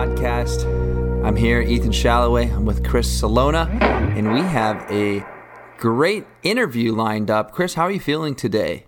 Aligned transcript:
podcast. 0.00 0.64
I'm 1.26 1.36
here, 1.36 1.60
Ethan 1.60 1.92
Shalloway. 1.92 2.48
I'm 2.48 2.64
with 2.64 2.88
Chris 2.88 3.06
Salona, 3.06 3.68
and 4.16 4.32
we 4.32 4.40
have 4.40 4.90
a 4.90 5.22
great 5.76 6.24
interview 6.42 6.94
lined 6.94 7.30
up. 7.30 7.52
Chris, 7.52 7.74
how 7.74 7.82
are 7.82 7.90
you 7.90 8.00
feeling 8.00 8.34
today? 8.34 8.86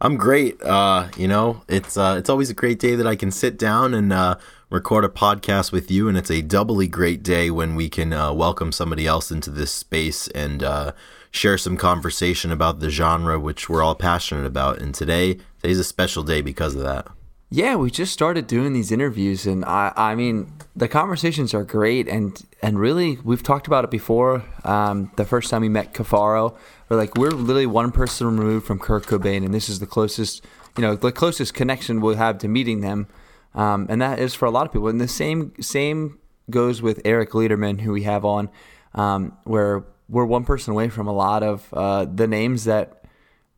I'm 0.00 0.16
great. 0.16 0.62
Uh, 0.62 1.08
you 1.18 1.28
know, 1.28 1.60
it's 1.68 1.98
uh, 1.98 2.16
it's 2.18 2.30
always 2.30 2.48
a 2.48 2.54
great 2.54 2.78
day 2.78 2.94
that 2.94 3.06
I 3.06 3.14
can 3.14 3.30
sit 3.30 3.58
down 3.58 3.92
and 3.92 4.10
uh, 4.10 4.36
record 4.70 5.04
a 5.04 5.10
podcast 5.10 5.70
with 5.70 5.90
you, 5.90 6.08
and 6.08 6.16
it's 6.16 6.30
a 6.30 6.40
doubly 6.40 6.88
great 6.88 7.22
day 7.22 7.50
when 7.50 7.74
we 7.74 7.90
can 7.90 8.14
uh, 8.14 8.32
welcome 8.32 8.72
somebody 8.72 9.06
else 9.06 9.30
into 9.30 9.50
this 9.50 9.70
space 9.70 10.28
and 10.28 10.62
uh, 10.62 10.92
share 11.30 11.58
some 11.58 11.76
conversation 11.76 12.50
about 12.50 12.80
the 12.80 12.88
genre 12.88 13.38
which 13.38 13.68
we're 13.68 13.82
all 13.82 13.94
passionate 13.94 14.46
about. 14.46 14.80
And 14.80 14.94
today, 14.94 15.40
today's 15.60 15.78
a 15.78 15.84
special 15.84 16.22
day 16.22 16.40
because 16.40 16.74
of 16.74 16.80
that. 16.84 17.06
Yeah, 17.50 17.76
we 17.76 17.90
just 17.90 18.12
started 18.12 18.46
doing 18.46 18.74
these 18.74 18.92
interviews, 18.92 19.46
and 19.46 19.64
I, 19.64 19.90
I 19.96 20.14
mean, 20.14 20.52
the 20.76 20.86
conversations 20.86 21.54
are 21.54 21.64
great, 21.64 22.06
and 22.06 22.38
and 22.60 22.78
really, 22.78 23.16
we've 23.24 23.42
talked 23.42 23.66
about 23.66 23.84
it 23.84 23.90
before. 23.90 24.44
Um, 24.64 25.10
the 25.16 25.24
first 25.24 25.48
time 25.48 25.62
we 25.62 25.70
met 25.70 25.94
Cafaro, 25.94 26.54
we're 26.90 26.98
like, 26.98 27.14
we're 27.14 27.30
literally 27.30 27.64
one 27.64 27.90
person 27.90 28.26
removed 28.26 28.66
from 28.66 28.78
Kurt 28.78 29.06
Cobain, 29.06 29.46
and 29.46 29.54
this 29.54 29.70
is 29.70 29.78
the 29.78 29.86
closest, 29.86 30.44
you 30.76 30.82
know, 30.82 30.94
the 30.94 31.10
closest 31.10 31.54
connection 31.54 32.02
we'll 32.02 32.16
have 32.16 32.36
to 32.38 32.48
meeting 32.48 32.82
them, 32.82 33.06
um, 33.54 33.86
and 33.88 34.02
that 34.02 34.18
is 34.18 34.34
for 34.34 34.44
a 34.44 34.50
lot 34.50 34.66
of 34.66 34.72
people. 34.72 34.88
And 34.88 35.00
the 35.00 35.08
same 35.08 35.54
same 35.58 36.18
goes 36.50 36.82
with 36.82 37.00
Eric 37.06 37.30
Leiderman, 37.30 37.80
who 37.80 37.92
we 37.92 38.02
have 38.02 38.26
on, 38.26 38.50
um, 38.94 39.38
where 39.44 39.86
we're 40.10 40.26
one 40.26 40.44
person 40.44 40.72
away 40.72 40.90
from 40.90 41.06
a 41.06 41.14
lot 41.14 41.42
of 41.42 41.72
uh, 41.72 42.04
the 42.04 42.26
names 42.26 42.64
that 42.64 43.04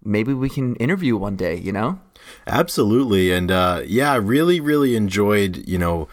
maybe 0.04 0.32
we 0.32 0.48
can 0.48 0.76
interview 0.76 1.16
one 1.16 1.34
day. 1.34 1.56
You 1.56 1.72
know. 1.72 1.98
Absolutely. 2.46 3.32
And 3.32 3.50
uh, 3.50 3.82
yeah, 3.86 4.12
I 4.12 4.16
really, 4.16 4.60
really 4.60 4.96
enjoyed, 4.96 5.68
you 5.68 5.78
know, 5.78 6.08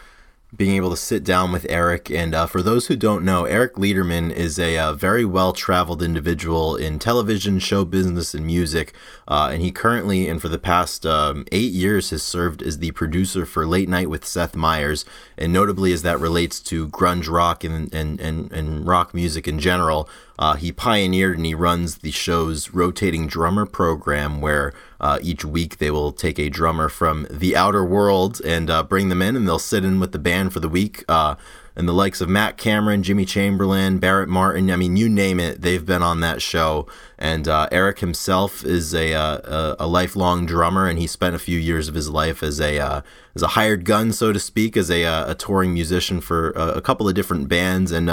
being 0.56 0.76
able 0.76 0.90
to 0.90 0.98
sit 0.98 1.24
down 1.24 1.52
with 1.52 1.66
Eric. 1.70 2.10
And 2.10 2.34
uh, 2.34 2.46
for 2.46 2.62
those 2.62 2.88
who 2.88 2.96
don't 2.96 3.26
know, 3.26 3.44
Eric 3.44 3.76
Leiderman 3.76 4.32
is 4.32 4.58
a 4.58 4.78
uh, 4.78 4.94
very 4.94 5.26
well 5.26 5.52
traveled 5.52 6.02
individual 6.02 6.76
in 6.76 7.00
television, 7.00 7.60
show 7.60 7.84
business, 7.84 8.34
and 8.34 8.46
music. 8.46 8.94
Uh, 9.28 9.50
and 9.52 9.62
he 9.62 9.72
currently, 9.72 10.28
and 10.30 10.42
for 10.42 10.48
the 10.48 10.58
past 10.58 11.06
um, 11.06 11.46
eight 11.52 11.74
years, 11.74 12.12
has 12.12 12.24
served 12.24 12.62
as 12.62 12.80
the 12.80 12.92
producer 12.92 13.46
for 13.46 13.68
Late 13.68 13.90
Night 13.90 14.10
with 14.10 14.26
Seth 14.26 14.56
Meyers. 14.56 15.04
And 15.38 15.52
notably, 15.52 15.92
as 15.92 16.02
that 16.04 16.20
relates 16.20 16.62
to 16.62 16.88
grunge 16.88 17.30
rock 17.30 17.66
and, 17.66 17.94
and, 17.94 18.20
and, 18.22 18.52
and 18.52 18.88
rock 18.88 19.14
music 19.14 19.48
in 19.48 19.60
general, 19.60 20.10
uh, 20.40 20.56
he 20.56 20.72
pioneered 20.72 21.36
and 21.38 21.46
he 21.46 21.56
runs 21.56 21.98
the 21.98 22.12
show's 22.12 22.72
rotating 22.72 23.28
drummer 23.28 23.66
program, 23.66 24.40
where 24.40 24.74
uh, 25.00 25.20
each 25.22 25.46
week 25.46 25.78
they 25.78 25.92
will 25.92 26.12
take 26.12 26.40
a 26.40 26.50
drummer 26.50 26.90
from 26.90 27.28
the 27.30 27.56
outer 27.56 27.84
world 27.86 28.42
and 28.46 28.70
uh, 28.70 28.84
bring 28.84 29.10
them 29.10 29.22
in, 29.22 29.36
and 29.36 29.48
they'll 29.48 29.60
sit 29.60 29.86
in 29.86 30.00
with 30.00 30.12
the 30.12 30.20
band 30.20 30.54
for 30.54 30.60
the 30.60 30.70
week. 30.70 31.04
Uh, 31.08 31.36
and 31.76 31.88
the 31.88 31.94
likes 31.94 32.22
of 32.22 32.30
Matt 32.30 32.58
Cameron, 32.58 33.04
Jimmy 33.04 33.24
Chamberlin, 33.24 34.00
Barrett 34.00 34.30
Martin, 34.30 34.72
I 34.72 34.76
mean, 34.76 34.98
you 34.98 35.08
name 35.08 35.40
it, 35.40 35.62
they've 35.62 35.86
been 35.86 36.02
on 36.02 36.22
that 36.22 36.42
show. 36.42 36.88
And 37.20 37.48
uh, 37.48 37.70
Eric 37.72 38.00
himself 38.00 38.66
is 38.66 38.96
a, 38.96 39.14
uh, 39.14 39.76
a, 39.80 39.86
a 39.86 39.88
lifelong 39.88 40.48
drummer, 40.48 40.88
and 40.88 40.98
he 40.98 41.06
spent 41.06 41.36
a 41.36 41.40
few 41.40 41.60
years 41.60 41.88
of 41.88 41.94
his 41.94 42.10
life 42.10 42.42
as 42.42 42.60
a 42.60 43.04
as 43.36 43.44
a 43.44 43.50
hired 43.50 43.86
gun, 43.86 44.12
so 44.12 44.34
to 44.34 44.40
speak, 44.40 44.76
as 44.76 44.90
a, 44.90 45.04
a 45.04 45.36
touring 45.36 45.72
musician 45.72 46.20
for 46.20 46.50
a, 46.52 46.78
a 46.78 46.82
couple 46.82 47.08
of 47.08 47.14
different 47.14 47.48
bands, 47.48 47.92
and 47.92 48.10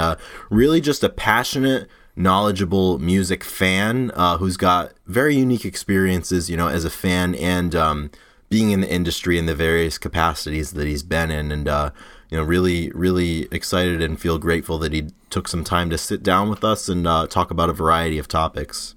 really 0.51 0.79
just 0.79 1.03
a 1.03 1.09
passionate 1.09 1.89
knowledgeable 2.15 2.99
music 2.99 3.43
fan 3.43 4.11
uh, 4.15 4.37
who's 4.37 4.57
got 4.57 4.93
very 5.05 5.35
unique 5.35 5.65
experiences, 5.65 6.49
you 6.49 6.57
know, 6.57 6.67
as 6.67 6.85
a 6.85 6.89
fan 6.89 7.35
and 7.35 7.75
um, 7.75 8.11
being 8.49 8.71
in 8.71 8.81
the 8.81 8.89
industry 8.89 9.37
in 9.37 9.45
the 9.45 9.55
various 9.55 9.97
capacities 9.97 10.71
that 10.71 10.87
he's 10.87 11.03
been 11.03 11.29
in. 11.31 11.51
And, 11.51 11.67
uh, 11.67 11.91
you 12.29 12.37
know, 12.37 12.43
really, 12.43 12.89
really 12.91 13.47
excited 13.51 14.01
and 14.01 14.19
feel 14.19 14.37
grateful 14.37 14.77
that 14.79 14.93
he 14.93 15.09
took 15.29 15.47
some 15.47 15.63
time 15.63 15.89
to 15.89 15.97
sit 15.97 16.23
down 16.23 16.49
with 16.49 16.63
us 16.63 16.87
and 16.87 17.05
uh, 17.05 17.27
talk 17.27 17.51
about 17.51 17.69
a 17.69 17.73
variety 17.73 18.17
of 18.17 18.27
topics. 18.27 18.95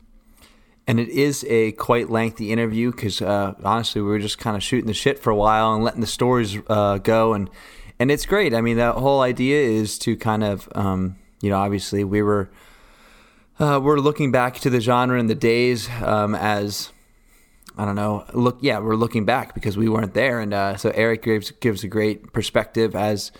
And 0.86 0.98
it 0.98 1.08
is 1.08 1.44
a 1.48 1.72
quite 1.72 2.08
lengthy 2.08 2.50
interview 2.50 2.92
because 2.92 3.20
uh, 3.20 3.54
honestly, 3.62 4.00
we 4.00 4.08
were 4.08 4.18
just 4.18 4.38
kind 4.38 4.56
of 4.56 4.62
shooting 4.62 4.86
the 4.86 4.94
shit 4.94 5.18
for 5.18 5.30
a 5.30 5.36
while 5.36 5.74
and 5.74 5.84
letting 5.84 6.00
the 6.00 6.06
stories 6.06 6.56
uh, 6.68 6.96
go. 6.98 7.34
And, 7.34 7.50
and 7.98 8.10
it's 8.10 8.24
great. 8.24 8.54
I 8.54 8.62
mean, 8.62 8.78
that 8.78 8.94
whole 8.94 9.20
idea 9.20 9.60
is 9.60 9.98
to 9.98 10.16
kind 10.16 10.42
of, 10.42 10.68
um, 10.74 11.16
you 11.42 11.50
know, 11.50 11.58
obviously 11.58 12.04
we 12.04 12.22
were 12.22 12.48
uh, 13.58 13.80
we're 13.82 13.98
looking 13.98 14.30
back 14.30 14.58
to 14.60 14.70
the 14.70 14.80
genre 14.80 15.18
and 15.18 15.28
the 15.28 15.34
days 15.34 15.88
um, 16.02 16.34
as 16.34 16.90
I 17.76 17.84
don't 17.84 17.94
know. 17.94 18.24
Look, 18.32 18.58
yeah, 18.60 18.80
we're 18.80 18.96
looking 18.96 19.24
back 19.24 19.54
because 19.54 19.76
we 19.76 19.88
weren't 19.88 20.14
there, 20.14 20.40
and 20.40 20.52
uh, 20.52 20.76
so 20.76 20.90
Eric 20.90 21.22
gives 21.22 21.52
gives 21.52 21.84
a 21.84 21.88
great 21.88 22.32
perspective, 22.32 22.96
as 22.96 23.30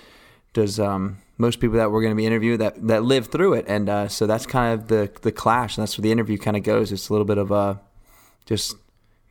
does 0.53 0.79
um, 0.79 1.19
most 1.39 1.61
people 1.61 1.77
that 1.77 1.91
we're 1.91 2.03
going 2.03 2.13
to 2.13 2.17
be 2.17 2.27
interviewing 2.27 2.59
that 2.59 2.87
that 2.87 3.03
live 3.03 3.27
through 3.29 3.55
it, 3.55 3.65
and 3.69 3.89
uh, 3.89 4.09
so 4.09 4.27
that's 4.27 4.47
kind 4.47 4.79
of 4.79 4.89
the 4.89 5.11
the 5.23 5.33
clash, 5.33 5.77
and 5.77 5.83
that's 5.83 5.99
where 5.99 6.03
the 6.05 6.13
interview 6.13 6.39
kind 6.39 6.57
of 6.57 6.63
goes. 6.63 6.93
It's 6.93 7.09
a 7.09 7.13
little 7.13 7.25
bit 7.25 7.39
of 7.39 7.51
a 7.51 7.81
just 8.47 8.77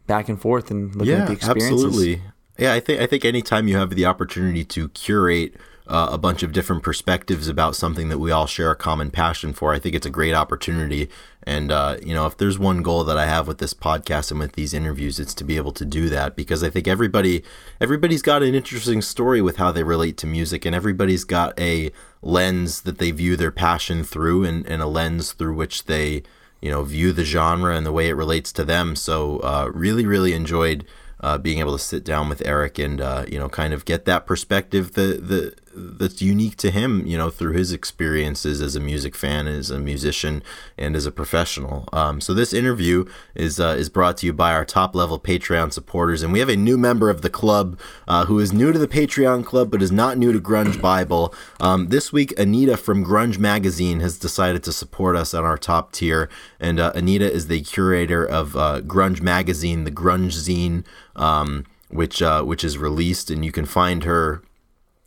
back 0.08 0.30
and 0.30 0.40
forth 0.42 0.72
and 0.72 0.96
looking 0.96 1.14
yeah, 1.14 1.22
at 1.22 1.28
the 1.28 1.34
experiences. 1.34 1.86
Absolutely. 1.86 2.22
Yeah, 2.58 2.74
I 2.74 2.80
think 2.80 3.00
I 3.00 3.06
think 3.06 3.24
anytime 3.24 3.68
you 3.68 3.78
have 3.78 3.92
the 3.92 4.06
opportunity 4.06 4.66
to 4.66 4.90
curate 4.90 5.56
uh, 5.88 6.10
a 6.12 6.18
bunch 6.18 6.44
of 6.44 6.52
different 6.52 6.84
perspectives 6.84 7.48
about 7.48 7.76
something 7.76 8.10
that 8.10 8.18
we 8.18 8.32
all 8.32 8.46
share 8.46 8.72
a 8.72 8.76
common 8.76 9.10
passion 9.10 9.54
for. 9.54 9.74
I 9.74 9.80
think 9.80 9.96
it's 9.96 10.06
a 10.06 10.12
great 10.12 10.34
opportunity. 10.34 11.10
And, 11.44 11.72
uh, 11.72 11.98
you 12.04 12.14
know, 12.14 12.26
if 12.26 12.36
there's 12.36 12.60
one 12.60 12.82
goal 12.82 13.06
that 13.06 13.18
I 13.18 13.26
have 13.26 13.48
with 13.48 13.60
this 13.60 13.74
podcast 13.74 14.32
and 14.32 14.40
with 14.40 14.54
these 14.54 14.74
interviews, 14.74 15.18
it's 15.18 15.34
to 15.36 15.46
be 15.46 15.56
able 15.56 15.72
to 15.74 15.86
do 15.86 16.10
that 16.10 16.36
because 16.36 16.62
I 16.62 16.70
think 16.70 16.90
everybody, 16.90 17.42
everybody's 17.80 18.22
got 18.22 18.44
an 18.44 18.54
interesting 18.54 19.02
story 19.02 19.42
with 19.42 19.56
how 19.56 19.72
they 19.72 19.84
relate 19.84 20.18
to 20.18 20.28
music 20.28 20.66
and 20.66 20.76
everybody's 20.76 21.24
got 21.24 21.58
a 21.58 21.92
lens 22.22 22.82
that 22.82 22.98
they 22.98 23.12
view 23.12 23.38
their 23.38 23.52
passion 23.52 24.04
through 24.04 24.44
and, 24.44 24.66
and 24.68 24.82
a 24.82 24.88
lens 24.88 25.32
through 25.32 25.56
which 25.56 25.86
they, 25.86 26.24
you 26.62 26.70
know, 26.70 26.84
view 26.84 27.14
the 27.14 27.24
genre 27.24 27.74
and 27.74 27.86
the 27.86 27.94
way 27.94 28.10
it 28.10 28.14
relates 28.14 28.52
to 28.52 28.66
them. 28.66 28.98
So, 28.98 29.40
uh, 29.40 29.72
really, 29.74 30.06
really 30.06 30.34
enjoyed 30.34 30.86
uh, 31.20 31.38
being 31.38 31.60
able 31.60 31.78
to 31.78 31.84
sit 31.84 32.04
down 32.04 32.30
with 32.30 32.46
Eric 32.46 32.78
and 32.78 33.02
uh, 33.02 33.26
you 33.28 33.40
know 33.40 33.50
kind 33.50 33.74
of 33.74 33.86
get 33.86 34.06
that 34.06 34.26
perspective 34.26 34.94
that 34.94 35.28
the 35.28 35.56
that's 35.78 36.22
unique 36.22 36.58
to 36.58 36.72
him, 36.72 37.06
you 37.06 37.18
know, 37.18 37.30
through 37.30 37.54
his 37.54 37.72
experiences 37.72 38.62
as 38.62 38.76
a 38.76 38.80
music 38.80 39.16
fan, 39.16 39.48
as 39.48 39.70
a 39.70 39.80
musician, 39.80 40.44
and 40.78 40.96
as 40.96 41.06
a 41.06 41.12
professional. 41.12 41.88
Um, 41.94 42.20
so 42.20 42.34
this 42.34 42.54
interview 42.54 43.06
is 43.36 43.60
uh, 43.60 43.76
is 43.78 43.90
brought 43.90 44.18
to 44.18 44.26
you 44.26 44.34
by 44.34 44.54
our 44.54 44.66
top 44.66 44.96
level 44.96 45.20
Patreon 45.20 45.72
supporters, 45.72 46.24
and 46.24 46.34
we 46.34 46.40
have 46.40 46.50
a 46.50 46.56
new 46.56 46.78
member 46.78 47.10
of 47.10 47.22
the 47.22 47.30
club 47.30 47.80
uh, 48.08 48.26
who 48.26 48.40
is 48.40 48.52
new 48.52 48.72
to 48.72 48.80
the 48.80 48.88
Patreon 48.88 49.46
club 49.46 49.72
but 49.72 49.82
is 49.82 49.92
not 49.92 50.18
new 50.18 50.32
to 50.32 50.40
Grunge 50.40 50.82
Bible. 50.82 51.34
Um, 51.60 51.90
this 51.90 52.12
week, 52.12 52.38
Anita 52.40 52.78
from 52.78 53.06
Grunge 53.06 53.38
Magazine 53.38 54.00
has 54.00 54.18
decided 54.18 54.64
to 54.64 54.72
support 54.72 55.16
us 55.16 55.34
on 55.34 55.46
our 55.46 55.58
top 55.58 55.92
tier, 55.92 56.30
and 56.60 56.80
uh, 56.80 56.92
Anita 56.96 57.32
is 57.32 57.48
the 57.48 57.62
curator 57.62 58.26
of 58.26 58.56
uh, 58.56 58.82
Grunge 58.82 59.22
Magazine, 59.22 59.84
the 59.84 59.92
Grunge 59.92 60.34
Zine. 60.34 60.86
Um, 61.16 61.66
which 61.90 62.22
uh, 62.22 62.44
which 62.44 62.66
is 62.66 62.78
released, 62.78 63.32
and 63.32 63.46
you 63.46 63.52
can 63.52 63.66
find 63.66 64.04
her 64.04 64.42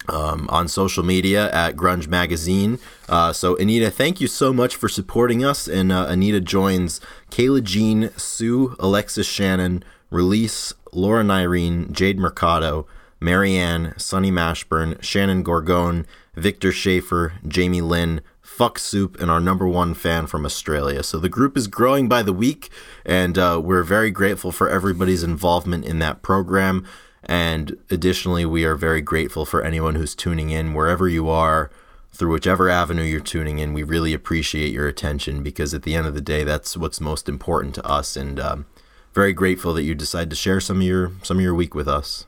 um, 0.08 0.48
on 0.50 0.68
social 0.68 1.04
media 1.04 1.50
at 1.52 1.76
Grunge 1.76 2.08
Magazine. 2.08 2.78
Uh, 3.08 3.32
so, 3.32 3.56
Anita, 3.56 3.90
thank 3.90 4.20
you 4.20 4.26
so 4.26 4.52
much 4.52 4.76
for 4.76 4.88
supporting 4.88 5.44
us. 5.44 5.68
And 5.68 5.92
uh, 5.92 6.06
Anita 6.08 6.40
joins 6.40 7.00
Kayla 7.30 7.62
Jean, 7.62 8.10
Sue, 8.16 8.76
Alexis 8.78 9.26
Shannon, 9.26 9.84
Release, 10.10 10.72
Laura 10.92 11.22
Nyreen, 11.22 11.92
Jade 11.92 12.18
Mercado, 12.18 12.86
Marianne, 13.20 13.94
Sunny 13.96 14.30
Mashburn, 14.30 15.00
Shannon 15.02 15.44
Gorgone, 15.44 16.06
Victor 16.34 16.72
Schaefer, 16.72 17.34
Jamie 17.46 17.82
Lynn, 17.82 18.22
Fuck 18.40 18.78
Soup, 18.78 19.18
and 19.20 19.30
our 19.30 19.40
number 19.40 19.66
one 19.66 19.94
fan 19.94 20.26
from 20.26 20.44
Australia. 20.44 21.02
So 21.02 21.18
the 21.18 21.28
group 21.28 21.56
is 21.56 21.66
growing 21.66 22.08
by 22.08 22.22
the 22.22 22.32
week, 22.32 22.68
and 23.06 23.38
uh, 23.38 23.60
we're 23.62 23.84
very 23.84 24.10
grateful 24.10 24.52
for 24.52 24.68
everybody's 24.68 25.22
involvement 25.22 25.84
in 25.84 25.98
that 26.00 26.22
program. 26.22 26.86
And 27.24 27.76
additionally, 27.90 28.44
we 28.44 28.64
are 28.64 28.74
very 28.74 29.00
grateful 29.00 29.44
for 29.44 29.62
anyone 29.62 29.94
who's 29.94 30.14
tuning 30.14 30.50
in 30.50 30.74
wherever 30.74 31.08
you 31.08 31.28
are, 31.28 31.70
through 32.12 32.32
whichever 32.32 32.68
avenue 32.68 33.02
you're 33.02 33.20
tuning 33.20 33.58
in. 33.58 33.72
We 33.72 33.82
really 33.82 34.14
appreciate 34.14 34.72
your 34.72 34.88
attention 34.88 35.42
because 35.42 35.74
at 35.74 35.82
the 35.82 35.94
end 35.94 36.06
of 36.06 36.14
the 36.14 36.20
day, 36.20 36.44
that's 36.44 36.76
what's 36.76 37.00
most 37.00 37.28
important 37.28 37.74
to 37.76 37.86
us. 37.86 38.16
And 38.16 38.40
um, 38.40 38.66
very 39.12 39.32
grateful 39.32 39.74
that 39.74 39.84
you 39.84 39.94
decide 39.94 40.30
to 40.30 40.36
share 40.36 40.60
some 40.60 40.78
of 40.78 40.82
your 40.82 41.12
some 41.22 41.38
of 41.38 41.42
your 41.42 41.54
week 41.54 41.74
with 41.74 41.88
us. 41.88 42.26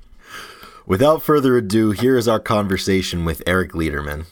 Without 0.86 1.22
further 1.22 1.56
ado, 1.56 1.92
here 1.92 2.16
is 2.16 2.26
our 2.26 2.40
conversation 2.40 3.24
with 3.24 3.42
Eric 3.46 3.72
Leiderman. 3.72 4.26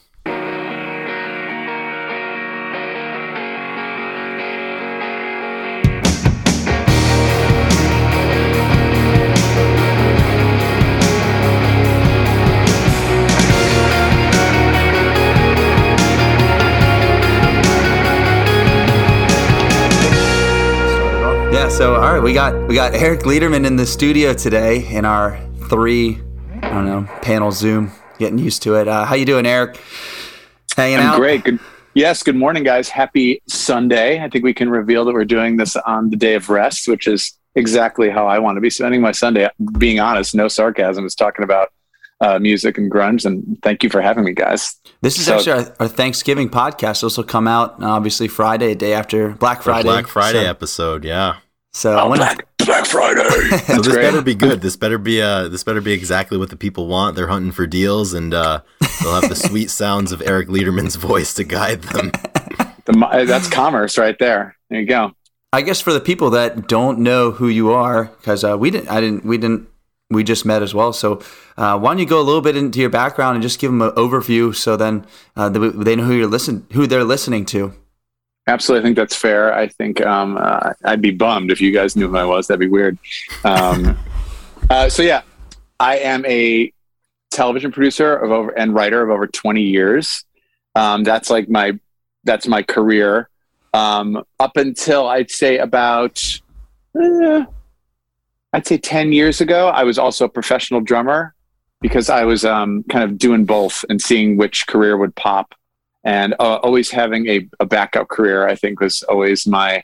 So 21.81 21.95
all 21.95 22.13
right, 22.13 22.21
we 22.21 22.31
got 22.31 22.67
we 22.67 22.75
got 22.75 22.93
Eric 22.93 23.21
Leiderman 23.21 23.65
in 23.65 23.75
the 23.75 23.87
studio 23.87 24.35
today 24.35 24.87
in 24.89 25.03
our 25.03 25.39
three, 25.67 26.21
I 26.61 26.69
don't 26.69 26.85
know, 26.85 27.09
panel 27.23 27.51
Zoom. 27.51 27.91
getting 28.19 28.37
used 28.37 28.61
to 28.61 28.75
it. 28.75 28.87
Uh, 28.87 29.03
how 29.03 29.15
you 29.15 29.25
doing, 29.25 29.47
Eric? 29.47 29.81
Hanging 30.77 30.99
I'm 30.99 31.07
out? 31.07 31.15
Great. 31.17 31.43
Good. 31.43 31.59
Yes. 31.95 32.21
Good 32.21 32.35
morning, 32.35 32.63
guys. 32.63 32.87
Happy 32.87 33.41
Sunday. 33.47 34.23
I 34.23 34.29
think 34.29 34.43
we 34.43 34.53
can 34.53 34.69
reveal 34.69 35.05
that 35.05 35.13
we're 35.15 35.25
doing 35.25 35.57
this 35.57 35.75
on 35.75 36.11
the 36.11 36.17
day 36.17 36.35
of 36.35 36.51
rest, 36.51 36.87
which 36.87 37.07
is 37.07 37.35
exactly 37.55 38.11
how 38.11 38.27
I 38.27 38.37
want 38.37 38.57
to 38.57 38.61
be 38.61 38.69
spending 38.69 39.01
my 39.01 39.11
Sunday. 39.11 39.49
Being 39.79 39.99
honest, 39.99 40.35
no 40.35 40.49
sarcasm. 40.49 41.03
Is 41.07 41.15
talking 41.15 41.43
about 41.43 41.69
uh, 42.19 42.37
music 42.37 42.77
and 42.77 42.91
grunge. 42.91 43.25
And 43.25 43.57
thank 43.63 43.81
you 43.81 43.89
for 43.89 44.01
having 44.01 44.23
me, 44.23 44.33
guys. 44.33 44.79
This 45.01 45.17
is 45.17 45.25
so, 45.25 45.37
actually 45.37 45.53
our, 45.53 45.75
our, 45.79 45.87
Thanksgiving 45.87 46.47
podcast. 46.47 47.01
This 47.01 47.17
will 47.17 47.23
come 47.23 47.47
out 47.47 47.81
obviously 47.81 48.27
Friday, 48.27 48.75
day 48.75 48.93
after 48.93 49.29
Black 49.29 49.63
Friday. 49.63 49.87
Black 49.87 50.05
Friday 50.05 50.43
so, 50.43 50.47
episode, 50.47 51.03
yeah. 51.03 51.37
So 51.73 51.97
oh, 51.97 52.13
Black, 52.13 52.47
Black 52.57 52.85
Friday. 52.85 53.23
so 53.65 53.77
this 53.77 53.87
great. 53.87 54.03
better 54.03 54.21
be 54.21 54.35
good. 54.35 54.61
This 54.61 54.75
better 54.75 54.97
be 54.97 55.21
uh 55.21 55.47
this 55.47 55.63
better 55.63 55.81
be 55.81 55.93
exactly 55.93 56.37
what 56.37 56.49
the 56.49 56.57
people 56.57 56.87
want. 56.87 57.15
They're 57.15 57.27
hunting 57.27 57.51
for 57.51 57.65
deals, 57.65 58.13
and 58.13 58.33
uh, 58.33 58.61
they'll 59.01 59.19
have 59.19 59.29
the 59.29 59.35
sweet 59.49 59.69
sounds 59.69 60.11
of 60.11 60.21
Eric 60.21 60.49
Leiderman's 60.49 60.95
voice 60.95 61.33
to 61.35 61.43
guide 61.43 61.83
them. 61.83 62.11
The, 62.83 63.25
that's 63.27 63.47
commerce 63.47 63.99
right 63.99 64.17
there. 64.17 64.57
There 64.69 64.79
you 64.79 64.87
go. 64.87 65.13
I 65.53 65.61
guess 65.61 65.79
for 65.79 65.93
the 65.93 65.99
people 65.99 66.31
that 66.31 66.67
don't 66.67 66.97
know 66.97 67.29
who 67.29 67.47
you 67.47 67.71
are, 67.71 68.05
because 68.05 68.43
uh, 68.43 68.57
we 68.57 68.71
didn't, 68.71 68.89
I 68.89 68.99
didn't, 68.99 69.23
we 69.23 69.37
didn't 69.37 69.69
we 70.09 70.23
just 70.23 70.45
met 70.45 70.61
as 70.63 70.73
well. 70.73 70.91
So 70.91 71.21
uh, 71.57 71.79
why 71.79 71.91
don't 71.91 71.99
you 71.99 72.05
go 72.05 72.19
a 72.19 72.23
little 72.23 72.41
bit 72.41 72.55
into 72.55 72.79
your 72.79 72.89
background 72.89 73.35
and 73.35 73.43
just 73.43 73.59
give 73.59 73.71
them 73.71 73.83
an 73.83 73.91
overview, 73.91 74.53
so 74.53 74.75
then 74.75 75.05
uh, 75.35 75.49
they 75.49 75.95
know 75.95 76.03
who 76.03 76.13
you're 76.13 76.27
listen 76.27 76.65
who 76.73 76.87
they're 76.87 77.03
listening 77.03 77.45
to. 77.45 77.73
Absolutely, 78.47 78.81
I 78.81 78.83
think 78.87 78.95
that's 78.97 79.15
fair. 79.15 79.53
I 79.53 79.67
think 79.67 80.01
um, 80.01 80.37
uh, 80.37 80.73
I'd 80.83 81.01
be 81.01 81.11
bummed 81.11 81.51
if 81.51 81.61
you 81.61 81.71
guys 81.71 81.95
knew 81.95 82.07
who 82.07 82.17
I 82.17 82.25
was. 82.25 82.47
That'd 82.47 82.59
be 82.59 82.67
weird. 82.67 82.97
Um, 83.43 83.97
uh, 84.69 84.89
so 84.89 85.03
yeah, 85.03 85.21
I 85.79 85.97
am 85.97 86.25
a 86.25 86.73
television 87.29 87.71
producer 87.71 88.15
of 88.15 88.31
over 88.31 88.51
and 88.51 88.73
writer 88.73 89.01
of 89.01 89.09
over 89.09 89.27
20 89.27 89.61
years. 89.61 90.25
Um, 90.75 91.03
that's 91.03 91.29
like 91.29 91.49
my 91.49 91.79
that's 92.23 92.47
my 92.47 92.61
career 92.63 93.29
um, 93.73 94.23
up 94.39 94.57
until 94.57 95.07
I'd 95.07 95.31
say 95.31 95.57
about. 95.57 96.23
Eh, 96.99 97.45
I'd 98.53 98.67
say 98.67 98.77
10 98.77 99.13
years 99.13 99.39
ago, 99.39 99.69
I 99.69 99.83
was 99.83 99.97
also 99.97 100.25
a 100.25 100.29
professional 100.29 100.81
drummer 100.81 101.33
because 101.79 102.09
I 102.09 102.25
was 102.25 102.43
um, 102.43 102.83
kind 102.89 103.03
of 103.03 103.17
doing 103.17 103.45
both 103.45 103.85
and 103.89 104.01
seeing 104.01 104.35
which 104.35 104.67
career 104.67 104.97
would 104.97 105.15
pop. 105.15 105.55
And 106.03 106.33
uh, 106.39 106.55
always 106.63 106.89
having 106.89 107.27
a, 107.27 107.47
a, 107.59 107.65
backup 107.65 108.07
career, 108.07 108.47
I 108.47 108.55
think, 108.55 108.79
was 108.79 109.03
always 109.03 109.45
my 109.45 109.83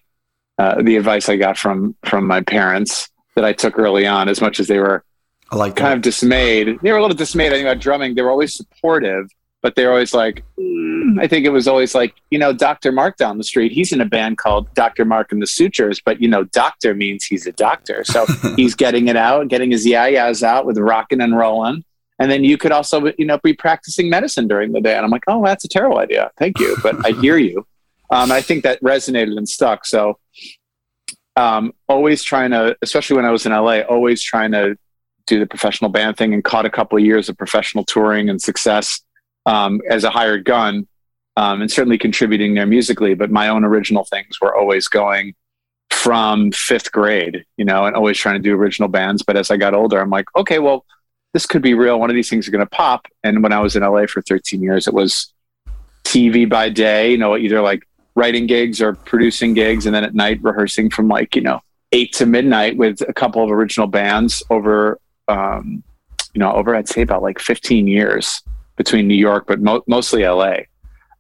uh, 0.58 0.82
the 0.82 0.96
advice 0.96 1.30
I 1.30 1.38
got 1.38 1.58
from 1.58 1.96
from 2.06 2.26
my 2.26 2.42
parents 2.42 3.10
that 3.36 3.46
I 3.46 3.54
took 3.54 3.78
early 3.78 4.08
on. 4.08 4.28
As 4.28 4.42
much 4.42 4.60
as 4.60 4.68
they 4.68 4.80
were 4.80 5.04
I 5.52 5.58
like 5.58 5.76
kind 5.76 5.94
of 5.94 6.02
dismayed, 6.02 6.80
they 6.82 6.92
were 6.92 6.98
a 6.98 7.02
little 7.02 7.16
dismayed. 7.16 7.54
I 7.54 7.58
think 7.58 7.68
about 7.68 7.82
drumming. 7.82 8.16
They 8.16 8.24
were 8.24 8.32
always 8.32 8.56
supportive, 8.56 9.30
but 9.62 9.76
they're 9.76 9.92
always 9.92 10.14
like, 10.14 10.44
mm, 10.60 11.22
I 11.22 11.28
think 11.28 11.46
it 11.46 11.50
was 11.50 11.68
always 11.68 11.96
like, 11.96 12.16
you 12.32 12.40
know, 12.40 12.54
Dr. 12.54 12.92
Mark 12.92 13.18
down 13.18 13.38
the 13.38 13.44
street, 13.44 13.72
he's 13.72 13.92
in 13.92 14.02
a 14.02 14.06
band 14.06 14.38
called 14.38 14.74
Dr. 14.74 15.06
Mark 15.06 15.32
and 15.32 15.42
the 15.42 15.48
Sutures, 15.48 16.02
but 16.04 16.22
you 16.22 16.28
know, 16.28 16.44
doctor 16.46 16.94
means 16.94 17.26
he's 17.26 17.48
a 17.48 17.52
doctor. 17.52 18.04
So 18.04 18.26
he's 18.56 18.76
getting 18.76 19.08
it 19.08 19.16
out, 19.16 19.48
getting 19.48 19.72
his 19.72 19.86
yah-yahs 19.86 20.44
out 20.44 20.66
with 20.66 20.78
rocking 20.78 21.22
and 21.22 21.38
rolling. 21.38 21.84
And 22.20 22.32
then 22.32 22.44
you 22.44 22.58
could 22.58 22.72
also, 22.72 23.12
you 23.18 23.26
know, 23.26 23.40
be 23.44 23.54
practicing 23.54 24.10
medicine 24.10 24.48
during 24.48 24.72
the 24.72 24.82
day. 24.82 24.96
And 24.96 25.06
I'm 25.06 25.12
like, 25.12 25.24
oh, 25.28 25.44
that's 25.46 25.66
a 25.66 25.68
terrible 25.68 26.00
idea. 26.00 26.32
Thank 26.38 26.60
you. 26.60 26.76
But 26.82 27.06
I 27.06 27.12
hear 27.22 27.38
you. 27.38 27.66
Um, 28.10 28.32
I 28.32 28.42
think 28.42 28.64
that 28.64 28.82
resonated 28.82 29.38
and 29.38 29.48
stuck. 29.48 29.86
So 29.86 30.18
um, 31.36 31.74
always 31.88 32.24
trying 32.24 32.52
to, 32.52 32.76
especially 32.82 33.18
when 33.18 33.26
I 33.26 33.32
was 33.32 33.46
in 33.46 33.52
LA, 33.52 33.82
always 33.82 34.24
trying 34.24 34.52
to 34.54 34.76
do 35.28 35.40
the 35.40 35.46
professional 35.46 35.92
band 35.92 36.18
thing 36.18 36.34
and 36.34 36.44
caught 36.44 36.66
a 36.66 36.70
couple 36.70 36.98
of 36.98 37.04
years 37.04 37.30
of 37.30 37.38
professional 37.38 37.84
touring 37.84 38.30
and 38.30 38.42
success 38.42 39.02
um, 39.46 39.82
as 39.90 40.04
a 40.04 40.10
hired 40.10 40.46
gun 40.46 40.88
um, 41.36 41.62
and 41.62 41.72
certainly 41.72 41.98
contributing 41.98 42.56
there 42.56 42.66
musically. 42.66 43.14
But 43.14 43.30
my 43.30 43.50
own 43.50 43.64
original 43.64 44.06
things 44.06 44.42
were 44.42 44.56
always 44.56 44.88
going 44.88 45.36
from 45.92 46.52
fifth 46.52 46.92
grade, 46.92 47.46
you 47.58 47.66
know, 47.66 47.86
and 47.86 47.96
always 47.96 48.18
trying 48.18 48.36
to 48.36 48.42
do 48.42 48.56
original 48.56 48.90
bands. 48.90 49.22
But 49.22 49.38
as 49.38 49.52
I 49.52 49.58
got 49.58 49.74
older, 49.74 50.00
I'm 50.00 50.10
like, 50.10 50.26
okay, 50.36 50.60
well, 50.60 50.86
this 51.38 51.46
could 51.46 51.62
be 51.62 51.76
real. 51.76 52.00
One 52.00 52.10
of 52.10 52.16
these 52.16 52.32
things 52.32 52.48
are 52.48 52.52
going 52.52 52.66
to 52.66 52.70
pop. 52.72 53.06
And 53.24 53.44
when 53.44 53.54
I 53.54 53.60
was 53.60 53.76
in 53.76 53.84
LA 53.84 54.08
for 54.08 54.24
13 54.24 54.60
years, 54.60 54.88
it 54.88 54.94
was 54.96 55.32
TV 56.04 56.50
by 56.50 56.68
day, 56.68 57.12
you 57.12 57.18
know, 57.20 57.38
either 57.38 57.62
like 57.62 57.88
writing 58.16 58.48
gigs 58.48 58.82
or 58.82 58.94
producing 58.94 59.54
gigs, 59.54 59.86
and 59.86 59.94
then 59.94 60.04
at 60.04 60.16
night 60.16 60.40
rehearsing 60.42 60.90
from 60.90 61.08
like, 61.08 61.36
you 61.36 61.44
know, 61.44 61.60
eight 61.92 62.12
to 62.14 62.26
midnight 62.26 62.76
with 62.76 63.08
a 63.08 63.14
couple 63.14 63.44
of 63.44 63.52
original 63.52 63.86
bands 63.86 64.42
over, 64.50 65.00
um, 65.28 65.84
you 66.34 66.40
know, 66.40 66.52
over, 66.54 66.76
I'd 66.76 66.90
say 66.90 67.04
about 67.04 67.22
like 67.22 67.38
15 67.38 67.86
years 67.86 68.42
between 68.76 69.08
New 69.08 69.14
York, 69.14 69.46
but 69.46 69.62
mo- 69.62 69.84
mostly 69.86 70.26
LA. 70.26 70.62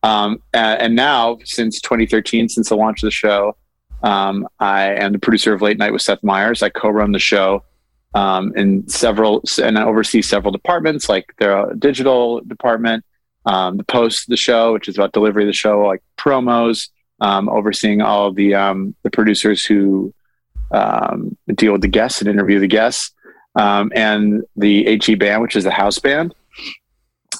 Um, 0.01 0.41
and, 0.51 0.81
and, 0.81 0.95
now, 0.95 1.37
since 1.43 1.79
2013, 1.79 2.49
since 2.49 2.69
the 2.69 2.75
launch 2.75 3.03
of 3.03 3.07
the 3.07 3.11
show, 3.11 3.55
um, 4.01 4.47
I 4.59 4.95
am 4.95 5.11
the 5.11 5.19
producer 5.19 5.53
of 5.53 5.61
Late 5.61 5.77
Night 5.77 5.93
with 5.93 6.01
Seth 6.01 6.23
Meyers. 6.23 6.63
I 6.63 6.69
co-run 6.69 7.11
the 7.11 7.19
show 7.19 7.63
um, 8.17 8.53
in 8.55 8.87
several, 8.87 9.43
and 9.61 9.77
I 9.77 9.83
oversee 9.83 10.21
several 10.21 10.51
departments, 10.51 11.09
like 11.09 11.33
the 11.39 11.75
digital 11.77 12.41
department, 12.41 13.05
um, 13.45 13.77
the 13.77 13.83
post 13.83 14.27
the 14.27 14.37
show, 14.37 14.73
which 14.73 14.87
is 14.87 14.95
about 14.97 15.13
delivery 15.13 15.43
of 15.43 15.47
the 15.47 15.53
show, 15.53 15.85
like 15.85 16.01
promos, 16.17 16.89
um, 17.21 17.49
overseeing 17.49 18.01
all 18.01 18.31
the 18.31 18.55
um, 18.55 18.95
the 19.03 19.11
producers 19.11 19.65
who 19.65 20.13
deal 21.55 21.71
with 21.73 21.81
the 21.81 21.87
guests 21.87 22.21
and 22.21 22.29
interview 22.29 22.59
the 22.59 22.67
guests, 22.67 23.13
and 23.55 24.43
the 24.55 24.85
8G 24.85 25.17
band, 25.17 25.41
which 25.41 25.55
is 25.55 25.63
the 25.63 25.71
house 25.71 25.99
band 25.99 26.33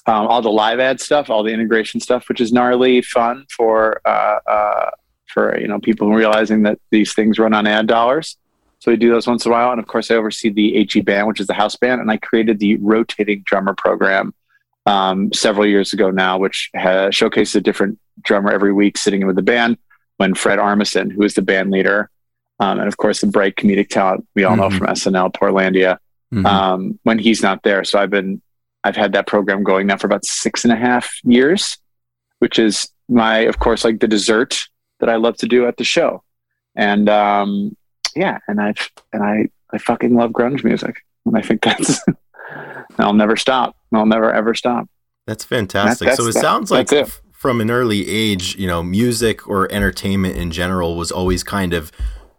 um, 0.08 0.26
all 0.28 0.42
the 0.42 0.50
live 0.50 0.80
ad 0.80 1.02
stuff, 1.02 1.30
all 1.30 1.44
the 1.44 1.52
integration 1.52 2.00
stuff, 2.00 2.30
which 2.30 2.40
is 2.40 2.54
gnarly 2.54 3.02
fun 3.02 3.46
for 3.50 4.02
uh, 4.06 4.40
uh, 4.48 4.90
for 5.28 5.60
you 5.60 5.68
know 5.68 5.80
people 5.80 6.12
realizing 6.14 6.64
that 6.64 6.80
these 6.92 7.14
things 7.14 7.38
run 7.38 7.54
on 7.54 7.68
ad 7.68 7.88
dollars. 7.88 8.38
So 8.80 8.92
we 8.92 8.98
do 8.98 9.10
those 9.10 9.28
once 9.28 9.46
in 9.46 9.52
a 9.52 9.54
while, 9.54 9.72
and 9.72 9.80
of 9.80 9.88
course 9.88 10.12
I 10.12 10.16
oversee 10.16 10.50
the 10.50 10.74
8G 10.74 11.04
band, 11.04 11.28
which 11.28 11.40
is 11.40 11.48
the 11.48 11.54
house 11.54 11.76
band, 11.76 12.00
and 12.00 12.12
I 12.12 12.18
created 12.18 12.60
the 12.60 12.78
rotating 12.78 13.42
drummer 13.46 13.74
program 13.74 14.34
um, 14.86 15.34
several 15.34 15.66
years 15.66 15.94
ago 15.94 16.12
now, 16.12 16.38
which 16.38 16.70
has 16.74 17.16
showcases 17.16 17.56
a 17.56 17.62
different 17.62 18.00
drummer 18.22 18.52
every 18.52 18.74
week 18.74 18.98
sitting 18.98 19.22
in 19.22 19.28
with 19.28 19.36
the 19.36 19.42
band. 19.42 19.78
When 20.18 20.34
Fred 20.34 20.58
Armisen, 20.58 21.12
who 21.12 21.22
is 21.24 21.36
the 21.36 21.44
band 21.44 21.70
leader, 21.70 22.10
um, 22.60 22.80
and 22.80 22.88
of 22.88 22.98
course 22.98 23.22
the 23.22 23.28
bright 23.28 23.56
comedic 23.56 23.90
talent 23.90 24.28
we 24.36 24.44
all 24.44 24.56
mm-hmm. 24.56 24.62
know 24.62 24.78
from 24.78 24.88
SNL, 24.88 25.32
Portlandia, 25.34 26.00
mm-hmm. 26.34 26.46
um, 26.46 27.00
when 27.04 27.20
he's 27.20 27.44
not 27.44 27.62
there. 27.62 27.84
So 27.84 28.00
I've 28.00 28.10
been 28.10 28.42
I've 28.84 28.96
had 28.96 29.14
that 29.14 29.28
program 29.28 29.64
going 29.64 29.88
now 29.88 29.98
for 29.98 30.08
about 30.08 30.26
six 30.26 30.64
and 30.64 30.72
a 30.72 30.76
half 30.76 31.20
years, 31.24 31.78
which 32.40 32.58
is 32.58 32.90
my, 33.10 33.40
of 33.40 33.60
course, 33.60 33.84
like 33.84 34.00
the 34.00 34.08
dessert 34.08 34.60
that 35.00 35.10
I 35.10 35.16
love 35.16 35.38
to 35.38 35.48
do 35.48 35.68
at 35.68 35.78
the 35.78 35.84
show. 35.84 36.24
And 36.76 37.10
um, 37.10 37.76
yeah, 38.18 38.40
and 38.48 38.60
I 38.60 38.74
and 39.14 39.24
I 39.24 39.50
I 39.72 39.78
fucking 39.78 40.16
love 40.16 40.32
grunge 40.32 40.64
music, 40.64 41.04
and 41.26 41.38
I 41.38 41.42
think 41.42 41.62
that's 41.62 42.04
I'll 43.00 43.14
never 43.14 43.36
stop. 43.36 43.76
I'll 43.94 44.06
never 44.06 44.32
ever 44.32 44.54
stop. 44.54 44.90
That's 45.26 45.44
fantastic. 45.44 46.00
That, 46.00 46.06
that's, 46.12 46.18
so 46.18 46.30
it 46.30 46.34
that, 46.34 46.42
sounds 46.42 46.72
like 46.72 46.92
it. 46.92 47.22
from 47.34 47.62
an 47.62 47.70
early 47.70 48.08
age, 48.08 48.56
you 48.56 48.66
know, 48.66 48.82
music 48.82 49.48
or 49.48 49.72
entertainment 49.72 50.38
in 50.38 50.52
general 50.52 50.96
was 50.96 51.12
always 51.12 51.44
kind 51.44 51.74
of, 51.74 51.92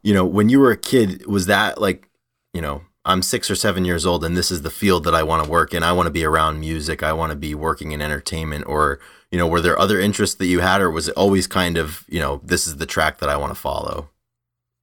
you 0.03 0.15
know, 0.15 0.25
when 0.25 0.49
you 0.49 0.59
were 0.59 0.71
a 0.71 0.77
kid, 0.77 1.27
was 1.27 1.47
that 1.47 1.81
like, 1.81 2.09
you 2.55 2.63
know, 2.63 2.83
I'm 3.05 3.23
six 3.23 3.51
or 3.51 3.55
seven 3.55 3.85
years 3.85 4.07
old 4.07 4.25
and 4.25 4.37
this 4.37 4.51
is 4.51 4.63
the 4.63 4.71
field 4.71 5.05
that 5.05 5.15
I 5.15 5.23
want 5.23 5.45
to 5.45 5.51
work 5.51 5.75
in. 5.75 5.83
I 5.83 5.93
want 5.93 6.07
to 6.07 6.13
be 6.13 6.25
around 6.25 6.61
music. 6.61 7.03
I 7.03 7.13
want 7.13 7.31
to 7.31 7.37
be 7.37 7.55
working 7.55 7.93
in 7.93 8.01
entertainment. 8.01 8.67
Or, 8.67 9.01
you 9.31 9.39
know, 9.39 9.47
were 9.47 9.61
there 9.61 9.79
other 9.79 10.01
interests 10.01 10.37
that 10.37 10.47
you 10.47 10.61
had, 10.61 10.81
or 10.81 10.91
was 10.91 11.09
it 11.09 11.15
always 11.15 11.47
kind 11.47 11.77
of, 11.77 12.05
you 12.09 12.21
know, 12.21 12.41
this 12.43 12.67
is 12.67 12.79
the 12.79 12.87
track 12.87 13.19
that 13.19 13.29
I 13.29 13.37
want 13.37 13.51
to 13.51 13.61
follow? 13.61 14.09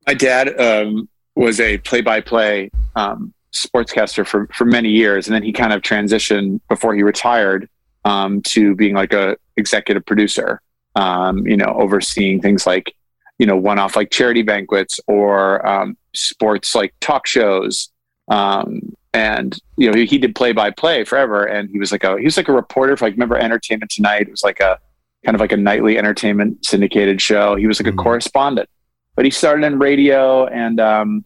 My 0.07 0.13
dad 0.13 0.59
um, 0.59 1.09
was 1.35 1.59
a 1.59 1.77
play 1.79 2.01
by 2.01 2.21
play 2.21 2.69
sportscaster 2.95 4.25
for, 4.25 4.47
for 4.53 4.65
many 4.65 4.89
years. 4.89 5.27
And 5.27 5.35
then 5.35 5.43
he 5.43 5.51
kind 5.51 5.73
of 5.73 5.81
transitioned 5.81 6.59
before 6.69 6.93
he 6.93 7.03
retired 7.03 7.69
um, 8.03 8.41
to 8.43 8.75
being 8.75 8.93
like 8.93 9.13
a 9.13 9.37
executive 9.57 10.05
producer, 10.05 10.61
um, 10.95 11.47
you 11.47 11.57
know, 11.57 11.73
overseeing 11.77 12.41
things 12.41 12.67
like, 12.67 12.93
you 13.39 13.45
know, 13.45 13.55
one 13.55 13.79
off 13.79 13.95
like 13.95 14.11
charity 14.11 14.41
banquets 14.41 14.99
or 15.07 15.65
um, 15.65 15.97
sports 16.13 16.75
like 16.75 16.93
talk 16.99 17.25
shows 17.25 17.89
um, 18.27 18.93
and 19.13 19.57
you 19.77 19.89
know, 19.89 19.97
he, 19.97 20.05
he 20.05 20.17
did 20.17 20.35
play 20.35 20.51
by 20.51 20.71
play 20.71 21.03
forever. 21.03 21.45
And 21.45 21.69
he 21.69 21.79
was 21.79 21.91
like 21.91 22.03
a 22.03 22.17
he 22.17 22.25
was 22.25 22.37
like 22.37 22.47
a 22.47 22.53
reporter 22.53 22.97
for 22.97 23.05
like 23.05 23.13
remember 23.13 23.37
Entertainment 23.37 23.91
Tonight. 23.91 24.23
It 24.23 24.31
was 24.31 24.43
like 24.43 24.59
a 24.59 24.79
kind 25.23 25.35
of 25.35 25.41
like 25.41 25.51
a 25.51 25.57
nightly 25.57 25.97
entertainment 25.97 26.65
syndicated 26.65 27.21
show. 27.21 27.55
He 27.55 27.67
was 27.67 27.79
like 27.79 27.89
mm-hmm. 27.89 27.99
a 27.99 28.03
correspondent, 28.03 28.69
but 29.15 29.25
he 29.25 29.31
started 29.31 29.65
in 29.65 29.79
radio 29.79 30.45
and 30.47 30.79
um, 30.79 31.25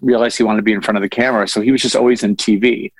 realized 0.00 0.38
he 0.38 0.44
wanted 0.44 0.58
to 0.58 0.62
be 0.62 0.72
in 0.72 0.80
front 0.80 0.96
of 0.96 1.02
the 1.02 1.08
camera. 1.08 1.46
So 1.48 1.60
he 1.60 1.70
was 1.70 1.82
just 1.82 1.96
always 1.96 2.22
in 2.22 2.36
TV. 2.36 2.92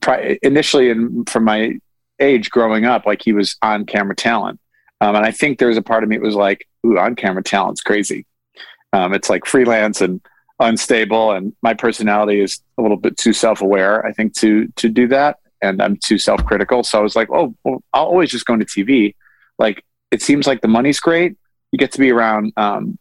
Pri- 0.00 0.38
initially, 0.42 0.90
in, 0.90 1.24
from 1.24 1.44
my 1.44 1.78
age 2.20 2.50
growing 2.50 2.84
up, 2.84 3.06
like 3.06 3.22
he 3.22 3.32
was 3.32 3.56
on 3.62 3.86
camera 3.86 4.14
talent. 4.14 4.60
Um, 5.00 5.16
and 5.16 5.24
I 5.24 5.30
think 5.30 5.58
there 5.58 5.68
was 5.68 5.76
a 5.76 5.82
part 5.82 6.02
of 6.02 6.08
me 6.08 6.16
that 6.16 6.24
was 6.24 6.34
like, 6.34 6.66
ooh, 6.86 6.98
on 6.98 7.16
camera 7.16 7.42
talent's 7.42 7.82
crazy. 7.82 8.24
Um, 8.92 9.12
it's 9.12 9.28
like 9.28 9.44
freelance 9.44 10.00
and 10.00 10.20
unstable 10.58 11.32
and 11.32 11.54
my 11.60 11.74
personality 11.74 12.40
is 12.40 12.62
a 12.78 12.82
little 12.82 12.96
bit 12.96 13.14
too 13.18 13.34
self-aware 13.34 14.06
i 14.06 14.10
think 14.10 14.32
to 14.32 14.66
to 14.68 14.88
do 14.88 15.06
that 15.06 15.36
and 15.62 15.82
I'm 15.82 15.96
too 15.96 16.18
self 16.18 16.44
critical. 16.44 16.82
So 16.82 16.98
I 16.98 17.02
was 17.02 17.16
like, 17.16 17.30
oh, 17.30 17.54
well, 17.64 17.82
I'll 17.92 18.06
always 18.06 18.30
just 18.30 18.46
go 18.46 18.54
into 18.54 18.66
TV. 18.66 19.14
Like 19.58 19.84
it 20.10 20.22
seems 20.22 20.46
like 20.46 20.60
the 20.60 20.68
money's 20.68 21.00
great. 21.00 21.36
You 21.72 21.78
get 21.78 21.92
to 21.92 21.98
be 21.98 22.10
around 22.10 22.52
um, 22.56 22.98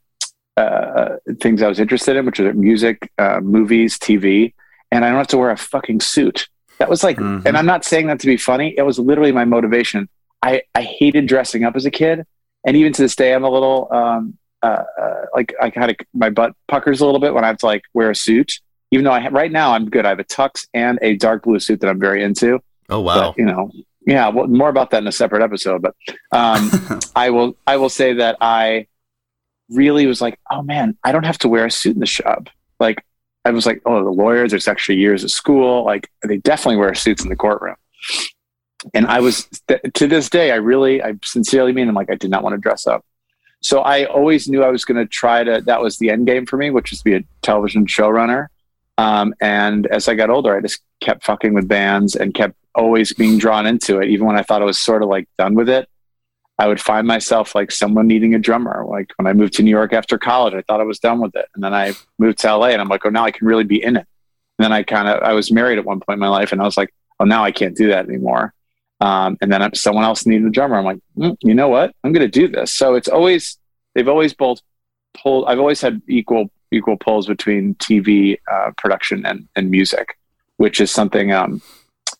uh, 0.57 1.17
things 1.41 1.61
I 1.61 1.67
was 1.67 1.79
interested 1.79 2.15
in, 2.15 2.25
which 2.25 2.39
are 2.39 2.53
music, 2.53 3.11
uh, 3.17 3.39
movies, 3.41 3.97
TV, 3.97 4.53
and 4.91 5.03
I 5.03 5.09
don't 5.09 5.17
have 5.17 5.27
to 5.27 5.37
wear 5.37 5.51
a 5.51 5.57
fucking 5.57 5.99
suit. 5.99 6.47
That 6.79 6.89
was 6.89 7.03
like, 7.03 7.17
mm-hmm. 7.17 7.47
and 7.47 7.57
I'm 7.57 7.65
not 7.65 7.85
saying 7.85 8.07
that 8.07 8.19
to 8.21 8.27
be 8.27 8.37
funny. 8.37 8.73
It 8.77 8.83
was 8.83 8.99
literally 8.99 9.31
my 9.31 9.45
motivation. 9.45 10.09
I, 10.41 10.63
I 10.73 10.81
hated 10.81 11.27
dressing 11.27 11.63
up 11.63 11.75
as 11.75 11.85
a 11.85 11.91
kid. 11.91 12.25
And 12.65 12.75
even 12.75 12.93
to 12.93 13.01
this 13.01 13.15
day, 13.15 13.33
I'm 13.33 13.43
a 13.43 13.49
little, 13.49 13.87
um, 13.91 14.37
uh, 14.61 14.83
uh, 14.99 15.25
like 15.33 15.53
I 15.61 15.69
kind 15.69 15.91
of, 15.91 15.97
my 16.13 16.29
butt 16.29 16.53
puckers 16.67 17.01
a 17.01 17.05
little 17.05 17.19
bit 17.19 17.33
when 17.33 17.43
I 17.43 17.47
have 17.47 17.57
to 17.59 17.65
like 17.65 17.83
wear 17.93 18.09
a 18.09 18.15
suit, 18.15 18.59
even 18.91 19.05
though 19.05 19.11
I, 19.11 19.27
right 19.29 19.51
now 19.51 19.73
I'm 19.73 19.89
good. 19.89 20.05
I 20.05 20.09
have 20.09 20.19
a 20.19 20.23
tux 20.23 20.67
and 20.73 20.99
a 21.01 21.15
dark 21.15 21.43
blue 21.43 21.59
suit 21.59 21.81
that 21.81 21.89
I'm 21.89 21.99
very 21.99 22.23
into. 22.23 22.59
Oh, 22.89 23.01
wow. 23.01 23.31
But, 23.31 23.37
you 23.37 23.45
know, 23.45 23.71
yeah, 24.05 24.29
well, 24.29 24.47
more 24.47 24.69
about 24.69 24.91
that 24.91 25.01
in 25.01 25.07
a 25.07 25.11
separate 25.11 25.41
episode, 25.41 25.81
but, 25.81 25.95
um, 26.31 26.99
I 27.15 27.29
will, 27.29 27.55
I 27.65 27.77
will 27.77 27.89
say 27.89 28.13
that 28.13 28.37
I 28.41 28.87
really 29.69 30.05
was 30.05 30.21
like, 30.21 30.39
oh 30.51 30.61
man, 30.61 30.97
I 31.03 31.11
don't 31.11 31.25
have 31.25 31.37
to 31.39 31.49
wear 31.49 31.65
a 31.65 31.71
suit 31.71 31.95
in 31.95 31.99
the 31.99 32.05
shop. 32.05 32.49
Like 32.79 33.03
I 33.43 33.51
was 33.51 33.65
like, 33.65 33.81
oh, 33.85 34.03
the 34.03 34.11
lawyers, 34.11 34.51
there's 34.51 34.67
extra 34.67 34.95
years 34.95 35.23
of 35.23 35.31
school. 35.31 35.85
Like 35.85 36.09
they 36.23 36.37
definitely 36.37 36.77
wear 36.77 36.93
suits 36.95 37.23
in 37.23 37.29
the 37.29 37.35
courtroom. 37.35 37.75
And 38.93 39.07
I 39.07 39.19
was, 39.19 39.49
to 39.95 40.07
this 40.07 40.29
day, 40.29 40.51
I 40.51 40.55
really, 40.55 41.01
I 41.01 41.13
sincerely 41.23 41.73
mean, 41.73 41.89
I'm 41.89 41.95
like, 41.95 42.11
I 42.11 42.15
did 42.15 42.29
not 42.29 42.43
want 42.43 42.53
to 42.53 42.61
dress 42.61 42.85
up. 42.85 43.03
So 43.61 43.81
I 43.81 44.05
always 44.05 44.47
knew 44.47 44.63
I 44.63 44.69
was 44.69 44.85
going 44.85 44.97
to 44.97 45.07
try 45.07 45.43
to, 45.43 45.61
that 45.65 45.81
was 45.81 45.97
the 45.97 46.11
end 46.11 46.27
game 46.27 46.45
for 46.45 46.57
me, 46.57 46.69
which 46.69 46.91
is 46.91 46.99
to 46.99 47.03
be 47.03 47.15
a 47.15 47.23
television 47.41 47.87
showrunner. 47.87 48.47
Um, 48.99 49.33
and 49.41 49.87
as 49.87 50.07
I 50.07 50.13
got 50.13 50.29
older, 50.29 50.55
I 50.55 50.61
just 50.61 50.81
kept 50.99 51.25
fucking 51.25 51.53
with 51.53 51.67
bands 51.67 52.15
and 52.15 52.33
kept 52.33 52.55
always 52.75 53.11
being 53.13 53.39
drawn 53.39 53.65
into 53.65 53.99
it, 53.99 54.09
even 54.09 54.27
when 54.27 54.37
I 54.37 54.43
thought 54.43 54.61
I 54.61 54.65
was 54.65 54.79
sort 54.79 55.01
of 55.01 55.09
like 55.09 55.27
done 55.37 55.55
with 55.55 55.69
it. 55.69 55.89
I 56.57 56.67
would 56.67 56.79
find 56.79 57.05
myself 57.05 57.53
like 57.53 57.71
someone 57.71 58.07
needing 58.07 58.33
a 58.33 58.39
drummer. 58.39 58.85
Like 58.87 59.11
when 59.17 59.27
I 59.27 59.33
moved 59.33 59.53
to 59.53 59.63
New 59.63 59.71
York 59.71 59.91
after 59.91 60.17
college, 60.17 60.53
I 60.53 60.61
thought 60.61 60.79
I 60.79 60.85
was 60.85 60.99
done 60.99 61.19
with 61.19 61.35
it. 61.35 61.47
And 61.53 61.63
then 61.63 61.73
I 61.73 61.93
moved 62.17 62.39
to 62.39 62.55
LA 62.55 62.67
and 62.67 62.81
I'm 62.81 62.87
like, 62.87 63.05
oh, 63.05 63.09
now 63.09 63.25
I 63.25 63.31
can 63.31 63.45
really 63.45 63.65
be 63.65 63.83
in 63.83 63.97
it. 63.97 64.07
And 64.57 64.63
then 64.63 64.71
I 64.71 64.83
kind 64.83 65.09
of, 65.09 65.21
I 65.21 65.33
was 65.33 65.51
married 65.51 65.77
at 65.79 65.85
one 65.85 65.99
point 65.99 66.15
in 66.15 66.21
my 66.21 66.29
life 66.29 66.53
and 66.53 66.61
I 66.61 66.65
was 66.65 66.77
like, 66.77 66.93
oh, 67.19 67.25
now 67.25 67.43
I 67.43 67.51
can't 67.51 67.75
do 67.75 67.89
that 67.89 68.07
anymore. 68.07 68.53
Um, 69.01 69.37
and 69.41 69.51
then 69.51 69.75
someone 69.75 70.05
else 70.05 70.25
needed 70.25 70.47
a 70.47 70.49
drummer. 70.49 70.77
I'm 70.77 70.85
like, 70.85 70.99
mm, 71.17 71.35
you 71.41 71.53
know 71.53 71.67
what? 71.67 71.93
I'm 72.03 72.13
going 72.13 72.29
to 72.29 72.39
do 72.39 72.47
this. 72.47 72.71
So 72.71 72.95
it's 72.95 73.09
always, 73.09 73.57
they've 73.93 74.07
always 74.07 74.33
both 74.33 74.61
pulled, 75.13 75.45
I've 75.47 75.59
always 75.59 75.81
had 75.81 76.01
equal, 76.07 76.49
equal 76.71 76.95
pulls 76.95 77.27
between 77.27 77.75
TV 77.75 78.39
uh, 78.49 78.71
production 78.77 79.25
and, 79.25 79.49
and 79.57 79.69
music, 79.69 80.17
which 80.55 80.79
is 80.79 80.89
something, 80.89 81.33
um, 81.33 81.61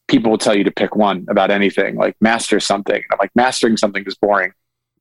people 0.07 0.31
will 0.31 0.37
tell 0.37 0.55
you 0.55 0.63
to 0.63 0.71
pick 0.71 0.95
one 0.95 1.25
about 1.29 1.51
anything, 1.51 1.95
like 1.95 2.15
master 2.21 2.59
something. 2.59 3.01
I'm 3.11 3.17
like, 3.19 3.31
mastering 3.35 3.77
something 3.77 4.03
is 4.05 4.15
boring 4.15 4.51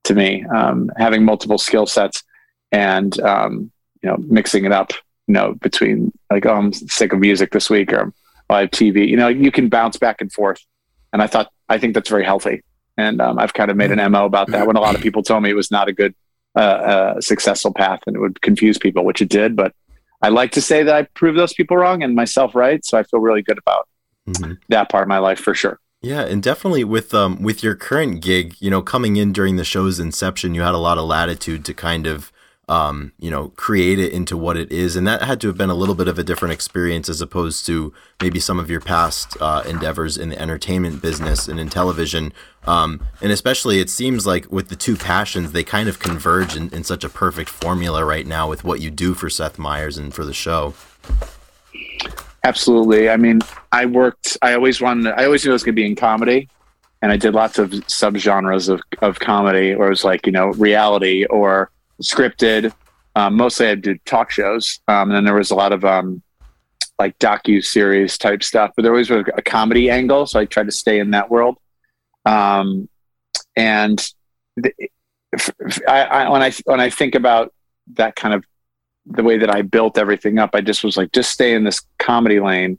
to 0.04 0.14
me. 0.14 0.44
Um, 0.44 0.90
having 0.96 1.25
multiple 1.25 1.58
skill 1.58 1.87
sets 1.87 2.23
and, 2.73 3.18
um, 3.20 3.70
you 4.02 4.08
know, 4.08 4.16
mixing 4.18 4.64
it 4.64 4.73
up, 4.73 4.92
you 5.26 5.34
know, 5.34 5.54
between 5.54 6.12
like, 6.30 6.46
oh, 6.46 6.54
I'm 6.54 6.73
sick 6.73 7.12
of 7.12 7.18
music 7.18 7.52
this 7.52 7.68
week 7.68 7.92
or 7.92 8.12
have 8.50 8.70
TV, 8.70 9.08
you 9.08 9.16
know, 9.16 9.28
you 9.28 9.50
can 9.50 9.68
bounce 9.68 9.96
back 9.96 10.20
and 10.20 10.32
forth. 10.32 10.61
And 11.12 11.23
I 11.23 11.26
thought, 11.26 11.50
I 11.68 11.78
think 11.78 11.94
that's 11.94 12.08
very 12.08 12.25
healthy. 12.25 12.62
And 12.96 13.20
um, 13.20 13.38
I've 13.38 13.54
kind 13.54 13.70
of 13.70 13.76
made 13.76 13.90
an 13.90 14.12
MO 14.12 14.25
about 14.25 14.49
that 14.52 14.66
when 14.66 14.76
a 14.76 14.80
lot 14.80 14.94
of 14.94 15.00
people 15.00 15.23
told 15.23 15.42
me 15.42 15.50
it 15.50 15.56
was 15.56 15.70
not 15.70 15.88
a 15.88 15.92
good, 15.92 16.14
uh, 16.56 16.61
uh, 16.61 17.20
successful 17.20 17.73
path 17.73 18.00
and 18.06 18.14
it 18.14 18.20
would 18.20 18.40
confuse 18.40 18.78
people, 18.78 19.04
which 19.04 19.20
it 19.20 19.28
did. 19.28 19.56
But 19.56 19.75
I 20.23 20.28
like 20.28 20.52
to 20.52 20.61
say 20.61 20.84
that 20.84 20.94
I 20.94 21.02
proved 21.14 21.38
those 21.38 21.52
people 21.52 21.76
wrong 21.76 22.02
and 22.02 22.14
myself 22.14 22.54
right. 22.54 22.84
So 22.84 22.96
I 22.96 23.02
feel 23.02 23.20
really 23.20 23.42
good 23.42 23.58
about 23.58 23.88
mm-hmm. 24.28 24.54
that 24.68 24.88
part 24.88 25.02
of 25.02 25.08
my 25.08 25.18
life 25.18 25.38
for 25.38 25.54
sure. 25.54 25.78
Yeah, 26.00 26.22
and 26.22 26.42
definitely 26.42 26.84
with 26.84 27.14
um 27.14 27.42
with 27.42 27.62
your 27.62 27.74
current 27.74 28.22
gig, 28.22 28.56
you 28.60 28.70
know, 28.70 28.82
coming 28.82 29.16
in 29.16 29.32
during 29.32 29.56
the 29.56 29.64
show's 29.64 29.98
inception, 29.98 30.54
you 30.54 30.62
had 30.62 30.74
a 30.74 30.78
lot 30.78 30.98
of 30.98 31.04
latitude 31.04 31.64
to 31.64 31.74
kind 31.74 32.06
of 32.06 32.30
um, 32.68 33.12
you 33.18 33.30
know, 33.30 33.48
create 33.50 33.98
it 33.98 34.12
into 34.12 34.36
what 34.36 34.56
it 34.56 34.72
is, 34.72 34.96
and 34.96 35.06
that 35.06 35.22
had 35.22 35.40
to 35.42 35.48
have 35.48 35.58
been 35.58 35.70
a 35.70 35.74
little 35.74 35.94
bit 35.94 36.08
of 36.08 36.18
a 36.18 36.24
different 36.24 36.54
experience 36.54 37.08
as 37.08 37.20
opposed 37.20 37.66
to 37.66 37.92
maybe 38.22 38.40
some 38.40 38.58
of 38.58 38.70
your 38.70 38.80
past 38.80 39.36
uh, 39.40 39.62
endeavors 39.66 40.16
in 40.16 40.30
the 40.30 40.40
entertainment 40.40 41.02
business 41.02 41.46
and 41.46 41.60
in 41.60 41.68
television. 41.68 42.32
Um, 42.66 43.06
and 43.20 43.30
especially, 43.30 43.80
it 43.80 43.90
seems 43.90 44.26
like 44.26 44.50
with 44.50 44.68
the 44.68 44.76
two 44.76 44.96
passions, 44.96 45.52
they 45.52 45.64
kind 45.64 45.88
of 45.90 45.98
converge 45.98 46.56
in, 46.56 46.70
in 46.70 46.84
such 46.84 47.04
a 47.04 47.10
perfect 47.10 47.50
formula 47.50 48.04
right 48.04 48.26
now 48.26 48.48
with 48.48 48.64
what 48.64 48.80
you 48.80 48.90
do 48.90 49.12
for 49.12 49.28
Seth 49.28 49.58
Meyers 49.58 49.98
and 49.98 50.14
for 50.14 50.24
the 50.24 50.32
show. 50.32 50.72
Absolutely. 52.44 53.08
I 53.08 53.16
mean, 53.16 53.40
I 53.72 53.86
worked. 53.86 54.36
I 54.42 54.52
always 54.52 54.80
wanted. 54.80 55.14
I 55.14 55.24
always 55.24 55.44
knew 55.44 55.52
I 55.52 55.54
was 55.54 55.64
going 55.64 55.74
to 55.74 55.80
be 55.80 55.86
in 55.86 55.96
comedy, 55.96 56.48
and 57.00 57.10
I 57.10 57.16
did 57.16 57.34
lots 57.34 57.58
of 57.58 57.70
subgenres 57.70 58.68
of 58.68 58.82
of 59.00 59.18
comedy, 59.18 59.74
where 59.74 59.86
it 59.86 59.90
was 59.90 60.04
like 60.04 60.26
you 60.26 60.32
know 60.32 60.48
reality 60.48 61.24
or 61.24 61.70
scripted. 62.02 62.72
Um, 63.16 63.36
mostly, 63.36 63.68
I 63.68 63.74
did 63.76 64.04
talk 64.04 64.30
shows, 64.30 64.78
um, 64.88 65.08
and 65.08 65.12
then 65.12 65.24
there 65.24 65.34
was 65.34 65.52
a 65.52 65.54
lot 65.54 65.72
of 65.72 65.86
um, 65.86 66.22
like 66.98 67.18
docu 67.18 67.64
series 67.64 68.18
type 68.18 68.42
stuff. 68.42 68.72
But 68.76 68.82
there 68.82 68.92
always 68.92 69.08
was 69.08 69.24
a 69.34 69.42
comedy 69.42 69.88
angle, 69.88 70.26
so 70.26 70.38
I 70.38 70.44
tried 70.44 70.66
to 70.66 70.72
stay 70.72 70.98
in 70.98 71.12
that 71.12 71.30
world. 71.30 71.56
Um, 72.26 72.90
and 73.56 74.06
the, 74.58 74.70
I, 75.88 76.02
I, 76.02 76.28
when 76.28 76.42
I 76.42 76.52
when 76.64 76.80
I 76.80 76.90
think 76.90 77.14
about 77.14 77.54
that 77.94 78.16
kind 78.16 78.34
of 78.34 78.44
the 79.06 79.23
way 79.23 79.38
that 79.38 79.50
I 79.50 79.62
built 79.62 79.99
everything 79.99 80.38
up, 80.38 80.50
I 80.54 80.61
just 80.61 80.84
was 80.84 80.96
like, 80.96 81.12
just 81.12 81.30
stay 81.30 81.54
in 81.54 81.64
this 81.64 81.82
comedy 81.99 82.40
lane, 82.40 82.78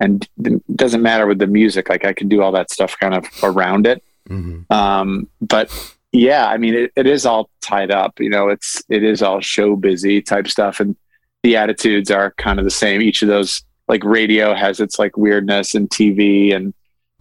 and 0.00 0.28
it 0.44 0.76
doesn't 0.76 1.02
matter 1.02 1.26
with 1.26 1.38
the 1.38 1.46
music. 1.46 1.88
Like 1.88 2.04
I 2.04 2.12
can 2.12 2.28
do 2.28 2.42
all 2.42 2.52
that 2.52 2.70
stuff 2.70 2.96
kind 2.98 3.14
of 3.14 3.26
around 3.42 3.86
it. 3.86 4.02
Mm-hmm. 4.28 4.72
Um, 4.72 5.28
but 5.40 5.70
yeah, 6.12 6.46
I 6.46 6.56
mean, 6.56 6.74
it, 6.74 6.92
it 6.96 7.06
is 7.06 7.26
all 7.26 7.50
tied 7.60 7.90
up. 7.90 8.20
You 8.20 8.30
know, 8.30 8.48
it's 8.48 8.82
it 8.88 9.02
is 9.02 9.22
all 9.22 9.40
show 9.40 9.76
busy 9.76 10.22
type 10.22 10.48
stuff, 10.48 10.80
and 10.80 10.96
the 11.42 11.56
attitudes 11.56 12.10
are 12.10 12.32
kind 12.32 12.58
of 12.58 12.64
the 12.64 12.70
same. 12.70 13.02
Each 13.02 13.22
of 13.22 13.28
those, 13.28 13.62
like 13.88 14.04
radio, 14.04 14.54
has 14.54 14.80
its 14.80 14.98
like 14.98 15.16
weirdness, 15.16 15.74
and 15.74 15.88
TV 15.90 16.54
and 16.54 16.74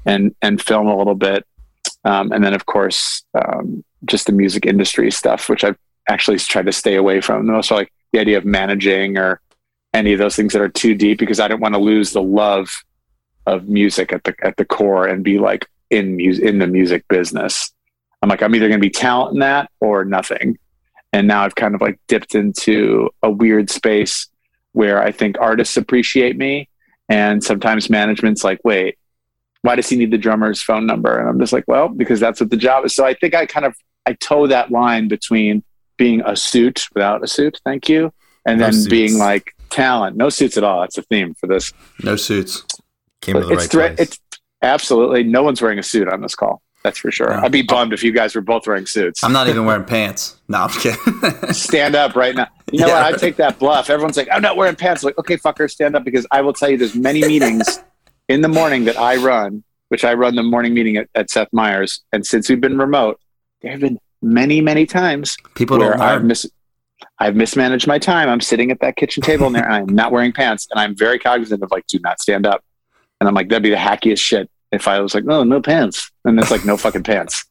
and 0.05 0.35
and 0.41 0.61
film 0.61 0.87
a 0.87 0.97
little 0.97 1.15
bit, 1.15 1.45
um, 2.03 2.31
and 2.31 2.43
then 2.43 2.53
of 2.53 2.65
course 2.65 3.23
um, 3.33 3.83
just 4.05 4.27
the 4.27 4.31
music 4.31 4.65
industry 4.65 5.11
stuff, 5.11 5.49
which 5.49 5.63
I've 5.63 5.77
actually 6.07 6.37
tried 6.37 6.67
to 6.67 6.71
stay 6.71 6.95
away 6.95 7.21
from. 7.21 7.47
Most 7.47 7.71
are 7.71 7.75
like 7.75 7.91
the 8.11 8.19
idea 8.19 8.37
of 8.37 8.45
managing 8.45 9.17
or 9.17 9.41
any 9.93 10.13
of 10.13 10.19
those 10.19 10.35
things 10.35 10.53
that 10.53 10.61
are 10.61 10.69
too 10.69 10.93
deep 10.93 11.19
because 11.19 11.39
I 11.39 11.47
don't 11.47 11.61
want 11.61 11.73
to 11.73 11.79
lose 11.79 12.11
the 12.11 12.21
love 12.21 12.69
of 13.45 13.69
music 13.69 14.11
at 14.11 14.23
the 14.23 14.35
at 14.43 14.57
the 14.57 14.65
core 14.65 15.07
and 15.07 15.23
be 15.23 15.39
like 15.39 15.67
in 15.89 16.15
music 16.15 16.43
in 16.43 16.59
the 16.59 16.67
music 16.67 17.07
business. 17.07 17.73
I'm 18.21 18.29
like 18.29 18.41
I'm 18.41 18.53
either 18.55 18.67
going 18.67 18.79
to 18.79 18.85
be 18.85 18.89
talent 18.89 19.33
in 19.35 19.39
that 19.39 19.69
or 19.79 20.03
nothing. 20.03 20.57
And 21.13 21.27
now 21.27 21.43
I've 21.43 21.55
kind 21.55 21.75
of 21.75 21.81
like 21.81 21.99
dipped 22.07 22.35
into 22.35 23.09
a 23.23 23.29
weird 23.29 23.69
space 23.69 24.27
where 24.73 25.01
I 25.01 25.11
think 25.11 25.37
artists 25.39 25.77
appreciate 25.77 26.37
me 26.37 26.67
and 27.07 27.41
sometimes 27.41 27.89
management's 27.89 28.43
like, 28.43 28.59
"Wait, 28.63 28.97
why 29.61 29.75
does 29.75 29.87
he 29.87 29.95
need 29.95 30.11
the 30.11 30.17
drummer's 30.17 30.61
phone 30.61 30.85
number?" 30.85 31.17
And 31.17 31.29
I'm 31.29 31.39
just 31.39 31.53
like, 31.53 31.65
"Well, 31.67 31.87
because 31.87 32.19
that's 32.19 32.41
what 32.41 32.49
the 32.49 32.57
job 32.57 32.83
is." 32.85 32.93
So 32.93 33.05
I 33.05 33.13
think 33.13 33.33
I 33.33 33.45
kind 33.45 33.65
of 33.65 33.75
I 34.05 34.13
toe 34.13 34.47
that 34.47 34.71
line 34.71 35.07
between 35.07 35.63
being 35.97 36.21
a 36.25 36.35
suit 36.35 36.87
without 36.93 37.23
a 37.23 37.27
suit, 37.27 37.59
thank 37.65 37.89
you, 37.89 38.13
and 38.45 38.59
no 38.59 38.65
then 38.65 38.73
suits. 38.73 38.87
being 38.87 39.17
like 39.17 39.55
talent, 39.69 40.15
no 40.15 40.29
suits 40.29 40.57
at 40.57 40.63
all. 40.63 40.81
That's 40.81 40.97
a 40.97 41.03
theme 41.03 41.33
for 41.35 41.47
this. 41.47 41.73
No 42.03 42.15
suits. 42.15 42.63
Came 43.21 43.35
to 43.35 43.41
the 43.41 43.53
it's 43.53 43.73
right 43.73 43.95
place. 43.95 44.09
It's 44.09 44.19
absolutely 44.61 45.23
no 45.23 45.43
one's 45.43 45.61
wearing 45.61 45.79
a 45.79 45.83
suit 45.83 46.07
on 46.07 46.21
this 46.21 46.35
call. 46.35 46.61
That's 46.85 46.99
for 46.99 47.09
sure. 47.09 47.33
I'd 47.33 47.51
be 47.51 47.63
bummed 47.63 47.93
if 47.93 48.03
you 48.03 48.11
guys 48.11 48.35
were 48.35 48.41
both 48.41 48.67
wearing 48.67 48.85
suits. 48.85 49.23
I'm 49.23 49.33
not 49.33 49.47
even 49.47 49.65
wearing 49.65 49.85
pants. 49.85 50.39
No, 50.47 50.59
I'm 50.59 50.69
kidding. 50.69 51.51
stand 51.51 51.95
up 51.95 52.15
right 52.15 52.35
now. 52.35 52.47
You 52.71 52.81
know 52.81 52.87
yeah, 52.87 53.03
what? 53.03 53.15
I 53.15 53.17
take 53.17 53.37
that 53.37 53.57
bluff. 53.57 53.89
Everyone's 53.89 54.17
like, 54.17 54.27
I'm 54.31 54.43
not 54.43 54.55
wearing 54.55 54.75
pants. 54.75 55.03
like, 55.03 55.17
okay, 55.17 55.35
fucker, 55.35 55.67
stand 55.67 55.95
up 55.95 56.03
because 56.03 56.27
I 56.29 56.41
will 56.41 56.53
tell 56.53 56.69
you 56.69 56.77
there's 56.77 56.93
many 56.93 57.21
meetings 57.21 57.83
in 58.29 58.41
the 58.41 58.47
morning 58.47 58.85
that 58.85 58.99
I 58.99 59.15
run, 59.15 59.63
which 59.89 60.05
I 60.05 60.13
run 60.13 60.35
the 60.35 60.43
morning 60.43 60.75
meeting 60.75 60.97
at, 60.97 61.09
at 61.15 61.31
Seth 61.31 61.47
Meyers. 61.51 62.03
And 62.13 62.23
since 62.23 62.49
we've 62.49 62.61
been 62.61 62.77
remote, 62.77 63.19
there 63.63 63.71
have 63.71 63.81
been 63.81 63.97
many, 64.21 64.61
many 64.61 64.85
times 64.85 65.37
people 65.55 65.77
where 65.77 65.99
I've, 66.01 66.23
mis- 66.23 66.49
I've 67.19 67.35
mismanaged 67.35 67.87
my 67.87 67.99
time. 67.99 68.29
I'm 68.29 68.41
sitting 68.41 68.71
at 68.71 68.79
that 68.81 68.95
kitchen 68.95 69.21
table 69.23 69.47
and 69.47 69.57
I'm 69.57 69.87
not 69.87 70.11
wearing 70.11 70.31
pants, 70.31 70.67
and 70.71 70.79
I'm 70.79 70.95
very 70.95 71.19
cognizant 71.19 71.63
of 71.63 71.71
like, 71.71 71.87
do 71.87 71.99
not 71.99 72.19
stand 72.19 72.45
up. 72.45 72.63
And 73.19 73.27
I'm 73.27 73.33
like, 73.33 73.49
that'd 73.49 73.63
be 73.63 73.69
the 73.69 73.75
hackiest 73.75 74.19
shit 74.19 74.49
if 74.71 74.87
I 74.87 74.99
was 74.99 75.15
like, 75.15 75.23
no, 75.23 75.43
no 75.43 75.61
pants, 75.61 76.11
and 76.25 76.39
it's 76.39 76.51
like 76.51 76.65
no 76.65 76.77
fucking 76.77 77.03
pants. 77.03 77.45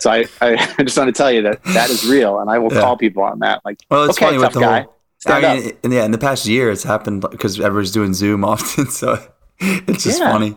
So 0.00 0.10
I, 0.10 0.26
I 0.40 0.56
just 0.82 0.96
want 0.96 1.08
to 1.08 1.12
tell 1.12 1.30
you 1.30 1.42
that 1.42 1.62
that 1.64 1.90
is 1.90 2.06
real, 2.06 2.38
and 2.38 2.50
I 2.50 2.58
will 2.58 2.72
yeah. 2.72 2.80
call 2.80 2.96
people 2.96 3.22
on 3.22 3.40
that. 3.40 3.62
Like, 3.64 3.78
well, 3.90 4.04
it's 4.04 4.18
okay, 4.18 4.26
funny 4.26 4.38
tough 4.38 4.54
with 4.54 4.54
the 4.54 4.60
guy. 4.60 4.80
Whole, 4.82 4.92
I 5.26 5.60
mean, 5.60 5.72
in, 5.84 5.92
yeah, 5.92 6.04
in 6.04 6.10
the 6.10 6.18
past 6.18 6.46
year, 6.46 6.70
it's 6.70 6.82
happened 6.82 7.22
because 7.30 7.60
everyone's 7.60 7.92
doing 7.92 8.14
Zoom 8.14 8.44
often, 8.44 8.86
so 8.86 9.18
it's 9.60 10.04
just 10.04 10.20
yeah. 10.20 10.32
funny. 10.32 10.56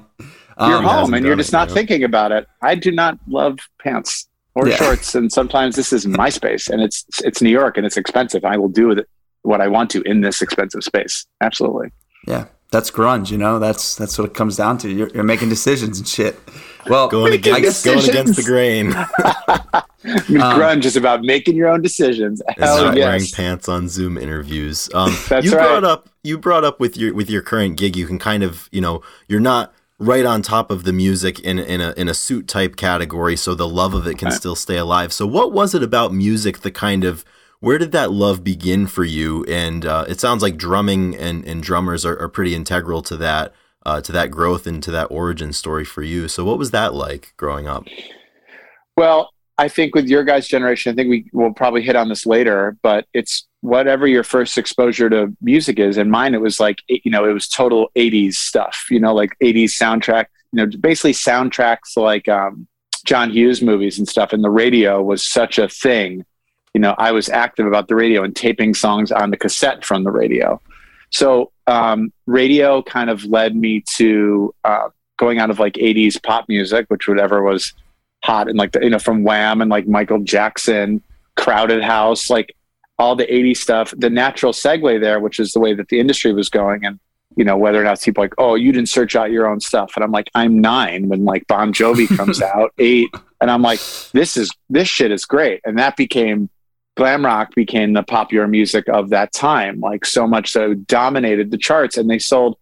You're 0.57 0.77
um, 0.77 0.85
home 0.85 1.13
and 1.13 1.25
you're 1.25 1.35
just 1.35 1.51
not 1.51 1.69
thinking 1.69 2.05
about 2.05 2.31
it. 2.31 2.47
I 2.61 2.75
do 2.75 2.89
not 2.89 3.19
love 3.27 3.59
pants 3.81 4.29
or 4.55 4.67
yeah. 4.67 4.75
shorts. 4.77 5.13
And 5.15 5.31
sometimes 5.31 5.75
this 5.75 5.93
is 5.93 6.07
my 6.07 6.29
space 6.29 6.69
and 6.69 6.81
it's 6.81 7.05
it's 7.23 7.41
New 7.41 7.49
York 7.49 7.77
and 7.77 7.85
it's 7.85 7.97
expensive. 7.97 8.45
I 8.45 8.57
will 8.57 8.69
do 8.69 9.03
what 9.43 9.61
I 9.61 9.67
want 9.67 9.91
to 9.91 10.01
in 10.01 10.21
this 10.21 10.41
expensive 10.41 10.83
space. 10.83 11.25
Absolutely. 11.41 11.91
Yeah. 12.27 12.45
that's 12.71 12.89
grunge. 12.89 13.29
You 13.29 13.37
know, 13.37 13.59
that's 13.59 13.95
that's 13.95 14.17
what 14.17 14.25
it 14.25 14.33
comes 14.33 14.55
down 14.55 14.77
to. 14.79 14.89
You're, 14.89 15.09
you're 15.09 15.23
making 15.23 15.49
decisions 15.49 15.99
and 15.99 16.07
shit. 16.07 16.39
Well, 16.87 17.07
going 17.07 17.33
against 17.33 17.85
going 17.85 18.07
against 18.07 18.35
the 18.35 18.43
grain. 18.43 18.91
grunge 20.05 20.85
is 20.85 20.95
about 20.95 21.21
making 21.21 21.55
your 21.55 21.69
own 21.69 21.81
decisions. 21.81 22.41
Hell 22.57 22.85
not 22.85 22.97
yes. 22.97 23.05
wearing 23.05 23.25
pants 23.33 23.69
on 23.69 23.89
Zoom 23.89 24.17
interviews. 24.17 24.89
Um, 24.93 25.15
That's 25.29 25.45
you 25.45 25.51
right. 25.55 25.67
brought 25.67 25.83
up 25.83 26.09
you 26.23 26.37
brought 26.37 26.63
up 26.63 26.79
with 26.79 26.97
your 26.97 27.13
with 27.13 27.29
your 27.29 27.41
current 27.41 27.77
gig. 27.77 27.95
You 27.95 28.07
can 28.07 28.19
kind 28.19 28.43
of 28.43 28.69
you 28.71 28.81
know 28.81 29.01
you're 29.27 29.39
not 29.39 29.73
right 29.99 30.25
on 30.25 30.41
top 30.41 30.71
of 30.71 30.83
the 30.83 30.93
music 30.93 31.39
in 31.39 31.59
in 31.59 31.81
a 31.81 31.93
in 31.97 32.07
a 32.07 32.13
suit 32.13 32.47
type 32.47 32.75
category, 32.75 33.35
so 33.35 33.55
the 33.55 33.67
love 33.67 33.93
of 33.93 34.07
it 34.07 34.17
can 34.17 34.31
still 34.31 34.55
stay 34.55 34.77
alive. 34.77 35.13
So 35.13 35.25
what 35.25 35.51
was 35.51 35.73
it 35.73 35.83
about 35.83 36.13
music 36.13 36.59
The 36.59 36.71
kind 36.71 37.03
of 37.03 37.23
where 37.59 37.77
did 37.77 37.91
that 37.93 38.11
love 38.11 38.43
begin 38.43 38.85
for 38.85 39.03
you? 39.03 39.43
And 39.45 39.85
uh, 39.85 40.05
it 40.07 40.19
sounds 40.19 40.43
like 40.43 40.57
drumming 40.57 41.15
and, 41.15 41.43
and 41.45 41.63
drummers 41.63 42.05
are, 42.05 42.19
are 42.19 42.29
pretty 42.29 42.53
integral 42.53 43.01
to 43.03 43.17
that 43.17 43.53
uh, 43.85 44.01
to 44.01 44.11
that 44.11 44.31
growth 44.31 44.67
and 44.67 44.83
to 44.83 44.91
that 44.91 45.05
origin 45.09 45.53
story 45.53 45.85
for 45.85 46.03
you. 46.03 46.27
So 46.27 46.43
what 46.43 46.57
was 46.57 46.71
that 46.71 46.93
like 46.93 47.33
growing 47.37 47.67
up? 47.67 47.85
Well, 48.97 49.29
I 49.57 49.69
think 49.69 49.95
with 49.95 50.07
your 50.07 50.23
guys' 50.23 50.47
generation, 50.47 50.91
I 50.91 50.95
think 50.95 51.09
we 51.09 51.29
will 51.31 51.53
probably 51.53 51.81
hit 51.81 51.95
on 51.95 52.09
this 52.09 52.25
later, 52.25 52.77
but 52.81 53.05
it's 53.13 53.47
whatever 53.61 54.05
your 54.05 54.23
first 54.23 54.57
exposure 54.57 55.09
to 55.09 55.35
music 55.41 55.79
is. 55.79 55.97
And 55.97 56.11
mine, 56.11 56.33
it 56.33 56.41
was 56.41 56.59
like, 56.59 56.79
you 56.87 57.09
know, 57.09 57.25
it 57.25 57.31
was 57.31 57.47
total 57.47 57.89
80s 57.95 58.33
stuff, 58.33 58.85
you 58.91 58.99
know, 58.99 59.13
like 59.13 59.31
80s 59.41 59.71
soundtrack, 59.71 60.25
you 60.51 60.57
know, 60.57 60.77
basically 60.79 61.13
soundtracks 61.13 61.95
like 61.95 62.27
um, 62.27 62.67
John 63.05 63.31
Hughes 63.31 63.61
movies 63.61 63.97
and 63.97 64.07
stuff. 64.07 64.33
And 64.33 64.43
the 64.43 64.49
radio 64.49 65.01
was 65.01 65.25
such 65.25 65.57
a 65.57 65.69
thing. 65.69 66.25
You 66.73 66.81
know, 66.81 66.93
I 66.97 67.13
was 67.13 67.29
active 67.29 67.65
about 67.65 67.87
the 67.87 67.95
radio 67.95 68.23
and 68.23 68.35
taping 68.35 68.73
songs 68.73 69.11
on 69.11 69.31
the 69.31 69.37
cassette 69.37 69.85
from 69.85 70.03
the 70.03 70.11
radio. 70.11 70.61
So 71.11 71.53
um, 71.67 72.11
radio 72.25 72.81
kind 72.81 73.09
of 73.09 73.23
led 73.23 73.55
me 73.55 73.83
to 73.95 74.53
uh, 74.65 74.89
going 75.17 75.39
out 75.39 75.49
of 75.49 75.59
like 75.59 75.73
80s 75.73 76.21
pop 76.21 76.49
music, 76.49 76.87
which 76.89 77.07
whatever 77.07 77.41
was 77.41 77.73
hot 78.25 78.49
and 78.49 78.57
like 78.57 78.71
the, 78.71 78.83
you 78.83 78.89
know 78.89 78.99
from 78.99 79.23
Wham 79.23 79.61
and 79.61 79.69
like 79.69 79.87
Michael 79.87 80.19
Jackson, 80.19 81.01
Crowded 81.35 81.83
House, 81.83 82.29
like 82.29 82.55
all 82.97 83.15
the 83.15 83.25
80s 83.25 83.57
stuff. 83.57 83.93
The 83.97 84.09
natural 84.09 84.53
segue 84.53 84.99
there, 84.99 85.19
which 85.19 85.39
is 85.39 85.51
the 85.51 85.59
way 85.59 85.73
that 85.73 85.89
the 85.89 85.99
industry 85.99 86.33
was 86.33 86.49
going, 86.49 86.85
and 86.85 86.99
you 87.35 87.45
know 87.45 87.57
whether 87.57 87.79
or 87.79 87.83
not 87.83 88.01
people 88.01 88.23
like, 88.23 88.33
oh, 88.37 88.55
you 88.55 88.71
didn't 88.71 88.89
search 88.89 89.15
out 89.15 89.31
your 89.31 89.47
own 89.47 89.59
stuff, 89.59 89.93
and 89.95 90.03
I'm 90.03 90.11
like, 90.11 90.29
I'm 90.35 90.59
nine 90.59 91.07
when 91.07 91.25
like 91.25 91.47
Bon 91.47 91.71
Jovi 91.71 92.07
comes 92.17 92.41
out, 92.41 92.73
eight, 92.79 93.09
and 93.39 93.51
I'm 93.51 93.61
like, 93.61 93.79
this 94.11 94.35
is 94.35 94.51
this 94.69 94.87
shit 94.87 95.11
is 95.11 95.25
great, 95.25 95.61
and 95.65 95.77
that 95.77 95.95
became 95.95 96.49
glam 96.95 97.25
rock 97.25 97.53
became 97.55 97.91
the 97.91 98.03
popular 98.03 98.47
music 98.47 98.87
of 98.87 99.09
that 99.09 99.33
time, 99.33 99.79
like 99.79 100.05
so 100.05 100.25
much 100.25 100.51
so 100.51 100.73
dominated 100.73 101.51
the 101.51 101.57
charts, 101.57 101.97
and 101.97 102.09
they 102.09 102.19
sold 102.19 102.57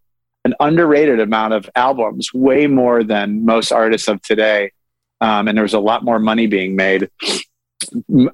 an 0.46 0.54
underrated 0.60 1.22
amount 1.22 1.54
of 1.54 1.70
albums, 1.76 2.34
way 2.34 2.68
more 2.68 3.02
than 3.02 3.46
most 3.46 3.72
artists 3.72 4.10
of 4.10 4.22
today 4.24 4.72
um, 5.24 5.48
and 5.48 5.58
there 5.58 5.64
was 5.64 5.74
a 5.74 5.80
lot 5.80 6.04
more 6.04 6.20
money 6.20 6.48
being 6.48 6.76
made, 6.76 7.10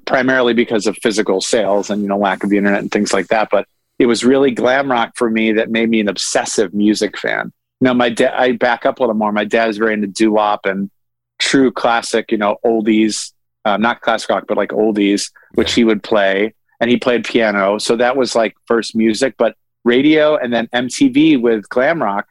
primarily 0.08 0.56
because 0.56 0.88
of 0.88 0.98
physical 0.98 1.40
sales 1.40 1.92
and 1.92 2.02
you 2.02 2.08
know 2.08 2.18
lack 2.18 2.44
of 2.44 2.50
the 2.50 2.58
internet 2.58 2.80
and 2.80 2.92
things 2.92 3.14
like 3.14 3.28
that. 3.28 3.50
But 3.52 3.68
it 4.00 4.08
was 4.08 4.26
really 4.26 4.50
glam 4.50 4.92
rock 4.92 5.12
for 5.16 5.30
me 5.30 5.52
that 5.54 5.70
made 5.70 5.90
me 5.90 6.00
an 6.00 6.10
obsessive 6.10 6.74
music 6.74 7.16
fan. 7.16 7.54
Now 7.80 7.94
my 7.94 8.10
dad, 8.10 8.34
I 8.34 8.54
back 8.54 8.88
up 8.88 8.98
a 8.98 9.04
little 9.04 9.14
more. 9.14 9.32
My 9.32 9.46
dad 9.46 9.70
is 9.70 9.78
very 9.78 9.94
into 9.94 10.08
doo 10.08 10.32
wop 10.32 10.66
and 10.66 10.90
true 11.38 11.72
classic, 11.72 12.32
you 12.32 12.40
know, 12.40 12.58
oldies, 12.66 13.34
uh, 13.66 13.78
not 13.78 14.02
classic 14.02 14.30
rock, 14.32 14.46
but 14.48 14.58
like 14.58 14.70
oldies, 14.70 15.32
which 15.54 15.74
he 15.74 15.84
would 15.84 16.02
play, 16.02 16.56
and 16.80 16.90
he 16.90 16.98
played 16.98 17.24
piano. 17.24 17.78
So 17.78 17.98
that 17.98 18.18
was 18.18 18.36
like 18.36 18.56
first 18.66 18.96
music, 18.96 19.36
but 19.38 19.56
radio 19.84 20.38
and 20.38 20.52
then 20.52 20.68
MTV 20.74 21.40
with 21.40 21.70
glam 21.70 22.02
rock, 22.02 22.28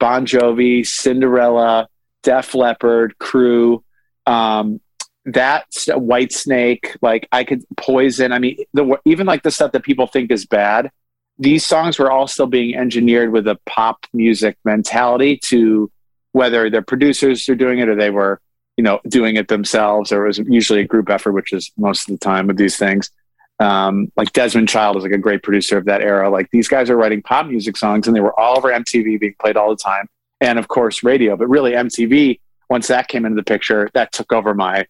Bon 0.00 0.26
Jovi, 0.26 0.84
Cinderella, 0.84 1.88
Def 2.24 2.56
Leppard, 2.56 3.16
Crew, 3.18 3.84
um, 4.26 4.80
that 5.26 5.66
Whitesnake, 5.72 6.96
like 7.02 7.28
I 7.32 7.44
could 7.44 7.64
Poison. 7.76 8.32
I 8.32 8.38
mean, 8.38 8.58
the 8.72 8.98
even 9.04 9.26
like 9.26 9.42
the 9.42 9.50
stuff 9.50 9.72
that 9.72 9.82
people 9.82 10.06
think 10.06 10.30
is 10.30 10.46
bad. 10.46 10.90
These 11.38 11.64
songs 11.64 11.98
were 11.98 12.10
all 12.10 12.26
still 12.26 12.46
being 12.46 12.76
engineered 12.76 13.32
with 13.32 13.48
a 13.48 13.58
pop 13.66 14.04
music 14.12 14.58
mentality 14.64 15.38
to 15.44 15.90
whether 16.32 16.68
the 16.68 16.82
producers 16.82 17.48
are 17.48 17.54
doing 17.54 17.78
it 17.78 17.88
or 17.88 17.94
they 17.94 18.10
were, 18.10 18.40
you 18.76 18.84
know, 18.84 19.00
doing 19.08 19.36
it 19.36 19.48
themselves, 19.48 20.12
or 20.12 20.24
it 20.24 20.28
was 20.28 20.38
usually 20.38 20.80
a 20.80 20.84
group 20.86 21.08
effort, 21.08 21.32
which 21.32 21.52
is 21.52 21.72
most 21.78 22.08
of 22.08 22.18
the 22.18 22.24
time 22.24 22.46
with 22.46 22.58
these 22.58 22.76
things. 22.76 23.10
Um, 23.58 24.10
like 24.16 24.32
Desmond 24.32 24.68
Child 24.68 24.96
is 24.98 25.02
like 25.02 25.12
a 25.12 25.18
great 25.18 25.42
producer 25.42 25.76
of 25.76 25.86
that 25.86 26.02
era. 26.02 26.30
Like 26.30 26.50
these 26.50 26.68
guys 26.68 26.88
are 26.88 26.96
writing 26.96 27.22
pop 27.22 27.46
music 27.46 27.76
songs, 27.76 28.06
and 28.06 28.14
they 28.14 28.20
were 28.20 28.38
all 28.38 28.56
over 28.56 28.68
MTV 28.68 29.20
being 29.20 29.34
played 29.40 29.56
all 29.56 29.70
the 29.70 29.76
time, 29.76 30.08
and 30.40 30.58
of 30.58 30.68
course 30.68 31.02
radio. 31.02 31.36
But 31.36 31.48
really, 31.48 31.72
MTV 31.72 32.40
once 32.70 32.86
that 32.86 33.08
came 33.08 33.26
into 33.26 33.36
the 33.36 33.44
picture, 33.44 33.90
that 33.92 34.12
took 34.12 34.32
over 34.32 34.54
my 34.54 34.86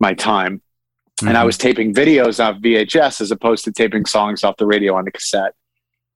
my 0.00 0.14
time. 0.14 0.56
Mm-hmm. 1.20 1.28
And 1.28 1.36
I 1.36 1.44
was 1.44 1.58
taping 1.58 1.94
videos 1.94 2.42
off 2.42 2.60
VHS 2.60 3.20
as 3.20 3.30
opposed 3.30 3.64
to 3.64 3.72
taping 3.72 4.06
songs 4.06 4.42
off 4.42 4.56
the 4.56 4.66
radio 4.66 4.96
on 4.96 5.04
the 5.04 5.12
cassette. 5.12 5.54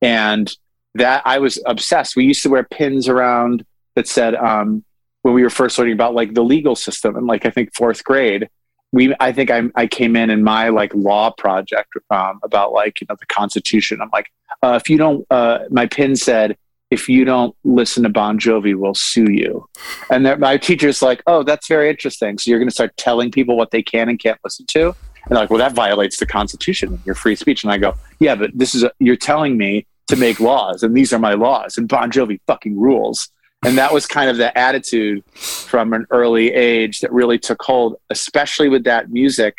And 0.01 0.53
that 0.95 1.21
I 1.25 1.39
was 1.39 1.61
obsessed. 1.65 2.15
We 2.15 2.25
used 2.25 2.43
to 2.43 2.49
wear 2.49 2.63
pins 2.63 3.07
around 3.07 3.65
that 3.95 4.07
said 4.07 4.35
um, 4.35 4.83
when 5.21 5.33
we 5.33 5.43
were 5.43 5.49
first 5.49 5.77
learning 5.77 5.93
about 5.93 6.13
like 6.15 6.33
the 6.33 6.43
legal 6.43 6.75
system 6.75 7.15
and 7.15 7.27
like 7.27 7.45
I 7.45 7.49
think 7.49 7.73
fourth 7.75 8.03
grade. 8.03 8.49
We, 8.91 9.15
I 9.19 9.31
think 9.31 9.49
I, 9.49 9.63
I 9.75 9.87
came 9.87 10.15
in 10.15 10.29
in 10.29 10.43
my 10.43 10.69
like 10.69 10.93
law 10.93 11.31
project 11.31 11.89
um, 12.11 12.39
about 12.43 12.73
like 12.73 13.01
you 13.01 13.07
know 13.09 13.15
the 13.19 13.25
Constitution. 13.25 14.01
I'm 14.01 14.11
like, 14.13 14.31
uh, 14.61 14.79
if 14.79 14.87
you 14.87 14.97
don't, 14.99 15.25
uh, 15.31 15.59
my 15.71 15.87
pin 15.87 16.15
said 16.15 16.57
if 16.93 17.09
you 17.09 17.25
don't 17.25 17.55
listen 17.63 18.03
to 18.03 18.09
Bon 18.09 18.39
Jovi, 18.39 18.75
we'll 18.75 18.93
sue 18.93 19.31
you. 19.31 19.67
And 20.11 20.39
my 20.39 20.57
teacher's 20.57 21.01
like, 21.01 21.23
oh, 21.25 21.41
that's 21.41 21.67
very 21.67 21.89
interesting. 21.89 22.37
So 22.37 22.51
you're 22.51 22.59
going 22.59 22.69
to 22.69 22.73
start 22.73 22.95
telling 22.97 23.31
people 23.31 23.57
what 23.57 23.71
they 23.71 23.81
can 23.81 24.09
and 24.09 24.19
can't 24.19 24.39
listen 24.43 24.67
to. 24.67 24.85
And 24.85 24.95
they're 25.29 25.39
like, 25.39 25.49
well, 25.49 25.59
that 25.59 25.73
violates 25.73 26.17
the 26.17 26.27
Constitution 26.27 27.01
your 27.03 27.15
free 27.15 27.35
speech. 27.35 27.63
And 27.63 27.73
I 27.73 27.77
go, 27.77 27.95
yeah, 28.19 28.35
but 28.35 28.51
this 28.53 28.75
is 28.75 28.83
a, 28.83 28.91
you're 28.99 29.15
telling 29.15 29.57
me 29.57 29.87
to 30.07 30.15
make 30.15 30.39
laws, 30.39 30.83
and 30.83 30.95
these 30.95 31.13
are 31.13 31.19
my 31.19 31.33
laws, 31.33 31.77
and 31.77 31.87
Bon 31.87 32.11
Jovi 32.11 32.39
fucking 32.45 32.79
rules. 32.79 33.29
And 33.65 33.77
that 33.77 33.93
was 33.93 34.05
kind 34.05 34.29
of 34.29 34.37
the 34.37 34.55
attitude 34.57 35.23
from 35.33 35.93
an 35.93 36.05
early 36.11 36.53
age 36.53 36.99
that 36.99 37.11
really 37.11 37.39
took 37.39 37.61
hold, 37.61 37.95
especially 38.09 38.67
with 38.67 38.83
that 38.83 39.09
music, 39.09 39.55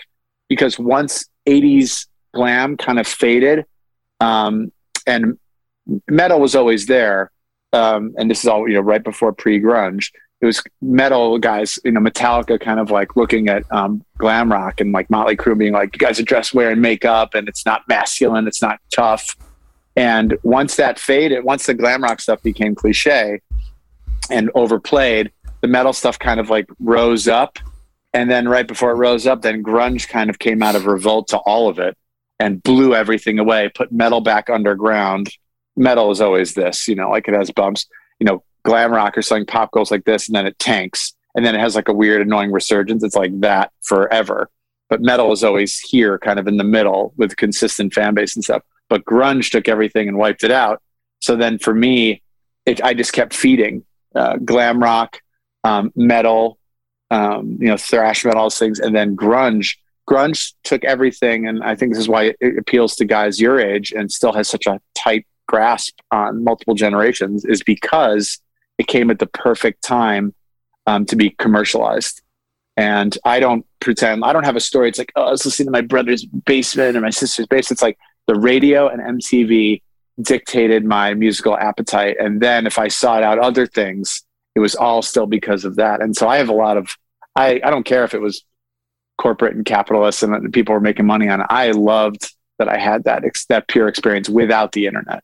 because 0.49 0.79
once 0.79 1.25
80s 1.49 2.07
glam 2.35 2.77
kind 2.77 3.01
of 3.01 3.07
faded, 3.07 3.65
um, 4.21 4.71
and 5.07 5.39
metal 6.09 6.41
was 6.41 6.55
always 6.55 6.87
there. 6.87 7.31
Um, 7.73 8.15
and 8.17 8.31
this 8.31 8.41
is 8.41 8.47
all, 8.47 8.69
you 8.69 8.75
know, 8.75 8.81
right 8.81 9.03
before 9.03 9.33
pre 9.33 9.61
grunge. 9.61 10.11
It 10.41 10.47
was 10.47 10.63
metal 10.83 11.39
guys, 11.39 11.79
you 11.85 11.93
know, 11.93 12.01
Metallica 12.01 12.61
kind 12.61 12.79
of 12.79 12.91
like 12.91 13.17
looking 13.17 13.49
at 13.49 13.65
um, 13.73 14.05
glam 14.19 14.53
rock 14.53 14.81
and 14.81 14.93
like 14.93 15.09
Motley 15.09 15.37
Crue 15.37 15.57
being 15.57 15.73
like, 15.73 15.95
you 15.95 15.99
guys 15.99 16.21
are 16.21 16.25
dressed 16.25 16.53
wearing 16.53 16.81
makeup 16.81 17.35
and 17.35 17.49
it's 17.49 17.65
not 17.65 17.83
masculine, 17.89 18.47
it's 18.47 18.61
not 18.61 18.79
tough. 18.95 19.35
And 19.97 20.37
once 20.43 20.77
that 20.77 20.99
faded, 20.99 21.45
once 21.45 21.67
the 21.67 21.75
glam 21.75 22.03
rock 22.03 22.21
stuff 22.21 22.43
became 22.43 22.75
cliche 22.75 23.41
and 24.31 24.51
overplayed, 24.55 25.33
the 25.63 25.69
metal 25.69 25.93
stuff 25.93 26.19
kind 26.19 26.41
of 26.41 26.51
like 26.51 26.67
rose 26.79 27.27
up. 27.27 27.59
And 28.13 28.31
then 28.31 28.49
right 28.49 28.69
before 28.69 28.91
it 28.91 28.97
rose 28.97 29.27
up, 29.27 29.43
then 29.43 29.63
grunge 29.63 30.09
kind 30.09 30.31
of 30.31 30.39
came 30.39 30.63
out 30.63 30.77
of 30.77 30.87
revolt 30.87 31.29
to 31.29 31.39
all 31.39 31.69
of 31.69 31.79
it 31.79 31.97
and 32.39 32.63
blew 32.63 32.95
everything 32.95 33.39
away, 33.39 33.71
put 33.75 33.91
metal 33.91 34.21
back 34.21 34.51
underground 34.51 35.31
metal 35.77 36.11
is 36.11 36.21
always 36.21 36.55
this, 36.55 36.89
you 36.89 36.95
know, 36.95 37.11
like 37.11 37.29
it 37.29 37.35
has 37.35 37.51
bumps, 37.51 37.87
you 38.19 38.25
know, 38.25 38.43
glam 38.65 38.93
rock 38.93 39.17
or 39.19 39.23
something 39.23 39.47
pop 39.47 39.71
goes 39.73 39.91
like 39.91 40.05
this 40.05 40.29
and 40.29 40.35
then 40.35 40.47
it 40.47 40.59
tanks 40.59 41.15
and 41.35 41.45
then 41.45 41.55
it 41.55 41.61
has 41.61 41.75
like 41.75 41.89
a 41.89 41.93
weird 41.93 42.23
annoying 42.23 42.53
resurgence. 42.53 43.03
It's 43.03 43.17
like 43.17 43.39
that 43.41 43.73
forever. 43.83 44.51
But 44.89 45.03
metal 45.03 45.33
is 45.33 45.43
always 45.43 45.79
here 45.79 46.19
kind 46.19 46.39
of 46.39 46.47
in 46.47 46.57
the 46.57 46.65
middle 46.65 47.13
with 47.17 47.37
consistent 47.37 47.93
fan 47.93 48.15
base 48.15 48.37
and 48.37 48.45
stuff. 48.45 48.63
But 48.89 49.05
grunge 49.05 49.51
took 49.51 49.69
everything 49.69 50.09
and 50.09 50.19
wiped 50.19 50.45
it 50.45 50.51
out. 50.51 50.81
So 51.21 51.37
then 51.37 51.59
for 51.59 51.75
me, 51.75 52.23
it, 52.67 52.83
I 52.83 52.95
just 52.95 53.13
kept 53.13 53.35
feeding 53.35 53.85
uh, 54.15 54.37
glam 54.37 54.81
rock, 54.81 55.21
um, 55.65 55.93
metal, 55.97 56.59
um, 57.11 57.59
you 57.61 57.69
know, 57.69 57.77
thrash 57.77 58.25
metal, 58.25 58.45
those 58.45 58.59
things, 58.59 58.79
and 58.79 58.95
then 58.95 59.17
grunge. 59.17 59.77
Grunge 60.09 60.53
took 60.65 60.85
everything, 60.85 61.49
and 61.49 61.63
I 61.65 61.75
think 61.75 61.93
this 61.93 62.01
is 62.01 62.09
why 62.09 62.35
it 62.41 62.59
appeals 62.59 62.95
to 62.97 63.05
guys 63.05 63.41
your 63.41 63.59
age 63.59 63.93
and 63.93 64.13
still 64.13 64.33
has 64.35 64.49
such 64.49 64.67
a 64.67 64.81
tight 64.95 65.27
grasp 65.47 65.99
on 66.11 66.45
multiple 66.45 66.75
generations 66.75 67.45
is 67.45 67.63
because 67.63 68.41
it 68.79 68.87
came 68.87 69.11
at 69.11 69.19
the 69.19 69.27
perfect 69.27 69.83
time 69.83 70.35
um, 70.87 71.05
to 71.07 71.17
be 71.17 71.31
commercialized. 71.31 72.23
And 72.77 73.17
I 73.25 73.41
don't 73.41 73.65
pretend, 73.81 74.25
I 74.25 74.33
don't 74.33 74.45
have 74.45 74.57
a 74.57 74.61
story. 74.61 74.89
It's 74.89 74.99
like, 74.99 75.13
oh, 75.17 75.25
I 75.25 75.31
was 75.31 75.45
listening 75.45 75.67
to 75.67 75.73
my 75.73 75.81
brother's 75.81 76.25
basement 76.25 76.97
or 76.97 77.01
my 77.01 77.11
sister's 77.11 77.47
basement. 77.47 77.77
It's 77.77 77.83
like 77.83 77.99
the 78.27 78.35
radio 78.35 78.89
and 78.89 79.21
MTV 79.21 79.81
dictated 80.21 80.85
my 80.85 81.15
musical 81.15 81.57
appetite. 81.57 82.17
And 82.19 82.41
then 82.41 82.67
if 82.67 82.79
I 82.79 82.89
sought 82.89 83.23
out 83.23 83.39
other 83.39 83.67
things, 83.67 84.23
it 84.55 84.61
was 84.61 84.75
all 84.75 85.03
still 85.03 85.27
because 85.27 85.65
of 85.65 85.77
that. 85.77 86.01
And 86.01 86.17
so 86.17 86.29
I 86.29 86.39
have 86.39 86.49
a 86.49 86.55
lot 86.55 86.77
of, 86.77 86.97
I, 87.37 87.61
I 87.65 87.71
don't 87.71 87.85
care 87.85 88.05
if 88.05 88.15
it 88.15 88.21
was 88.21 88.45
corporate 89.19 89.55
and 89.55 89.65
capitalist 89.65 90.23
and 90.23 90.53
people 90.53 90.75
were 90.75 90.81
making 90.81 91.07
money 91.07 91.29
on 91.29 91.41
it. 91.41 91.47
I 91.51 91.71
loved 91.71 92.33
that 92.59 92.69
I 92.69 92.79
had 92.79 93.05
that, 93.05 93.25
that 93.49 93.69
pure 93.69 93.89
experience 93.89 94.29
without 94.29 94.73
the 94.73 94.87
internet. 94.87 95.23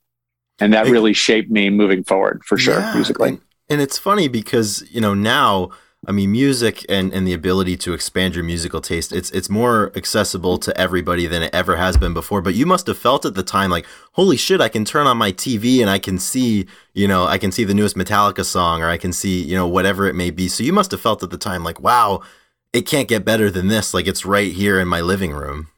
And 0.60 0.72
that 0.72 0.86
really 0.86 1.12
shaped 1.12 1.50
me 1.50 1.70
moving 1.70 2.04
forward 2.04 2.42
for 2.44 2.58
sure 2.58 2.80
Yeah, 2.80 2.94
musically. 2.94 3.28
And, 3.30 3.40
and 3.68 3.80
it's 3.80 3.98
funny 3.98 4.28
because, 4.28 4.84
you 4.90 5.00
know, 5.00 5.14
now 5.14 5.70
I 6.06 6.12
mean 6.12 6.32
music 6.32 6.84
and, 6.88 7.12
and 7.12 7.26
the 7.26 7.32
ability 7.32 7.76
to 7.78 7.92
expand 7.92 8.34
your 8.34 8.44
musical 8.44 8.80
taste, 8.80 9.12
it's 9.12 9.30
it's 9.30 9.50
more 9.50 9.92
accessible 9.94 10.58
to 10.58 10.76
everybody 10.76 11.26
than 11.26 11.42
it 11.42 11.54
ever 11.54 11.76
has 11.76 11.96
been 11.96 12.14
before. 12.14 12.40
But 12.40 12.54
you 12.54 12.66
must 12.66 12.86
have 12.86 12.98
felt 12.98 13.24
at 13.24 13.34
the 13.34 13.42
time 13.42 13.70
like, 13.70 13.86
holy 14.12 14.36
shit, 14.36 14.60
I 14.60 14.68
can 14.68 14.84
turn 14.84 15.06
on 15.06 15.16
my 15.16 15.32
TV 15.32 15.80
and 15.80 15.90
I 15.90 15.98
can 15.98 16.18
see, 16.18 16.66
you 16.94 17.06
know, 17.06 17.24
I 17.26 17.38
can 17.38 17.52
see 17.52 17.64
the 17.64 17.74
newest 17.74 17.96
Metallica 17.96 18.44
song 18.44 18.82
or 18.82 18.88
I 18.88 18.98
can 18.98 19.12
see, 19.12 19.42
you 19.42 19.54
know, 19.54 19.66
whatever 19.66 20.06
it 20.08 20.14
may 20.14 20.30
be. 20.30 20.48
So 20.48 20.62
you 20.62 20.72
must 20.72 20.90
have 20.90 21.00
felt 21.00 21.22
at 21.22 21.30
the 21.30 21.38
time 21.38 21.64
like, 21.64 21.80
wow, 21.80 22.22
it 22.72 22.82
can't 22.82 23.08
get 23.08 23.24
better 23.24 23.50
than 23.50 23.68
this. 23.68 23.92
Like 23.92 24.06
it's 24.06 24.24
right 24.24 24.52
here 24.52 24.80
in 24.80 24.88
my 24.88 25.00
living 25.00 25.32
room. 25.32 25.68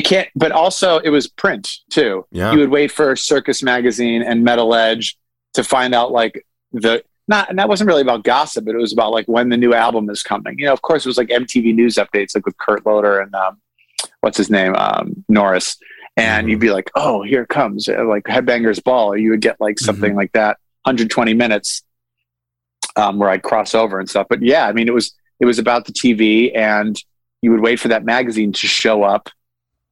It 0.00 0.04
can't, 0.06 0.28
but 0.34 0.50
also 0.52 0.98
it 0.98 1.10
was 1.10 1.26
print 1.28 1.68
too. 1.90 2.26
Yeah. 2.30 2.52
You 2.52 2.58
would 2.60 2.70
wait 2.70 2.90
for 2.90 3.14
Circus 3.16 3.62
Magazine 3.62 4.22
and 4.22 4.42
Metal 4.44 4.74
Edge 4.74 5.16
to 5.54 5.62
find 5.64 5.94
out 5.94 6.10
like 6.12 6.44
the 6.72 7.02
not, 7.28 7.48
and 7.48 7.58
that 7.58 7.68
wasn't 7.68 7.86
really 7.88 8.02
about 8.02 8.24
gossip, 8.24 8.64
but 8.64 8.74
it 8.74 8.78
was 8.78 8.92
about 8.92 9.12
like 9.12 9.26
when 9.26 9.50
the 9.50 9.56
new 9.56 9.72
album 9.72 10.10
is 10.10 10.22
coming. 10.22 10.58
You 10.58 10.66
know, 10.66 10.72
of 10.72 10.82
course, 10.82 11.04
it 11.06 11.08
was 11.08 11.16
like 11.18 11.28
MTV 11.28 11.74
News 11.74 11.94
updates, 11.96 12.34
like 12.34 12.44
with 12.44 12.56
Kurt 12.58 12.84
Loder 12.84 13.20
and 13.20 13.32
um, 13.34 13.60
what's 14.20 14.36
his 14.36 14.50
name, 14.50 14.74
um, 14.74 15.24
Norris, 15.28 15.76
and 16.16 16.46
Mhm. 16.46 16.50
you'd 16.50 16.60
be 16.60 16.70
like, 16.72 16.90
"Oh, 16.96 17.22
here 17.22 17.42
it 17.42 17.48
comes!" 17.48 17.88
uh, 17.88 18.04
Like 18.04 18.24
Headbangers 18.24 18.82
Ball, 18.82 19.12
or 19.12 19.16
you 19.16 19.30
would 19.30 19.40
get 19.42 19.60
like 19.60 19.78
something 19.78 20.16
like 20.16 20.32
that, 20.32 20.56
120 20.84 21.34
minutes, 21.34 21.82
um, 22.96 23.18
where 23.18 23.30
I'd 23.30 23.42
cross 23.42 23.74
over 23.74 24.00
and 24.00 24.08
stuff. 24.08 24.26
But 24.28 24.42
yeah, 24.42 24.66
I 24.66 24.72
mean, 24.72 24.88
it 24.88 24.94
was 24.94 25.14
it 25.38 25.46
was 25.46 25.58
about 25.58 25.84
the 25.84 25.92
TV, 25.92 26.52
and 26.56 26.96
you 27.42 27.50
would 27.52 27.60
wait 27.60 27.78
for 27.80 27.88
that 27.88 28.04
magazine 28.04 28.52
to 28.54 28.66
show 28.66 29.02
up 29.02 29.30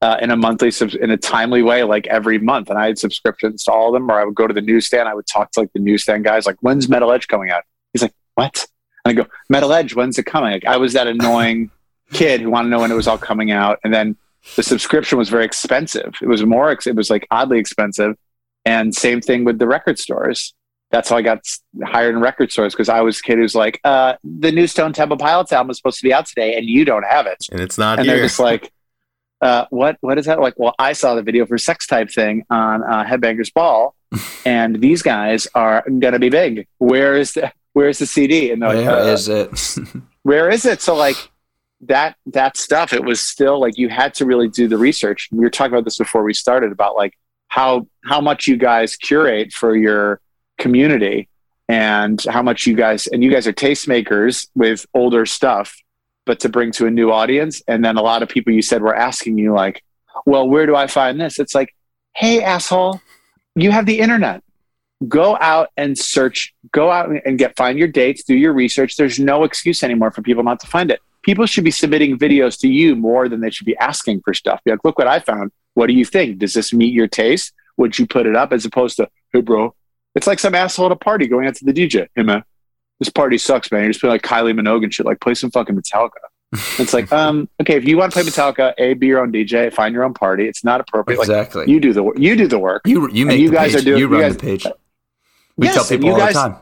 uh, 0.00 0.16
in 0.20 0.30
a 0.30 0.36
monthly, 0.36 0.70
subs- 0.70 0.94
in 0.94 1.10
a 1.10 1.16
timely 1.16 1.62
way, 1.62 1.82
like 1.82 2.06
every 2.06 2.38
month. 2.38 2.70
And 2.70 2.78
I 2.78 2.86
had 2.86 2.98
subscriptions 2.98 3.64
to 3.64 3.72
all 3.72 3.88
of 3.88 3.92
them, 3.94 4.10
or 4.10 4.20
I 4.20 4.24
would 4.24 4.34
go 4.34 4.46
to 4.46 4.54
the 4.54 4.60
newsstand. 4.60 5.08
I 5.08 5.14
would 5.14 5.26
talk 5.26 5.50
to 5.52 5.60
like 5.60 5.72
the 5.72 5.80
newsstand 5.80 6.24
guys, 6.24 6.46
like, 6.46 6.56
when's 6.60 6.88
Metal 6.88 7.10
Edge 7.12 7.26
coming 7.28 7.50
out? 7.50 7.62
He's 7.92 8.02
like, 8.02 8.14
what? 8.34 8.66
And 9.04 9.18
I 9.18 9.22
go, 9.22 9.28
Metal 9.48 9.72
Edge, 9.72 9.94
when's 9.94 10.18
it 10.18 10.24
coming? 10.24 10.52
Like, 10.52 10.66
I 10.66 10.76
was 10.76 10.92
that 10.92 11.06
annoying 11.08 11.70
kid 12.12 12.40
who 12.40 12.50
wanted 12.50 12.66
to 12.66 12.70
know 12.70 12.80
when 12.80 12.90
it 12.92 12.94
was 12.96 13.08
all 13.08 13.18
coming 13.18 13.50
out. 13.50 13.78
And 13.84 13.92
then 13.92 14.16
the 14.56 14.62
subscription 14.62 15.18
was 15.18 15.28
very 15.28 15.44
expensive. 15.44 16.14
It 16.22 16.26
was 16.28 16.44
more, 16.44 16.70
ex- 16.70 16.86
it 16.86 16.94
was 16.94 17.10
like 17.10 17.26
oddly 17.30 17.58
expensive. 17.58 18.16
And 18.64 18.94
same 18.94 19.20
thing 19.20 19.44
with 19.44 19.58
the 19.58 19.66
record 19.66 19.98
stores. 19.98 20.54
That's 20.90 21.10
how 21.10 21.16
I 21.16 21.22
got 21.22 21.40
hired 21.84 22.14
in 22.14 22.20
record 22.22 22.50
stores 22.50 22.72
because 22.72 22.88
I 22.88 23.02
was 23.02 23.18
a 23.18 23.22
kid 23.22 23.36
who's 23.38 23.54
like, 23.54 23.78
uh, 23.84 24.14
the 24.24 24.50
new 24.52 24.66
Stone 24.66 24.94
Temple 24.94 25.18
Pilots 25.18 25.52
album 25.52 25.70
is 25.70 25.76
supposed 25.76 25.98
to 25.98 26.02
be 26.04 26.14
out 26.14 26.24
today 26.26 26.56
and 26.56 26.66
you 26.66 26.84
don't 26.86 27.04
have 27.04 27.26
it 27.26 27.44
And 27.52 27.60
it's 27.60 27.76
not 27.76 27.98
and 27.98 28.06
here. 28.06 28.16
they're 28.16 28.24
just 28.24 28.38
like, 28.38 28.72
uh, 29.40 29.66
"What? 29.70 29.96
What 30.00 30.18
is 30.18 30.26
that?" 30.26 30.40
Like, 30.40 30.54
well, 30.56 30.74
I 30.78 30.92
saw 30.92 31.14
the 31.14 31.22
video 31.22 31.46
for 31.46 31.58
Sex 31.58 31.86
Type 31.86 32.10
thing 32.10 32.44
on 32.50 32.82
uh, 32.82 33.04
Headbangers 33.04 33.52
Ball, 33.52 33.94
and 34.44 34.80
these 34.80 35.02
guys 35.02 35.46
are 35.54 35.84
gonna 35.98 36.18
be 36.18 36.28
big. 36.28 36.66
Where 36.78 37.16
is 37.16 37.32
the 37.32 37.52
Where's 37.78 37.98
the 37.98 38.06
CD? 38.06 38.50
And 38.50 38.60
they're 38.60 38.74
like, 38.74 38.86
Where 38.86 38.96
uh, 38.96 39.06
is 39.06 39.28
it? 39.28 39.76
where 40.22 40.50
is 40.50 40.64
it? 40.64 40.82
So 40.82 40.96
like 40.96 41.16
that 41.82 42.16
that 42.26 42.56
stuff, 42.56 42.92
it 42.92 43.04
was 43.04 43.20
still 43.20 43.60
like 43.60 43.78
you 43.78 43.88
had 43.88 44.14
to 44.14 44.26
really 44.26 44.48
do 44.48 44.66
the 44.66 44.78
research. 44.78 45.28
We 45.30 45.44
were 45.44 45.50
talking 45.50 45.74
about 45.74 45.84
this 45.84 45.98
before 45.98 46.24
we 46.24 46.34
started 46.34 46.72
about 46.72 46.96
like 46.96 47.16
how 47.48 47.86
how 48.04 48.20
much 48.20 48.48
you 48.48 48.56
guys 48.56 48.96
curate 48.96 49.52
for 49.52 49.76
your 49.76 50.20
community 50.58 51.28
and 51.68 52.20
how 52.24 52.42
much 52.42 52.66
you 52.66 52.74
guys 52.74 53.06
and 53.06 53.22
you 53.22 53.30
guys 53.30 53.46
are 53.46 53.52
tastemakers 53.52 54.48
with 54.54 54.84
older 54.92 55.24
stuff, 55.24 55.76
but 56.28 56.40
to 56.40 56.48
bring 56.50 56.70
to 56.72 56.86
a 56.86 56.90
new 56.90 57.10
audience. 57.10 57.62
And 57.66 57.82
then 57.82 57.96
a 57.96 58.02
lot 58.02 58.22
of 58.22 58.28
people 58.28 58.52
you 58.52 58.60
said 58.60 58.82
were 58.82 58.94
asking 58.94 59.38
you 59.38 59.54
like, 59.54 59.82
well, 60.26 60.46
where 60.46 60.66
do 60.66 60.76
I 60.76 60.86
find 60.86 61.18
this? 61.18 61.38
It's 61.38 61.54
like, 61.54 61.74
hey, 62.14 62.42
asshole, 62.42 63.00
you 63.56 63.70
have 63.70 63.86
the 63.86 63.98
internet. 63.98 64.42
Go 65.08 65.38
out 65.40 65.70
and 65.76 65.96
search 65.96 66.54
go 66.70 66.90
out 66.90 67.08
and 67.24 67.38
get 67.38 67.56
find 67.56 67.78
your 67.78 67.88
dates 67.88 68.24
do 68.24 68.36
your 68.36 68.52
research. 68.52 68.96
There's 68.96 69.18
no 69.18 69.44
excuse 69.44 69.82
anymore 69.82 70.10
for 70.10 70.20
people 70.20 70.42
not 70.42 70.60
to 70.60 70.66
find 70.66 70.90
it. 70.90 71.00
People 71.22 71.46
should 71.46 71.64
be 71.64 71.70
submitting 71.70 72.18
videos 72.18 72.58
to 72.60 72.68
you 72.68 72.94
more 72.94 73.28
than 73.28 73.40
they 73.40 73.50
should 73.50 73.64
be 73.64 73.76
asking 73.78 74.20
for 74.22 74.34
stuff. 74.34 74.60
Be 74.64 74.72
like 74.72 74.84
look 74.84 74.98
what 74.98 75.06
i 75.06 75.18
found. 75.18 75.50
What 75.74 75.86
do 75.86 75.94
you 75.94 76.04
think? 76.04 76.38
Does 76.38 76.52
this 76.52 76.72
meet 76.74 76.92
your 76.92 77.08
taste? 77.08 77.52
Would 77.78 77.98
you 77.98 78.06
put 78.06 78.26
it 78.26 78.36
up 78.36 78.52
as 78.52 78.64
opposed 78.64 78.96
to 78.96 79.08
hey 79.32 79.40
bro 79.40 79.74
it's 80.14 80.26
like 80.26 80.40
some 80.40 80.54
asshole 80.54 80.86
at 80.86 80.92
a 80.92 80.96
party 80.96 81.26
going 81.26 81.46
out 81.46 81.54
to 81.54 81.64
the 81.64 81.72
dj 81.72 82.08
hey 82.14 82.22
man 82.22 82.42
this 82.98 83.08
party 83.08 83.38
sucks 83.38 83.70
man 83.72 83.82
you're 83.82 83.90
just 83.90 84.00
playing 84.00 84.12
like 84.12 84.22
kylie 84.22 84.58
minogue 84.58 84.82
and 84.84 84.92
shit 84.92 85.06
like 85.06 85.20
play 85.20 85.34
some 85.34 85.50
fucking 85.50 85.74
metallica 85.76 86.10
it's 86.78 86.92
like 86.94 87.12
um 87.12 87.48
okay 87.60 87.76
if 87.76 87.84
you 87.84 87.96
want 87.96 88.12
to 88.12 88.18
play 88.20 88.28
metallica 88.28 88.72
a 88.78 88.94
be 88.94 89.06
your 89.06 89.20
own 89.20 89.30
dj 89.32 89.72
find 89.72 89.94
your 89.94 90.04
own 90.04 90.14
party 90.14 90.46
it's 90.48 90.64
not 90.64 90.80
appropriate 90.80 91.18
like 91.18 91.28
exactly. 91.28 91.64
you 91.70 91.78
do 91.80 91.92
the 91.92 92.10
you 92.16 92.34
do 92.36 92.46
the 92.48 92.58
work 92.58 92.82
You 92.86 93.10
you 93.12 93.26
make 93.26 93.38
you 93.40 93.50
guys 93.50 93.72
page. 93.72 93.82
are 93.82 93.84
doing- 93.84 93.98
you 93.98 94.06
you 94.08 94.12
run 94.12 94.20
guys- 94.22 94.36
the 94.36 94.40
page. 94.42 94.66
We 95.56 95.66
Yes, 95.66 95.74
tell 95.74 95.84
people 95.84 96.06
you 96.06 96.12
all 96.12 96.18
guys- 96.18 96.34
the 96.34 96.40
time. 96.40 96.56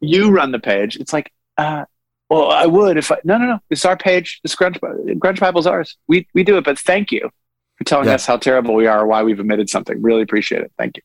you 0.00 0.30
run 0.30 0.52
the 0.52 0.60
page. 0.60 0.96
It's 0.96 1.12
like, 1.12 1.32
uh, 1.58 1.84
well, 2.30 2.50
I 2.52 2.66
would 2.66 2.96
if 2.96 3.10
I, 3.10 3.16
no, 3.24 3.36
no, 3.36 3.46
no. 3.46 3.58
It's 3.68 3.84
our 3.84 3.96
page. 3.96 4.38
This 4.44 4.54
Grunge, 4.54 4.78
Grunge 5.18 5.40
Bible's 5.40 5.66
ours. 5.66 5.96
We, 6.06 6.26
we 6.32 6.44
do 6.44 6.56
it, 6.56 6.64
but 6.64 6.78
thank 6.78 7.10
you 7.10 7.30
for 7.76 7.84
telling 7.84 8.06
Yeah. 8.06 8.14
us 8.14 8.24
how 8.24 8.36
terrible 8.36 8.74
we 8.74 8.86
are 8.86 9.00
or 9.00 9.06
why 9.08 9.24
we've 9.24 9.40
omitted 9.40 9.68
something. 9.68 10.00
Really 10.00 10.22
appreciate 10.22 10.62
it. 10.62 10.70
Thank 10.78 10.96
you. 10.98 11.02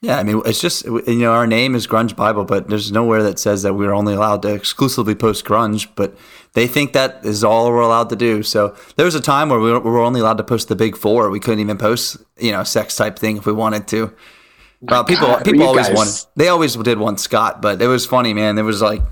Yeah, 0.00 0.18
I 0.18 0.22
mean, 0.22 0.42
it's 0.46 0.60
just 0.60 0.84
you 0.84 1.02
know 1.18 1.32
our 1.32 1.46
name 1.46 1.74
is 1.74 1.88
Grunge 1.88 2.14
Bible, 2.14 2.44
but 2.44 2.68
there's 2.68 2.92
nowhere 2.92 3.22
that 3.24 3.40
says 3.40 3.64
that 3.64 3.74
we're 3.74 3.92
only 3.92 4.14
allowed 4.14 4.42
to 4.42 4.54
exclusively 4.54 5.16
post 5.16 5.44
grunge. 5.44 5.88
But 5.96 6.16
they 6.52 6.68
think 6.68 6.92
that 6.92 7.24
is 7.24 7.42
all 7.42 7.68
we're 7.68 7.80
allowed 7.80 8.08
to 8.10 8.16
do. 8.16 8.44
So 8.44 8.76
there 8.94 9.04
was 9.04 9.16
a 9.16 9.20
time 9.20 9.48
where 9.48 9.58
we 9.58 9.72
were, 9.72 9.98
only 9.98 10.20
allowed 10.20 10.38
to 10.38 10.44
post 10.44 10.68
the 10.68 10.76
big 10.76 10.96
four. 10.96 11.28
We 11.30 11.40
couldn't 11.40 11.58
even 11.60 11.78
post 11.78 12.16
you 12.38 12.52
know 12.52 12.62
sex 12.62 12.94
type 12.94 13.18
thing 13.18 13.38
if 13.38 13.46
we 13.46 13.52
wanted 13.52 13.88
to. 13.88 14.12
Well, 14.82 15.00
uh, 15.00 15.02
people 15.02 15.26
God, 15.26 15.44
people 15.44 15.64
always 15.64 15.88
guys- 15.88 15.96
wanted. 15.96 16.14
They 16.36 16.46
always 16.46 16.76
did 16.76 16.98
want 16.98 17.18
Scott, 17.18 17.60
but 17.60 17.82
it 17.82 17.88
was 17.88 18.06
funny, 18.06 18.32
man. 18.34 18.54
There 18.54 18.64
was 18.64 18.80
like 18.80 19.02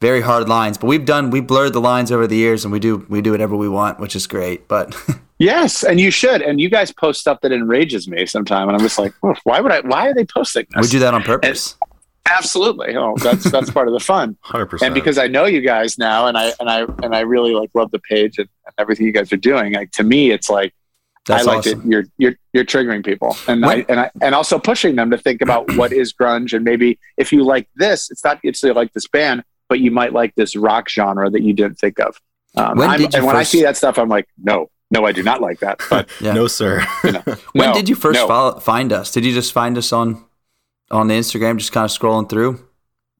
very 0.00 0.20
hard 0.20 0.48
lines, 0.48 0.78
but 0.78 0.86
we've 0.86 1.04
done 1.04 1.30
we 1.30 1.40
blurred 1.40 1.72
the 1.72 1.80
lines 1.80 2.10
over 2.10 2.26
the 2.26 2.36
years, 2.36 2.64
and 2.64 2.72
we 2.72 2.80
do 2.80 3.06
we 3.08 3.20
do 3.20 3.32
whatever 3.32 3.56
we 3.56 3.68
want, 3.68 4.00
which 4.00 4.16
is 4.16 4.26
great. 4.26 4.68
But 4.68 4.96
Yes, 5.40 5.82
and 5.82 5.98
you 5.98 6.10
should. 6.10 6.42
And 6.42 6.60
you 6.60 6.68
guys 6.68 6.92
post 6.92 7.20
stuff 7.22 7.40
that 7.40 7.50
enrages 7.50 8.06
me 8.06 8.26
sometime, 8.26 8.68
and 8.68 8.76
I'm 8.76 8.82
just 8.82 8.98
like, 8.98 9.14
"Oh, 9.22 9.34
why 9.44 9.60
would 9.60 9.72
I? 9.72 9.80
Why 9.80 10.08
are 10.08 10.14
they 10.14 10.26
posting 10.26 10.66
we 10.76 10.86
do 10.86 10.98
that 10.98 11.14
on 11.14 11.22
purpose. 11.22 11.76
Absolutely. 12.28 12.94
Oh, 12.94 13.16
that's 13.16 13.50
that's 13.50 13.70
part 13.70 13.88
of 13.88 13.94
the 13.94 14.00
fun. 14.00 14.36
100%. 14.44 14.82
and 14.82 14.94
because 14.94 15.16
I 15.16 15.28
know 15.28 15.46
you 15.46 15.62
guys 15.62 15.96
now, 15.96 16.26
and 16.26 16.36
I 16.36 16.52
and 16.60 16.68
I 16.68 16.82
and 17.02 17.16
I 17.16 17.20
really 17.20 17.54
like 17.54 17.70
love 17.74 17.90
the 17.90 17.98
page 17.98 18.38
and, 18.38 18.48
and 18.66 18.74
everything 18.78 19.06
you 19.06 19.12
guys 19.12 19.32
are 19.32 19.38
doing. 19.38 19.72
Like 19.72 19.90
to 19.92 20.04
me, 20.04 20.30
it's 20.30 20.50
like 20.50 20.74
That's 21.26 21.46
I 21.46 21.50
like 21.50 21.58
awesome. 21.60 21.80
that 21.80 21.88
you're 21.88 22.04
you're 22.18 22.34
you're 22.52 22.64
triggering 22.66 23.02
people, 23.02 23.34
and 23.48 23.64
I 23.64 23.86
and 23.88 23.98
I 23.98 24.10
and 24.20 24.34
also 24.34 24.58
pushing 24.58 24.94
them 24.96 25.10
to 25.10 25.16
think 25.16 25.40
about 25.40 25.74
what 25.74 25.90
is 25.90 26.12
grunge, 26.12 26.52
and 26.52 26.66
maybe 26.66 26.98
if 27.16 27.32
you 27.32 27.44
like 27.44 27.66
this, 27.76 28.10
it's 28.10 28.22
not 28.22 28.40
it's 28.42 28.62
like 28.62 28.92
this 28.92 29.08
band, 29.08 29.42
but 29.70 29.80
you 29.80 29.90
might 29.90 30.12
like 30.12 30.34
this 30.34 30.54
rock 30.54 30.90
genre 30.90 31.30
that 31.30 31.40
you 31.42 31.54
didn't 31.54 31.78
think 31.78 31.98
of. 32.00 32.20
Um, 32.56 32.76
When 32.76 32.90
I'm- 32.90 33.00
did 33.00 33.14
you 33.14 33.18
and 33.18 33.26
when 33.26 33.36
I 33.36 33.44
see 33.44 33.62
that 33.62 33.76
stuff, 33.78 33.98
I'm 33.98 34.08
like, 34.10 34.28
no, 34.36 34.68
no, 34.90 35.06
I 35.06 35.12
do 35.12 35.22
not 35.22 35.40
like 35.40 35.60
that. 35.60 35.80
But 35.88 36.10
Yeah. 36.20 36.32
no, 36.40 36.46
sir. 36.48 36.80
When 37.52 37.70
no, 37.70 37.72
did 37.74 37.88
you 37.88 37.94
first 37.94 38.20
no. 38.20 38.26
follow, 38.28 38.60
find 38.60 38.92
us? 38.92 39.10
Did 39.12 39.24
you 39.24 39.32
just 39.32 39.52
find 39.54 39.78
us 39.78 39.92
on 39.92 40.24
on 40.90 41.06
the 41.08 41.14
Instagram, 41.14 41.56
just 41.56 41.72
kind 41.72 41.84
of 41.84 41.90
scrolling 41.90 42.28
through? 42.28 42.58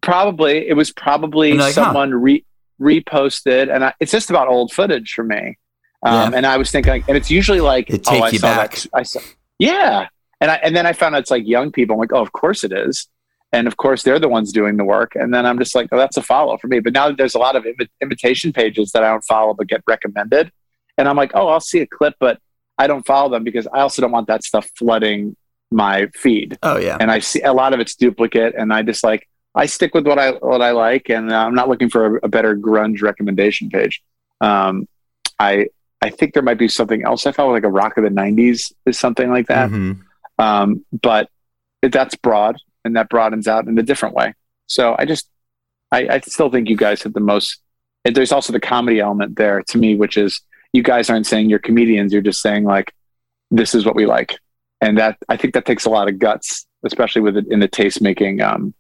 probably 0.03 0.67
it 0.69 0.75
was 0.75 0.91
probably 0.91 1.51
And 1.51 1.59
you're 1.61 1.69
huh. 1.69 1.73
someone 1.73 2.13
re- 2.15 2.45
reposted, 2.81 3.73
and 3.75 3.85
I, 3.85 3.93
it's 4.01 4.11
just 4.13 4.31
about 4.31 4.49
old 4.49 4.73
footage 4.73 5.13
for 5.13 5.25
me. 5.25 5.59
Um, 6.05 6.33
Yeah. 6.33 6.37
And 6.39 6.47
I 6.47 6.57
was 6.57 6.71
thinking, 6.71 6.91
like, 6.95 7.05
and 7.09 7.17
it's 7.17 7.31
usually 7.31 7.61
like, 7.61 7.91
It 7.91 8.07
oh, 8.09 8.19
I 8.23 8.31
you 8.31 8.39
saw 8.39 8.47
back. 8.57 8.71
that. 8.77 8.87
I 8.95 9.03
saw, 9.03 9.21
yeah, 9.59 10.09
and 10.41 10.51
I 10.51 10.55
and 10.57 10.75
then 10.75 10.87
I 10.87 10.93
found 10.95 11.15
out 11.15 11.21
it's 11.21 11.31
like 11.31 11.47
young 11.47 11.71
people. 11.71 11.95
I'm 11.95 12.01
like, 12.01 12.13
oh, 12.13 12.23
of 12.23 12.33
course 12.33 12.65
it 12.65 12.73
is, 12.73 13.07
and 13.53 13.67
of 13.67 13.77
course 13.77 14.03
they're 14.03 14.19
the 14.19 14.29
ones 14.29 14.53
doing 14.53 14.77
the 14.77 14.85
work. 14.85 15.13
And 15.15 15.33
then 15.35 15.45
I'm 15.47 15.59
just 15.59 15.75
like, 15.75 15.89
oh, 15.93 15.99
that's 15.99 16.17
a 16.17 16.23
follow 16.23 16.57
for 16.59 16.69
me. 16.69 16.81
But 16.81 16.93
now 16.93 17.11
there's 17.11 17.35
a 17.35 17.39
lot 17.39 17.57
of 17.57 17.65
imi- 17.65 17.89
invitation 18.01 18.53
pages 18.53 18.93
that 18.93 19.03
I 19.03 19.09
don't 19.09 19.25
follow 19.25 19.55
but 19.55 19.67
get 19.67 19.83
recommended, 19.87 20.53
and 20.97 21.09
I'm 21.09 21.17
like, 21.17 21.33
oh, 21.35 21.49
I'll 21.49 21.61
see 21.61 21.81
a 21.81 21.87
clip, 21.87 22.15
but 22.21 22.39
I 22.79 22.87
don't 22.87 23.07
follow 23.07 23.31
them 23.31 23.45
because 23.45 23.67
I 23.67 23.81
also 23.81 24.03
don't 24.03 24.13
want 24.13 24.29
that 24.29 24.45
stuff 24.45 24.69
flooding 24.77 25.37
my 25.73 26.09
feed 26.15 26.59
Oh 26.65 26.79
yeah, 26.79 26.97
and 26.99 27.13
I 27.13 27.21
see 27.21 27.43
a 27.43 27.53
lot 27.53 27.73
of 27.75 27.81
it's 27.81 27.95
duplicate, 27.95 28.55
and 28.57 28.73
I 28.73 28.83
just 28.83 29.05
like 29.05 29.29
I 29.55 29.67
stick 29.67 29.95
with 29.95 30.07
what 30.07 30.19
I 30.19 30.33
what 30.33 30.63
I 30.63 30.71
like, 30.73 31.09
and 31.11 31.33
uh, 31.33 31.37
I'm 31.37 31.55
not 31.55 31.69
looking 31.69 31.91
for 31.91 32.17
a, 32.17 32.21
a 32.25 32.29
better 32.29 32.57
grunge 32.57 33.03
recommendation 33.03 33.69
page. 33.71 34.03
Um, 34.41 34.89
I 35.39 35.69
I 36.03 36.11
think 36.11 36.35
there 36.35 36.43
might 36.43 36.59
be 36.59 36.69
something 36.69 37.05
else 37.05 37.27
I 37.27 37.33
follow, 37.33 37.53
like 37.53 37.65
a 37.65 37.71
rock 37.71 37.97
of 37.99 38.05
the 38.05 38.11
'90s 38.11 38.73
is 38.87 38.99
something 38.99 39.31
like 39.31 39.49
that. 39.49 39.71
Mhm. 39.71 40.01
Um, 40.39 40.85
but 41.03 41.29
that's 41.83 42.15
broad, 42.17 42.57
and 42.85 42.97
that 42.97 43.09
broadens 43.09 43.49
out 43.49 43.67
in 43.67 43.79
a 43.79 43.83
different 43.83 44.15
way. 44.15 44.35
So 44.67 44.95
I 44.99 45.05
just 45.05 45.29
I, 45.93 46.09
I 46.09 46.21
still 46.21 46.51
think 46.51 46.69
you 46.69 46.77
guys 46.77 47.03
have 47.03 47.13
the 47.13 47.21
most. 47.21 47.59
And 48.05 48.15
there's 48.15 48.33
also 48.33 48.53
the 48.53 48.61
comedy 48.61 49.01
element 49.01 49.37
there 49.37 49.63
to 49.63 49.79
me, 49.79 49.97
which 49.97 50.17
is 50.17 50.41
you 50.73 50.83
guys 50.83 51.11
aren't 51.11 51.27
saying 51.27 51.51
you're 51.51 51.59
comedians; 51.59 52.13
you're 52.13 52.23
just 52.23 52.41
saying 52.41 52.65
like 52.65 52.93
this 53.51 53.75
is 53.75 53.85
what 53.85 53.97
we 53.97 54.07
like, 54.07 54.39
and 54.81 54.97
that 54.99 55.19
I 55.29 55.37
think 55.37 55.55
that 55.55 55.67
takes 55.67 55.85
a 55.85 55.91
lot 55.91 56.09
of 56.09 56.19
guts, 56.19 56.67
especially 56.85 57.23
with 57.23 57.37
it 57.37 57.47
in 57.51 57.61
the 57.61 57.69
taste 57.69 58.01
making 58.01 58.41
um, 58.41 58.73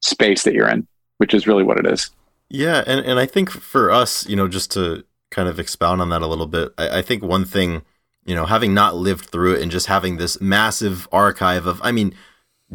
space 0.00 0.44
that 0.44 0.54
you're 0.54 0.68
in, 0.68 0.86
which 1.18 1.34
is 1.34 1.46
really 1.46 1.64
what 1.64 1.78
it 1.78 1.86
is. 1.86 2.10
Yeah, 2.48 2.84
and, 2.86 3.04
and 3.04 3.18
I 3.18 3.26
think 3.26 3.50
for 3.50 3.90
us, 3.90 4.28
you 4.28 4.36
know, 4.36 4.46
just 4.46 4.70
to 4.72 5.04
kind 5.30 5.48
of 5.48 5.58
expound 5.58 6.02
on 6.02 6.10
that 6.10 6.20
a 6.20 6.26
little 6.26 6.46
bit, 6.46 6.72
I, 6.76 6.98
I 6.98 7.02
think 7.02 7.22
one 7.22 7.46
thing, 7.46 7.82
you 8.24 8.34
know, 8.34 8.44
having 8.44 8.74
not 8.74 8.94
lived 8.94 9.24
through 9.24 9.54
it 9.54 9.62
and 9.62 9.70
just 9.70 9.86
having 9.86 10.18
this 10.18 10.40
massive 10.40 11.08
archive 11.10 11.66
of, 11.66 11.80
I 11.82 11.92
mean, 11.92 12.14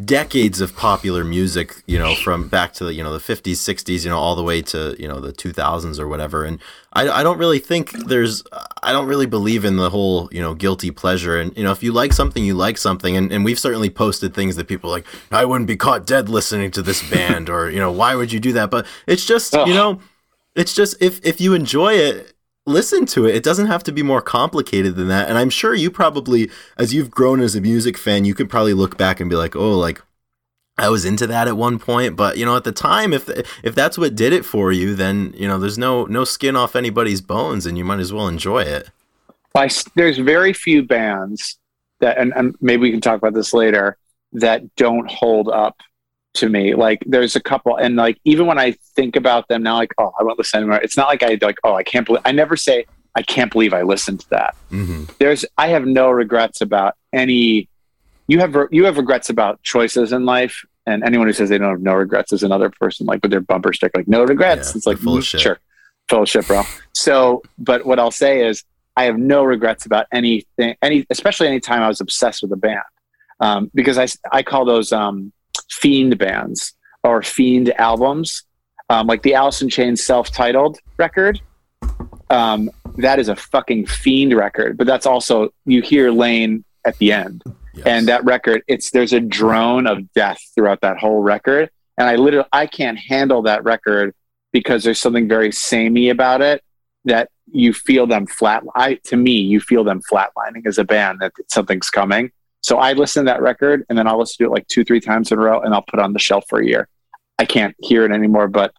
decades 0.04 0.60
of 0.60 0.76
popular 0.76 1.24
music, 1.24 1.82
you 1.86 1.98
know, 1.98 2.14
from 2.14 2.48
back 2.48 2.72
to 2.72 2.84
the, 2.84 2.94
you 2.94 3.02
know, 3.02 3.12
the 3.12 3.18
50s, 3.18 3.54
60s, 3.54 4.04
you 4.04 4.10
know, 4.10 4.18
all 4.18 4.36
the 4.36 4.44
way 4.44 4.62
to, 4.62 4.94
you 4.98 5.08
know, 5.08 5.18
the 5.18 5.32
2000s 5.32 5.98
or 5.98 6.06
whatever. 6.06 6.44
And 6.44 6.60
I, 6.92 7.08
I 7.08 7.22
don't 7.24 7.38
really 7.38 7.58
think 7.58 7.90
there's, 8.06 8.44
I 8.82 8.92
don't 8.92 9.06
really 9.06 9.26
believe 9.26 9.64
in 9.64 9.76
the 9.76 9.90
whole, 9.90 10.28
you 10.30 10.40
know, 10.40 10.54
guilty 10.54 10.92
pleasure. 10.92 11.40
And, 11.40 11.56
you 11.56 11.64
know, 11.64 11.72
if 11.72 11.82
you 11.82 11.90
like 11.90 12.12
something, 12.12 12.44
you 12.44 12.54
like 12.54 12.78
something. 12.78 13.16
And, 13.16 13.32
and 13.32 13.44
we've 13.44 13.58
certainly 13.58 13.90
posted 13.90 14.34
things 14.34 14.54
that 14.54 14.68
people 14.68 14.88
like, 14.88 15.06
I 15.32 15.44
wouldn't 15.44 15.66
be 15.66 15.76
caught 15.76 16.06
dead 16.06 16.28
listening 16.28 16.70
to 16.72 16.82
this 16.82 17.08
band 17.10 17.50
or, 17.50 17.68
you 17.68 17.80
know, 17.80 17.90
why 17.90 18.14
would 18.14 18.32
you 18.32 18.38
do 18.38 18.52
that? 18.52 18.70
But 18.70 18.86
it's 19.08 19.26
just, 19.26 19.54
you 19.54 19.74
know, 19.74 20.00
it's 20.54 20.74
just 20.74 21.00
if, 21.02 21.24
if 21.26 21.40
you 21.40 21.54
enjoy 21.54 21.94
it, 21.94 22.34
listen 22.68 23.06
to 23.06 23.26
it. 23.26 23.34
It 23.34 23.42
doesn't 23.42 23.66
have 23.66 23.82
to 23.84 23.92
be 23.92 24.02
more 24.02 24.22
complicated 24.22 24.96
than 24.96 25.08
that. 25.08 25.28
And 25.28 25.38
I'm 25.38 25.50
sure 25.50 25.74
you 25.74 25.90
probably, 25.90 26.50
as 26.76 26.94
you've 26.94 27.10
grown 27.10 27.40
as 27.40 27.56
a 27.56 27.60
music 27.60 27.98
fan, 27.98 28.24
you 28.24 28.34
could 28.34 28.50
probably 28.50 28.74
look 28.74 28.96
back 28.96 29.20
and 29.20 29.28
be 29.28 29.36
like, 29.36 29.56
oh, 29.56 29.76
like 29.76 30.02
I 30.78 30.88
was 30.88 31.04
into 31.04 31.26
that 31.26 31.48
at 31.48 31.56
one 31.56 31.78
point. 31.78 32.16
But 32.16 32.38
you 32.38 32.44
know, 32.44 32.56
at 32.56 32.64
the 32.64 32.72
time, 32.72 33.12
if 33.12 33.28
if 33.64 33.74
that's 33.74 33.98
what 33.98 34.14
did 34.14 34.32
it 34.32 34.44
for 34.44 34.70
you, 34.70 34.94
then 34.94 35.34
you 35.36 35.48
know, 35.48 35.58
there's 35.58 35.78
no 35.78 36.04
no 36.04 36.24
skin 36.24 36.54
off 36.54 36.76
anybody's 36.76 37.20
bones, 37.20 37.66
and 37.66 37.76
you 37.76 37.84
might 37.84 38.00
as 38.00 38.12
well 38.12 38.28
enjoy 38.28 38.62
it. 38.62 38.90
I, 39.54 39.68
there's 39.96 40.18
very 40.18 40.52
few 40.52 40.84
bands 40.84 41.58
that, 41.98 42.16
and, 42.18 42.32
and 42.36 42.54
maybe 42.60 42.82
we 42.82 42.90
can 42.92 43.00
talk 43.00 43.16
about 43.16 43.34
this 43.34 43.52
later, 43.52 43.96
that 44.32 44.74
don't 44.76 45.10
hold 45.10 45.48
up 45.48 45.76
to 46.38 46.48
me. 46.48 46.74
Like 46.74 47.02
there's 47.06 47.36
a 47.36 47.40
couple, 47.40 47.76
and 47.76 47.96
like 47.96 48.18
even 48.24 48.46
when 48.46 48.58
I 48.58 48.72
think 48.94 49.16
about 49.16 49.48
them 49.48 49.62
now, 49.62 49.76
like 49.76 49.92
oh, 49.98 50.12
I 50.18 50.24
won't 50.24 50.38
listen 50.38 50.58
anymore. 50.58 50.80
It's 50.82 50.96
not 50.96 51.08
like 51.08 51.22
I 51.22 51.38
like 51.40 51.58
oh, 51.64 51.74
I 51.74 51.82
can't 51.82 52.06
believe. 52.06 52.22
I 52.24 52.32
never 52.32 52.56
say 52.56 52.86
I 53.14 53.22
can't 53.22 53.52
believe 53.52 53.72
I 53.72 53.82
listened 53.82 54.20
to 54.20 54.30
that. 54.30 54.56
Mm-hmm. 54.70 55.04
There's 55.18 55.44
I 55.56 55.68
have 55.68 55.84
no 55.84 56.10
regrets 56.10 56.60
about 56.60 56.94
any. 57.12 57.68
You 58.26 58.40
have 58.40 58.56
you 58.70 58.84
have 58.84 58.96
regrets 58.96 59.30
about 59.30 59.62
choices 59.62 60.12
in 60.12 60.24
life, 60.24 60.64
and 60.86 61.02
anyone 61.02 61.26
who 61.26 61.32
says 61.32 61.48
they 61.48 61.58
don't 61.58 61.70
have 61.70 61.80
no 61.80 61.94
regrets 61.94 62.32
is 62.32 62.42
another 62.42 62.70
person 62.70 63.06
like 63.06 63.20
with 63.22 63.30
their 63.30 63.40
bumper 63.40 63.72
stick 63.72 63.92
like 63.94 64.08
no 64.08 64.24
regrets. 64.24 64.70
Yeah, 64.70 64.78
it's 64.78 64.86
like 64.86 64.98
full 64.98 65.18
mm, 65.18 65.40
sure, 65.40 65.58
full 66.08 66.24
shit, 66.26 66.46
bro. 66.46 66.62
So, 66.94 67.42
but 67.58 67.86
what 67.86 67.98
I'll 67.98 68.10
say 68.10 68.46
is 68.46 68.64
I 68.96 69.04
have 69.04 69.16
no 69.16 69.44
regrets 69.44 69.86
about 69.86 70.06
anything, 70.12 70.76
any 70.82 71.06
especially 71.08 71.46
any 71.46 71.60
time 71.60 71.82
I 71.82 71.88
was 71.88 72.00
obsessed 72.00 72.42
with 72.42 72.52
a 72.52 72.56
band. 72.56 72.82
Um, 73.40 73.70
because 73.72 73.98
I, 73.98 74.08
I 74.32 74.42
call 74.42 74.64
those 74.64 74.92
um, 74.92 75.32
fiend 75.70 76.18
bands 76.18 76.74
or 77.04 77.22
fiend 77.22 77.72
albums, 77.78 78.44
um, 78.90 79.06
like 79.06 79.22
the 79.22 79.34
Alice 79.34 79.62
in 79.62 79.68
Chains 79.68 80.04
self-titled 80.04 80.78
record. 80.96 81.40
Um, 82.30 82.70
that 82.98 83.18
is 83.18 83.28
a 83.28 83.36
fucking 83.36 83.86
fiend 83.86 84.34
record, 84.34 84.76
but 84.76 84.86
that's 84.86 85.06
also 85.06 85.50
you 85.64 85.82
hear 85.82 86.10
Lane 86.10 86.64
at 86.84 86.98
the 86.98 87.12
end, 87.12 87.42
yes. 87.74 87.86
and 87.86 88.08
that 88.08 88.24
record. 88.24 88.62
It's 88.66 88.90
there's 88.90 89.12
a 89.12 89.20
drone 89.20 89.86
of 89.86 90.12
death 90.12 90.40
throughout 90.54 90.80
that 90.82 90.98
whole 90.98 91.22
record, 91.22 91.70
and 91.96 92.08
I 92.08 92.16
literally 92.16 92.48
I 92.52 92.66
can't 92.66 92.98
handle 92.98 93.42
that 93.42 93.64
record 93.64 94.14
because 94.52 94.84
there's 94.84 95.00
something 95.00 95.28
very 95.28 95.52
samey 95.52 96.08
about 96.08 96.42
it 96.42 96.62
that 97.04 97.30
you 97.50 97.72
feel 97.72 98.06
them 98.06 98.26
flat. 98.26 98.62
I 98.74 98.94
to 99.04 99.16
me, 99.16 99.32
you 99.32 99.60
feel 99.60 99.84
them 99.84 100.02
flatlining 100.10 100.66
as 100.66 100.78
a 100.78 100.84
band 100.84 101.20
that 101.20 101.32
something's 101.48 101.90
coming. 101.90 102.32
So 102.60 102.78
I 102.78 102.92
listen 102.92 103.24
to 103.24 103.30
that 103.30 103.40
record 103.40 103.84
and 103.88 103.96
then 103.96 104.06
I'll 104.06 104.18
listen 104.18 104.44
to 104.44 104.50
it 104.50 104.54
like 104.54 104.66
two, 104.66 104.84
three 104.84 105.00
times 105.00 105.30
in 105.30 105.38
a 105.38 105.40
row 105.40 105.60
and 105.60 105.74
I'll 105.74 105.82
put 105.82 106.00
it 106.00 106.02
on 106.02 106.12
the 106.12 106.18
shelf 106.18 106.44
for 106.48 106.60
a 106.60 106.66
year. 106.66 106.88
I 107.38 107.44
can't 107.44 107.74
hear 107.80 108.04
it 108.04 108.10
anymore, 108.10 108.48
but 108.48 108.74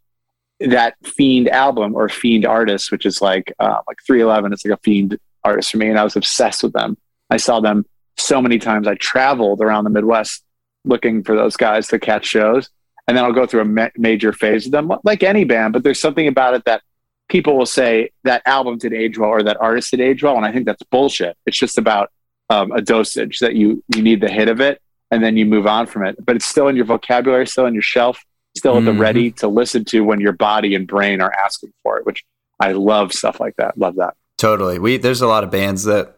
that 0.60 0.96
Fiend 1.04 1.50
album 1.50 1.96
or 1.96 2.10
Fiend 2.10 2.46
artist, 2.46 2.92
which 2.92 3.06
is 3.06 3.22
like 3.22 3.54
uh, 3.60 3.80
like 3.88 3.98
311, 4.06 4.54
it's 4.54 4.66
like 4.66 4.78
a 4.78 4.82
Fiend 4.82 5.18
artist 5.44 5.72
for 5.72 5.78
me, 5.78 5.90
and 5.90 5.98
I 5.98 6.04
was 6.04 6.16
obsessed 6.16 6.64
with 6.64 6.74
them. 6.74 6.98
I 7.30 7.38
saw 7.38 7.60
them 7.60 7.86
so 8.18 8.42
many 8.42 8.60
times. 8.60 8.88
I 8.88 8.96
traveled 8.96 9.62
around 9.62 9.86
the 9.86 9.90
Midwest 9.90 10.44
looking 10.84 11.24
for 11.24 11.36
those 11.36 11.56
guys 11.56 11.88
to 11.90 12.00
catch 12.00 12.26
shows, 12.26 12.70
and 13.08 13.16
then 13.16 13.24
I'll 13.24 13.34
go 13.34 13.46
through 13.46 13.62
a 13.62 13.66
ma- 13.66 13.90
major 13.96 14.34
phase 14.34 14.66
of 14.66 14.72
them, 14.72 14.92
like 15.04 15.24
any 15.24 15.46
band. 15.46 15.74
But 15.74 15.84
there's 15.84 16.02
something 16.02 16.28
about 16.28 16.54
it 16.54 16.66
that 16.66 16.82
people 17.30 17.58
will 17.58 17.66
say 17.66 18.12
that 18.24 18.42
album 18.46 18.78
did 18.78 18.92
age 18.92 19.18
well 19.18 19.30
or 19.30 19.44
that 19.44 19.58
artist 19.62 19.92
did 19.92 20.02
age 20.02 20.24
well, 20.24 20.36
and 20.36 20.46
I 20.46 20.52
think 20.52 20.66
that's 20.66 20.84
bullshit. 20.84 21.38
It's 21.46 21.58
just 21.58 21.78
about 21.78 22.12
um, 22.50 22.72
a 22.72 22.82
dosage 22.82 23.40
that 23.40 23.56
you 23.56 23.84
you 23.96 24.02
need 24.02 24.22
the 24.22 24.30
hit 24.30 24.50
of 24.50 24.60
it 24.62 24.82
and 25.12 25.24
then 25.24 25.38
you 25.38 25.46
move 25.46 25.68
on 25.68 25.88
from 25.88 26.06
it. 26.06 26.24
But 26.24 26.36
it's 26.36 26.46
still 26.46 26.68
in 26.68 26.76
your 26.76 26.86
vocabulary 26.86 27.48
still 27.48 27.66
in 27.66 27.74
your 27.74 27.84
shelf 27.84 28.24
still 28.58 28.74
mm-hmm. 28.74 28.80
at 28.80 28.86
the 28.86 28.92
mm-hmm. 28.92 29.02
ready 29.02 29.32
to 29.32 29.48
listen 29.48 29.86
to 29.86 30.02
when 30.02 30.20
your 30.20 30.34
body 30.34 30.76
and 30.76 30.88
brain 30.88 31.22
are 31.22 31.32
asking 31.32 31.72
for 31.84 31.98
it 31.98 32.06
which 32.06 32.26
i 32.60 32.72
love 32.72 33.14
stuff 33.14 33.40
like 33.40 33.56
that. 33.58 33.78
Love 33.78 33.96
that. 33.96 34.16
Totally. 34.38 34.80
We 34.80 34.98
there's 34.98 35.22
a 35.22 35.28
lot 35.28 35.44
of 35.44 35.52
bands 35.52 35.84
that 35.84 36.18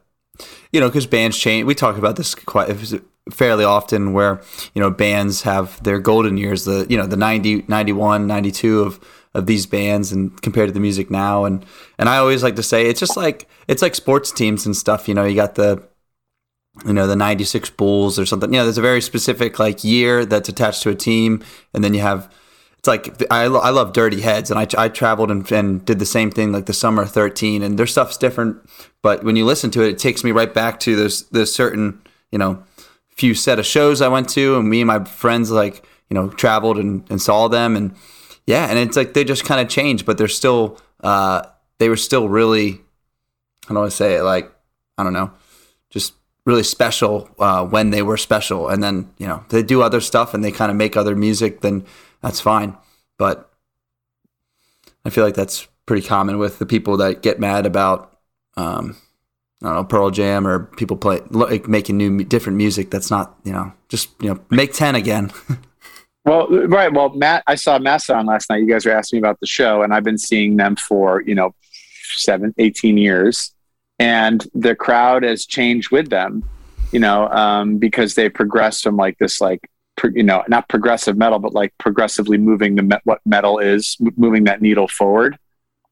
you 0.71 0.79
know 0.79 0.87
because 0.87 1.07
bands 1.07 1.37
change. 1.37 1.65
We 1.65 1.75
talk 1.75 1.97
about 1.97 2.15
this 2.15 2.35
quite 2.35 2.69
fairly 3.31 3.63
often 3.63 4.13
where 4.13 4.41
you 4.73 4.81
know 4.81 4.91
bands 4.91 5.41
have 5.41 5.81
their 5.83 5.99
golden 5.99 6.37
years 6.37 6.65
the 6.65 6.85
you 6.89 6.97
know 6.97 7.07
the 7.07 7.17
90 7.17 7.65
91 7.67 8.27
92 8.27 8.81
of 8.81 8.99
of 9.33 9.45
these 9.45 9.65
bands 9.65 10.11
and 10.11 10.39
compared 10.41 10.67
to 10.67 10.73
the 10.73 10.79
music 10.79 11.09
now. 11.09 11.45
And 11.45 11.65
and 11.97 12.09
I 12.09 12.17
always 12.17 12.43
like 12.43 12.55
to 12.57 12.63
say 12.63 12.85
it's 12.85 12.99
just 12.99 13.17
like 13.17 13.47
it's 13.67 13.81
like 13.81 13.95
sports 13.95 14.31
teams 14.31 14.65
and 14.65 14.75
stuff 14.75 15.07
you 15.07 15.13
know 15.13 15.25
you 15.25 15.35
got 15.35 15.55
the 15.55 15.83
you 16.86 16.93
know 16.93 17.07
the 17.07 17.15
96 17.15 17.69
bulls 17.71 18.17
or 18.17 18.25
something. 18.25 18.51
You 18.53 18.60
know 18.60 18.63
there's 18.63 18.77
a 18.77 18.81
very 18.81 19.01
specific 19.01 19.60
like 19.60 19.84
year 19.84 20.25
that's 20.25 20.49
attached 20.49 20.84
to 20.84 20.89
a 20.89 20.95
team 20.95 21.43
and 21.73 21.84
then 21.84 21.93
you 21.93 22.01
have 22.01 22.29
it's 22.81 22.88
like 22.88 23.21
i, 23.31 23.43
I 23.43 23.69
love 23.69 23.93
dirty 23.93 24.21
heads 24.21 24.49
and 24.49 24.60
i, 24.60 24.67
I 24.75 24.89
traveled 24.89 25.29
and, 25.29 25.49
and 25.51 25.86
did 25.86 25.99
the 25.99 26.05
same 26.05 26.31
thing 26.31 26.51
like 26.51 26.65
the 26.65 26.73
summer 26.73 27.05
13 27.05 27.62
and 27.62 27.77
their 27.77 27.86
stuff's 27.86 28.17
different 28.17 28.57
but 29.03 29.23
when 29.23 29.36
you 29.36 29.45
listen 29.45 29.69
to 29.71 29.84
it 29.84 29.89
it 29.89 29.99
takes 29.99 30.23
me 30.23 30.31
right 30.31 30.51
back 30.51 30.79
to 30.81 30.95
this 30.95 31.21
this 31.23 31.53
certain 31.53 32.01
you 32.31 32.39
know 32.39 32.63
few 33.10 33.36
set 33.36 33.60
of 33.60 33.67
shows 33.67 34.01
i 34.01 34.07
went 34.07 34.27
to 34.29 34.57
and 34.57 34.67
me 34.67 34.81
and 34.81 34.88
my 34.88 35.03
friends 35.03 35.51
like 35.51 35.86
you 36.10 36.15
know 36.15 36.29
traveled 36.29 36.79
and, 36.79 37.05
and 37.12 37.21
saw 37.21 37.47
them 37.47 37.75
and 37.75 37.95
yeah 38.47 38.65
and 38.65 38.79
it's 38.79 38.97
like 38.97 39.13
they 39.13 39.23
just 39.23 39.45
kind 39.45 39.62
of 39.62 39.69
changed 39.69 40.03
but 40.03 40.17
they're 40.17 40.27
still 40.27 40.79
uh 41.01 41.43
they 41.77 41.88
were 41.88 41.97
still 41.97 42.29
really 42.29 42.81
how 43.67 43.75
do 43.75 43.84
i 43.84 43.89
say 43.89 44.15
it? 44.15 44.23
Like 44.23 44.51
i 44.97 45.03
don't 45.03 45.13
know 45.13 45.31
just 45.91 46.13
really 46.45 46.63
special 46.63 47.30
uh, 47.39 47.65
when 47.65 47.91
they 47.91 48.01
were 48.01 48.17
special, 48.17 48.69
and 48.69 48.82
then 48.82 49.12
you 49.17 49.27
know 49.27 49.43
they 49.49 49.63
do 49.63 49.82
other 49.82 50.01
stuff 50.01 50.34
and 50.34 50.43
they 50.43 50.51
kind 50.51 50.71
of 50.71 50.77
make 50.77 50.97
other 50.97 51.15
music, 51.15 51.62
then 51.62 51.86
that's 52.21 52.39
fine. 52.39 52.75
But 53.17 53.51
I 55.06 55.10
feel 55.10 55.23
like 55.23 55.36
that's 55.36 55.67
pretty 55.86 56.06
common 56.06 56.38
with 56.38 56.60
the 56.60 56.65
people 56.65 56.97
that 56.97 57.21
get 57.21 57.39
mad 57.39 57.65
about. 57.65 58.17
Um, 58.58 58.97
I 59.62 59.67
don't 59.67 59.75
know 59.75 59.84
Pearl 59.84 60.10
Jam 60.10 60.47
or 60.47 60.65
people 60.77 60.97
play 60.97 61.21
like 61.30 61.67
making 61.67 61.97
new 61.97 62.23
different 62.23 62.58
music. 62.58 62.89
That's 62.89 63.12
not 63.12 63.38
you 63.43 63.54
know 63.54 63.71
just 63.89 64.10
you 64.21 64.34
know 64.34 64.39
make 64.49 64.73
ten 64.73 64.95
again. 64.95 65.32
well, 66.25 66.47
right. 66.67 66.91
Well, 66.91 67.10
Matt, 67.10 67.43
I 67.45 67.56
saw 67.56 67.77
Mastodon 67.77 68.25
last 68.25 68.49
night. 68.49 68.62
You 68.62 68.67
guys 68.67 68.86
were 68.86 68.91
asking 68.91 69.17
me 69.17 69.21
about 69.21 69.39
the 69.39 69.47
show, 69.47 69.84
and 69.84 69.93
I've 69.93 70.04
been 70.04 70.17
seeing 70.17 70.58
them 70.58 70.75
for 70.75 71.21
you 71.21 71.36
know 71.36 71.54
seven, 72.15 72.54
18 72.58 72.97
years 72.97 73.54
and 74.01 74.47
the 74.53 74.75
crowd 74.75 75.23
has 75.23 75.45
changed 75.45 75.91
with 75.91 76.09
them 76.09 76.43
you 76.91 76.99
know 76.99 77.27
um, 77.29 77.77
because 77.77 78.15
they 78.15 78.29
progressed 78.29 78.83
from 78.83 78.97
like 78.97 79.17
this 79.17 79.39
like 79.39 79.69
you 80.13 80.23
know 80.23 80.43
not 80.47 80.67
progressive 80.67 81.17
metal 81.17 81.39
but 81.39 81.53
like 81.53 81.73
progressively 81.77 82.37
moving 82.37 82.75
the 82.75 82.83
me- 82.83 82.97
what 83.03 83.19
metal 83.25 83.59
is 83.59 83.97
moving 84.17 84.45
that 84.45 84.61
needle 84.61 84.87
forward 84.87 85.37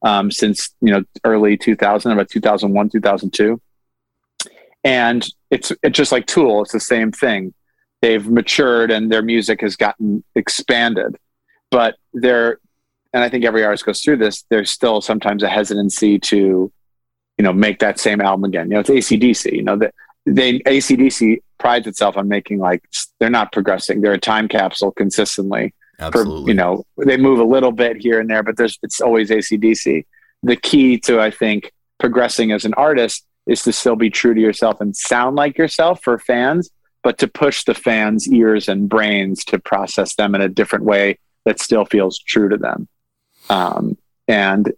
um, 0.02 0.30
since 0.30 0.74
you 0.80 0.92
know 0.92 1.02
early 1.24 1.56
2000 1.56 2.10
about 2.10 2.28
2001 2.28 2.88
2002 2.90 3.60
and 4.84 5.28
it's 5.50 5.72
it's 5.82 5.96
just 5.96 6.12
like 6.12 6.26
tool 6.26 6.62
it's 6.62 6.72
the 6.72 6.80
same 6.80 7.12
thing. 7.12 7.52
They've 8.02 8.26
matured 8.26 8.90
and 8.90 9.12
their 9.12 9.22
music 9.22 9.60
has 9.60 9.76
gotten 9.76 10.24
expanded. 10.34 11.16
But 11.70 11.96
they're 12.12 12.58
and 13.12 13.22
i 13.22 13.28
think 13.28 13.44
every 13.44 13.64
artist 13.64 13.84
goes 13.84 14.00
through 14.00 14.16
this 14.16 14.44
there's 14.50 14.70
still 14.70 15.00
sometimes 15.00 15.42
a 15.42 15.48
hesitancy 15.48 16.18
to 16.18 16.72
you 17.40 17.42
know, 17.42 17.54
make 17.54 17.78
that 17.78 17.98
same 17.98 18.20
album 18.20 18.44
again. 18.44 18.66
You 18.66 18.74
know, 18.74 18.80
it's 18.80 18.90
ACDC, 18.90 19.50
you 19.50 19.62
know, 19.62 19.74
that 19.76 19.94
they 20.26 20.58
ACDC 20.58 21.40
prides 21.56 21.86
itself 21.86 22.18
on 22.18 22.28
making 22.28 22.58
like 22.58 22.84
they're 23.18 23.30
not 23.30 23.50
progressing. 23.50 24.02
They're 24.02 24.12
a 24.12 24.18
time 24.18 24.46
capsule 24.46 24.92
consistently. 24.92 25.72
Absolutely. 25.98 26.42
For, 26.42 26.48
you 26.50 26.54
know, 26.54 26.84
they 26.98 27.16
move 27.16 27.38
a 27.38 27.44
little 27.44 27.72
bit 27.72 27.96
here 27.96 28.20
and 28.20 28.28
there, 28.28 28.42
but 28.42 28.58
there's 28.58 28.78
it's 28.82 29.00
always 29.00 29.30
ACDC. 29.30 30.04
The 30.42 30.56
key 30.56 30.98
to 30.98 31.18
I 31.18 31.30
think 31.30 31.72
progressing 31.98 32.52
as 32.52 32.66
an 32.66 32.74
artist 32.74 33.24
is 33.46 33.62
to 33.62 33.72
still 33.72 33.96
be 33.96 34.10
true 34.10 34.34
to 34.34 34.40
yourself 34.40 34.82
and 34.82 34.94
sound 34.94 35.36
like 35.36 35.56
yourself 35.56 36.02
for 36.02 36.18
fans, 36.18 36.68
but 37.02 37.16
to 37.20 37.26
push 37.26 37.64
the 37.64 37.72
fans' 37.72 38.30
ears 38.30 38.68
and 38.68 38.86
brains 38.86 39.46
to 39.46 39.58
process 39.58 40.14
them 40.14 40.34
in 40.34 40.42
a 40.42 40.48
different 40.50 40.84
way 40.84 41.18
that 41.46 41.58
still 41.58 41.86
feels 41.86 42.18
true 42.18 42.50
to 42.50 42.58
them. 42.58 42.86
Um, 43.48 43.96
and 44.28 44.70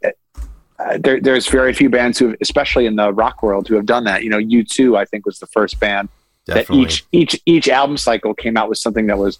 uh, 0.82 0.98
there, 0.98 1.20
there's 1.20 1.48
very 1.48 1.72
few 1.72 1.88
bands 1.88 2.18
who, 2.18 2.36
especially 2.40 2.86
in 2.86 2.96
the 2.96 3.12
rock 3.12 3.42
world, 3.42 3.68
who 3.68 3.74
have 3.76 3.86
done 3.86 4.04
that. 4.04 4.24
You 4.24 4.30
know, 4.30 4.38
U2, 4.38 4.98
I 4.98 5.04
think, 5.04 5.26
was 5.26 5.38
the 5.38 5.46
first 5.46 5.78
band 5.78 6.08
Definitely. 6.46 6.84
that 6.84 6.90
each 6.92 7.06
each 7.12 7.42
each 7.46 7.68
album 7.68 7.96
cycle 7.96 8.34
came 8.34 8.56
out 8.56 8.68
with 8.68 8.78
something 8.78 9.06
that 9.06 9.18
was, 9.18 9.38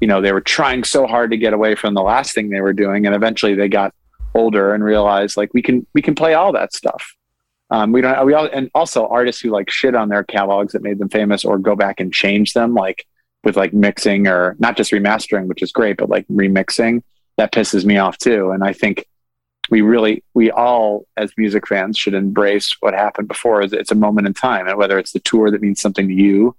you 0.00 0.06
know, 0.06 0.20
they 0.20 0.32
were 0.32 0.40
trying 0.40 0.84
so 0.84 1.06
hard 1.06 1.30
to 1.30 1.36
get 1.36 1.52
away 1.52 1.74
from 1.74 1.94
the 1.94 2.02
last 2.02 2.34
thing 2.34 2.50
they 2.50 2.60
were 2.60 2.72
doing, 2.72 3.06
and 3.06 3.14
eventually 3.14 3.54
they 3.54 3.68
got 3.68 3.94
older 4.34 4.74
and 4.74 4.82
realized 4.82 5.36
like 5.36 5.52
we 5.54 5.62
can 5.62 5.86
we 5.94 6.02
can 6.02 6.14
play 6.14 6.34
all 6.34 6.52
that 6.52 6.74
stuff. 6.74 7.14
Um, 7.70 7.92
we 7.92 8.02
don't 8.02 8.26
we 8.26 8.34
all 8.34 8.48
and 8.52 8.70
also 8.74 9.06
artists 9.06 9.40
who 9.40 9.50
like 9.50 9.70
shit 9.70 9.94
on 9.94 10.08
their 10.08 10.24
catalogs 10.24 10.72
that 10.74 10.82
made 10.82 10.98
them 10.98 11.08
famous 11.08 11.44
or 11.44 11.58
go 11.58 11.74
back 11.74 12.00
and 12.00 12.12
change 12.12 12.52
them, 12.52 12.74
like 12.74 13.06
with 13.44 13.56
like 13.56 13.72
mixing 13.72 14.26
or 14.26 14.56
not 14.58 14.76
just 14.76 14.92
remastering, 14.92 15.46
which 15.46 15.62
is 15.62 15.72
great, 15.72 15.96
but 15.96 16.10
like 16.10 16.26
remixing 16.28 17.02
that 17.38 17.52
pisses 17.52 17.84
me 17.84 17.96
off 17.96 18.18
too. 18.18 18.50
And 18.50 18.62
I 18.62 18.72
think 18.72 19.06
we 19.72 19.80
really, 19.80 20.22
we 20.34 20.50
all 20.50 21.06
as 21.16 21.32
music 21.38 21.66
fans 21.66 21.96
should 21.96 22.12
embrace 22.12 22.76
what 22.80 22.92
happened 22.92 23.26
before. 23.26 23.62
It's 23.62 23.90
a 23.90 23.94
moment 23.94 24.26
in 24.26 24.34
time, 24.34 24.68
and 24.68 24.76
whether 24.76 24.98
it's 24.98 25.12
the 25.12 25.20
tour 25.20 25.50
that 25.50 25.62
means 25.62 25.80
something 25.80 26.06
to 26.08 26.14
you, 26.14 26.54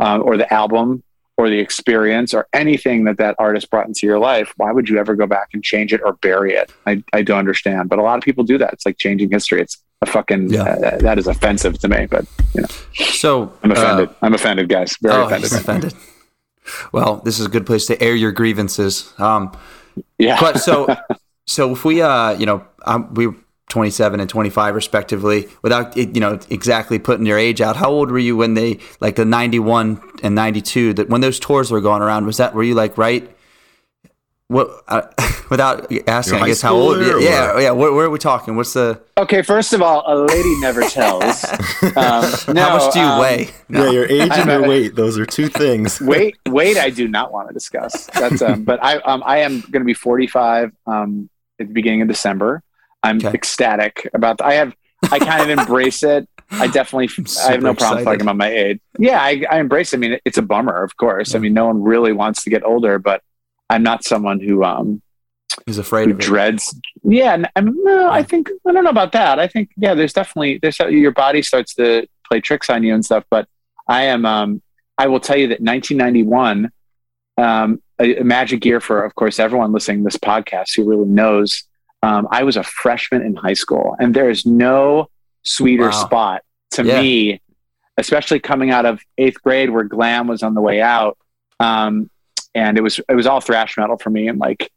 um, 0.00 0.20
or 0.24 0.36
the 0.36 0.52
album, 0.52 1.04
or 1.36 1.48
the 1.48 1.60
experience, 1.60 2.34
or 2.34 2.48
anything 2.52 3.04
that 3.04 3.18
that 3.18 3.36
artist 3.38 3.70
brought 3.70 3.86
into 3.86 4.04
your 4.04 4.18
life, 4.18 4.52
why 4.56 4.72
would 4.72 4.88
you 4.88 4.98
ever 4.98 5.14
go 5.14 5.28
back 5.28 5.50
and 5.54 5.62
change 5.62 5.92
it 5.92 6.00
or 6.04 6.14
bury 6.14 6.54
it? 6.54 6.72
I, 6.86 7.04
I 7.12 7.22
don't 7.22 7.38
understand, 7.38 7.88
but 7.88 8.00
a 8.00 8.02
lot 8.02 8.18
of 8.18 8.24
people 8.24 8.42
do 8.42 8.58
that. 8.58 8.72
It's 8.72 8.84
like 8.84 8.98
changing 8.98 9.30
history. 9.30 9.62
It's 9.62 9.80
a 10.02 10.06
fucking 10.06 10.50
yeah. 10.50 10.62
uh, 10.62 10.98
that 10.98 11.20
is 11.20 11.28
offensive 11.28 11.78
to 11.78 11.88
me. 11.88 12.06
But 12.06 12.26
you 12.52 12.62
know, 12.62 12.68
so 12.94 13.52
I'm 13.62 13.70
offended. 13.70 14.08
Uh, 14.08 14.14
I'm 14.22 14.34
offended, 14.34 14.68
guys. 14.68 14.96
Very 15.00 15.14
oh, 15.14 15.26
offended. 15.26 15.52
offended. 15.52 15.94
Well, 16.90 17.22
this 17.24 17.38
is 17.38 17.46
a 17.46 17.48
good 17.48 17.64
place 17.64 17.86
to 17.86 18.02
air 18.02 18.16
your 18.16 18.32
grievances. 18.32 19.14
Um, 19.18 19.56
yeah. 20.18 20.40
But 20.40 20.58
so, 20.58 20.88
so 21.46 21.72
if 21.72 21.84
we, 21.84 22.02
uh, 22.02 22.32
you 22.32 22.46
know, 22.46 22.66
um, 22.84 23.12
we 23.14 23.28
27 23.68 24.20
and 24.20 24.30
25 24.30 24.74
respectively 24.74 25.48
without 25.62 25.96
you 25.96 26.20
know 26.20 26.38
exactly 26.50 26.98
putting 27.00 27.26
your 27.26 27.36
age 27.36 27.60
out 27.60 27.76
how 27.76 27.90
old 27.90 28.12
were 28.12 28.18
you 28.18 28.36
when 28.36 28.54
they 28.54 28.78
like 29.00 29.16
the 29.16 29.24
91 29.24 30.00
and 30.22 30.34
92 30.34 30.94
that 30.94 31.08
when 31.08 31.20
those 31.20 31.40
tours 31.40 31.70
were 31.70 31.80
going 31.80 32.00
around 32.00 32.26
was 32.26 32.36
that 32.36 32.54
were 32.54 32.62
you 32.62 32.74
like 32.74 32.96
right? 32.96 33.28
What 34.48 34.84
uh, 34.86 35.02
without 35.50 35.90
asking 36.06 36.38
i 36.40 36.46
guess 36.46 36.62
how 36.62 36.76
old 36.76 37.00
yeah 37.00 37.18
yeah, 37.18 37.58
yeah 37.58 37.70
where, 37.72 37.92
where, 37.92 38.06
are 38.06 38.10
we 38.10 38.20
talking? 38.20 38.54
What's 38.54 38.74
the 38.74 39.00
okay 39.18 39.42
first 39.42 39.72
of 39.72 39.82
all 39.82 40.04
a 40.06 40.14
lady 40.14 40.60
never 40.60 40.82
tells. 40.82 41.44
Um, 41.96 42.24
no, 42.54 42.62
how 42.62 42.76
much 42.76 42.92
do 42.92 43.00
you 43.00 43.06
um, 43.06 43.20
weigh? 43.20 43.50
No. 43.68 43.86
yeah 43.86 43.90
your 43.90 44.06
age 44.06 44.30
and 44.32 44.48
your 44.48 44.68
weight 44.68 44.94
those 44.94 45.18
are 45.18 45.26
two 45.26 45.48
things. 45.48 46.00
Weight 46.00 46.36
weight 46.46 46.76
i 46.76 46.90
do 46.90 47.08
not 47.08 47.32
want 47.32 47.48
to 47.48 47.54
discuss. 47.54 48.06
That's 48.06 48.40
um 48.42 48.62
but 48.62 48.78
i 48.82 48.98
um 48.98 49.24
i 49.26 49.38
am 49.38 49.60
going 49.62 49.80
to 49.80 49.84
be 49.84 49.94
45 49.94 50.70
um 50.86 51.28
at 51.60 51.68
the 51.68 51.72
beginning 51.72 52.02
of 52.02 52.08
december 52.08 52.62
i'm 53.02 53.18
okay. 53.18 53.30
ecstatic 53.32 54.08
about 54.14 54.40
i 54.40 54.54
have 54.54 54.74
i 55.10 55.18
kind 55.18 55.42
of 55.42 55.58
embrace 55.58 56.02
it 56.02 56.28
I 56.50 56.68
definitely, 56.68 57.08
I 57.44 57.52
have 57.52 57.62
no 57.62 57.74
problem 57.74 58.04
talking 58.04 58.20
about 58.22 58.36
my 58.36 58.48
age. 58.48 58.80
Yeah, 58.98 59.20
I, 59.20 59.44
I 59.50 59.58
embrace. 59.58 59.92
It. 59.92 59.96
I 59.96 60.00
mean, 60.00 60.18
it's 60.24 60.38
a 60.38 60.42
bummer, 60.42 60.82
of 60.82 60.96
course. 60.96 61.32
Yeah. 61.32 61.38
I 61.38 61.40
mean, 61.40 61.54
no 61.54 61.66
one 61.66 61.82
really 61.82 62.12
wants 62.12 62.44
to 62.44 62.50
get 62.50 62.62
older, 62.62 62.98
but 62.98 63.22
I'm 63.68 63.82
not 63.82 64.04
someone 64.04 64.40
who 64.40 64.62
um 64.62 65.02
is 65.66 65.78
afraid 65.78 66.06
who 66.06 66.12
of 66.12 66.18
dreads. 66.18 66.72
It. 66.72 67.14
Yeah, 67.14 67.44
I'm, 67.56 67.74
no, 67.82 68.10
I 68.10 68.22
think 68.22 68.50
I 68.66 68.72
don't 68.72 68.84
know 68.84 68.90
about 68.90 69.12
that. 69.12 69.38
I 69.38 69.48
think 69.48 69.70
yeah, 69.76 69.94
there's 69.94 70.12
definitely 70.12 70.58
there's 70.62 70.78
your 70.78 71.10
body 71.10 71.42
starts 71.42 71.74
to 71.74 72.06
play 72.28 72.40
tricks 72.40 72.70
on 72.70 72.82
you 72.84 72.94
and 72.94 73.04
stuff. 73.04 73.24
But 73.28 73.48
I 73.88 74.04
am 74.04 74.24
um 74.24 74.62
I 74.98 75.08
will 75.08 75.20
tell 75.20 75.36
you 75.36 75.48
that 75.48 75.60
1991 75.60 76.70
um 77.38 77.82
a, 77.98 78.16
a 78.16 78.24
magic 78.24 78.64
year 78.64 78.80
for 78.80 79.04
of 79.04 79.14
course 79.14 79.38
everyone 79.38 79.72
listening 79.72 79.98
to 79.98 80.04
this 80.04 80.16
podcast 80.16 80.76
who 80.76 80.84
really 80.84 81.08
knows. 81.08 81.64
Um, 82.02 82.28
I 82.30 82.44
was 82.44 82.56
a 82.56 82.62
freshman 82.62 83.22
in 83.22 83.34
high 83.34 83.54
school, 83.54 83.96
and 83.98 84.14
there 84.14 84.30
is 84.30 84.46
no 84.46 85.08
sweeter 85.42 85.88
wow. 85.88 86.04
spot 86.04 86.42
to 86.72 86.84
yeah. 86.84 87.00
me, 87.00 87.40
especially 87.96 88.38
coming 88.38 88.70
out 88.70 88.86
of 88.86 89.00
eighth 89.18 89.42
grade 89.42 89.70
where 89.70 89.84
glam 89.84 90.26
was 90.26 90.42
on 90.42 90.54
the 90.54 90.60
way 90.60 90.80
out. 90.80 91.16
Um, 91.58 92.10
and 92.54 92.78
it 92.78 92.82
was 92.82 93.00
it 93.08 93.14
was 93.14 93.26
all 93.26 93.40
thrash 93.40 93.76
metal 93.76 93.98
for 93.98 94.10
me 94.10 94.28
and 94.28 94.38
like 94.38 94.70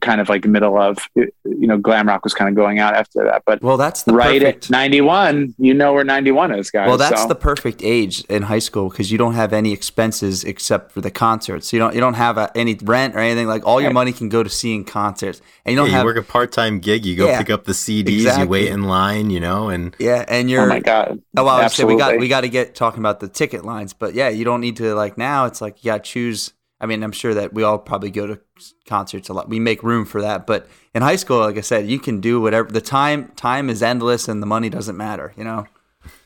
kind 0.00 0.20
of 0.20 0.28
like 0.28 0.44
middle 0.46 0.78
of 0.78 0.98
you 1.16 1.30
know 1.44 1.78
glam 1.78 2.08
rock 2.08 2.24
was 2.24 2.34
kind 2.34 2.48
of 2.48 2.54
going 2.54 2.78
out 2.78 2.94
after 2.94 3.24
that 3.24 3.42
but 3.46 3.60
well 3.62 3.76
that's 3.76 4.04
the 4.04 4.12
right 4.12 4.40
perfect, 4.40 4.66
at 4.66 4.70
91 4.70 5.54
you 5.58 5.74
know 5.74 5.92
where 5.92 6.04
91 6.04 6.54
is 6.54 6.70
guys 6.70 6.88
well 6.88 6.96
that's 6.96 7.22
so. 7.22 7.28
the 7.28 7.34
perfect 7.34 7.82
age 7.82 8.24
in 8.24 8.42
high 8.42 8.58
school 8.58 8.88
because 8.88 9.10
you 9.10 9.18
don't 9.18 9.34
have 9.34 9.52
any 9.52 9.72
expenses 9.72 10.44
except 10.44 10.92
for 10.92 11.00
the 11.00 11.10
concerts 11.10 11.72
you 11.72 11.78
don't 11.78 11.94
you 11.94 12.00
don't 12.00 12.14
have 12.14 12.38
a, 12.38 12.50
any 12.56 12.74
rent 12.82 13.14
or 13.14 13.18
anything 13.18 13.46
like 13.46 13.66
all 13.66 13.80
your 13.80 13.88
right. 13.88 13.94
money 13.94 14.12
can 14.12 14.28
go 14.28 14.42
to 14.42 14.50
seeing 14.50 14.84
concerts 14.84 15.40
and 15.64 15.72
you 15.72 15.76
don't 15.76 15.88
yeah, 15.88 15.96
have 15.96 16.02
you 16.02 16.06
work 16.06 16.16
a 16.16 16.22
part-time 16.22 16.78
gig 16.78 17.04
you 17.04 17.16
go 17.16 17.26
yeah, 17.26 17.38
pick 17.38 17.50
up 17.50 17.64
the 17.64 17.72
cds 17.72 18.08
exactly. 18.08 18.42
you 18.42 18.48
wait 18.48 18.68
in 18.68 18.82
line 18.84 19.30
you 19.30 19.40
know 19.40 19.68
and 19.68 19.94
yeah 19.98 20.24
and 20.28 20.48
oh 20.48 20.50
you're 20.50 20.62
oh 20.62 20.66
my 20.66 20.80
god 20.80 21.20
oh 21.36 21.44
well 21.44 21.60
Absolutely. 21.60 21.94
we 21.94 21.98
got 21.98 22.18
we 22.18 22.28
got 22.28 22.42
to 22.42 22.48
get 22.48 22.74
talking 22.74 23.00
about 23.00 23.20
the 23.20 23.28
ticket 23.28 23.64
lines 23.64 23.92
but 23.92 24.14
yeah 24.14 24.28
you 24.28 24.44
don't 24.44 24.60
need 24.60 24.76
to 24.76 24.94
like 24.94 25.18
now 25.18 25.44
it's 25.44 25.60
like 25.60 25.82
you 25.84 25.90
got 25.90 26.04
to 26.04 26.10
choose 26.10 26.52
I 26.82 26.86
mean, 26.86 27.04
I'm 27.04 27.12
sure 27.12 27.32
that 27.32 27.54
we 27.54 27.62
all 27.62 27.78
probably 27.78 28.10
go 28.10 28.26
to 28.26 28.40
concerts 28.86 29.28
a 29.28 29.32
lot. 29.32 29.48
We 29.48 29.60
make 29.60 29.84
room 29.84 30.04
for 30.04 30.20
that. 30.20 30.48
But 30.48 30.68
in 30.94 31.00
high 31.02 31.16
school, 31.16 31.38
like 31.38 31.56
I 31.56 31.60
said, 31.60 31.86
you 31.86 32.00
can 32.00 32.20
do 32.20 32.40
whatever. 32.40 32.68
The 32.68 32.80
time 32.80 33.28
time 33.36 33.70
is 33.70 33.84
endless, 33.84 34.26
and 34.26 34.42
the 34.42 34.46
money 34.46 34.68
doesn't 34.68 34.96
matter. 34.96 35.32
You 35.36 35.44
know. 35.44 35.66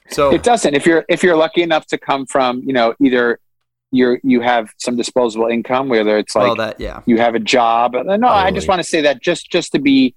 So 0.09 0.33
it 0.33 0.43
doesn't. 0.43 0.75
If 0.75 0.87
you're 0.87 1.05
if 1.11 1.23
you're 1.23 1.37
lucky 1.37 1.63
enough 1.63 1.87
to 1.89 1.99
come 1.99 2.25
from, 2.25 2.63
you 2.63 2.73
know, 2.73 2.95
either 3.03 3.39
you're 3.93 4.19
you 4.23 4.41
have 4.41 4.71
some 4.79 4.97
disposable 4.97 5.49
income, 5.49 5.91
whether 5.91 6.17
it's 6.17 6.35
like 6.35 6.47
well, 6.47 6.57
that, 6.57 6.81
yeah. 6.81 7.03
you 7.05 7.19
have 7.19 7.35
a 7.35 7.39
job. 7.39 7.93
No. 7.93 8.27
I 8.27 8.51
just 8.51 8.67
want 8.67 8.79
to 8.79 8.85
say 8.85 9.03
that 9.03 9.23
just 9.23 9.51
just 9.51 9.73
to 9.73 9.79
be. 9.79 10.15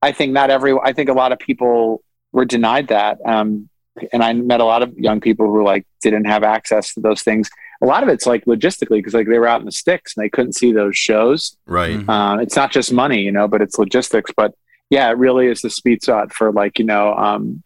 I 0.00 0.12
think 0.12 0.32
not 0.32 0.50
every. 0.50 0.76
I 0.80 0.92
think 0.92 1.08
a 1.08 1.12
lot 1.12 1.32
of 1.32 1.40
people 1.40 2.02
were 2.30 2.44
denied 2.44 2.88
that. 2.88 3.18
Um, 3.24 3.68
and 4.12 4.22
I 4.22 4.32
met 4.32 4.60
a 4.60 4.64
lot 4.64 4.82
of 4.82 4.96
young 4.96 5.20
people 5.20 5.46
who 5.46 5.64
like 5.64 5.86
didn't 6.02 6.24
have 6.24 6.44
access 6.44 6.94
to 6.94 7.00
those 7.00 7.22
things 7.22 7.50
a 7.82 7.86
lot 7.86 8.04
of 8.04 8.08
it's 8.08 8.26
like 8.26 8.44
logistically 8.44 8.98
because 8.98 9.12
like 9.12 9.26
they 9.26 9.38
were 9.38 9.48
out 9.48 9.60
in 9.60 9.66
the 9.66 9.72
sticks 9.72 10.16
and 10.16 10.24
they 10.24 10.30
couldn't 10.30 10.54
see 10.54 10.72
those 10.72 10.96
shows. 10.96 11.56
Right. 11.66 11.96
Mm-hmm. 11.96 12.08
Uh, 12.08 12.38
it's 12.38 12.54
not 12.54 12.70
just 12.70 12.92
money, 12.92 13.20
you 13.20 13.32
know, 13.32 13.48
but 13.48 13.60
it's 13.60 13.76
logistics. 13.76 14.30
But 14.36 14.54
yeah, 14.88 15.10
it 15.10 15.18
really 15.18 15.48
is 15.48 15.62
the 15.62 15.70
sweet 15.70 16.02
spot 16.02 16.32
for 16.32 16.52
like 16.52 16.78
you 16.78 16.84
know 16.84 17.12
um, 17.14 17.62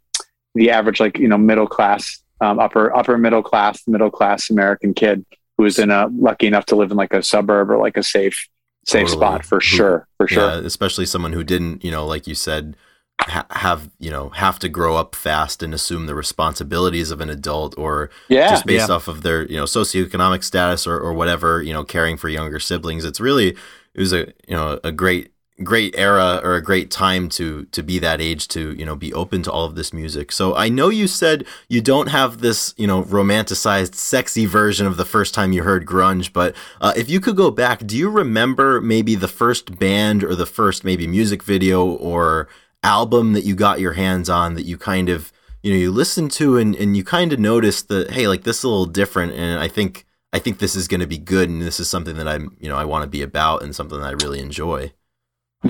the 0.55 0.71
average 0.71 1.01
like 1.01 1.19
you 1.19 1.29
know 1.29 1.37
middle 1.37 1.67
class, 1.67 2.23
um, 2.41 2.59
upper 2.59 2.97
upper 2.97 3.19
middle 3.19 3.43
class, 3.43 3.87
middle 3.87 4.11
class 4.11 4.49
American 4.49 4.95
kid 4.95 5.25
who 5.59 5.65
is 5.65 5.79
in 5.79 5.91
a 5.91 6.09
lucky 6.09 6.47
enough 6.47 6.67
to 6.67 6.77
live 6.77 6.91
in 6.91 6.97
like 6.97 7.13
a 7.13 7.23
suburb 7.23 7.71
or 7.71 7.79
like 7.79 7.97
a 7.97 8.03
safe 8.03 8.49
safe 8.87 9.09
totally. 9.09 9.19
spot 9.19 9.45
for 9.45 9.61
sure 9.61 10.09
for 10.17 10.27
sure. 10.29 10.49
Yeah, 10.49 10.59
especially 10.59 11.05
someone 11.05 11.35
who 11.35 11.45
didn't 11.45 11.85
you 11.85 11.91
know 11.91 12.07
like 12.07 12.27
you 12.27 12.35
said 12.35 12.77
ha- 13.21 13.47
have 13.51 13.91
you 13.99 14.11
know 14.11 14.31
have 14.31 14.59
to 14.59 14.69
grow 14.69 14.97
up 14.97 15.15
fast 15.15 15.63
and 15.63 15.75
assume 15.75 16.07
the 16.07 16.15
responsibilities 16.15 17.11
of 17.11 17.21
an 17.21 17.31
adult 17.31 17.77
or 17.79 18.11
yeah, 18.29 18.49
just 18.49 18.67
based 18.67 18.89
yeah. 18.89 18.95
off 18.95 19.09
of 19.09 19.23
their 19.23 19.47
you 19.47 19.57
know 19.57 19.65
socioeconomic 19.65 20.43
status 20.45 20.87
or, 20.87 20.99
or 20.99 21.13
whatever 21.13 21.63
you 21.63 21.73
know 21.73 21.85
caring 21.85 22.17
for 22.17 22.29
younger 22.29 22.61
siblings. 22.61 23.05
It's 23.05 23.21
really 23.21 23.49
it 23.95 24.01
was 24.01 24.13
a 24.13 24.27
you 24.47 24.57
know 24.57 24.79
a 24.85 24.93
great 24.93 25.33
great 25.63 25.95
era 25.97 26.39
or 26.45 26.55
a 26.55 26.63
great 26.63 26.91
time 26.91 27.31
to 27.31 27.65
to 27.67 27.83
be 27.83 27.99
that 27.99 28.21
age 28.21 28.47
to 28.47 28.75
you 28.75 28.85
know 28.85 28.95
be 28.95 29.13
open 29.15 29.43
to 29.43 29.51
all 29.51 29.65
of 29.65 29.75
this 29.75 29.91
music. 29.93 30.31
So 30.31 30.55
i 30.55 30.69
know 30.69 30.91
you 30.91 31.07
said 31.07 31.47
you 31.69 31.81
don't 31.81 32.09
have 32.09 32.43
this 32.43 32.75
you 32.77 32.87
know 32.87 33.03
romanticized 33.05 33.95
sexy 33.95 34.45
version 34.45 34.87
of 34.87 34.99
the 34.99 35.07
first 35.07 35.33
time 35.33 35.53
you 35.53 35.63
heard 35.63 35.87
grunge 35.87 36.31
but 36.33 36.55
uh, 36.83 36.93
if 36.95 37.09
you 37.09 37.21
could 37.21 37.37
go 37.37 37.51
back 37.51 37.87
do 37.87 37.97
you 37.97 38.11
remember 38.11 38.83
maybe 38.83 39.15
the 39.15 39.29
first 39.29 39.79
band 39.79 40.23
or 40.23 40.35
the 40.35 40.45
first 40.45 40.85
maybe 40.85 41.07
music 41.07 41.43
video 41.43 41.87
or 41.87 42.49
album 42.83 43.33
that 43.33 43.45
you 43.45 43.55
got 43.55 43.81
your 43.81 43.95
hands 43.95 44.29
on 44.29 44.55
that 44.55 44.63
you 44.63 44.79
kind 44.79 45.09
of 45.09 45.33
you 45.63 45.73
know 45.73 45.79
you 45.79 45.91
listen 45.91 46.29
to 46.29 46.57
and, 46.57 46.77
and 46.77 46.97
you 46.97 47.03
kind 47.03 47.33
of 47.33 47.41
notice 47.41 47.83
that 47.83 48.11
hey 48.13 48.29
like 48.29 48.45
this 48.45 48.59
is 48.59 48.65
a 48.65 48.69
little 48.69 48.87
different 48.87 49.33
and 49.33 49.59
i 49.59 49.67
think 49.67 50.07
i 50.33 50.39
think 50.39 50.59
this 50.59 50.77
is 50.77 50.87
going 50.87 51.01
to 51.01 51.07
be 51.07 51.19
good 51.19 51.49
and 51.49 51.61
this 51.61 51.81
is 51.81 51.89
something 51.89 52.17
that 52.17 52.29
i'm 52.29 52.57
you 52.61 52.69
know 52.69 52.77
i 52.77 52.85
want 52.85 53.03
to 53.03 53.09
be 53.09 53.23
about 53.23 53.63
and 53.63 53.75
something 53.75 53.99
that 53.99 54.07
i 54.07 54.25
really 54.25 54.39
enjoy 54.39 54.93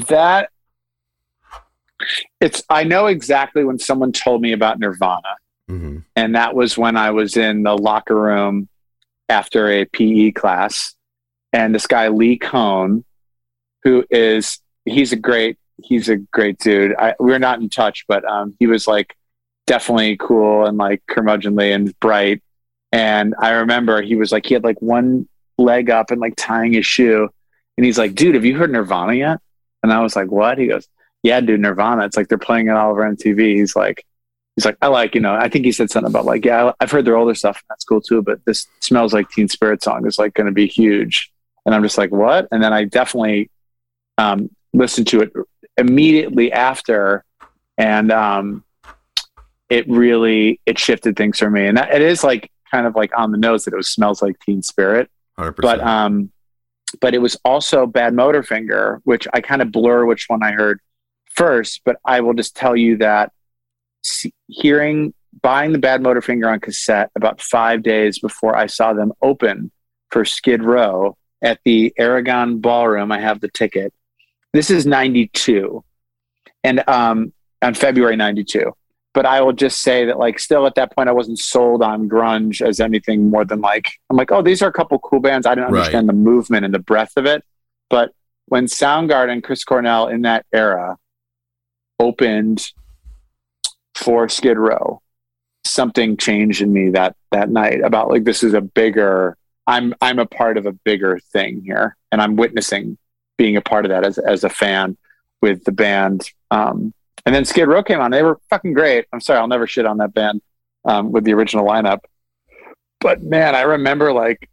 that 0.08 0.50
it's 2.40 2.62
i 2.68 2.84
know 2.84 3.06
exactly 3.06 3.64
when 3.64 3.78
someone 3.78 4.12
told 4.12 4.42
me 4.42 4.52
about 4.52 4.78
nirvana 4.78 5.36
mm-hmm. 5.70 5.98
and 6.14 6.34
that 6.34 6.54
was 6.54 6.76
when 6.76 6.96
i 6.96 7.10
was 7.10 7.36
in 7.36 7.62
the 7.62 7.74
locker 7.74 8.16
room 8.16 8.68
after 9.30 9.70
a 9.70 9.86
pe 9.86 10.30
class 10.30 10.94
and 11.54 11.74
this 11.74 11.86
guy 11.86 12.08
lee 12.08 12.36
cohn 12.36 13.02
who 13.82 14.04
is 14.10 14.60
he's 14.84 15.12
a 15.12 15.16
great 15.16 15.58
he's 15.78 16.08
a 16.08 16.16
great 16.16 16.58
dude. 16.58 16.94
I, 16.96 17.14
we're 17.18 17.38
not 17.38 17.60
in 17.60 17.68
touch, 17.68 18.04
but 18.08 18.24
um, 18.24 18.54
he 18.58 18.66
was 18.66 18.86
like 18.86 19.16
definitely 19.66 20.16
cool 20.16 20.66
and 20.66 20.78
like 20.78 21.02
curmudgeonly 21.10 21.74
and 21.74 21.98
bright. 22.00 22.42
And 22.92 23.34
I 23.40 23.50
remember 23.50 24.00
he 24.02 24.14
was 24.14 24.32
like 24.32 24.46
he 24.46 24.54
had 24.54 24.64
like 24.64 24.80
one 24.80 25.28
leg 25.58 25.90
up 25.90 26.10
and 26.10 26.20
like 26.20 26.34
tying 26.36 26.72
his 26.72 26.86
shoe, 26.86 27.28
and 27.76 27.84
he's 27.84 27.98
like, 27.98 28.14
"Dude, 28.14 28.34
have 28.34 28.44
you 28.44 28.56
heard 28.56 28.72
Nirvana 28.72 29.14
yet?" 29.14 29.40
And 29.82 29.92
I 29.92 30.00
was 30.02 30.16
like, 30.16 30.30
"What?" 30.30 30.58
He 30.58 30.68
goes, 30.68 30.88
"Yeah, 31.22 31.40
dude, 31.40 31.60
Nirvana. 31.60 32.06
It's 32.06 32.16
like 32.16 32.28
they're 32.28 32.38
playing 32.38 32.68
it 32.68 32.70
all 32.70 32.90
over 32.92 33.02
MTV." 33.02 33.56
He's 33.56 33.76
like, 33.76 34.06
he's 34.56 34.64
like, 34.64 34.78
I 34.82 34.88
like, 34.88 35.14
you 35.14 35.20
know, 35.20 35.34
I 35.34 35.48
think 35.48 35.64
he 35.64 35.72
said 35.72 35.90
something 35.90 36.10
about 36.10 36.24
like, 36.24 36.44
yeah, 36.44 36.72
I've 36.80 36.90
heard 36.90 37.04
their 37.04 37.16
older 37.16 37.34
stuff. 37.34 37.56
And 37.56 37.66
that's 37.68 37.84
cool 37.84 38.00
too. 38.00 38.22
But 38.22 38.44
this 38.44 38.66
smells 38.80 39.12
like 39.12 39.28
Teen 39.30 39.48
Spirit 39.48 39.82
song 39.82 40.06
is 40.06 40.18
like 40.18 40.34
going 40.34 40.46
to 40.46 40.52
be 40.52 40.66
huge. 40.66 41.30
And 41.64 41.74
I'm 41.74 41.82
just 41.82 41.98
like, 41.98 42.10
what? 42.10 42.48
And 42.50 42.62
then 42.62 42.72
I 42.72 42.84
definitely 42.84 43.50
um, 44.18 44.50
listened 44.72 45.06
to 45.08 45.20
it 45.20 45.32
immediately 45.76 46.52
after, 46.52 47.24
and 47.78 48.10
um, 48.12 48.64
it 49.68 49.88
really 49.88 50.60
it 50.66 50.78
shifted 50.78 51.16
things 51.16 51.38
for 51.38 51.50
me. 51.50 51.66
And 51.66 51.78
that, 51.78 51.92
it 51.92 52.02
is 52.02 52.24
like 52.24 52.50
kind 52.70 52.86
of 52.86 52.94
like 52.94 53.16
on 53.16 53.32
the 53.32 53.38
nose 53.38 53.64
that 53.64 53.74
it 53.74 53.76
was 53.76 53.90
smells 53.90 54.22
like 54.22 54.38
Teen 54.40 54.62
Spirit, 54.62 55.10
100%. 55.38 55.56
but 55.60 55.80
um, 55.80 56.30
but 57.00 57.14
it 57.14 57.18
was 57.18 57.36
also 57.44 57.86
Badmotorfinger, 57.86 59.00
which 59.04 59.26
I 59.32 59.40
kind 59.40 59.62
of 59.62 59.72
blur 59.72 60.04
which 60.04 60.26
one 60.28 60.42
I 60.42 60.52
heard 60.52 60.80
first. 61.34 61.82
But 61.84 61.96
I 62.04 62.20
will 62.20 62.34
just 62.34 62.56
tell 62.56 62.76
you 62.76 62.98
that 62.98 63.32
hearing 64.46 65.12
buying 65.42 65.72
the 65.72 65.78
Badmotorfinger 65.78 66.50
on 66.50 66.60
cassette 66.60 67.10
about 67.14 67.40
five 67.40 67.82
days 67.82 68.18
before 68.18 68.56
I 68.56 68.66
saw 68.66 68.92
them 68.92 69.12
open 69.20 69.70
for 70.10 70.24
Skid 70.24 70.62
Row 70.62 71.16
at 71.42 71.60
the 71.64 71.92
Aragon 71.98 72.60
Ballroom. 72.60 73.12
I 73.12 73.20
have 73.20 73.40
the 73.40 73.48
ticket. 73.48 73.92
This 74.56 74.70
is 74.70 74.86
92 74.86 75.84
and 76.64 76.82
um, 76.88 77.34
on 77.60 77.74
February 77.74 78.16
92. 78.16 78.72
But 79.12 79.26
I 79.26 79.42
will 79.42 79.52
just 79.52 79.82
say 79.82 80.06
that, 80.06 80.18
like, 80.18 80.38
still 80.38 80.66
at 80.66 80.76
that 80.76 80.94
point, 80.94 81.10
I 81.10 81.12
wasn't 81.12 81.38
sold 81.38 81.82
on 81.82 82.08
grunge 82.08 82.62
as 82.66 82.80
anything 82.80 83.28
more 83.28 83.44
than 83.44 83.60
like, 83.60 83.90
I'm 84.08 84.16
like, 84.16 84.32
oh, 84.32 84.40
these 84.40 84.62
are 84.62 84.68
a 84.68 84.72
couple 84.72 84.98
cool 85.00 85.20
bands. 85.20 85.46
I 85.46 85.54
didn't 85.54 85.72
Right. 85.72 85.80
understand 85.80 86.08
the 86.08 86.14
movement 86.14 86.64
and 86.64 86.72
the 86.72 86.78
breadth 86.78 87.18
of 87.18 87.26
it. 87.26 87.44
But 87.90 88.12
when 88.46 88.64
Soundgarden, 88.64 89.42
Chris 89.44 89.62
Cornell 89.62 90.08
in 90.08 90.22
that 90.22 90.46
era 90.50 90.96
opened 92.00 92.66
for 93.94 94.26
Skid 94.30 94.56
Row, 94.56 95.02
something 95.66 96.16
changed 96.16 96.62
in 96.62 96.72
me 96.72 96.90
that 96.90 97.14
that 97.30 97.50
night 97.50 97.82
about 97.82 98.08
like 98.08 98.24
this 98.24 98.42
is 98.42 98.54
a 98.54 98.60
bigger 98.62 99.36
I'm 99.66 99.94
I'm 100.00 100.18
a 100.18 100.26
part 100.26 100.56
of 100.56 100.64
a 100.64 100.72
bigger 100.72 101.18
thing 101.32 101.60
here 101.62 101.96
and 102.12 102.22
I'm 102.22 102.36
witnessing 102.36 102.96
being 103.36 103.56
a 103.56 103.60
part 103.60 103.84
of 103.84 103.90
that 103.90 104.04
as 104.04 104.18
as 104.18 104.44
a 104.44 104.48
fan 104.48 104.96
with 105.42 105.64
the 105.64 105.72
band. 105.72 106.30
Um 106.50 106.92
and 107.24 107.34
then 107.34 107.44
Skid 107.44 107.66
Row 107.66 107.82
came 107.82 108.00
on. 108.00 108.10
They 108.10 108.22
were 108.22 108.38
fucking 108.50 108.72
great. 108.72 109.06
I'm 109.12 109.20
sorry 109.20 109.38
I'll 109.38 109.48
never 109.48 109.66
shit 109.66 109.86
on 109.86 109.98
that 109.98 110.14
band 110.14 110.42
um 110.84 111.12
with 111.12 111.24
the 111.24 111.34
original 111.34 111.66
lineup. 111.66 112.00
But 113.00 113.22
man 113.22 113.54
I 113.54 113.62
remember 113.62 114.12
like 114.12 114.48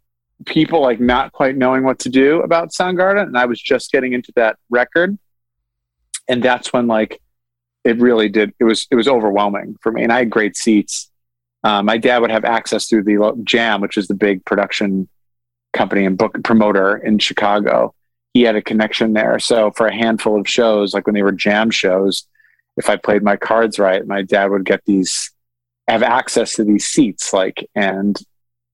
people 0.46 0.82
like 0.82 1.00
not 1.00 1.32
quite 1.32 1.56
knowing 1.56 1.84
what 1.84 1.98
to 2.00 2.08
do 2.08 2.42
about 2.42 2.70
Soundgarden 2.70 3.22
and 3.22 3.38
I 3.38 3.46
was 3.46 3.60
just 3.60 3.92
getting 3.92 4.12
into 4.12 4.32
that 4.36 4.58
record. 4.70 5.18
And 6.28 6.42
that's 6.42 6.72
when 6.72 6.86
like 6.86 7.20
it 7.84 7.98
really 7.98 8.28
did 8.28 8.52
it 8.58 8.64
was 8.64 8.86
it 8.90 8.96
was 8.96 9.08
overwhelming 9.08 9.76
for 9.80 9.92
me. 9.92 10.02
And 10.02 10.12
I 10.12 10.18
had 10.18 10.30
great 10.30 10.56
seats. 10.56 11.10
Um, 11.62 11.86
my 11.86 11.96
dad 11.96 12.18
would 12.20 12.30
have 12.30 12.44
access 12.44 12.86
through 12.86 13.04
the 13.04 13.40
Jam, 13.44 13.80
which 13.80 13.96
is 13.96 14.06
the 14.06 14.14
big 14.14 14.44
production 14.44 15.08
company 15.72 16.04
and 16.04 16.16
book 16.16 16.42
promoter 16.44 16.96
in 16.96 17.18
Chicago. 17.18 17.94
He 18.34 18.42
had 18.42 18.56
a 18.56 18.62
connection 18.62 19.12
there. 19.14 19.38
So 19.38 19.70
for 19.70 19.86
a 19.86 19.94
handful 19.94 20.38
of 20.38 20.48
shows, 20.48 20.92
like 20.92 21.06
when 21.06 21.14
they 21.14 21.22
were 21.22 21.32
Jam 21.32 21.70
shows, 21.70 22.26
if 22.76 22.90
I 22.90 22.96
played 22.96 23.22
my 23.22 23.36
cards 23.36 23.78
right, 23.78 24.04
my 24.06 24.22
dad 24.22 24.50
would 24.50 24.64
get 24.64 24.84
these, 24.84 25.32
have 25.86 26.02
access 26.02 26.54
to 26.56 26.64
these 26.64 26.84
seats. 26.84 27.32
Like, 27.32 27.70
and 27.76 28.18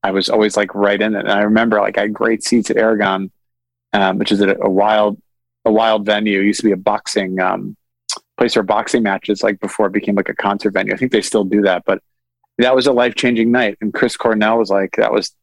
I 0.02 0.12
was 0.12 0.30
always 0.30 0.56
like 0.56 0.74
right 0.74 1.00
in 1.00 1.14
it. 1.14 1.20
And 1.20 1.30
I 1.30 1.42
remember 1.42 1.78
like 1.78 1.98
I 1.98 2.02
had 2.02 2.14
great 2.14 2.42
seats 2.42 2.70
at 2.70 2.78
Aragon, 2.78 3.30
um, 3.92 4.18
which 4.18 4.32
is 4.32 4.40
a, 4.40 4.56
a 4.62 4.70
wild, 4.70 5.20
a 5.66 5.70
wild 5.70 6.06
venue. 6.06 6.40
It 6.40 6.46
used 6.46 6.60
to 6.60 6.66
be 6.66 6.72
a 6.72 6.78
boxing 6.78 7.38
um, 7.38 7.76
place 8.38 8.54
for 8.54 8.62
boxing 8.62 9.02
matches, 9.02 9.42
like 9.42 9.60
before 9.60 9.88
it 9.88 9.92
became 9.92 10.14
like 10.14 10.30
a 10.30 10.34
concert 10.34 10.70
venue. 10.70 10.94
I 10.94 10.96
think 10.96 11.12
they 11.12 11.20
still 11.20 11.44
do 11.44 11.60
that, 11.62 11.84
but 11.84 12.02
that 12.56 12.74
was 12.74 12.86
a 12.86 12.92
life 12.92 13.14
changing 13.14 13.52
night. 13.52 13.76
And 13.82 13.92
Chris 13.92 14.16
Cornell 14.16 14.56
was 14.56 14.70
like, 14.70 14.96
that 14.96 15.12
was, 15.12 15.34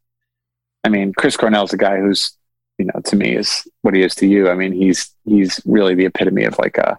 I 0.84 0.90
mean, 0.90 1.14
Chris 1.14 1.38
Cornell's 1.38 1.74
a 1.74 1.78
guy 1.78 1.98
who's, 2.00 2.36
you 2.78 2.86
know, 2.86 3.02
to 3.06 3.16
me 3.16 3.36
is 3.36 3.68
what 3.82 3.96
he 3.96 4.02
is 4.02 4.16
to 4.16 4.28
you. 4.28 4.50
I 4.50 4.56
mean, 4.56 4.72
he's, 4.72 5.14
he's 5.26 5.62
really 5.66 5.96
the 5.96 6.06
epitome 6.06 6.44
of 6.44 6.58
like 6.60 6.78
a 6.78 6.98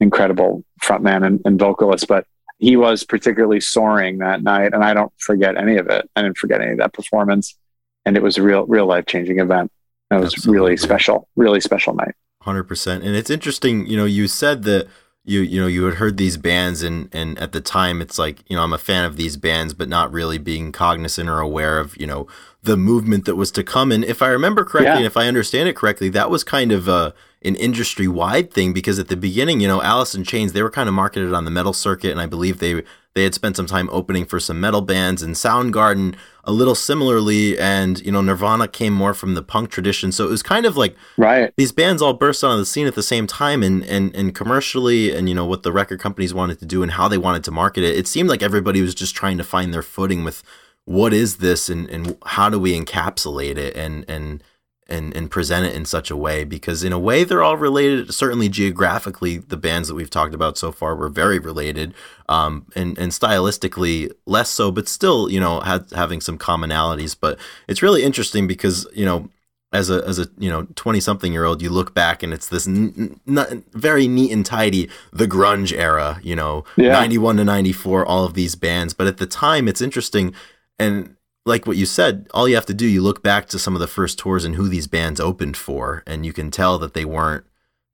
incredible 0.00 0.64
frontman 0.82 1.24
and, 1.24 1.40
and 1.44 1.58
vocalist, 1.58 2.08
but 2.08 2.26
he 2.58 2.76
was 2.76 3.04
particularly 3.04 3.60
soaring 3.60 4.18
that 4.18 4.42
night. 4.42 4.74
And 4.74 4.84
I 4.84 4.94
don't 4.94 5.12
forget 5.18 5.56
any 5.56 5.76
of 5.76 5.88
it. 5.88 6.08
I 6.16 6.22
didn't 6.22 6.38
forget 6.38 6.60
any 6.60 6.72
of 6.72 6.78
that 6.78 6.92
performance. 6.92 7.56
And 8.04 8.16
it 8.16 8.22
was 8.22 8.38
a 8.38 8.42
real, 8.42 8.66
real 8.66 8.86
life 8.86 9.06
changing 9.06 9.38
event. 9.38 9.70
It 10.10 10.16
was 10.16 10.34
Absolutely. 10.34 10.60
really 10.60 10.76
special, 10.76 11.28
really 11.36 11.60
special 11.60 11.94
night. 11.94 12.14
Hundred 12.42 12.64
percent, 12.64 13.04
and 13.04 13.14
it's 13.14 13.28
interesting. 13.28 13.86
You 13.86 13.98
know, 13.98 14.06
you 14.06 14.26
said 14.26 14.62
that 14.62 14.88
you 15.24 15.40
you 15.42 15.60
know 15.60 15.66
you 15.66 15.84
had 15.84 15.96
heard 15.96 16.16
these 16.16 16.38
bands, 16.38 16.82
and 16.82 17.10
and 17.12 17.38
at 17.38 17.52
the 17.52 17.60
time, 17.60 18.00
it's 18.00 18.18
like 18.18 18.42
you 18.48 18.56
know 18.56 18.62
I'm 18.62 18.72
a 18.72 18.78
fan 18.78 19.04
of 19.04 19.18
these 19.18 19.36
bands, 19.36 19.74
but 19.74 19.90
not 19.90 20.10
really 20.10 20.38
being 20.38 20.72
cognizant 20.72 21.28
or 21.28 21.38
aware 21.38 21.78
of 21.78 22.00
you 22.00 22.06
know 22.06 22.26
the 22.62 22.76
movement 22.76 23.24
that 23.24 23.36
was 23.36 23.50
to 23.52 23.64
come. 23.64 23.90
And 23.90 24.04
if 24.04 24.20
I 24.20 24.28
remember 24.28 24.64
correctly, 24.64 24.90
Yeah. 24.90 24.96
and 24.98 25.06
if 25.06 25.16
I 25.16 25.26
understand 25.26 25.68
it 25.68 25.76
correctly, 25.76 26.08
that 26.10 26.30
was 26.30 26.44
kind 26.44 26.72
of 26.72 26.88
a 26.88 27.14
an 27.42 27.54
industry 27.56 28.06
wide 28.06 28.52
thing 28.52 28.74
because 28.74 28.98
at 28.98 29.08
the 29.08 29.16
beginning, 29.16 29.60
you 29.60 29.66
know, 29.68 29.80
Alice 29.80 30.14
in 30.14 30.24
Chains 30.24 30.52
they 30.52 30.62
were 30.62 30.68
kind 30.70 30.90
of 30.90 30.94
marketed 30.94 31.32
on 31.32 31.46
the 31.46 31.50
metal 31.50 31.72
circuit, 31.72 32.10
and 32.10 32.20
I 32.20 32.26
believe 32.26 32.58
they 32.58 32.82
they 33.14 33.24
had 33.24 33.34
spent 33.34 33.56
some 33.56 33.64
time 33.66 33.88
opening 33.90 34.24
for 34.26 34.38
some 34.38 34.60
metal 34.60 34.82
bands, 34.82 35.22
and 35.22 35.34
Soundgarden 35.34 36.14
a 36.44 36.52
little 36.52 36.74
similarly, 36.74 37.58
and 37.58 37.98
you 38.04 38.12
know 38.12 38.20
Nirvana 38.20 38.68
came 38.68 38.92
more 38.92 39.14
from 39.14 39.34
the 39.36 39.42
punk 39.42 39.70
tradition, 39.70 40.12
so 40.12 40.26
it 40.26 40.30
was 40.30 40.42
kind 40.42 40.66
of 40.66 40.76
like 40.76 40.94
Right. 41.16 41.50
these 41.56 41.72
bands 41.72 42.02
all 42.02 42.12
burst 42.12 42.44
onto 42.44 42.58
the 42.58 42.66
scene 42.66 42.86
at 42.86 42.94
the 42.94 43.02
same 43.02 43.26
time 43.26 43.62
and, 43.62 43.82
and 43.84 44.14
and 44.14 44.34
commercially 44.34 45.10
and 45.16 45.26
you 45.26 45.34
know 45.34 45.46
what 45.46 45.62
the 45.62 45.72
record 45.72 45.98
companies 45.98 46.34
wanted 46.34 46.58
to 46.58 46.66
do 46.66 46.82
and 46.82 46.92
how 46.92 47.08
they 47.08 47.18
wanted 47.18 47.42
to 47.44 47.50
market 47.50 47.84
it 47.84 47.96
it 47.96 48.06
seemed 48.06 48.28
like 48.28 48.42
everybody 48.42 48.82
was 48.82 48.94
just 48.94 49.14
trying 49.14 49.38
to 49.38 49.44
find 49.44 49.72
their 49.72 49.82
footing 49.82 50.24
with 50.24 50.42
what 50.90 51.12
is 51.12 51.36
this 51.36 51.68
and, 51.68 51.88
and 51.88 52.16
how 52.26 52.50
do 52.50 52.58
we 52.58 52.76
encapsulate 52.76 53.56
it 53.56 53.76
and 53.76 54.04
and 54.08 54.42
and 54.88 55.14
and 55.16 55.30
present 55.30 55.64
it 55.64 55.72
in 55.72 55.84
such 55.84 56.10
a 56.10 56.16
way? 56.16 56.42
Because 56.42 56.82
in 56.82 56.92
a 56.92 56.98
way 56.98 57.22
they're 57.22 57.44
all 57.44 57.56
related. 57.56 58.12
Certainly 58.12 58.48
geographically 58.48 59.38
the 59.38 59.56
bands 59.56 59.86
that 59.86 59.94
we've 59.94 60.10
talked 60.10 60.34
about 60.34 60.58
so 60.58 60.72
far 60.72 60.96
were 60.96 61.08
very 61.08 61.38
related 61.38 61.94
um 62.28 62.66
and 62.74 62.98
and 62.98 63.12
stylistically 63.12 64.10
less 64.26 64.50
so 64.50 64.72
but 64.72 64.88
still 64.88 65.30
you 65.30 65.38
know 65.38 65.60
had, 65.60 65.86
having 65.94 66.20
some 66.20 66.36
commonalities. 66.36 67.16
But 67.18 67.38
it's 67.68 67.82
really 67.82 68.02
interesting 68.02 68.48
because 68.48 68.84
you 68.92 69.04
know 69.04 69.28
as 69.72 69.90
a 69.90 70.02
as 70.08 70.18
a 70.18 70.26
you 70.38 70.50
know 70.50 70.66
20 70.74 70.98
something 70.98 71.32
year 71.32 71.44
old 71.44 71.62
you 71.62 71.70
look 71.70 71.94
back 71.94 72.24
and 72.24 72.32
it's 72.32 72.48
this 72.48 72.66
n- 72.66 73.20
n- 73.28 73.62
very 73.74 74.08
neat 74.08 74.32
and 74.32 74.44
tidy 74.44 74.90
the 75.12 75.28
grunge 75.28 75.72
era 75.72 76.18
you 76.24 76.34
know 76.34 76.64
Yeah. 76.76 76.94
91 76.94 77.36
to 77.36 77.44
94 77.44 78.04
all 78.04 78.24
of 78.24 78.34
these 78.34 78.56
bands. 78.56 78.92
But 78.92 79.06
at 79.06 79.18
the 79.18 79.26
time 79.26 79.68
it's 79.68 79.80
interesting 79.80 80.34
and 80.80 81.16
like 81.46 81.66
what 81.66 81.76
you 81.76 81.86
said 81.86 82.26
all 82.34 82.48
you 82.48 82.54
have 82.54 82.66
to 82.66 82.74
do 82.74 82.86
you 82.86 83.00
look 83.02 83.22
back 83.22 83.46
to 83.48 83.58
some 83.58 83.74
of 83.74 83.80
the 83.80 83.86
first 83.86 84.18
tours 84.18 84.44
and 84.44 84.54
who 84.56 84.68
these 84.68 84.86
bands 84.86 85.20
opened 85.20 85.56
for 85.56 86.02
and 86.06 86.26
you 86.26 86.32
can 86.32 86.50
tell 86.50 86.78
that 86.78 86.94
they 86.94 87.04
weren't 87.04 87.44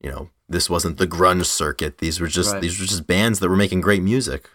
you 0.01 0.11
know 0.11 0.31
this 0.49 0.69
wasn't 0.71 0.97
the 0.99 1.07
grunge 1.07 1.47
circuit 1.47 1.99
these 1.99 2.21
were 2.21 2.27
just 2.29 2.53
Right. 2.53 2.63
these 2.63 2.79
were 2.81 2.87
just 2.87 3.07
bands 3.07 3.39
that 3.41 3.49
were 3.49 3.57
making 3.57 3.81
great 3.83 4.03
music 4.03 4.49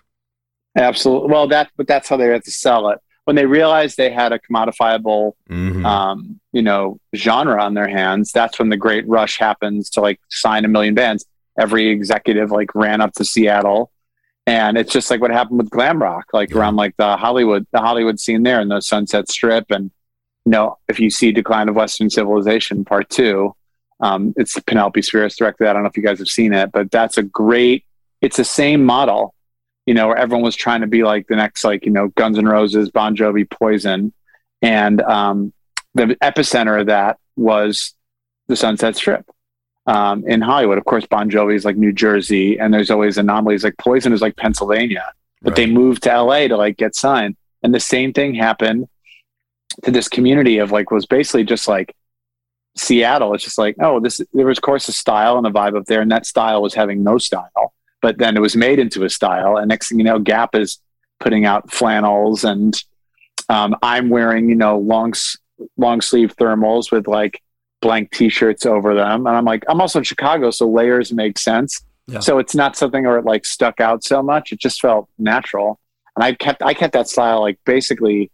Absolutely. 0.78 1.30
Well, 1.30 1.48
that, 1.48 1.70
but 1.76 1.86
that's 1.88 2.08
how 2.08 2.16
they 2.16 2.28
had 2.28 2.46
to 2.46 2.52
sell 2.52 2.90
it. 2.92 3.00
When 3.26 3.36
they 3.36 3.46
realized 3.46 3.98
they 3.98 4.10
had 4.10 4.32
a 4.32 4.40
commodifiable 4.40 5.34
Mhm. 5.50 5.86
um, 5.86 6.40
you 6.54 6.62
know, 6.62 6.98
genre 7.14 7.62
on 7.62 7.74
their 7.74 7.90
hands, 7.90 8.32
that's 8.32 8.58
when 8.58 8.70
the 8.70 8.78
great 8.78 9.06
rush 9.08 9.38
happens 9.38 9.90
to 9.92 10.02
like 10.02 10.20
sign 10.30 10.64
a 10.64 10.70
million 10.70 10.94
bands. 10.96 11.26
Every 11.60 11.90
executive 11.90 12.52
like 12.52 12.74
ran 12.74 13.02
up 13.02 13.12
to 13.16 13.26
Seattle. 13.26 13.92
And 14.48 14.78
it's 14.78 14.92
just 14.92 15.12
like 15.12 15.22
what 15.22 15.32
happened 15.32 15.60
with 15.60 15.70
glam 15.70 16.02
rock, 16.02 16.26
like 16.34 16.52
Yeah. 16.52 16.58
around 16.60 16.76
like 16.76 16.96
the 16.98 17.16
Hollywood, 17.18 17.68
the 17.72 17.80
Hollywood 17.80 18.20
scene 18.20 18.44
there 18.44 18.60
and 18.60 18.72
the 18.72 18.82
Sunset 18.82 19.30
Strip. 19.30 19.70
And, 19.70 19.92
you 20.46 20.52
know, 20.52 20.78
if 20.88 21.00
you 21.00 21.10
see 21.10 21.32
Decline 21.32 21.70
of 21.70 21.76
Western 21.76 22.10
Civilization 22.10 22.84
part 22.84 23.10
two, 23.10 23.56
um, 24.00 24.34
it's 24.36 24.60
Penelope 24.62 25.00
Spheeris 25.02 25.38
directed. 25.38 25.68
I 25.68 25.74
don't 25.74 25.84
know 25.84 25.90
if 25.90 25.96
you 25.96 26.04
guys 26.04 26.18
have 26.20 26.28
seen 26.28 26.54
it, 26.54 26.72
but 26.72 26.90
that's 26.90 27.18
a 27.20 27.24
great, 27.24 27.86
it's 28.20 28.38
the 28.38 28.44
same 28.44 28.84
model, 28.84 29.36
you 29.86 29.94
know, 29.94 30.08
where 30.08 30.18
everyone 30.18 30.44
was 30.44 30.56
trying 30.56 30.82
to 30.82 30.88
be 30.88 31.04
like 31.04 31.28
the 31.28 31.36
next, 31.36 31.64
like, 31.64 31.86
you 31.86 31.92
know, 31.92 32.08
Guns 32.10 32.40
N' 32.40 32.46
Roses, 32.46 32.90
Bon 32.90 33.16
Jovi, 33.16 33.48
Poison. 33.48 34.12
And, 34.64 35.02
um, 35.02 35.54
the 35.94 36.16
epicenter 36.24 36.80
of 36.80 36.88
that 36.88 37.18
was 37.36 37.94
the 38.48 38.56
Sunset 38.56 38.96
Strip 38.96 39.30
um, 39.86 40.24
in 40.28 40.42
Hollywood. 40.42 40.78
Of 40.78 40.86
course, 40.86 41.06
Bon 41.06 41.30
Jovi 41.30 41.56
is 41.56 41.66
like 41.66 41.78
New 41.78 41.92
Jersey, 41.92 42.60
and 42.60 42.74
there's 42.74 42.92
always 42.92 43.18
anomalies. 43.18 43.64
Like 43.64 43.78
Poison 43.78 44.14
is 44.14 44.22
like 44.22 44.36
Pennsylvania, 44.36 45.12
but 45.42 45.56
they 45.56 45.66
moved 45.66 46.04
to 46.04 46.22
LA 46.22 46.48
to 46.48 46.58
like 46.58 46.78
get 46.78 46.96
signed. 46.96 47.36
And 47.64 47.74
the 47.74 47.80
same 47.80 48.14
thing 48.14 48.36
happened 48.36 48.88
to 49.84 49.92
this 49.92 50.08
community 50.08 50.58
of 50.58 50.72
like 50.72 50.92
was 50.92 51.06
basically 51.06 51.44
just 51.44 51.68
like 51.68 51.96
Seattle. 52.76 53.34
It's 53.34 53.44
just 53.44 53.58
like 53.58 53.76
oh, 53.80 54.00
this 54.00 54.22
there 54.34 54.46
was 54.46 54.58
of 54.58 54.64
course 54.64 54.88
a 54.88 54.94
style 54.94 55.38
and 55.38 55.48
a 55.48 55.52
vibe 55.52 55.78
up 55.78 55.86
there, 55.86 56.02
and 56.02 56.12
that 56.12 56.26
style 56.26 56.62
was 56.62 56.74
having 56.74 57.04
no 57.04 57.18
style, 57.18 57.74
but 58.02 58.18
then 58.18 58.38
it 58.38 58.42
was 58.42 58.56
made 58.56 58.80
into 58.80 59.04
a 59.04 59.10
style. 59.10 59.58
And 59.58 59.70
next 59.70 59.90
thing 59.90 60.00
you 60.00 60.06
know, 60.06 60.20
Gap 60.20 60.56
is 60.56 60.80
putting 61.20 61.46
out 61.46 61.72
flannels, 61.72 62.44
and 62.44 62.82
um, 63.50 63.76
I'm 63.82 64.10
wearing 64.10 64.50
you 64.50 64.56
know 64.56 64.78
long 64.78 65.14
long 65.78 66.02
sleeve 66.02 66.36
thermals 66.36 66.92
with 66.92 67.08
like 67.08 67.42
blank 67.82 68.12
t-shirts 68.12 68.66
over 68.66 68.94
them. 68.94 69.28
And 69.28 69.36
i'm 69.36 69.46
like 69.46 69.64
i'm 69.68 69.82
also 69.82 70.00
in 70.00 70.04
chicago 70.04 70.52
so 70.52 70.70
layers 70.70 71.12
make 71.12 71.38
sense. 71.38 71.84
Yeah. 72.08 72.20
so 72.20 72.40
it's 72.40 72.56
not 72.56 72.76
something 72.76 73.06
where 73.06 73.20
it 73.20 73.26
like 73.26 73.46
stuck 73.46 73.80
out 73.80 74.04
so 74.04 74.22
much. 74.24 74.52
It 74.52 74.60
just 74.60 74.82
felt 74.82 75.08
natural. 75.18 75.80
And 76.16 76.24
i 76.24 76.34
kept 76.34 76.62
i 76.64 76.74
kept 76.74 76.94
that 76.94 77.08
style 77.08 77.42
like 77.42 77.60
basically 77.66 78.32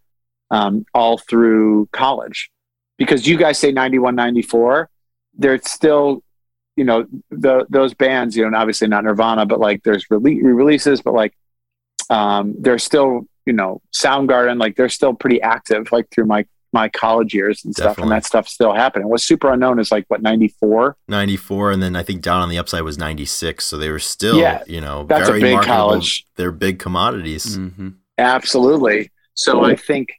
um, 0.49 0.85
all 0.93 1.17
through 1.17 1.89
college. 1.91 2.49
Because 2.97 3.27
you 3.27 3.37
guys 3.37 3.59
say 3.59 3.71
91 3.71 4.15
94 4.15 4.89
there's 5.37 5.69
still 5.69 6.23
you 6.75 6.83
know 6.83 7.05
the, 7.31 7.65
those 7.69 7.93
bands 7.93 8.35
you 8.35 8.43
know 8.43 8.47
and 8.47 8.55
obviously 8.55 8.87
not 8.87 9.03
nirvana 9.03 9.45
but 9.45 9.59
like 9.59 9.83
there's 9.83 10.05
rele- 10.07 10.41
releases 10.43 11.01
but 11.01 11.13
like 11.13 11.33
um, 12.09 12.55
they're 12.59 12.79
still 12.79 13.27
you 13.45 13.53
know 13.53 13.81
soundgarden 13.95 14.59
like 14.59 14.75
they're 14.75 14.89
still 14.89 15.13
pretty 15.13 15.41
active 15.41 15.91
like 15.91 16.09
through 16.09 16.25
my 16.25 16.45
my 16.74 16.89
college 16.89 17.34
years 17.34 17.63
and 17.65 17.74
stuff 17.76 17.97
and 17.97 18.11
that 18.11 18.26
stuff 18.26 18.47
still 18.47 18.74
happening 18.74 19.07
what's 19.07 19.28
Superunknown 19.28 19.80
is 19.80 19.91
like 19.91 20.05
what 20.09 20.22
94 20.22 20.95
94 21.07 21.72
and 21.72 21.82
then 21.82 21.95
i 21.95 22.03
think 22.03 22.22
down 22.22 22.41
on 22.41 22.49
the 22.49 22.57
upside 22.57 22.82
was 22.84 22.97
96 22.97 23.63
so 23.65 23.78
they 23.78 23.89
were 23.89 23.99
still 23.99 24.38
Yeah, 24.39 24.63
you 24.68 24.82
know 24.82 25.05
that's 25.05 25.30
a 25.30 25.34
big 25.34 25.53
marketable. 25.53 25.65
college. 25.76 26.26
they're 26.36 26.51
big 26.51 26.80
commodities 26.80 27.55
hmm 27.55 27.89
Absolutely. 28.20 29.11
So 29.36 29.63
I 29.63 29.76
think 29.76 30.09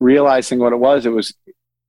realizing 0.00 0.58
what 0.58 0.72
it 0.72 0.76
was, 0.78 1.06
it 1.06 1.10
was 1.10 1.32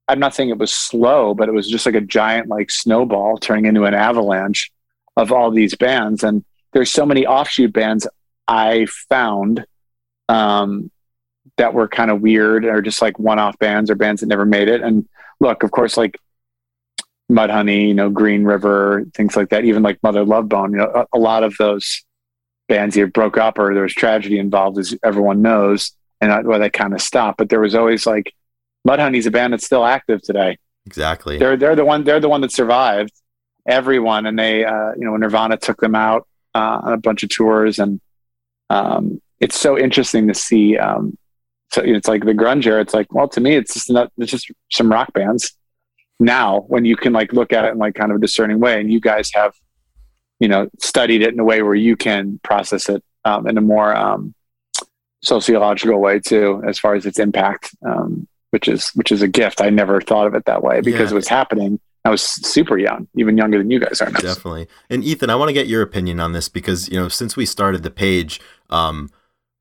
I'm 0.08 0.20
not 0.20 0.36
saying 0.36 0.50
it 0.50 0.60
was 0.60 0.72
slow, 0.72 1.34
but 1.34 1.50
it 1.50 1.54
was 1.54 1.68
just 1.68 1.86
like 1.88 1.96
a 1.96 2.02
giant 2.02 2.48
like 2.48 2.70
snowball 2.70 3.38
turning 3.38 3.66
into 3.66 3.86
an 3.86 3.96
avalanche 3.96 4.72
of 5.18 5.32
all 5.32 5.50
these 5.50 5.74
bands. 5.76 6.24
And 6.24 6.46
there's 6.74 6.92
so 6.92 7.04
many 7.06 7.26
offshoot 7.26 7.74
bands 7.74 8.08
I 8.48 8.86
found 9.10 9.66
um, 10.30 10.92
that 11.58 11.74
were 11.74 11.88
kind 11.88 12.12
of 12.12 12.22
weird 12.22 12.66
or 12.66 12.82
just 12.82 13.02
like 13.02 13.18
one-off 13.18 13.58
bands 13.60 13.90
or 13.90 13.96
bands 13.96 14.22
that 14.22 14.28
never 14.28 14.46
made 14.46 14.68
it. 14.68 14.82
And 14.82 15.08
look, 15.40 15.64
of 15.64 15.72
course, 15.72 15.98
like 15.98 16.20
Mudhoney, 17.32 17.88
you 17.88 17.94
know, 17.94 18.10
Green 18.10 18.44
River, 18.44 19.06
things 19.14 19.36
like 19.36 19.50
that. 19.50 19.66
Even 19.66 19.84
like 19.84 20.02
Mother 20.04 20.26
Love 20.26 20.50
Bone, 20.50 20.72
you 20.72 20.78
know, 20.78 20.92
a, 20.94 21.18
a 21.18 21.20
lot 21.20 21.44
of 21.44 21.56
those 21.58 22.04
bands 22.68 22.98
either 22.98 23.08
broke 23.08 23.38
up 23.38 23.58
or 23.58 23.74
there 23.74 23.84
was 23.84 23.94
tragedy 23.94 24.38
involved, 24.38 24.78
as 24.78 24.96
everyone 25.04 25.42
knows, 25.42 25.92
and 26.22 26.32
that, 26.32 26.46
well, 26.46 26.60
they 26.60 26.70
kind 26.70 26.94
of 26.94 27.02
stopped. 27.02 27.38
But 27.38 27.50
there 27.50 27.60
was 27.60 27.76
always 27.76 28.06
like 28.06 28.34
Mudhoney's 28.88 29.26
a 29.26 29.32
band 29.32 29.54
that's 29.54 29.66
still 29.66 29.86
active 29.86 30.22
today. 30.22 30.58
Exactly. 30.86 31.38
They're 31.38 31.58
they're 31.58 31.76
the 31.76 31.86
one 31.86 32.04
they're 32.04 32.20
the 32.20 32.30
one 32.30 32.42
that 32.42 32.52
survived 32.52 33.12
everyone, 33.68 34.26
and 34.26 34.38
they 34.38 34.64
uh, 34.64 34.92
you 34.98 35.06
know 35.06 35.18
Nirvana 35.18 35.58
took 35.58 35.80
them 35.82 35.96
out 35.96 36.28
uh, 36.54 36.82
on 36.84 36.94
a 36.94 36.98
bunch 36.98 37.24
of 37.24 37.30
tours, 37.30 37.80
and 37.80 38.00
um, 38.70 39.22
it's 39.40 39.60
so 39.60 39.78
interesting 39.78 40.28
to 40.28 40.34
see. 40.36 40.78
Um, 40.78 41.18
so 41.72 41.82
it's 41.84 42.08
like 42.08 42.24
the 42.26 42.34
grunge 42.34 42.66
era. 42.66 42.82
It's 42.82 42.94
like, 42.94 43.14
well, 43.14 43.28
to 43.30 43.42
me, 43.42 43.56
it's 43.56 43.74
just 43.74 43.90
not. 43.90 44.12
It's 44.18 44.32
just 44.32 44.52
some 44.72 44.92
rock 44.92 45.12
bands. 45.14 45.54
Now, 46.20 46.62
when 46.68 46.86
you 46.86 46.96
can 46.96 47.12
like 47.14 47.34
look 47.34 47.52
at 47.52 47.66
it 47.66 47.72
in 47.74 47.78
like 47.78 47.96
kind 47.96 48.12
of 48.12 48.18
a 48.18 48.22
discerning 48.22 48.60
way, 48.60 48.80
and 48.80 48.92
you 48.92 49.02
guys 49.02 49.30
have, 49.34 49.54
you 50.40 50.48
know, 50.48 50.70
studied 50.80 51.22
it 51.22 51.34
in 51.34 51.40
a 51.40 51.44
way 51.44 51.62
where 51.62 51.76
you 51.76 51.96
can 51.98 52.40
process 52.44 52.88
it 52.88 53.04
um, 53.26 53.48
in 53.48 53.58
a 53.58 53.62
more 53.62 53.94
um, 53.96 54.34
sociological 55.24 56.00
way 56.00 56.20
too, 56.20 56.62
as 56.68 56.80
far 56.80 56.96
as 56.96 57.06
its 57.06 57.20
impact, 57.20 57.76
um, 57.86 58.28
which 58.52 58.68
is 58.68 58.90
which 58.96 59.12
is 59.12 59.22
a 59.22 59.28
gift. 59.28 59.62
I 59.62 59.70
never 59.70 60.00
thought 60.02 60.28
of 60.28 60.36
it 60.36 60.46
that 60.46 60.64
way 60.64 60.82
because 60.82 61.10
Yeah. 61.10 61.16
it 61.16 61.16
was 61.16 61.28
happening. 61.28 61.80
I 62.06 62.10
was 62.12 62.22
super 62.22 62.78
young, 62.78 63.08
even 63.18 63.36
younger 63.36 63.58
than 63.58 63.72
you 63.72 63.80
guys 63.80 64.00
are 64.00 64.12
now. 64.12 64.20
Definitely. 64.20 64.68
And 64.92 65.04
Ethan, 65.04 65.32
I 65.32 65.36
want 65.36 65.50
to 65.50 65.54
get 65.54 65.66
your 65.66 65.82
opinion 65.82 66.20
on 66.20 66.34
this 66.34 66.48
because, 66.48 66.88
you 66.88 67.00
know, 67.00 67.10
since 67.10 67.36
we 67.36 67.48
started 67.48 67.82
the 67.82 67.90
page, 67.90 68.40
um, 68.70 69.10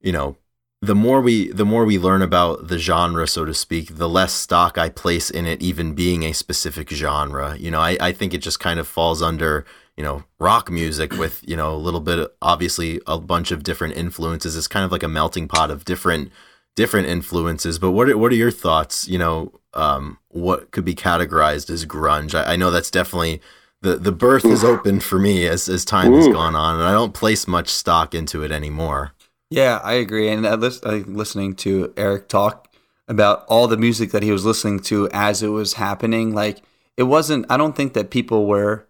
you 0.03 0.13
know, 0.13 0.37
the 0.85 0.95
more 0.95 1.21
we 1.21 1.51
the 1.53 1.65
more 1.65 1.85
we 1.85 1.99
learn 1.99 2.23
about 2.23 2.69
the 2.69 2.79
genre, 2.79 3.27
so 3.27 3.45
to 3.45 3.55
speak, 3.55 3.97
the 3.97 4.09
less 4.09 4.33
stock 4.33 4.79
I 4.79 4.89
place 4.89 5.31
in 5.31 5.47
it 5.47 5.63
even 5.63 5.95
being 5.95 6.23
a 6.23 6.33
specific 6.33 6.91
genre. 6.91 7.57
You 7.57 7.71
know, 7.71 7.81
I, 7.81 7.97
I 8.01 8.13
think 8.13 8.35
it 8.35 8.39
just 8.39 8.61
kind 8.61 8.79
of 8.79 8.87
falls 8.87 9.23
under, 9.23 9.65
you 9.97 10.05
know, 10.05 10.25
rock 10.39 10.71
music 10.71 11.13
with, 11.15 11.43
you 11.47 11.57
know, 11.57 11.75
a 11.75 11.77
little 11.77 12.01
bit 12.01 12.29
obviously 12.41 13.01
a 13.07 13.19
bunch 13.19 13.51
of 13.51 13.63
different 13.63 13.97
influences. 13.97 14.57
It's 14.57 14.69
kind 14.69 14.85
of 14.85 14.93
like 14.93 15.03
a 15.03 15.09
melting 15.09 15.49
pot 15.49 15.71
of 15.71 15.85
different 15.85 16.31
different 16.77 17.09
influences. 17.09 17.79
But 17.79 17.93
what 17.93 18.09
are, 18.09 18.19
what 18.19 18.33
are 18.33 18.37
your 18.37 18.51
thoughts? 18.51 19.09
You 19.09 19.19
know, 19.19 19.53
um, 19.75 20.19
what 20.29 20.71
could 20.71 20.85
be 20.85 20.95
categorized 20.95 21.71
as 21.71 21.87
grunge? 21.87 22.35
I, 22.35 22.53
I 22.53 22.57
know 22.57 22.71
that's 22.71 22.91
definitely 22.91 23.41
the 23.81 23.97
the 23.97 24.13
birth 24.13 24.45
is 24.45 24.65
open 24.65 25.01
for 25.01 25.19
me 25.19 25.47
as 25.47 25.69
as 25.69 25.85
time 25.85 26.13
has 26.15 26.29
gone 26.29 26.57
on, 26.57 26.77
and 26.77 26.85
I 26.85 26.93
don't 26.93 27.15
place 27.15 27.47
much 27.47 27.69
stock 27.69 28.15
into 28.15 28.43
it 28.43 28.51
anymore. 28.51 29.13
Yeah, 29.51 29.81
I 29.83 29.95
agree. 29.95 30.29
And 30.29 30.47
I 30.47 30.55
lis- 30.55 30.83
I, 30.85 30.97
listening 31.07 31.55
to 31.57 31.93
Eric 31.97 32.29
talk 32.29 32.73
about 33.07 33.45
all 33.47 33.69
the 33.69 33.77
music 33.77 34.11
that 34.13 34.23
he 34.23 34.33
was 34.33 34.45
listening 34.45 34.81
to 34.81 35.09
as 35.13 35.43
it 35.43 35.49
was 35.49 35.75
happening, 35.75 36.35
like 36.35 36.63
it 36.97 37.05
wasn't. 37.05 37.47
I 37.51 37.57
don't 37.57 37.77
think 37.77 37.93
that 37.95 38.11
people 38.11 38.47
were, 38.47 38.89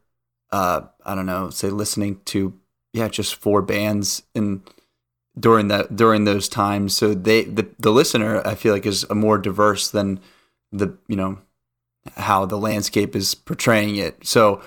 uh, 0.53 0.83
I 1.05 1.15
don't 1.15 1.27
know, 1.27 1.51
say 1.51 1.71
listening 1.71 2.21
to 2.27 2.59
yeah, 2.93 3.09
just 3.09 3.35
four 3.35 3.61
bands 3.61 4.23
in 4.35 4.63
during 5.39 5.69
that 5.69 5.97
during 5.97 6.25
those 6.25 6.49
times. 6.49 6.95
So 6.97 7.15
they 7.15 7.45
the 7.45 7.69
the 7.79 7.91
listener, 7.91 8.43
I 8.47 8.55
feel 8.55 8.73
like, 8.73 8.87
is 8.87 9.05
a 9.11 9.15
more 9.15 9.39
diverse 9.39 9.91
than 9.91 10.21
the 10.73 10.97
you 11.09 11.17
know 11.17 11.39
how 12.17 12.45
the 12.47 12.59
landscape 12.59 13.17
is 13.17 13.35
portraying 13.35 13.97
it. 13.97 14.27
So 14.27 14.63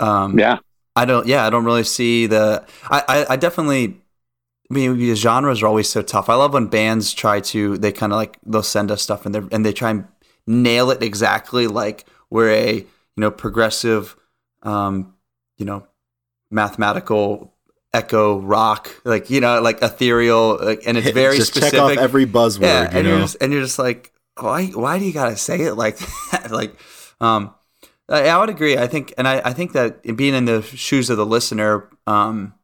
um, 0.00 0.38
Yeah, 0.38 0.58
I 0.96 1.04
don't. 1.04 1.26
Yeah, 1.26 1.46
I 1.46 1.50
don't 1.50 1.64
really 1.64 1.84
see 1.84 2.26
the. 2.26 2.64
I. 2.90 3.04
I, 3.08 3.26
I 3.34 3.36
definitely. 3.36 3.99
I 4.70 4.74
mean, 4.74 4.96
the 4.98 5.14
genres 5.14 5.62
are 5.62 5.66
always 5.66 5.88
so 5.88 6.00
tough. 6.00 6.28
I 6.28 6.34
love 6.34 6.52
when 6.52 6.66
bands 6.66 7.12
try 7.12 7.40
to. 7.40 7.76
They 7.76 7.90
kind 7.90 8.12
of 8.12 8.16
like 8.16 8.38
they'll 8.46 8.62
send 8.62 8.90
us 8.90 9.02
stuff 9.02 9.26
and 9.26 9.34
they 9.34 9.42
and 9.50 9.66
they 9.66 9.72
try 9.72 9.90
and 9.90 10.06
nail 10.46 10.90
it 10.90 11.02
exactly 11.02 11.66
like 11.66 12.06
we're 12.30 12.50
a 12.50 12.74
you 12.74 12.86
know 13.16 13.30
progressive, 13.30 14.16
um, 14.62 15.14
you 15.58 15.64
know, 15.64 15.86
mathematical 16.50 17.54
echo 17.92 18.38
rock 18.38 18.88
like 19.04 19.30
you 19.30 19.40
know 19.40 19.60
like 19.60 19.82
ethereal 19.82 20.56
like, 20.62 20.82
and 20.86 20.96
it's 20.96 21.10
very 21.10 21.36
just 21.36 21.52
specific. 21.52 21.72
check 21.72 21.82
off 21.82 21.98
every 21.98 22.26
buzzword. 22.26 22.60
Yeah, 22.62 22.82
you 22.82 22.98
and 22.98 23.06
know? 23.06 23.10
you're 23.10 23.20
just 23.22 23.36
and 23.40 23.52
you're 23.52 23.62
just 23.62 23.78
like, 23.78 24.12
why 24.38 24.66
why 24.66 25.00
do 25.00 25.04
you 25.04 25.12
gotta 25.12 25.36
say 25.36 25.62
it 25.62 25.74
like 25.74 25.98
that? 26.30 26.50
like, 26.52 26.78
um, 27.20 27.52
I, 28.08 28.28
I 28.28 28.38
would 28.38 28.50
agree. 28.50 28.76
I 28.76 28.86
think, 28.86 29.14
and 29.18 29.26
I, 29.26 29.40
I 29.44 29.52
think 29.52 29.72
that 29.72 30.02
being 30.16 30.34
in 30.34 30.44
the 30.44 30.62
shoes 30.62 31.10
of 31.10 31.16
the 31.16 31.26
listener, 31.26 31.88
um, 32.06 32.54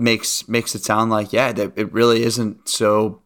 makes 0.00 0.48
makes 0.48 0.74
it 0.74 0.84
sound 0.84 1.10
like 1.10 1.32
yeah, 1.32 1.52
that 1.52 1.72
it 1.76 1.92
really 1.92 2.22
isn't 2.24 2.68
so. 2.68 3.22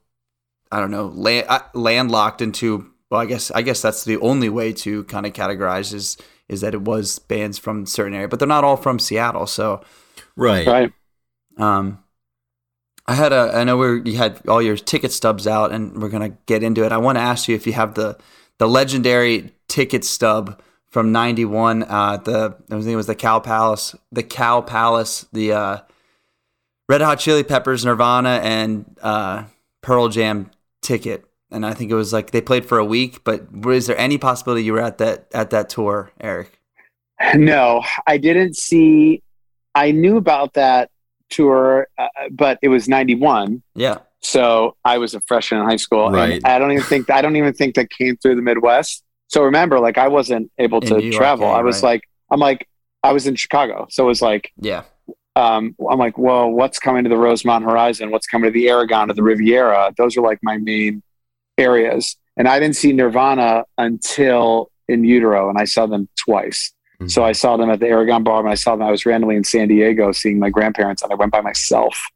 I 0.73 0.81
don't 0.81 0.91
know, 0.91 1.07
land, 1.07 1.47
uh, 1.49 1.61
landlocked 1.75 2.43
into. 2.43 2.91
Well, 3.11 3.21
I 3.21 3.27
guess 3.27 3.51
I 3.53 3.63
guess 3.63 3.81
that's 3.81 4.05
the 4.05 4.17
only 4.19 4.49
way 4.49 4.73
to 4.73 5.05
kind 5.05 5.25
of 5.25 5.33
categorize 5.33 5.95
is 5.95 6.17
is 6.49 6.61
that 6.61 6.75
it 6.75 6.83
was 6.83 7.19
bands 7.19 7.59
from 7.59 7.87
certain 7.87 8.15
area, 8.15 8.29
but 8.29 8.39
they're 8.39 8.49
not 8.49 8.65
all 8.65 8.77
from 8.77 8.99
Seattle. 8.99 9.47
So, 9.47 9.83
right. 10.37 10.67
right. 10.67 10.93
um, 11.57 12.03
I 13.07 13.15
had 13.15 13.33
a. 13.33 13.53
I 13.55 13.65
know 13.65 13.77
we 13.77 14.11
you 14.11 14.17
had 14.17 14.41
all 14.49 14.63
your 14.63 14.77
ticket 14.77 15.13
stubs 15.13 15.47
out, 15.47 15.73
and 15.73 16.01
we're 16.01 16.09
gonna 16.09 16.37
get 16.47 16.63
into 16.63 16.85
it. 16.85 16.93
I 16.93 16.97
want 16.97 17.17
to 17.17 17.23
ask 17.23 17.49
you 17.49 17.55
if 17.55 17.67
you 17.67 17.75
have 17.75 17.95
the 17.95 18.19
the 18.59 18.69
legendary 18.69 19.53
ticket 19.69 20.05
stub 20.05 20.61
from 20.89 21.13
'91. 21.13 21.83
Uh, 21.83 22.17
the 22.17 22.57
I 22.71 22.75
think 22.75 22.87
it 22.87 22.97
was 22.97 23.07
the 23.07 23.15
Cow 23.15 23.41
Palace, 23.41 23.95
the 24.11 24.23
Cow 24.23 24.61
Palace, 24.61 25.27
the 25.33 25.53
uh, 25.53 25.79
Red 26.89 27.01
Hot 27.01 27.19
Chili 27.19 27.43
Peppers, 27.45 27.85
Nirvana, 27.85 28.41
and 28.43 28.97
uh, 29.03 29.45
Pearl 29.83 30.09
Jam 30.09 30.51
ticket. 30.83 31.25
And 31.51 31.65
I 31.65 31.73
think 31.73 31.91
it 31.91 31.95
was 31.95 32.13
like 32.13 32.31
they 32.33 32.41
played 32.41 32.67
for 32.67 32.79
a 32.79 32.85
week. 32.85 33.23
But 33.25 33.47
is 33.69 33.87
there 33.87 33.97
any 33.97 34.19
possibility 34.19 34.65
you 34.65 34.73
were 34.73 34.81
at 34.83 34.99
that 34.99 35.27
at 35.33 35.51
that 35.51 35.69
tour, 35.69 36.13
Eric? 36.21 36.59
No, 37.37 37.83
I 38.07 38.19
didn't 38.19 38.57
see. 38.57 39.23
I 39.75 39.93
knew 39.93 40.17
about 40.17 40.55
that 40.55 40.91
tour, 41.31 41.87
uh, 41.97 42.09
but 42.31 42.59
it 42.61 42.69
was 42.69 42.89
'91, 42.89 43.63
Yeah, 43.75 43.99
so 44.21 44.77
I 44.85 44.99
was 44.99 45.15
a 45.15 45.21
freshman 45.23 45.61
in 45.61 45.67
high 45.67 45.77
school. 45.77 46.15
and 46.15 46.45
I 46.45 46.59
don't 46.59 46.73
even 46.73 46.85
think 46.85 47.09
I 47.11 47.23
don't 47.23 47.37
even 47.37 47.55
think 47.55 47.77
that 47.77 47.89
came 47.91 48.17
through 48.17 48.35
the 48.37 48.43
Midwest. 48.43 49.03
So 49.29 49.43
remember, 49.45 49.79
like 49.81 49.97
I 49.97 50.09
wasn't 50.09 50.51
able 50.59 50.81
In 50.81 50.89
to 50.89 51.03
York, 51.03 51.15
travel. 51.15 51.47
yeah, 51.47 51.55
I 51.55 51.63
was 51.63 51.83
right. 51.83 51.91
like, 51.91 52.03
I'm 52.31 52.41
like, 52.41 52.69
I 53.03 53.13
was 53.13 53.27
in 53.27 53.37
Chicago, 53.37 53.87
so 53.91 54.05
it 54.05 54.09
was 54.09 54.23
like, 54.23 54.53
yeah, 54.61 54.83
um, 55.37 55.75
I'm 55.91 55.99
like, 55.99 56.17
well, 56.17 56.51
what's 56.51 56.79
coming 56.79 57.05
to 57.05 57.11
the 57.11 57.17
Rosemont 57.17 57.65
Horizon? 57.65 58.11
What's 58.11 58.27
coming 58.27 58.49
to 58.49 58.53
the 58.53 58.69
Aragon 58.69 59.11
or 59.11 59.15
the 59.15 59.23
Riviera? 59.23 59.93
Those 59.97 60.17
are 60.17 60.21
like 60.21 60.39
my 60.43 60.59
main 60.59 61.03
areas. 61.59 62.17
And 62.37 62.49
I 62.49 62.59
didn't 62.59 62.77
see 62.77 62.93
Nirvana 62.93 63.65
until 63.79 64.71
in 64.89 65.05
utero, 65.05 65.49
and 65.49 65.59
I 65.59 65.65
saw 65.65 65.87
them 65.87 66.09
twice. 66.17 66.73
Mhm. 67.01 67.11
So 67.11 67.25
I 67.25 67.33
saw 67.33 67.57
them 67.57 67.71
at 67.71 67.81
the 67.81 67.87
Aragon 67.89 68.23
Bar, 68.23 68.41
and 68.41 68.49
I 68.49 68.55
saw 68.55 68.77
them. 68.77 68.87
I 68.87 68.91
was 68.91 69.07
randomly 69.07 69.37
in 69.37 69.45
San 69.45 69.69
Diego 69.69 70.13
seeing 70.13 70.39
my 70.39 70.51
grandparents, 70.51 71.03
and 71.03 71.11
I 71.13 71.15
went 71.17 71.33
by 71.33 71.41
myself, 71.41 72.07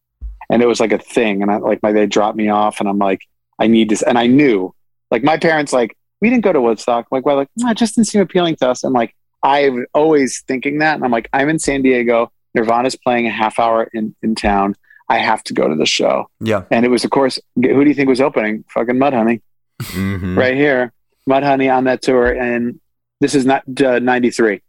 and 0.50 0.62
it 0.62 0.66
was 0.66 0.80
like 0.80 0.92
a 0.92 0.98
thing. 0.98 1.42
And 1.42 1.50
I 1.50 1.56
like 1.56 1.82
my 1.82 1.92
they 1.92 2.06
dropped 2.06 2.36
me 2.36 2.48
off, 2.48 2.80
and 2.80 2.88
I'm 2.88 2.98
like, 2.98 3.22
I 3.58 3.66
need 3.66 3.88
this, 3.88 4.02
and 4.02 4.18
I 4.18 4.26
knew, 4.26 4.74
like 5.10 5.24
my 5.24 5.36
parents, 5.36 5.72
like 5.72 5.96
we 6.20 6.30
didn't 6.30 6.44
go 6.44 6.52
to 6.52 6.60
Woodstock. 6.60 7.06
Like, 7.10 7.24
well, 7.24 7.36
like 7.36 7.48
no, 7.56 7.70
it 7.70 7.76
just 7.76 7.94
didn't 7.94 8.08
seem 8.08 8.20
appealing 8.20 8.56
to 8.56 8.68
us. 8.68 8.84
And 8.84 8.92
like 8.92 9.14
I 9.42 9.68
was 9.68 9.86
always 9.94 10.42
thinking 10.46 10.78
that, 10.78 10.94
and 10.96 11.04
I'm 11.04 11.10
like, 11.10 11.28
I'm 11.32 11.48
in 11.48 11.58
San 11.58 11.82
Diego. 11.82 12.30
Nirvana's 12.58 12.96
playing 12.96 13.26
a 13.26 13.30
half 13.30 13.58
hour 13.58 13.88
in 13.92 14.14
in 14.22 14.34
town. 14.34 14.74
I 15.08 15.18
have 15.18 15.42
to 15.44 15.54
go 15.54 15.68
to 15.68 15.74
the 15.74 15.86
show. 15.86 16.28
yeah. 16.40 16.64
And 16.70 16.84
it 16.84 16.90
was, 16.90 17.02
of 17.04 17.10
course, 17.10 17.38
who 17.54 17.82
do 17.82 17.88
you 17.88 17.94
think 17.94 18.08
was 18.10 18.20
opening? 18.20 18.64
Fucking 18.74 18.96
Mudhoney 18.96 19.40
Mhm. 19.82 20.36
right 20.36 20.54
here, 20.54 20.92
Mudhoney 21.28 21.74
on 21.74 21.84
that 21.84 22.02
tour, 22.02 22.26
and 22.30 22.78
this 23.20 23.34
is 23.34 23.46
not 23.46 23.62
uh, 23.82 23.98
'93. 24.00 24.60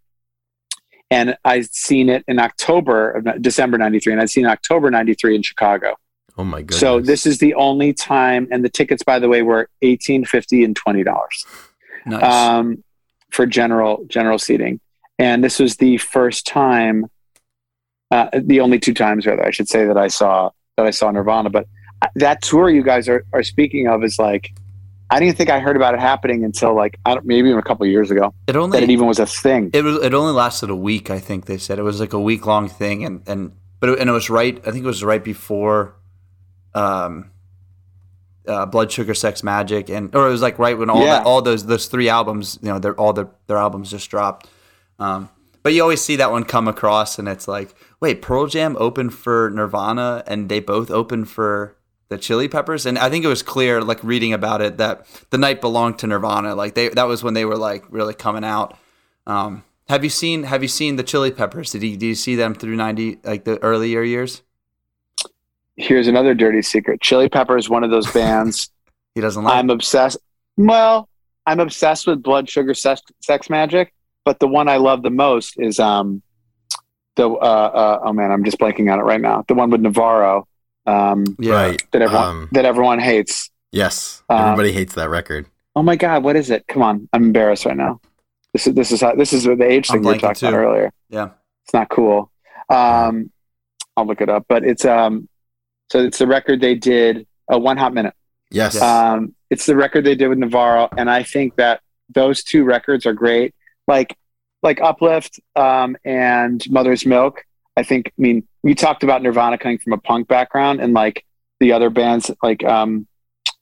And 1.11 1.35
I'd 1.43 1.73
seen 1.73 2.07
it 2.09 2.23
in 2.27 2.39
October 2.39 3.11
of 3.11 3.41
December 3.41 3.77
'93, 3.77 4.13
and 4.13 4.21
I'd 4.21 4.29
seen 4.29 4.45
October 4.45 4.91
'93 4.91 5.35
in 5.35 5.41
Chicago. 5.41 5.95
Oh 6.37 6.43
my 6.43 6.59
goodness. 6.61 6.79
So 6.79 7.01
this 7.01 7.25
is 7.25 7.39
the 7.39 7.53
only 7.55 7.91
time, 7.93 8.47
and 8.51 8.63
the 8.63 8.69
tickets, 8.69 9.03
by 9.03 9.19
the 9.19 9.27
way, 9.27 9.41
were 9.41 9.67
eighteen 9.81 10.23
fifty 10.23 10.63
and 10.63 10.75
twenty 10.75 11.03
dollars 11.03 11.45
Nice. 12.05 12.23
um, 12.23 12.83
for 13.31 13.45
general 13.45 14.05
general 14.07 14.37
seating. 14.39 14.79
And 15.17 15.43
this 15.43 15.59
was 15.59 15.75
the 15.77 15.97
first 15.97 16.45
time, 16.47 17.07
uh, 18.11 18.29
the 18.33 18.59
only 18.59 18.79
two 18.79 18.93
times, 18.93 19.25
rather, 19.25 19.45
I 19.45 19.51
should 19.51 19.67
say 19.69 19.85
that 19.85 19.97
I 19.97 20.07
saw 20.07 20.51
that 20.77 20.85
I 20.85 20.91
saw 20.91 21.11
Nirvana. 21.11 21.49
But 21.49 21.67
that 22.15 22.41
tour 22.41 22.69
you 22.69 22.83
guys 22.83 23.07
are, 23.09 23.25
are 23.33 23.43
speaking 23.43 23.87
of 23.87 24.03
is 24.03 24.17
like, 24.17 24.51
I 25.09 25.19
didn't 25.19 25.37
think 25.37 25.49
I 25.49 25.59
heard 25.59 25.75
about 25.75 25.93
it 25.93 25.99
happening 25.99 26.43
until 26.43 26.75
like 26.75 26.97
I 27.05 27.15
don't, 27.15 27.25
maybe 27.25 27.49
even 27.49 27.59
a 27.59 27.63
couple 27.63 27.85
of 27.85 27.91
years 27.91 28.11
ago 28.11 28.33
it 28.47 28.55
only 28.55 28.79
that 28.79 28.83
it 28.83 28.91
even 28.91 29.07
was 29.07 29.19
a 29.19 29.25
thing. 29.25 29.71
It 29.73 29.83
was. 29.83 29.97
It 30.03 30.13
only 30.13 30.33
lasted 30.33 30.69
a 30.69 30.75
week. 30.75 31.09
I 31.09 31.19
think 31.19 31.45
they 31.45 31.57
said 31.57 31.79
it 31.79 31.83
was 31.83 31.99
like 31.99 32.13
a 32.13 32.19
week 32.19 32.45
long 32.45 32.69
thing, 32.69 33.03
and 33.03 33.21
and 33.27 33.51
but 33.79 33.89
it, 33.89 33.99
and 33.99 34.09
it 34.09 34.13
was 34.13 34.29
right. 34.29 34.57
I 34.59 34.71
think 34.71 34.83
it 34.83 34.87
was 34.87 35.03
right 35.03 35.23
before, 35.23 35.95
um, 36.75 37.31
uh, 38.47 38.65
Blood 38.65 38.91
Sugar 38.91 39.13
Sex 39.13 39.41
Magik, 39.41 39.89
and 39.89 40.13
or 40.15 40.27
it 40.27 40.31
was 40.31 40.41
like 40.41 40.59
right 40.59 40.77
when 40.77 40.89
all 40.89 41.01
Yeah. 41.03 41.17
that, 41.17 41.25
all 41.25 41.41
those 41.41 41.65
those 41.65 41.87
three 41.87 42.09
albums, 42.09 42.59
you 42.61 42.69
know, 42.69 42.79
they're 42.79 42.95
all 42.95 43.13
their 43.13 43.29
their 43.47 43.57
albums 43.57 43.91
just 43.91 44.09
dropped. 44.09 44.47
Um, 44.99 45.29
but 45.63 45.73
you 45.73 45.81
always 45.81 46.01
see 46.01 46.17
that 46.17 46.31
one 46.31 46.43
come 46.43 46.67
across, 46.67 47.19
and 47.19 47.27
it's 47.27 47.47
like, 47.47 47.73
wait, 47.99 48.21
Pearl 48.21 48.47
Jam 48.47 48.75
opened 48.79 49.13
for 49.13 49.49
Nirvana, 49.53 50.23
and 50.27 50.49
they 50.49 50.59
both 50.59 50.89
opened 50.91 51.29
for 51.29 51.75
the 52.09 52.17
Chili 52.17 52.47
Peppers, 52.47 52.85
and 52.85 52.97
I 52.97 53.09
think 53.09 53.23
it 53.23 53.27
was 53.27 53.43
clear, 53.43 53.81
like 53.81 54.03
reading 54.03 54.33
about 54.33 54.61
it, 54.61 54.77
that 54.77 55.05
the 55.29 55.37
night 55.37 55.61
belonged 55.61 55.99
to 55.99 56.07
Nirvana. 56.07 56.55
Like 56.55 56.73
they, 56.73 56.89
that 56.89 57.07
was 57.07 57.23
when 57.23 57.35
they 57.35 57.45
were 57.45 57.57
like 57.57 57.85
really 57.89 58.15
coming 58.15 58.43
out. 58.43 58.77
Um, 59.27 59.63
have 59.87 60.03
you 60.03 60.09
seen 60.09 60.43
Have 60.43 60.61
you 60.61 60.67
seen 60.67 60.95
the 60.95 61.03
Chili 61.03 61.31
Peppers? 61.31 61.71
Did 61.71 61.83
you 61.83 61.97
do 61.97 62.07
you 62.07 62.15
see 62.15 62.35
them 62.35 62.55
through 62.55 62.75
ninety 62.75 63.19
like 63.23 63.43
the 63.43 63.61
earlier 63.63 64.01
years? 64.01 64.41
Here's 65.75 66.07
another 66.07 66.33
dirty 66.33 66.61
secret. 66.61 66.99
Chili 66.99 67.29
Pepper 67.29 67.57
is 67.57 67.69
one 67.69 67.83
of 67.83 67.91
those 67.91 68.11
bands 68.13 68.69
He 69.15 69.21
doesn't 69.21 69.43
like. 69.43 69.55
I'm 69.55 69.69
obsessed. 69.69 70.17
Well, 70.57 71.07
I'm 71.45 71.59
obsessed 71.59 72.05
with 72.05 72.21
Blood 72.21 72.49
Sugar 72.49 72.73
Sex, 72.73 73.01
Sex 73.21 73.47
Magik, 73.47 73.87
but 74.25 74.39
the 74.39 74.47
one 74.47 74.67
I 74.67 74.77
love 74.77 75.03
the 75.03 75.09
most 75.09 75.55
is 75.57 75.79
um 75.79 76.21
the 77.19 77.29
uh, 77.29 77.33
uh 77.33 77.99
oh 78.05 78.13
man, 78.13 78.31
I'm 78.31 78.43
just 78.43 78.57
blanking 78.59 78.91
on 78.91 78.99
it 78.99 79.03
right 79.03 79.21
now. 79.21 79.43
The 79.47 79.53
one 79.53 79.69
with 79.69 79.81
Navarro 79.81 80.47
um 80.85 81.25
yeah, 81.39 81.53
Right. 81.53 81.91
that 81.91 82.01
everyone 82.01 82.27
Um, 82.27 82.49
that 82.53 82.65
everyone 82.65 82.99
hates. 82.99 83.49
yes. 83.71 84.23
Um, 84.29 84.39
Everybody 84.39 84.71
hates 84.71 84.95
that 84.95 85.09
record. 85.09 85.45
Oh 85.75 85.83
my 85.83 85.95
god, 85.95 86.23
what 86.23 86.35
is 86.35 86.49
it? 86.49 86.65
Come 86.67 86.81
on, 86.81 87.07
I'm 87.13 87.23
embarrassed 87.25 87.65
right 87.65 87.77
now. 87.77 87.99
This 88.53 88.65
is 88.67 88.73
this 88.73 88.91
is 88.91 89.01
how 89.01 89.13
this 89.15 89.33
is 89.33 89.43
the 89.43 89.61
age 89.63 89.87
thing 89.89 90.01
we 90.01 90.07
were 90.07 90.13
blanking 90.13 90.21
talking 90.21 90.49
about 90.49 90.57
earlier. 90.57 90.91
yeah. 91.09 91.29
It's 91.65 91.73
not 91.73 91.89
cool. 91.89 92.31
Um, 92.69 93.31
I'll 93.95 94.07
look 94.07 94.21
it 94.21 94.29
up, 94.29 94.45
but 94.49 94.63
it's 94.63 94.85
um, 94.85 95.27
so 95.91 95.99
it's 95.99 96.17
the 96.17 96.25
record 96.27 96.61
they 96.61 96.75
did. 96.75 97.27
A 97.51 97.57
one 97.59 97.77
hot 97.77 97.93
minute. 97.93 98.13
Yes. 98.51 98.73
Yes. 98.75 98.83
Um, 98.83 99.35
it's 99.51 99.65
the 99.65 99.75
record 99.75 100.03
they 100.05 100.15
did 100.15 100.27
with 100.29 100.37
Navarro, 100.39 100.87
and 100.97 101.09
I 101.09 101.21
think 101.23 101.55
that 101.57 101.81
those 102.13 102.43
two 102.43 102.63
records 102.63 103.05
are 103.05 103.13
great. 103.13 103.53
Like 103.87 104.15
like 104.61 104.81
Uplift 104.81 105.39
um, 105.55 105.97
and 106.03 106.63
Mother's 106.69 107.05
Milk. 107.05 107.43
I 107.77 107.83
think. 107.83 108.07
I 108.07 108.21
mean, 108.21 108.47
we 108.63 108.75
talked 108.75 109.03
about 109.03 109.21
Nirvana 109.21 109.57
coming 109.57 109.77
from 109.77 109.93
a 109.93 109.97
punk 109.97 110.27
background, 110.27 110.81
and 110.81 110.93
like 110.93 111.25
the 111.59 111.71
other 111.71 111.89
bands, 111.89 112.29
like 112.43 112.63
um, 112.63 113.07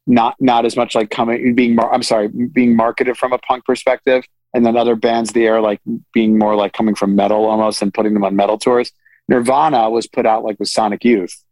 not 0.07 0.35
not 0.39 0.65
as 0.65 0.75
much 0.75 0.95
like 0.95 1.11
coming 1.11 1.53
being. 1.53 1.75
Mar- 1.75 1.93
I'm 1.93 2.03
sorry, 2.03 2.27
being 2.29 2.75
marketed 2.75 3.17
from 3.17 3.31
a 3.33 3.37
punk 3.37 3.65
perspective, 3.65 4.23
and 4.53 4.65
then 4.65 4.75
other 4.75 4.95
bands 4.95 5.33
they 5.33 5.47
are 5.47 5.61
like 5.61 5.79
being 6.13 6.37
more 6.39 6.55
like 6.55 6.73
coming 6.73 6.95
from 6.95 7.15
metal 7.15 7.45
almost 7.45 7.81
and 7.81 7.93
putting 7.93 8.13
them 8.13 8.23
on 8.23 8.35
metal 8.35 8.57
tours. 8.57 8.91
Nirvana 9.27 9.89
was 9.89 10.07
put 10.07 10.25
out 10.25 10.43
like 10.43 10.57
with 10.59 10.69
Sonic 10.69 11.03
Youth, 11.03 11.43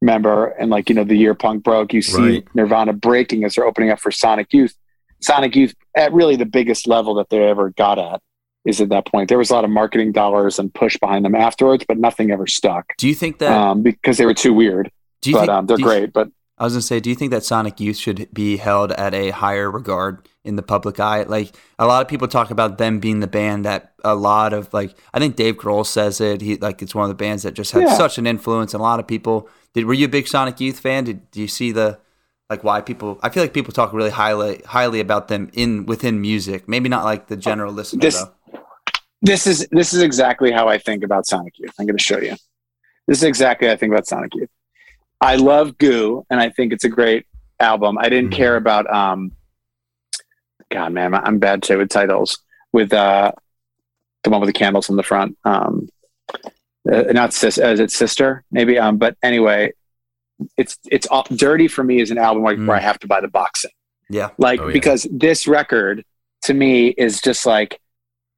remember? 0.00 0.48
And 0.48 0.70
like 0.70 0.88
you 0.88 0.94
know, 0.94 1.04
the 1.04 1.16
year 1.16 1.34
punk 1.34 1.64
broke, 1.64 1.92
you 1.92 2.02
see 2.02 2.22
Right. 2.22 2.48
Nirvana 2.54 2.92
breaking 2.92 3.44
as 3.44 3.54
they're 3.54 3.66
opening 3.66 3.90
up 3.90 3.98
for 3.98 4.12
Sonic 4.12 4.52
Youth. 4.52 4.76
Sonic 5.20 5.56
Youth 5.56 5.74
at 5.96 6.12
really 6.12 6.36
the 6.36 6.46
biggest 6.46 6.86
level 6.86 7.14
that 7.14 7.30
they 7.30 7.42
ever 7.48 7.70
got 7.70 7.98
at 7.98 8.20
is 8.64 8.80
at 8.80 8.88
that 8.90 9.06
point. 9.06 9.28
There 9.28 9.38
was 9.38 9.50
a 9.50 9.54
lot 9.54 9.64
of 9.64 9.70
marketing 9.70 10.12
dollars 10.12 10.58
and 10.58 10.72
push 10.72 10.96
behind 10.98 11.24
them 11.24 11.34
afterwards, 11.34 11.84
but 11.86 11.98
nothing 11.98 12.30
ever 12.30 12.46
stuck 12.46 12.96
Do 12.98 13.08
you 13.08 13.14
think 13.14 13.38
that? 13.38 13.52
um, 13.52 13.82
because 13.82 14.18
they 14.18 14.26
were 14.26 14.34
too 14.34 14.54
weird. 14.54 14.90
do 15.20 15.30
you 15.30 15.36
But 15.36 15.40
think 15.40 15.50
um, 15.50 15.66
they're 15.66 15.76
do 15.76 15.82
you- 15.82 15.88
great. 15.88 16.12
But 16.12 16.28
I 16.58 16.64
was 16.64 16.74
gonna 16.74 16.82
say, 16.82 17.00
do 17.00 17.10
you 17.10 17.16
think 17.16 17.32
that 17.32 17.42
Sonic 17.44 17.80
Youth 17.80 17.96
should 17.96 18.28
be 18.32 18.56
held 18.58 18.92
at 18.92 19.14
a 19.14 19.30
higher 19.30 19.68
regard 19.68 20.28
in 20.44 20.54
the 20.54 20.62
public 20.62 21.00
eye? 21.00 21.22
Like 21.24 21.56
a 21.78 21.86
lot 21.86 22.02
of 22.02 22.08
people 22.08 22.28
talk 22.28 22.50
about 22.52 22.78
them 22.78 23.00
being 23.00 23.18
the 23.18 23.26
band 23.26 23.64
that 23.64 23.94
a 24.04 24.14
lot 24.14 24.52
of 24.52 24.72
like 24.72 24.94
I 25.12 25.18
think 25.18 25.34
Dave 25.34 25.56
Grohl 25.56 25.84
says 25.84 26.20
it. 26.20 26.40
He 26.40 26.56
like 26.58 26.80
it's 26.80 26.94
one 26.94 27.02
of 27.04 27.08
the 27.08 27.16
bands 27.24 27.42
that 27.42 27.54
just 27.54 27.72
had 27.72 27.82
Yeah. 27.82 27.96
such 27.96 28.16
an 28.18 28.28
influence, 28.28 28.74
and 28.74 28.80
a 28.80 28.84
lot 28.84 29.00
of 29.00 29.08
people. 29.08 29.48
Did 29.74 29.86
were 29.86 29.94
you 29.94 30.04
a 30.04 30.08
big 30.08 30.28
Sonic 30.28 30.60
Youth 30.60 30.78
fan? 30.78 31.02
Did 31.04 31.28
do 31.32 31.40
you 31.40 31.48
see 31.48 31.72
the 31.72 31.98
like 32.48 32.62
why 32.62 32.80
people? 32.80 33.18
I 33.24 33.30
feel 33.30 33.42
like 33.42 33.54
people 33.54 33.72
talk 33.72 33.92
really 33.92 34.10
highly 34.10 34.60
highly 34.64 35.00
about 35.00 35.26
them 35.28 35.50
in 35.54 35.84
within 35.86 36.20
music. 36.20 36.68
Maybe 36.68 36.88
not 36.88 37.04
like 37.04 37.26
the 37.26 37.36
general 37.36 37.72
listener 37.72 38.02
This- 38.02 38.20
though. 38.22 38.30
This 39.22 39.46
is 39.46 39.66
this 39.70 39.92
is 39.94 40.02
exactly 40.02 40.50
how 40.50 40.68
I 40.68 40.78
think 40.78 41.04
about 41.04 41.26
Sonic 41.26 41.58
Youth. 41.58 41.72
I'm 41.78 41.86
going 41.86 41.96
to 41.96 42.02
show 42.02 42.18
you. 42.18 42.36
This 43.06 43.18
is 43.18 43.24
exactly 43.24 43.68
how 43.68 43.74
I 43.74 43.76
think 43.76 43.92
about 43.92 44.06
Sonic 44.06 44.34
Youth. 44.34 44.50
I 45.20 45.36
love 45.36 45.78
Goo, 45.78 46.26
and 46.30 46.40
I 46.40 46.50
think 46.50 46.72
it's 46.72 46.84
a 46.84 46.88
great 46.88 47.26
album. 47.60 47.96
I 47.98 48.08
didn't 48.08 48.30
Mhm. 48.30 48.36
care 48.36 48.56
about 48.56 48.92
um, 48.92 49.32
God, 50.70 50.92
man, 50.92 51.14
I'm 51.14 51.38
bad 51.38 51.62
too 51.62 51.78
with 51.78 51.90
titles. 51.90 52.38
With 52.72 52.92
uh, 52.92 53.32
the 54.24 54.30
one 54.30 54.40
with 54.40 54.48
the 54.48 54.52
candles 54.54 54.88
in 54.88 54.96
the 54.96 55.02
front. 55.02 55.36
Um, 55.44 55.88
uh, 56.90 57.02
not 57.12 57.32
sis, 57.32 57.58
uh, 57.58 57.66
is 57.68 57.80
it 57.80 57.90
sister? 57.90 58.44
Maybe. 58.50 58.78
Um, 58.78 58.96
but 58.96 59.16
anyway, 59.22 59.72
it's 60.56 60.78
it's 60.90 61.06
all, 61.06 61.26
dirty 61.34 61.68
for 61.68 61.84
me 61.84 62.00
as 62.00 62.10
an 62.10 62.18
album 62.18 62.42
like, 62.42 62.56
Mm. 62.56 62.66
where 62.66 62.76
I 62.76 62.80
have 62.80 62.98
to 63.00 63.06
buy 63.06 63.20
the 63.20 63.28
box 63.28 63.62
set 63.62 63.70
Yeah, 64.08 64.30
like 64.38 64.60
Oh, 64.60 64.66
yeah. 64.68 64.72
because 64.72 65.06
this 65.12 65.46
record 65.46 66.04
to 66.44 66.54
me 66.54 66.88
is 66.88 67.20
just 67.20 67.46
like 67.46 67.78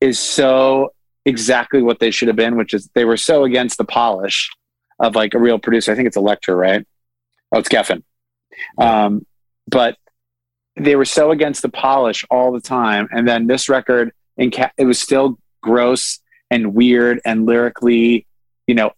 is 0.04 0.18
so 0.18 0.92
exactly 1.24 1.80
what 1.82 1.98
they 2.00 2.10
should 2.10 2.28
have 2.28 2.36
been 2.36 2.56
which 2.56 2.74
is 2.74 2.88
they 2.94 3.04
were 3.04 3.16
so 3.16 3.44
against 3.44 3.78
the 3.78 3.84
polish 3.84 4.50
of 5.00 5.14
like 5.16 5.34
a 5.34 5.38
real 5.38 5.58
producer. 5.58 5.90
I 5.92 5.94
think 5.96 6.06
it's 6.06 6.16
Elektra, 6.16 6.54
right? 6.54 6.86
Oh 7.50 7.58
it's 7.58 7.68
geffen. 7.68 8.02
Um, 8.78 9.26
but 9.66 9.96
they 10.76 10.94
were 10.96 11.04
so 11.18 11.30
against 11.30 11.62
the 11.62 11.68
polish 11.68 12.24
all 12.30 12.52
the 12.52 12.60
time. 12.60 13.08
And 13.10 13.26
then 13.26 13.46
this 13.46 13.68
record 13.68 14.12
in 14.36 14.50
ca- 14.50 14.72
it 14.76 14.84
was 14.84 14.98
still 15.00 15.38
gross 15.62 16.20
and 16.50 16.74
weird 16.74 17.20
and 17.24 17.46
lyrically 17.46 18.26
you 18.68 18.74
know 18.74 18.92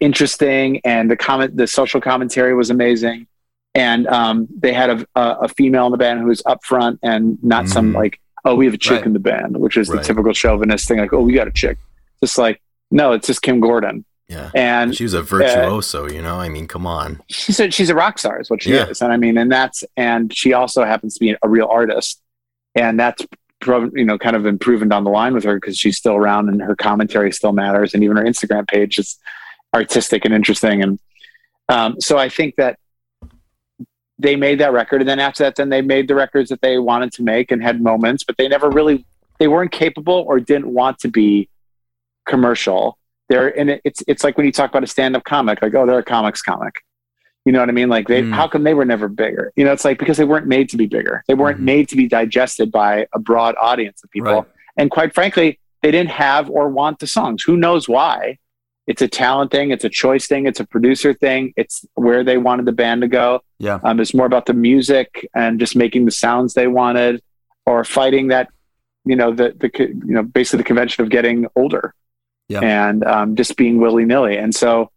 interesting. 0.00 0.80
And 0.84 1.10
the 1.10 1.16
comment 1.16 1.56
the 1.56 1.66
social 1.66 2.00
commentary 2.00 2.54
was 2.54 2.70
amazing. 2.70 3.26
And 3.74 4.06
um, 4.06 4.48
they 4.62 4.72
had 4.74 4.90
a, 4.90 5.06
a, 5.14 5.26
a 5.42 5.48
female 5.48 5.86
in 5.86 5.92
the 5.92 5.98
band 5.98 6.20
who 6.20 6.26
was 6.26 6.42
up 6.44 6.62
front 6.64 7.00
and 7.02 7.42
not 7.42 7.68
some 7.68 7.92
Mhm. 7.92 7.96
like 7.96 8.20
oh 8.44 8.54
we 8.54 8.64
have 8.66 8.74
a 8.74 8.78
chick 8.78 8.98
Right. 8.98 9.06
in 9.06 9.12
the 9.12 9.18
band 9.20 9.56
which 9.56 9.76
is 9.76 9.88
Right. 9.88 9.98
the 9.98 10.04
typical 10.04 10.32
chauvinist 10.32 10.88
thing 10.88 10.98
like 10.98 11.12
oh 11.12 11.22
we 11.22 11.32
got 11.32 11.48
a 11.48 11.52
chick 11.52 11.78
just 12.22 12.38
like 12.38 12.60
no 12.90 13.12
it's 13.12 13.26
just 13.26 13.42
kim 13.42 13.60
gordon 13.60 14.04
yeah. 14.28 14.50
and 14.54 14.94
She 14.96 15.02
was 15.04 15.12
a 15.12 15.20
virtuoso, 15.20 16.08
you 16.08 16.22
know. 16.22 16.36
I 16.40 16.48
mean, 16.48 16.66
come 16.66 16.86
on. 16.86 17.20
she's 17.28 17.60
a, 17.60 17.70
she's 17.70 17.90
a 17.90 17.94
rock 17.94 18.18
star 18.18 18.40
is 18.40 18.48
what 18.48 18.62
she 18.62 18.72
Yeah. 18.72 18.86
is 18.88 19.02
and 19.02 19.12
i 19.12 19.16
mean 19.18 19.36
and 19.36 19.50
that's 19.52 19.84
and 19.96 20.34
she 20.34 20.52
also 20.54 20.84
happens 20.84 21.14
to 21.14 21.20
be 21.20 21.36
a 21.42 21.48
real 21.48 21.66
artist 21.70 22.20
and 22.74 22.98
that's 22.98 23.26
you 23.66 24.04
know 24.04 24.18
kind 24.18 24.34
of 24.34 24.42
been 24.42 24.58
proven 24.58 24.88
down 24.88 25.04
the 25.04 25.10
line 25.10 25.34
with 25.34 25.44
her 25.44 25.54
because 25.56 25.76
she's 25.76 25.96
still 25.98 26.14
around 26.16 26.48
and 26.48 26.60
her 26.62 26.74
commentary 26.74 27.30
still 27.30 27.52
matters 27.52 27.94
and 27.94 28.02
even 28.02 28.16
her 28.16 28.24
instagram 28.24 28.66
page 28.66 28.98
is 28.98 29.18
artistic 29.74 30.24
and 30.24 30.34
interesting 30.34 30.82
and 30.82 30.98
um, 31.68 32.00
so 32.00 32.18
i 32.18 32.28
think 32.28 32.56
that 32.56 32.78
they 34.22 34.36
made 34.36 34.58
that 34.60 34.72
record 34.72 35.00
and 35.02 35.08
then 35.08 35.18
after 35.18 35.42
that 35.44 35.56
then 35.56 35.68
they 35.68 35.82
made 35.82 36.06
the 36.08 36.14
records 36.14 36.48
that 36.50 36.60
they 36.62 36.78
wanted 36.78 37.12
to 37.12 37.22
make 37.22 37.50
and 37.50 37.62
had 37.62 37.80
moments 37.80 38.22
but 38.24 38.36
they 38.36 38.48
never 38.48 38.70
really 38.70 39.04
they 39.38 39.48
weren't 39.48 39.72
capable 39.72 40.24
or 40.28 40.38
didn't 40.38 40.68
want 40.68 40.98
to 41.00 41.08
be 41.08 41.48
commercial. 42.26 42.98
They're 43.28 43.56
and 43.58 43.80
it's 43.84 44.02
it's 44.06 44.24
like 44.24 44.36
when 44.36 44.46
you 44.46 44.52
talk 44.52 44.70
about 44.70 44.84
a 44.84 44.86
stand-up 44.86 45.24
comic 45.24 45.62
like 45.62 45.74
oh 45.74 45.86
they're 45.86 45.98
a 45.98 46.04
comics 46.04 46.42
comic. 46.42 46.74
You 47.44 47.50
know 47.52 47.58
what 47.60 47.68
i 47.68 47.72
mean? 47.72 47.88
Like 47.88 48.06
they 48.06 48.22
Mm. 48.22 48.32
how 48.32 48.46
come 48.46 48.62
they 48.62 48.74
were 48.74 48.84
never 48.84 49.08
bigger? 49.08 49.52
You 49.56 49.64
know 49.64 49.72
it's 49.72 49.84
like 49.84 49.98
because 49.98 50.16
they 50.16 50.24
weren't 50.24 50.46
made 50.46 50.68
to 50.70 50.76
be 50.76 50.86
bigger. 50.86 51.24
They 51.26 51.34
weren't 51.34 51.58
Mhm. 51.60 51.64
made 51.64 51.88
to 51.88 51.96
be 51.96 52.06
digested 52.08 52.70
by 52.70 53.06
a 53.12 53.18
broad 53.18 53.54
audience 53.60 54.02
of 54.04 54.10
people. 54.10 54.32
Right. 54.32 54.44
and 54.76 54.90
quite 54.90 55.14
frankly 55.14 55.58
they 55.82 55.90
didn't 55.90 56.10
have 56.10 56.48
or 56.48 56.68
want 56.68 57.00
the 57.00 57.06
songs. 57.08 57.42
Who 57.42 57.56
knows 57.56 57.88
why? 57.88 58.38
It's 58.86 59.02
a 59.02 59.08
talent 59.08 59.50
thing. 59.50 59.70
It's 59.70 59.84
a 59.84 59.88
choice 59.88 60.26
thing. 60.26 60.46
It's 60.46 60.60
a 60.60 60.64
producer 60.66 61.12
thing. 61.14 61.52
It's 61.56 61.84
where 61.94 62.22
they 62.24 62.36
wanted 62.38 62.64
the 62.66 62.72
band 62.72 63.00
to 63.02 63.08
go 63.08 63.40
yeah. 63.62 63.78
um, 63.84 64.00
it's 64.00 64.12
more 64.12 64.26
about 64.26 64.46
the 64.46 64.52
music 64.54 65.08
and 65.34 65.58
just 65.60 65.74
making 65.76 66.04
the 66.04 66.10
sounds 66.10 66.52
they 66.54 66.66
wanted, 66.66 67.22
or 67.64 67.84
fighting 67.84 68.28
that, 68.28 68.48
you 69.04 69.16
know, 69.16 69.32
the 69.32 69.54
the 69.62 69.70
you 69.78 70.12
know 70.14 70.22
basically 70.22 70.58
the 70.58 70.64
convention 70.72 71.02
of 71.04 71.10
getting 71.10 71.46
older, 71.56 71.94
Yeah. 72.48 72.60
and 72.60 73.04
um, 73.04 73.36
just 73.36 73.56
being 73.56 73.80
willy 73.80 74.04
nilly. 74.04 74.36
And 74.36 74.54
so, 74.54 74.90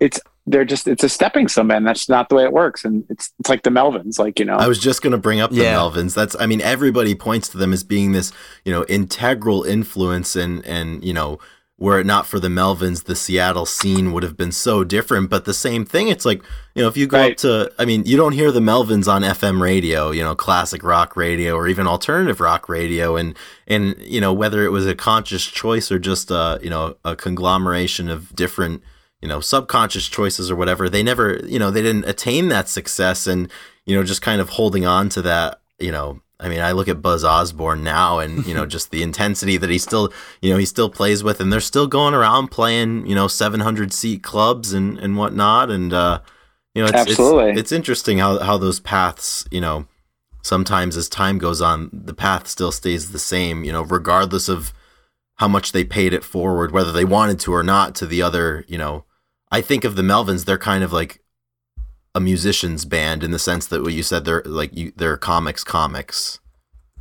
it's 0.00 0.20
they're 0.48 0.64
just 0.64 0.86
it's 0.86 1.02
a 1.02 1.08
stepping 1.08 1.48
stone, 1.48 1.66
man. 1.68 1.82
That's 1.82 2.08
not 2.08 2.28
the 2.28 2.36
way 2.36 2.44
it 2.44 2.52
works, 2.52 2.84
and 2.84 3.04
it's 3.10 3.32
it's 3.40 3.48
like 3.50 3.62
the 3.64 3.70
Melvins, 3.70 4.18
like 4.18 4.38
you 4.38 4.44
know, 4.44 4.56
I 4.56 4.68
was 4.68 4.78
just 4.78 5.02
going 5.02 5.10
to 5.12 5.18
bring 5.18 5.40
up 5.40 5.50
the 5.50 5.62
Yeah. 5.62 5.74
Melvins. 5.74 6.14
That's, 6.14 6.36
I 6.38 6.46
mean, 6.46 6.60
everybody 6.60 7.14
points 7.16 7.48
to 7.48 7.58
them 7.58 7.72
as 7.72 7.82
being 7.82 8.12
this, 8.12 8.32
you 8.64 8.72
know, 8.72 8.84
integral 8.88 9.64
influence, 9.64 10.36
and 10.36 10.64
and 10.64 11.02
you 11.04 11.12
know, 11.12 11.38
were 11.78 12.00
it 12.00 12.06
not 12.06 12.26
for 12.26 12.40
the 12.40 12.48
Melvins, 12.48 13.04
the 13.04 13.14
Seattle 13.14 13.66
scene 13.66 14.12
would 14.12 14.22
have 14.22 14.36
been 14.36 14.52
so 14.52 14.82
different. 14.82 15.28
But 15.28 15.44
the 15.44 15.52
same 15.52 15.84
thing, 15.84 16.08
it's 16.08 16.24
like, 16.24 16.42
you 16.74 16.82
know, 16.82 16.88
if 16.88 16.96
you 16.96 17.06
go 17.06 17.18
Right. 17.18 17.32
up 17.32 17.36
to, 17.38 17.70
I 17.78 17.84
mean, 17.84 18.04
you 18.06 18.16
don't 18.16 18.32
hear 18.32 18.50
the 18.50 18.60
Melvins 18.60 19.06
on 19.12 19.22
FM 19.22 19.60
radio, 19.60 20.10
you 20.10 20.22
know, 20.22 20.34
classic 20.34 20.82
rock 20.82 21.16
radio 21.16 21.54
or 21.54 21.68
even 21.68 21.86
alternative 21.86 22.40
rock 22.40 22.68
radio, 22.70 23.16
and 23.16 23.36
and 23.66 23.94
you 24.00 24.20
know, 24.20 24.32
whether 24.32 24.64
it 24.64 24.70
was 24.70 24.86
a 24.86 24.94
conscious 24.94 25.44
choice 25.44 25.92
or 25.92 25.98
just 25.98 26.30
a, 26.30 26.58
you 26.62 26.70
know, 26.70 26.96
a 27.04 27.14
conglomeration 27.14 28.08
of 28.08 28.34
different 28.34 28.82
you 29.22 29.28
know 29.28 29.40
subconscious 29.40 30.08
choices 30.08 30.50
or 30.50 30.56
whatever 30.56 30.90
they 30.90 31.02
never 31.02 31.40
you 31.46 31.58
know 31.58 31.70
they 31.70 31.80
didn't 31.80 32.04
attain 32.06 32.48
that 32.48 32.68
success 32.68 33.26
and 33.26 33.50
you 33.86 33.96
know 33.96 34.04
just 34.04 34.20
kind 34.20 34.42
of 34.42 34.50
holding 34.50 34.84
on 34.84 35.08
to 35.08 35.22
that 35.22 35.62
you 35.78 35.90
know 35.90 36.20
i 36.40 36.48
mean 36.48 36.60
i 36.60 36.72
look 36.72 36.88
at 36.88 37.02
buzz 37.02 37.24
osborne 37.24 37.82
now 37.82 38.18
and 38.18 38.46
you 38.46 38.54
know 38.54 38.66
just 38.76 38.90
the 38.90 39.02
intensity 39.02 39.56
that 39.56 39.70
he 39.70 39.78
still 39.78 40.12
you 40.40 40.50
know 40.50 40.58
he 40.58 40.66
still 40.66 40.90
plays 40.90 41.24
with 41.24 41.40
and 41.40 41.52
they're 41.52 41.60
still 41.60 41.86
going 41.86 42.14
around 42.14 42.48
playing 42.48 43.06
you 43.06 43.14
know 43.14 43.28
700 43.28 43.92
seat 43.92 44.22
clubs 44.22 44.72
and 44.72 44.98
and 44.98 45.16
whatnot 45.16 45.70
and 45.70 45.92
uh 45.92 46.20
You 46.76 46.82
know, 46.82 46.88
it's, 46.88 47.08
Absolutely. 47.08 47.50
It's, 47.52 47.60
it's 47.60 47.72
interesting 47.72 48.18
how 48.18 48.38
how 48.38 48.58
those 48.58 48.80
paths, 48.80 49.46
you 49.50 49.62
know, 49.62 49.86
sometimes 50.42 50.94
as 50.94 51.08
time 51.08 51.38
goes 51.38 51.62
on, 51.62 51.88
the 51.90 52.12
path 52.12 52.46
still 52.48 52.70
stays 52.70 53.12
the 53.12 53.18
same. 53.18 53.64
You 53.64 53.72
know, 53.72 53.82
regardless 53.82 54.46
of 54.50 54.74
how 55.36 55.48
much 55.48 55.72
they 55.72 55.84
paid 55.84 56.12
it 56.12 56.22
forward, 56.22 56.72
whether 56.72 56.92
they 56.92 57.06
wanted 57.06 57.40
to 57.40 57.54
or 57.54 57.62
not, 57.62 57.94
to 57.94 58.06
the 58.06 58.20
other. 58.20 58.62
You 58.68 58.76
know, 58.76 59.04
I 59.50 59.62
think 59.62 59.84
of 59.84 59.96
the 59.96 60.02
Melvins, 60.02 60.44
they're 60.44 60.58
kind 60.58 60.84
of 60.84 60.92
like 60.92 61.22
a 62.16 62.20
musician's 62.20 62.84
band 62.84 63.22
in 63.22 63.30
the 63.30 63.38
sense 63.38 63.66
that 63.66 63.82
what 63.82 63.92
you 63.92 64.02
said, 64.02 64.24
they're 64.24 64.42
like 64.46 64.74
you, 64.76 64.92
they're 64.96 65.16
comics, 65.16 65.62
comics. 65.64 66.40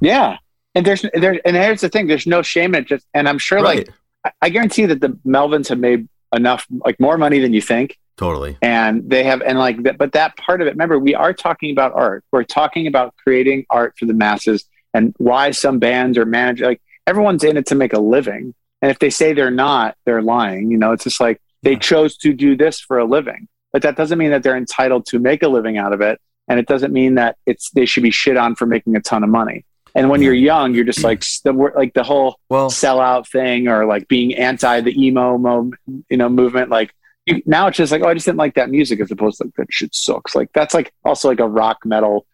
Yeah, 0.01 0.37
and 0.75 0.85
there's 0.85 1.05
there, 1.13 1.39
and 1.45 1.55
here's 1.55 1.81
the 1.81 1.89
thing: 1.89 2.07
there's 2.07 2.27
no 2.27 2.41
shame 2.41 2.75
in 2.75 2.83
it. 2.83 2.87
Just, 2.89 3.05
and 3.13 3.27
I'm 3.29 3.37
sure, 3.39 3.61
Right. 3.61 3.87
like, 3.87 3.89
I- 4.25 4.31
I 4.47 4.49
guarantee 4.49 4.85
that 4.87 5.01
the 5.01 5.09
Melvins 5.25 5.67
have 5.69 5.79
made 5.79 6.07
enough, 6.33 6.65
like, 6.85 6.99
more 6.99 7.17
money 7.17 7.39
than 7.39 7.53
you 7.53 7.61
think. 7.61 7.97
Totally. 8.17 8.57
and 8.61 9.09
they 9.09 9.23
have 9.25 9.41
and 9.41 9.59
like 9.59 9.83
that 9.83 9.97
but 9.97 10.13
that 10.13 10.37
part 10.37 10.61
of 10.61 10.67
it 10.67 10.69
remember 10.69 10.97
we 10.97 11.13
are 11.13 11.33
talking 11.33 11.69
about 11.71 11.91
art 11.95 12.23
we're 12.31 12.45
talking 12.45 12.87
about 12.87 13.13
creating 13.21 13.65
art 13.69 13.93
for 13.99 14.05
the 14.05 14.13
masses 14.13 14.63
and 14.93 15.13
why 15.17 15.51
some 15.51 15.79
bands 15.79 16.17
are 16.17 16.23
managed 16.25 16.61
like 16.61 16.81
everyone's 17.07 17.43
in 17.43 17.57
it 17.57 17.65
to 17.65 17.75
make 17.75 17.91
a 17.91 17.99
living 17.99 18.53
and 18.81 18.89
if 18.89 18.99
they 18.99 19.09
say 19.09 19.33
they're 19.33 19.51
not 19.51 19.97
they're 20.05 20.21
lying 20.21 20.71
you 20.71 20.77
know 20.77 20.93
it's 20.93 21.03
just 21.03 21.19
like 21.19 21.41
they 21.61 21.75
chose 21.75 22.15
to 22.15 22.31
do 22.31 22.55
this 22.55 22.79
for 22.79 22.97
a 22.99 23.03
living 23.03 23.49
but 23.75 23.81
that 23.81 23.97
doesn't 23.97 24.17
mean 24.17 24.29
that 24.31 24.41
they're 24.41 24.55
entitled 24.55 25.05
to 25.07 25.19
make 25.19 25.43
a 25.43 25.49
living 25.49 25.77
out 25.77 25.91
of 25.91 25.99
it. 25.99 26.17
And 26.47 26.57
it 26.61 26.65
doesn't 26.65 26.93
mean 26.93 27.15
that 27.15 27.35
it's 27.45 27.71
they 27.71 27.85
should 27.85 28.03
be 28.03 28.09
shit 28.09 28.37
on 28.37 28.55
for 28.55 28.65
making 28.65 28.95
a 28.95 29.01
ton 29.01 29.21
of 29.21 29.29
money. 29.29 29.65
And 29.93 30.09
when 30.09 30.21
Yeah. 30.21 30.27
you're 30.27 30.35
young 30.35 30.73
you're 30.73 30.85
just 30.85 31.03
like 31.03 31.25
the 31.43 31.51
like 31.51 31.93
the 31.93 32.03
whole 32.03 32.39
Well, 32.47 32.69
sellout 32.69 33.29
thing 33.29 33.67
or 33.67 33.85
like 33.85 34.07
being 34.07 34.33
anti 34.35 34.79
the 34.79 34.93
emo 35.05 35.37
mo, 35.37 35.71
you 36.09 36.15
know 36.15 36.29
movement. 36.29 36.69
Like 36.69 36.93
you, 37.25 37.41
now 37.45 37.67
it's 37.67 37.75
just 37.75 37.91
like 37.91 38.01
oh 38.01 38.07
i 38.07 38.13
just 38.13 38.27
didn't 38.27 38.37
like 38.37 38.53
that 38.55 38.69
music 38.69 39.01
as 39.01 39.11
opposed 39.11 39.39
to 39.39 39.43
like 39.47 39.55
that 39.55 39.67
shit 39.71 39.93
sucks. 39.93 40.35
Like 40.35 40.51
that's 40.53 40.73
like 40.73 40.93
also 41.03 41.27
like 41.27 41.41
a 41.41 41.49
rock 41.49 41.79
metal 41.83 42.25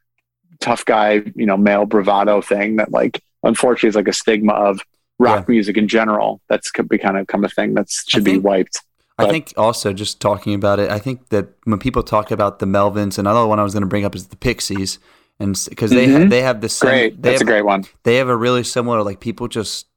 tough 0.59 0.85
guy 0.85 1.23
you 1.35 1.47
know 1.47 1.57
male 1.57 1.87
bravado 1.87 2.39
thing 2.39 2.75
that 2.75 2.91
like 2.91 3.19
unfortunately 3.41 3.89
is 3.89 3.95
like 3.95 4.07
a 4.07 4.13
stigma 4.13 4.53
of 4.53 4.79
rock 5.17 5.49
music 5.49 5.75
in 5.75 5.87
general. 5.87 6.39
That's 6.49 6.69
could 6.69 6.87
be 6.87 6.99
kind 6.99 7.17
of 7.17 7.25
come 7.25 7.43
a 7.45 7.49
thing 7.49 7.73
that 7.73 7.89
should 7.89 8.23
be 8.23 8.37
wiped 8.37 8.79
I 9.25 9.29
think 9.31 9.53
also 9.57 9.93
just 9.93 10.19
talking 10.19 10.53
about 10.53 10.79
it, 10.79 10.89
I 10.91 10.99
think 10.99 11.29
that 11.29 11.49
when 11.65 11.79
people 11.79 12.03
talk 12.03 12.31
about 12.31 12.59
the 12.59 12.65
Melvins, 12.65 13.17
another 13.17 13.45
one 13.47 13.59
I 13.59 13.63
was 13.63 13.73
going 13.73 13.81
to 13.83 13.87
bring 13.89 14.05
up 14.05 14.15
is 14.15 14.27
the 14.27 14.35
Pixies, 14.37 14.99
and 15.39 15.57
because 15.69 15.91
they 15.91 16.07
Mhm. 16.07 16.23
ha- 16.23 16.29
they 16.29 16.41
have 16.41 16.61
the 16.61 16.69
same, 16.69 16.89
great. 16.89 17.21
they 17.21 17.29
that's 17.31 17.41
have, 17.41 17.47
a 17.47 17.51
great 17.51 17.65
one. 17.65 17.85
they 18.03 18.15
have 18.17 18.29
a 18.29 18.35
really 18.35 18.63
similar 18.63 19.01
like 19.03 19.19
people 19.19 19.47
just 19.47 19.87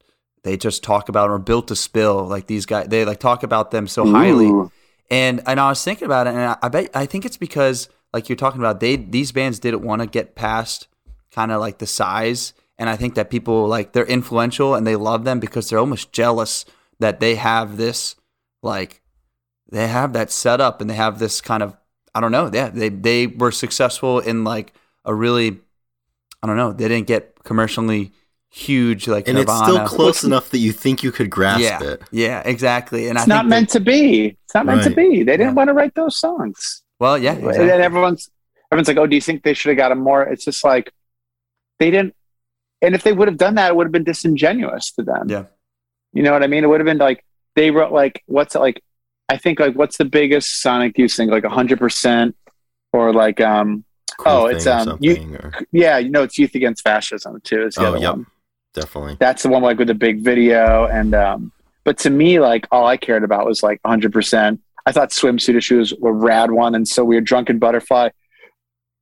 they 0.42 0.56
just 0.56 0.82
talk 0.82 1.08
about 1.08 1.30
or 1.30 1.38
built 1.38 1.68
to 1.68 1.76
spill 1.76 2.26
like 2.26 2.46
these 2.46 2.66
guys 2.66 2.88
they 2.88 3.04
like 3.04 3.18
talk 3.20 3.42
about 3.42 3.70
them 3.70 3.86
so 3.86 4.04
highly. 4.10 4.46
Ooh. 4.46 4.70
and 5.10 5.42
and 5.46 5.58
I 5.60 5.68
was 5.68 5.82
thinking 5.84 6.06
about 6.06 6.26
it, 6.26 6.30
and 6.30 6.40
I, 6.40 6.56
I 6.62 6.68
bet 6.68 6.90
I 6.94 7.06
think 7.06 7.24
it's 7.24 7.36
because 7.36 7.88
like 8.12 8.28
you're 8.28 8.36
talking 8.36 8.60
about 8.60 8.80
they 8.80 8.96
these 8.96 9.32
bands 9.32 9.58
didn't 9.58 9.82
want 9.82 10.00
to 10.02 10.06
get 10.06 10.34
past 10.34 10.86
kind 11.34 11.50
of 11.52 11.60
like 11.60 11.78
the 11.78 11.86
size, 11.86 12.52
and 12.78 12.88
I 12.88 12.96
think 12.96 13.14
that 13.16 13.28
people 13.28 13.66
like 13.66 13.92
they're 13.92 14.06
influential 14.06 14.74
and 14.74 14.86
they 14.86 14.96
love 14.96 15.24
them 15.24 15.40
because 15.40 15.68
they're 15.68 15.78
almost 15.80 16.12
jealous 16.12 16.64
that 17.00 17.20
they 17.20 17.34
have 17.34 17.76
this 17.76 18.14
like 18.62 19.02
they 19.74 19.88
have 19.88 20.12
that 20.14 20.30
set 20.30 20.60
up 20.60 20.80
and 20.80 20.88
they 20.88 20.94
have 20.94 21.18
this 21.18 21.40
kind 21.40 21.62
of 21.62 21.76
I 22.14 22.20
don't 22.20 22.32
know 22.32 22.50
yeah 22.52 22.68
they 22.68 22.88
they 22.88 23.26
were 23.26 23.52
successful 23.52 24.20
in 24.20 24.44
like 24.44 24.72
a 25.04 25.12
really 25.14 25.58
I 26.42 26.46
don't 26.46 26.56
know 26.56 26.72
they 26.72 26.88
didn't 26.88 27.06
get 27.06 27.42
commercially 27.44 28.12
huge 28.50 29.08
like 29.08 29.26
And 29.28 29.36
it's 29.36 29.52
still 29.52 29.84
close 29.86 30.22
enough 30.22 30.50
that 30.50 30.58
you 30.58 30.70
think 30.72 31.02
you 31.02 31.10
could 31.10 31.28
grasp 31.28 31.60
yeah 31.60 31.82
it. 31.82 32.02
yeah 32.12 32.40
exactly 32.44 33.08
and 33.08 33.18
it's 33.18 33.26
I 33.26 33.34
not 33.34 33.42
think 33.42 33.50
that- 33.50 33.56
meant 33.56 33.68
to 33.70 33.80
be 33.80 34.36
it's 34.44 34.54
not 34.54 34.64
meant 34.66 34.84
to 34.84 34.90
be 34.90 35.24
they 35.24 35.32
didn't 35.36 35.40
Yeah. 35.48 35.52
want 35.52 35.68
to 35.68 35.74
write 35.74 35.94
those 35.96 36.16
songs 36.16 36.82
well 37.00 37.18
yeah 37.18 37.32
And 37.34 37.68
then 37.70 37.80
everyone's 37.80 38.30
everyone's 38.70 38.88
like, 38.88 38.96
"Oh, 38.96 39.06
do 39.06 39.14
you 39.14 39.20
think 39.20 39.42
they 39.42 39.54
should 39.54 39.70
have 39.70 39.76
got 39.76 39.92
a 39.92 39.94
more?" 39.94 40.22
It's 40.22 40.44
just 40.44 40.64
like 40.64 40.90
they 41.78 41.90
didn't. 41.90 42.14
And 42.82 42.94
if 42.94 43.02
they 43.04 43.12
would 43.12 43.28
have 43.28 43.36
done 43.36 43.54
that, 43.56 43.68
it 43.70 43.76
would 43.76 43.86
have 43.86 43.92
been 43.92 44.04
disingenuous 44.04 44.90
to 44.92 45.02
them. 45.02 45.28
Yeah. 45.28 45.44
you 46.12 46.22
know 46.24 46.32
what 46.32 46.42
I 46.42 46.46
mean. 46.48 46.64
It 46.64 46.68
would 46.68 46.80
have 46.80 46.86
been 46.86 46.98
like 46.98 47.24
they 47.56 47.70
wrote 47.70 47.92
like 47.92 48.22
what's 48.26 48.54
it 48.54 48.60
like? 48.60 48.82
I 49.28 49.36
think 49.38 49.58
like 49.60 49.74
what's 49.74 49.96
the 49.96 50.04
biggest 50.04 50.60
Sonic 50.60 50.96
Youth 50.98 51.14
thing? 51.14 51.30
Like 51.30 51.44
hundred 51.44 51.78
percent, 51.78 52.36
or 52.92 53.12
like 53.12 53.40
um 53.40 53.84
Cool 54.18 54.32
Oh, 54.32 54.46
it's, 54.46 54.66
um, 54.66 54.96
you- 55.00 55.38
or- 55.42 55.52
yeah, 55.72 55.98
you 55.98 56.08
know 56.10 56.22
it's 56.22 56.38
Youth 56.38 56.54
Against 56.54 56.82
Fascism 56.84 57.40
too. 57.42 57.64
Is 57.66 57.74
the 57.74 57.82
Oh, 57.82 57.86
other 57.86 57.98
yep. 57.98 58.10
one. 58.12 58.26
definitely. 58.74 59.16
That's 59.18 59.42
the 59.42 59.48
one 59.48 59.62
like 59.62 59.78
with 59.78 59.88
the 59.88 59.94
big 59.94 60.20
video 60.20 60.86
and 60.86 61.14
um. 61.14 61.52
But 61.84 61.98
to 61.98 62.10
me, 62.10 62.38
like 62.40 62.66
all 62.70 62.86
I 62.86 62.96
cared 62.96 63.24
about 63.24 63.44
was 63.46 63.62
like 63.62 63.80
hundred 63.84 64.12
percent. 64.12 64.60
I 64.86 64.92
thought 64.92 65.10
swimsuit 65.10 65.56
issues 65.56 65.92
were 65.94 66.12
rad 66.12 66.50
one 66.50 66.74
and 66.74 66.86
so 66.86 67.02
we 67.04 67.16
weird. 67.16 67.24
Drunken 67.24 67.58
Butterfly, 67.58 68.10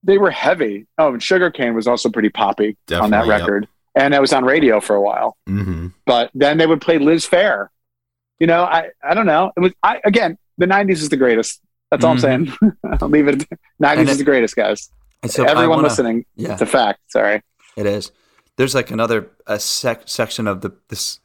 they 0.03 0.17
were 0.19 0.31
heavy. 0.31 0.87
Oh, 0.99 1.13
and 1.13 1.23
Sugar 1.23 1.51
Kane 1.51 1.75
was 1.75 1.87
also 1.87 2.09
pretty 2.09 2.29
poppy 2.31 2.69
on 2.93 3.11
that 3.11 3.25
Definitely, 3.27 3.29
yep. 3.29 3.41
record, 3.41 3.69
and 3.97 4.15
it 4.15 4.21
was 4.21 4.33
on 4.33 4.45
radio 4.45 4.81
for 4.81 4.97
a 4.97 5.01
while. 5.03 5.37
hmm 5.47 5.89
But 6.07 6.31
then 6.35 6.57
they 6.59 6.67
would 6.67 6.81
play 6.81 6.99
Liz 6.99 7.27
Phair. 7.29 7.69
You 8.43 8.49
know, 8.49 8.63
I 8.65 8.91
I 9.09 9.15
don't 9.15 9.27
know. 9.27 9.53
It 9.57 9.61
was 9.61 9.73
I 9.85 10.01
again. 10.05 10.37
The 10.59 10.67
'90s 10.67 11.01
is 11.05 11.09
the 11.09 11.17
greatest. 11.17 11.61
That's 11.91 12.05
all 12.05 12.11
I'm 12.13 12.19
saying. 12.19 12.53
I'll 13.01 13.09
leave 13.09 13.29
it. 13.29 13.39
'90s 13.39 13.47
Mm-hmm. 13.81 14.09
Is 14.09 14.19
the 14.19 14.25
greatest, 14.25 14.57
guys. 14.57 14.91
So 15.27 15.45
Everyone 15.45 15.77
wanna- 15.77 15.89
listening, 15.89 16.25
yeah 16.35 16.53
it's 16.55 16.63
a 16.63 16.67
fact. 16.67 16.99
Sorry. 17.09 17.41
It 17.77 17.87
is. 17.87 18.11
There's 18.57 18.75
like 18.75 18.91
another 18.91 19.31
a 19.47 19.59
sec- 19.61 20.09
section 20.09 20.49
of 20.49 20.61
the 20.63 20.71
this 20.89 21.21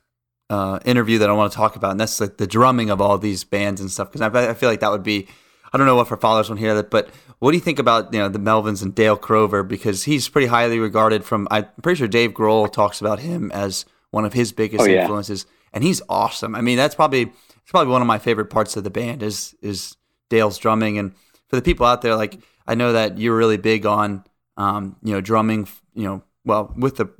uh, 0.51 0.77
interview 0.85 1.17
that 1.19 1.29
I 1.29 1.33
want 1.33 1.51
to 1.51 1.57
talk 1.57 1.75
about, 1.75 1.91
and 1.91 1.99
that's 1.99 2.21
like 2.21 2.37
the 2.37 2.45
drumming 2.47 2.89
of 2.91 3.01
all 3.01 3.17
these 3.17 3.43
bands 3.43 3.81
and 3.81 3.89
stuff. 3.91 4.11
Because 4.11 4.21
I, 4.21 4.51
I 4.51 4.53
feel 4.53 4.69
like 4.69 4.79
that 4.81 4.91
would 4.91 5.03
be, 5.03 5.27
I 5.73 5.77
don't 5.77 5.87
know 5.87 5.95
what 5.95 6.09
our 6.11 6.17
followers 6.17 6.49
want 6.49 6.59
to 6.59 6.65
hear 6.65 6.75
that, 6.75 6.89
but 6.91 7.09
what 7.39 7.51
do 7.51 7.57
you 7.57 7.61
think 7.67 7.79
about 7.79 8.13
you 8.13 8.19
know 8.19 8.29
the 8.29 8.39
Melvins 8.39 8.83
and 8.83 8.93
Dale 8.93 9.17
Crover? 9.17 9.63
Because 9.63 10.03
he's 10.03 10.29
pretty 10.29 10.47
highly 10.47 10.77
regarded 10.79 11.25
from. 11.25 11.47
I'm 11.49 11.65
pretty 11.81 11.97
sure 11.97 12.07
Dave 12.07 12.31
Grohl 12.33 12.71
talks 12.71 13.01
about 13.01 13.19
him 13.19 13.51
as 13.51 13.85
one 14.11 14.25
of 14.25 14.33
his 14.33 14.51
biggest 14.53 14.83
Oh, 14.83 14.87
yeah. 14.87 15.01
influences, 15.01 15.45
and 15.77 15.83
he's 15.83 16.01
awesome. 16.09 16.55
I 16.55 16.61
mean, 16.61 16.75
that's 16.75 16.95
probably 16.95 17.21
it's 17.21 17.69
probably 17.71 17.91
one 17.91 18.01
of 18.01 18.07
my 18.07 18.17
favorite 18.17 18.47
parts 18.47 18.75
of 18.75 18.83
the 18.83 18.89
band 18.89 19.21
is 19.21 19.55
is 19.61 19.95
Dale's 20.27 20.57
drumming. 20.57 20.97
And 20.97 21.13
for 21.49 21.55
the 21.55 21.61
people 21.61 21.85
out 21.85 22.01
there, 22.01 22.15
like 22.15 22.39
I 22.65 22.73
know 22.73 22.93
that 22.93 23.19
you're 23.19 23.37
really 23.37 23.57
big 23.57 23.85
on 23.85 24.23
um, 24.57 24.95
you 25.03 25.13
know 25.13 25.21
drumming. 25.21 25.67
You 25.93 26.03
know, 26.03 26.23
well 26.43 26.73
with 26.75 26.97
the 26.97 27.11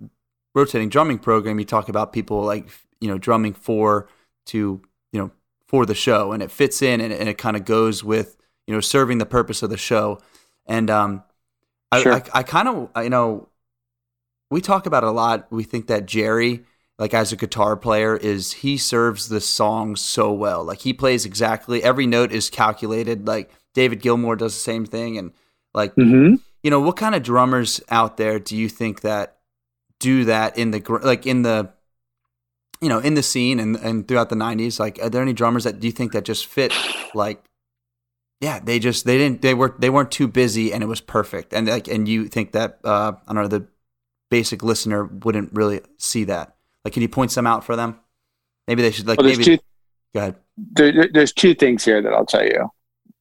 rotating 0.56 0.90
drumming 0.90 1.20
program, 1.20 1.60
you 1.60 1.66
talk 1.66 1.88
about 1.88 2.14
people 2.14 2.42
like 2.42 2.68
you 3.00 3.08
know 3.08 3.20
drumming 3.20 3.54
for 3.54 4.10
to 4.48 4.82
you 5.12 5.20
know 5.20 5.30
for 5.68 5.86
the 5.86 5.94
show, 5.94 6.32
and 6.32 6.42
it 6.42 6.50
fits 6.50 6.82
in 6.82 7.00
and, 7.00 7.14
and 7.14 7.30
it 7.30 7.38
kind 7.38 7.56
of 7.56 7.64
goes 7.64 8.04
with 8.04 8.38
you 8.66 8.74
know 8.74 8.82
serving 8.82 9.20
the 9.20 9.28
purpose 9.28 9.62
of 9.62 9.70
the 9.70 9.78
show. 9.78 10.18
And 10.66 10.90
um, 10.90 11.24
I, 11.92 12.02
Sure. 12.02 12.14
I, 12.14 12.24
I 12.34 12.42
kind 12.42 12.68
of 12.68 13.04
you 13.04 13.12
know 13.12 13.50
we 14.50 14.62
talk 14.62 14.88
about 14.88 15.04
it 15.04 15.10
a 15.10 15.12
lot. 15.12 15.46
We 15.52 15.64
think 15.64 15.86
that 15.88 16.08
Jerry, 16.08 16.64
like 17.00 17.14
as 17.14 17.32
a 17.32 17.36
guitar 17.36 17.76
player, 17.76 18.18
is 18.18 18.54
he 18.54 18.78
serves 18.78 19.30
the 19.30 19.42
song 19.42 19.96
so 19.96 20.32
well. 20.32 20.64
Like 20.64 20.80
he 20.82 20.94
plays 20.94 21.26
exactly 21.26 21.84
every 21.84 22.08
note 22.08 22.32
is 22.32 22.50
calculated. 22.50 23.28
Like 23.28 23.52
David 23.74 24.02
Gilmour 24.02 24.36
does 24.38 24.54
the 24.54 24.60
same 24.60 24.86
thing, 24.86 25.18
and 25.18 25.32
like 25.74 25.96
Mm-hmm. 25.96 26.36
you 26.64 26.72
know, 26.72 26.80
what 26.80 26.98
kind 26.98 27.16
of 27.16 27.24
drummers 27.24 27.82
out 27.90 28.18
there 28.18 28.40
do 28.40 28.56
you 28.56 28.68
think 28.70 29.02
that 29.02 29.38
do 30.00 30.26
that 30.26 30.58
in 30.58 30.72
the 30.72 31.00
like 31.04 31.26
in 31.26 31.42
the 31.44 31.72
you 32.82 32.90
know 32.90 33.00
in 33.00 33.14
the 33.14 33.24
scene 33.24 33.60
and 33.60 33.76
and 33.78 34.08
throughout 34.08 34.30
the 34.30 34.36
'90s? 34.36 34.80
Like, 34.80 35.00
are 35.02 35.10
there 35.10 35.22
any 35.22 35.34
drummers 35.34 35.64
that 35.66 35.80
do 35.80 35.88
you 35.88 35.94
think 35.94 36.14
that 36.14 36.26
just 36.26 36.46
fit 36.48 36.74
like? 37.14 37.44
Yeah, 38.42 38.60
they 38.60 38.78
just 38.78 39.06
they 39.06 39.18
didn't 39.18 39.42
they 39.42 39.54
were 39.56 39.76
they 39.80 39.90
weren't 39.90 40.12
too 40.12 40.28
busy 40.28 40.72
and 40.72 40.84
it 40.84 40.88
was 40.88 41.02
perfect 41.02 41.54
and 41.54 41.68
like 41.68 41.88
and 41.88 42.08
you 42.08 42.28
think 42.28 42.52
that 42.52 42.80
uh, 42.84 43.14
I 43.28 43.34
don't 43.34 43.44
know 43.44 43.48
the 43.48 43.68
basic 44.30 44.62
listener 44.62 45.06
wouldn't 45.06 45.54
really 45.54 45.82
see 45.98 46.24
that 46.26 46.57
like 46.88 46.94
can 46.94 47.02
you 47.02 47.10
point 47.10 47.32
some 47.32 47.46
out 47.46 47.66
for 47.66 47.76
them? 47.76 48.00
Maybe 48.68 48.82
they 48.82 48.92
should 48.92 49.08
like 49.08 49.18
Well, 49.18 49.26
there's 49.28 49.38
maybe 49.40 49.58
two. 49.58 49.64
go 50.14 50.20
ahead. 50.22 50.36
There, 50.58 50.92
there- 50.94 51.10
there's 51.14 51.34
two 51.34 51.54
things 51.54 51.84
here 51.84 52.02
that 52.02 52.14
I'll 52.14 52.26
tell 52.26 52.46
you. 52.46 52.70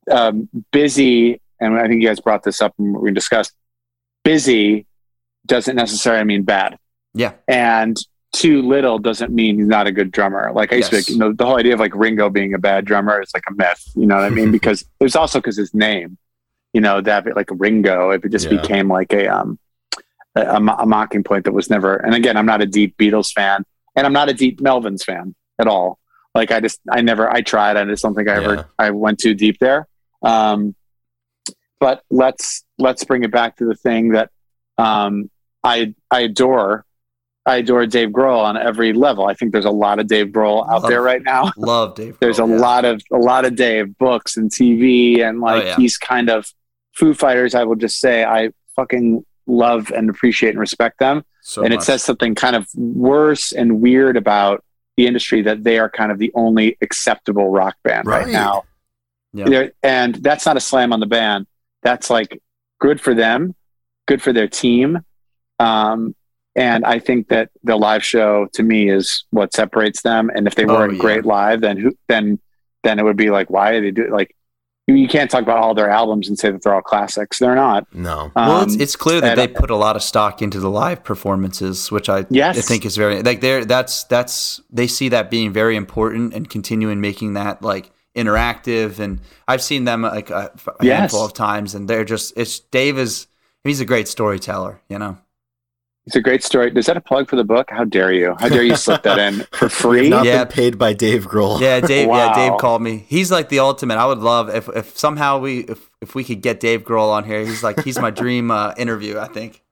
Um, 0.08 0.48
busy, 0.72 1.40
and 1.60 1.76
I 1.78 1.88
think 1.88 2.00
you 2.00 2.08
guys 2.08 2.20
brought 2.20 2.44
this 2.44 2.60
up 2.62 2.74
and 2.78 2.96
we 2.96 3.10
discussed. 3.12 3.52
Busy 4.24 4.86
doesn't 5.46 5.74
necessarily 5.76 6.24
mean 6.24 6.42
bad. 6.42 6.76
Yeah, 7.14 7.32
and 7.48 7.96
too 8.32 8.62
little 8.62 8.98
doesn't 8.98 9.32
mean 9.32 9.58
he's 9.58 9.66
not 9.66 9.86
a 9.86 9.92
good 9.92 10.10
drummer. 10.12 10.52
Like 10.54 10.72
I 10.72 10.76
used 10.76 10.92
Yes. 10.92 11.06
to, 11.06 11.12
you 11.12 11.18
know, 11.18 11.32
the 11.32 11.46
whole 11.46 11.56
idea 11.58 11.74
of 11.74 11.80
like 11.80 11.94
Ringo 11.94 12.28
being 12.30 12.52
a 12.54 12.58
bad 12.58 12.84
drummer 12.84 13.20
is 13.22 13.30
like 13.34 13.44
a 13.48 13.54
myth. 13.54 13.82
You 13.96 14.06
know 14.06 14.16
what 14.16 14.24
I 14.24 14.30
mean? 14.30 14.50
because 14.58 14.82
it 14.82 15.04
was 15.04 15.16
also 15.16 15.38
because 15.40 15.56
his 15.56 15.72
name, 15.74 16.18
you 16.74 16.80
know, 16.80 17.00
that 17.00 17.24
like 17.34 17.48
Ringo, 17.50 18.10
if 18.10 18.24
it 18.24 18.30
just 18.32 18.50
Yeah. 18.50 18.60
became 18.60 18.88
like 18.88 19.12
a 19.12 19.26
um 19.28 19.58
a, 20.37 20.57
a 20.57 20.87
mocking 20.87 21.24
point 21.24 21.45
that 21.45 21.53
was 21.53 21.70
never. 21.70 21.97
And 21.97 22.14
again, 22.14 22.37
I'm 22.37 22.47
not 22.47 22.62
a 22.62 22.66
deep 22.66 22.97
Beatles 22.99 23.32
fan, 23.32 23.64
and 23.97 24.07
I'm 24.07 24.12
not 24.12 24.28
a 24.28 24.34
deep 24.34 24.61
Melvins 24.61 25.03
fan 25.03 25.34
at 25.59 25.66
all. 25.66 25.99
Like 26.34 26.51
I 26.53 26.61
just, 26.61 26.80
I 26.91 27.01
never, 27.01 27.30
I 27.30 27.41
tried. 27.41 27.76
I 27.76 27.84
just 27.87 28.03
don't 28.03 28.14
think 28.14 28.28
I 28.28 28.34
Yeah. 28.41 28.45
ever, 28.45 28.70
I 28.78 28.91
went 28.91 29.18
too 29.18 29.34
deep 29.34 29.59
there. 29.59 29.89
Um, 30.22 30.74
but 31.80 32.03
let's 32.11 32.64
let's 32.78 33.05
bring 33.05 33.22
it 33.24 33.30
back 33.30 33.57
to 33.57 33.64
the 33.66 33.74
thing 33.74 34.11
that 34.11 34.30
um, 34.78 35.30
I 35.64 35.95
I 36.11 36.20
adore. 36.20 36.84
I 37.49 37.57
adore 37.59 37.87
Dave 37.87 38.09
Grohl 38.09 38.41
on 38.43 38.57
every 38.57 38.93
level. 38.93 39.26
I 39.26 39.34
think 39.34 39.53
there's 39.53 39.66
a 39.66 39.70
lot 39.70 40.01
of 40.01 40.09
Dave 40.09 40.28
Grohl 40.28 40.64
out 40.68 40.82
Love- 40.82 40.89
there 40.91 41.01
right 41.03 41.22
now. 41.22 41.53
love 41.57 41.95
Dave. 41.95 42.16
There's 42.20 42.39
Grohl, 42.39 42.49
a 42.51 42.55
yeah. 42.55 42.61
lot 42.61 42.84
of 42.84 43.03
a 43.12 43.18
lot 43.18 43.45
of 43.45 43.55
Dave 43.55 43.97
books 43.99 44.37
and 44.37 44.51
TV, 44.51 45.20
and 45.22 45.41
like 45.41 45.62
Oh, 45.62 45.66
yeah. 45.68 45.76
he's 45.76 45.97
kind 45.97 46.28
of 46.28 46.47
Foo 46.97 47.14
Fighters, 47.14 47.55
I 47.55 47.62
will 47.64 47.76
just 47.76 48.01
say 48.01 48.24
I 48.24 48.51
fucking 48.74 49.24
love 49.47 49.90
and 49.92 50.11
appreciate 50.11 50.51
and 50.51 50.59
respect 50.61 50.99
them. 50.99 51.24
So 51.42 51.62
and 51.62 51.72
it 51.72 51.82
says 51.82 52.03
something 52.03 52.34
kind 52.34 52.57
of 52.57 52.66
worse 52.74 53.53
and 53.53 53.80
weird 53.80 54.16
about 54.16 54.64
the 54.97 55.07
industry 55.07 55.42
that 55.42 55.62
they 55.62 55.78
are 55.78 55.88
kind 55.90 56.11
of 56.11 56.18
the 56.18 56.32
only 56.34 56.76
acceptable 56.80 57.51
rock 57.51 57.76
band 57.84 58.07
right, 58.07 58.24
Right. 58.24 58.32
now. 58.32 58.64
Yeah. 59.32 59.68
And 59.82 60.14
that's 60.16 60.47
not 60.47 60.57
a 60.57 60.61
slam 60.61 60.92
on 60.92 61.01
the 61.01 61.07
band. 61.07 61.47
That's 61.82 62.09
like 62.11 62.40
good 62.80 63.01
for 63.01 63.14
them, 63.14 63.55
good 64.09 64.22
for 64.22 64.32
their 64.32 64.49
team. 64.49 65.01
Um, 65.59 66.14
and 66.55 66.84
I 66.86 66.99
think 66.99 67.28
that 67.28 67.51
the 67.62 67.76
live 67.76 68.03
show 68.03 68.49
to 68.55 68.62
me 68.62 68.88
is 68.88 69.24
what 69.30 69.53
separates 69.55 70.01
them. 70.03 70.30
And 70.34 70.47
if 70.47 70.55
they 70.55 70.64
Oh, 70.64 70.68
weren't 70.74 70.94
yeah. 70.94 70.99
great 71.01 71.26
live, 71.26 71.61
then 71.61 71.76
who, 71.76 71.92
then, 72.09 72.38
then 72.82 72.99
it 72.99 73.03
would 73.05 73.16
be 73.18 73.30
like, 73.30 73.51
why 73.51 73.72
are 73.72 73.80
they 73.82 73.90
do 73.90 74.09
like, 74.11 74.34
you, 74.87 74.95
you 74.95 75.09
can't 75.09 75.30
talk 75.30 75.43
about 75.43 75.59
all 75.59 75.74
their 75.74 75.91
albums 75.91 76.28
and 76.28 76.39
say 76.39 76.51
that 76.51 76.62
they're 76.62 76.74
all 76.74 76.80
classics. 76.82 77.39
They're 77.39 77.55
not. 77.55 77.87
No. 77.95 78.30
well, 78.37 78.62
it's, 78.62 78.74
Um, 78.74 78.80
it's 78.80 78.97
clear 78.97 79.20
that 79.20 79.30
and- 79.30 79.39
they 79.39 79.49
put 79.49 79.70
a 79.70 79.76
lot 79.76 79.97
of 79.97 80.03
stock 80.03 80.43
into 80.43 80.61
the 80.61 80.70
live 80.70 81.03
performances, 81.05 81.91
which 81.91 82.09
I, 82.09 82.26
Yes. 82.30 82.59
I 82.59 82.61
think 82.62 82.84
is 82.87 82.97
very 82.97 83.22
like 83.22 83.41
they're 83.41 83.64
that's 83.64 84.05
that's 84.05 84.61
they 84.70 84.87
see 84.87 85.09
that 85.11 85.30
being 85.30 85.53
very 85.53 85.76
important 85.76 86.34
and 86.34 86.49
continuing 86.49 87.01
making 87.01 87.34
that 87.34 87.62
like 87.62 87.91
interactive. 88.14 88.99
And 88.99 89.20
I've 89.49 89.62
seen 89.62 89.84
them 89.84 90.03
like 90.03 90.30
a, 90.30 90.51
a 90.80 90.84
Yes. 90.84 90.99
handful 91.01 91.24
of 91.24 91.32
times, 91.34 91.74
and 91.74 91.89
they're 91.89 92.05
just 92.05 92.32
it's 92.37 92.59
Dave 92.61 92.99
is 92.99 93.26
he's 93.64 93.80
a 93.80 93.84
great 93.84 94.09
storyteller, 94.09 94.80
you 94.89 94.99
know. 94.99 95.18
It's 96.07 96.14
a 96.14 96.20
great 96.20 96.44
story. 96.44 96.70
Is 96.76 96.86
that 96.86 96.96
a 96.96 97.00
plug 97.00 97.28
for 97.28 97.34
the 97.34 97.42
book? 97.42 97.68
How 97.68 97.82
dare 97.84 98.12
you? 98.12 98.36
How 98.38 98.48
dare 98.48 98.62
you 98.62 98.76
slip 98.76 99.02
that 99.02 99.18
in 99.18 99.40
for 99.52 99.68
free? 99.68 100.09
Not 100.09 100.24
Yeah. 100.24 100.44
been 100.44 100.52
paid 100.52 100.78
by 100.78 100.92
Dave 100.92 101.26
Grohl. 101.26 101.61
Yeah, 101.61 101.80
Dave. 101.80 102.07
Yeah, 102.09 102.32
Dave 102.32 102.59
called 102.61 102.80
me. 102.80 103.04
He's 103.09 103.32
like 103.32 103.48
the 103.48 103.59
ultimate. 103.59 103.98
I 103.98 104.07
would 104.07 104.18
love 104.20 104.48
if 104.54 104.68
if 104.68 104.96
somehow 104.96 105.38
we 105.40 105.61
if 105.61 105.90
if 106.00 106.14
we 106.14 106.22
could 106.22 106.42
get 106.42 106.61
Dave 106.61 106.84
Grohl 106.84 107.09
on 107.11 107.24
here. 107.24 107.44
He's 107.44 107.64
like 107.64 107.82
he's 107.82 107.98
my 107.98 108.11
dream 108.22 108.52
uh, 108.52 108.72
interview. 108.76 109.18
I 109.18 109.26
think. 109.26 109.64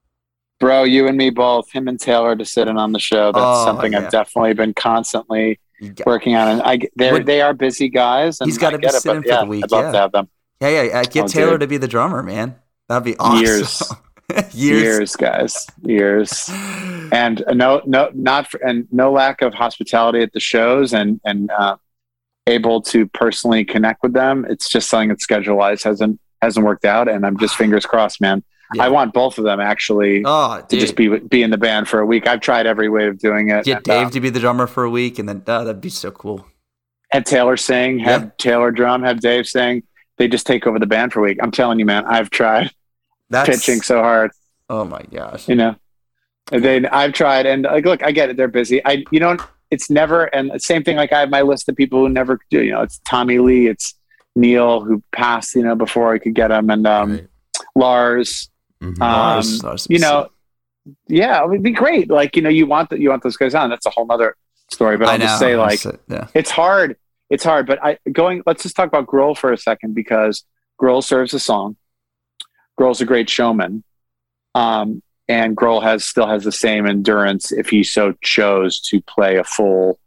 Bro, 0.61 0.85
you 0.85 1.07
and 1.07 1.17
me 1.17 1.31
both, 1.31 1.71
him 1.71 1.87
and 1.89 2.01
Taylor 2.01 2.35
to 2.35 2.45
sit 2.45 2.67
in 2.69 2.79
on 2.79 2.93
the 2.93 2.99
show. 2.99 3.27
That's 3.33 3.45
Oh, 3.45 3.65
something 3.65 3.93
yeah. 3.93 4.01
I've 4.01 4.11
definitely 4.11 4.55
been 4.55 4.73
constantly 4.75 5.59
working 6.07 6.37
on. 6.37 6.49
And 6.49 6.63
I, 6.63 6.79
they're, 6.97 7.19
they 7.23 7.43
are 7.43 7.53
busy 7.53 7.89
guys. 7.89 8.41
And 8.41 8.49
He's 8.49 8.57
gotta 8.57 8.75
I 8.75 8.79
be 8.79 8.83
get 8.83 8.95
it, 8.95 9.01
sitting 9.03 9.21
but 9.21 9.29
for 9.29 9.29
the 9.29 9.35
yeah, 9.35 9.45
week, 9.45 9.65
I'd 9.65 9.71
love 9.73 9.85
yeah. 9.87 9.93
to 9.93 9.99
have 9.99 10.13
them. 10.13 10.29
Yeah, 10.61 10.69
yeah. 10.69 10.83
yeah. 10.83 11.03
Get 11.05 11.25
Oh, 11.25 11.27
Taylor 11.27 11.51
dude. 11.53 11.61
to 11.61 11.67
be 11.67 11.77
the 11.77 11.89
drummer, 11.89 12.23
man. 12.23 12.55
That'd 12.89 13.05
be 13.05 13.17
awesome. 13.19 13.45
Years. 13.45 13.83
Years. 14.53 14.83
Years, 14.83 15.17
guys, 15.17 15.67
years. 15.83 16.49
And 17.13 17.45
no, 17.53 17.83
no, 17.85 18.11
not 18.15 18.51
for, 18.51 18.59
and 18.67 18.89
no 18.91 19.13
lack 19.13 19.43
of 19.43 19.53
hospitality 19.55 20.21
at 20.21 20.33
the 20.33 20.41
shows 20.41 20.93
and, 20.95 21.21
and, 21.25 21.51
uh, 21.51 21.77
able 22.47 22.83
to 22.83 23.07
personally 23.09 23.65
connect 23.65 24.03
with 24.03 24.13
them. 24.13 24.47
It's 24.49 24.69
just 24.69 24.89
something 24.91 25.09
that 25.11 25.21
schedule 25.21 25.57
wise 25.57 25.83
hasn't, 25.83 26.21
hasn't 26.43 26.65
worked 26.67 26.85
out. 26.85 27.09
And 27.09 27.25
I'm 27.27 27.39
just 27.39 27.57
fingers 27.57 27.87
crossed, 27.87 28.21
man. 28.21 28.43
Yeah. 28.75 28.85
I 28.85 28.89
want 28.89 29.13
both 29.15 29.39
of 29.39 29.45
them 29.45 29.61
actually 29.61 30.23
Oh, 30.25 30.65
to 30.69 30.77
just 30.79 30.97
be, 30.97 31.19
be 31.19 31.43
in 31.43 31.51
the 31.51 31.59
band 31.59 31.87
for 31.89 32.01
a 32.01 32.07
week. 32.07 32.27
I've 32.27 32.41
tried 32.41 32.67
every 32.67 32.89
way 32.89 33.07
of 33.07 33.19
doing 33.19 33.51
it. 33.51 33.65
Get 33.67 33.85
Dave 33.85 34.07
uh, 34.09 34.11
to 34.11 34.21
be 34.21 34.31
the 34.31 34.41
drummer 34.41 34.67
for 34.67 34.85
a 34.85 34.91
week, 34.91 35.19
and 35.19 35.29
then 35.29 35.43
uh, 35.47 35.65
that'd 35.65 35.81
be 35.81 35.91
so 35.91 36.11
cool. 36.11 36.47
have 37.13 37.25
Taylor 37.25 37.57
sing, 37.57 37.99
have 38.01 38.23
Yeah. 38.23 38.31
Taylor 38.39 38.71
drum, 38.73 39.03
have 39.03 39.21
Dave 39.21 39.47
sing. 39.47 39.83
They 40.17 40.29
just 40.29 40.47
take 40.47 40.67
over 40.67 40.79
the 40.79 40.87
band 40.87 41.13
for 41.13 41.21
a 41.21 41.23
week. 41.23 41.39
I'm 41.43 41.51
telling 41.51 41.79
you, 41.79 41.85
man, 41.85 42.05
I've 42.07 42.31
tried 42.31 42.71
That's 43.35 43.49
pitching 43.49 43.83
so 43.83 44.01
hard, 44.01 44.31
Oh 44.71 44.85
my 44.85 45.03
gosh. 45.13 45.49
you 45.49 45.55
know. 45.55 45.77
And 46.53 46.63
then 46.65 46.87
I've 46.87 47.13
tried, 47.13 47.47
and 47.47 47.63
like, 47.65 47.85
look, 47.85 48.03
I 48.03 48.13
get 48.13 48.29
it. 48.31 48.37
They're 48.37 48.49
busy. 48.49 48.85
I, 48.85 49.05
you 49.11 49.19
know, 49.21 49.37
it's 49.71 49.89
never, 49.91 50.25
and 50.27 50.51
the 50.51 50.61
same 50.61 50.83
thing. 50.85 50.97
Like 50.97 51.13
I 51.13 51.21
have 51.21 51.31
my 51.31 51.41
list 51.43 51.69
of 51.69 51.77
people 51.77 52.01
who 52.01 52.09
never 52.09 52.39
do. 52.51 52.63
You 52.63 52.73
know, 52.73 52.83
it's 52.83 52.99
Tommy 53.07 53.39
Lee, 53.39 53.67
it's 53.67 53.95
Neil 54.37 54.83
who 54.83 55.03
passed. 55.13 55.55
You 55.55 55.63
know, 55.63 55.75
before 55.75 56.13
I 56.13 56.19
could 56.19 56.35
get 56.35 56.51
him, 56.51 56.69
and 56.71 56.87
um, 56.87 57.13
Right. 57.13 57.27
Lars. 57.75 58.51
Mhm. 58.83 58.89
Um, 58.89 58.99
Lars- 59.01 59.63
Lars 59.65 59.87
you 59.89 59.99
know, 59.99 60.29
yeah, 61.09 61.43
it 61.43 61.49
would 61.49 61.63
be 61.63 61.71
great. 61.71 62.11
Like 62.11 62.37
you 62.37 62.43
know, 62.43 62.51
you 62.51 62.67
want 62.67 62.91
that, 62.91 63.01
you 63.01 63.09
want 63.11 63.23
those 63.23 63.37
guys 63.39 63.55
on. 63.55 63.71
That's 63.71 63.87
a 63.87 63.91
whole 63.91 64.07
nother 64.07 64.37
story. 64.71 64.97
But 64.99 65.09
I'll 65.09 65.19
know. 65.19 65.25
just 65.25 65.39
say, 65.39 65.57
like, 65.57 65.75
It's, 65.85 65.87
yeah. 66.09 66.27
it's 66.35 66.51
hard. 66.51 66.97
It's 67.31 67.43
hard, 67.45 67.67
but 67.67 67.83
I 67.83 67.99
going. 68.13 68.43
Let's 68.45 68.63
just 68.63 68.77
talk 68.77 68.87
about 68.89 69.07
Grohl 69.07 69.37
for 69.37 69.51
a 69.53 69.57
second 69.57 69.95
because 69.95 70.45
Grohl 70.81 71.03
serves 71.03 71.33
a 71.33 71.41
song. 71.41 71.77
Grohl's 72.79 73.01
a 73.01 73.05
great 73.05 73.29
showman, 73.31 73.85
um, 74.55 75.03
and 75.29 75.57
Grohl 75.57 75.83
has 75.83 76.05
still 76.05 76.27
has 76.27 76.45
the 76.45 76.53
same 76.53 76.87
endurance 76.87 77.53
if 77.53 77.69
he 77.69 77.83
so 77.83 78.15
chose 78.23 78.81
to 78.89 79.01
play 79.03 79.37
a 79.37 79.45
full 79.45 79.99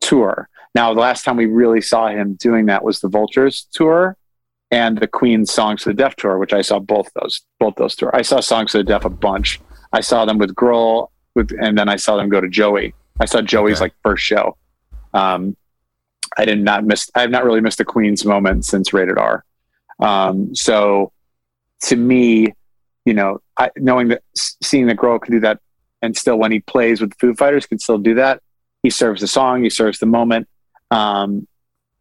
tour. 0.00 0.48
Now, 0.74 0.94
the 0.94 1.00
last 1.00 1.24
time 1.24 1.36
we 1.36 1.46
really 1.46 1.80
saw 1.80 2.08
him 2.08 2.34
doing 2.34 2.66
that 2.66 2.82
was 2.84 3.00
the 3.00 3.08
Vultures 3.08 3.66
tour 3.72 4.16
and 4.70 4.98
the 4.98 5.06
Queen 5.06 5.44
Songs 5.44 5.82
for 5.82 5.90
the 5.90 5.94
Deaf 5.94 6.16
tour, 6.16 6.38
which 6.38 6.52
I 6.54 6.62
saw 6.62 6.78
both 6.78 7.10
those 7.20 7.42
both 7.60 7.74
those 7.76 7.94
tour. 7.94 8.10
I 8.14 8.22
saw 8.22 8.40
Songs 8.40 8.72
for 8.72 8.78
the 8.78 8.84
Deaf 8.84 9.04
a 9.04 9.10
bunch. 9.10 9.60
I 9.92 10.00
saw 10.00 10.24
them 10.24 10.38
with 10.38 10.54
Grohl, 10.54 11.08
with, 11.34 11.52
and 11.60 11.76
then 11.76 11.88
I 11.88 11.96
saw 11.96 12.16
them 12.16 12.28
go 12.30 12.40
to 12.40 12.48
Joey. 12.48 12.94
I 13.20 13.26
saw 13.26 13.42
Joey's 13.42 13.76
Okay. 13.76 13.84
like 13.84 13.94
first 14.02 14.24
show. 14.24 14.56
Um, 15.12 15.56
I 16.38 16.46
did 16.46 16.62
not 16.62 16.84
miss. 16.84 17.10
I 17.14 17.20
have 17.20 17.30
not 17.30 17.44
really 17.44 17.60
missed 17.60 17.76
the 17.78 17.84
Queen's 17.84 18.24
moment 18.24 18.64
since 18.64 18.94
Rated 18.94 19.18
R. 19.18 19.44
Um, 20.00 20.54
so, 20.54 21.12
to 21.82 21.96
me, 21.96 22.48
you 23.04 23.14
know, 23.14 23.40
I, 23.58 23.70
knowing 23.76 24.08
that 24.08 24.22
seeing 24.62 24.86
that 24.86 24.96
Grohl 24.96 25.20
can 25.20 25.32
do 25.32 25.40
that, 25.40 25.60
and 26.00 26.16
still 26.16 26.36
when 26.38 26.52
he 26.52 26.60
plays 26.60 27.00
with 27.00 27.10
the 27.10 27.16
Foo 27.20 27.34
Fighters 27.34 27.66
can 27.66 27.78
still 27.78 27.98
do 27.98 28.14
that. 28.14 28.40
He 28.82 28.90
serves 28.90 29.20
the 29.20 29.28
song. 29.28 29.62
He 29.62 29.70
serves 29.70 29.98
the 30.00 30.06
moment. 30.06 30.48
Um, 30.90 31.46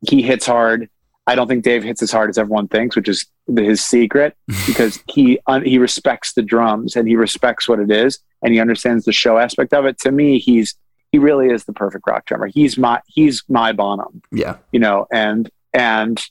he 0.08 0.22
hits 0.24 0.46
hard. 0.46 0.90
I 1.28 1.36
don't 1.36 1.48
think 1.48 1.64
Dave 1.64 1.84
hits 1.84 2.02
as 2.02 2.12
hard 2.12 2.30
as 2.32 2.38
everyone 2.40 2.68
thinks, 2.68 2.96
which 2.96 3.08
is 3.08 3.26
his 3.56 3.84
secret, 3.84 4.36
because 4.66 5.00
he 5.08 5.40
un, 5.48 5.64
he 5.64 5.78
respects 5.78 6.34
the 6.34 6.42
drums 6.42 6.96
and 6.96 7.08
he 7.08 7.16
respects 7.16 7.70
what 7.70 7.80
it 7.80 7.92
is, 7.92 8.20
and 8.42 8.54
he 8.54 8.60
understands 8.60 9.06
the 9.06 9.12
show 9.14 9.38
aspect 9.38 9.74
of 9.74 9.86
it. 9.86 10.00
To 10.00 10.12
me, 10.12 10.40
he's 10.40 10.76
he 11.12 11.20
really 11.20 11.48
is 11.50 11.66
the 11.66 11.74
perfect 11.74 12.06
rock 12.08 12.26
drummer. 12.26 12.48
He's 12.48 12.78
my 12.78 13.02
he's 13.08 13.44
my 13.50 13.72
Bonham, 13.72 14.22
Yeah. 14.32 14.58
you 14.72 14.80
know, 14.80 15.06
and 15.12 15.50
and 15.74 16.22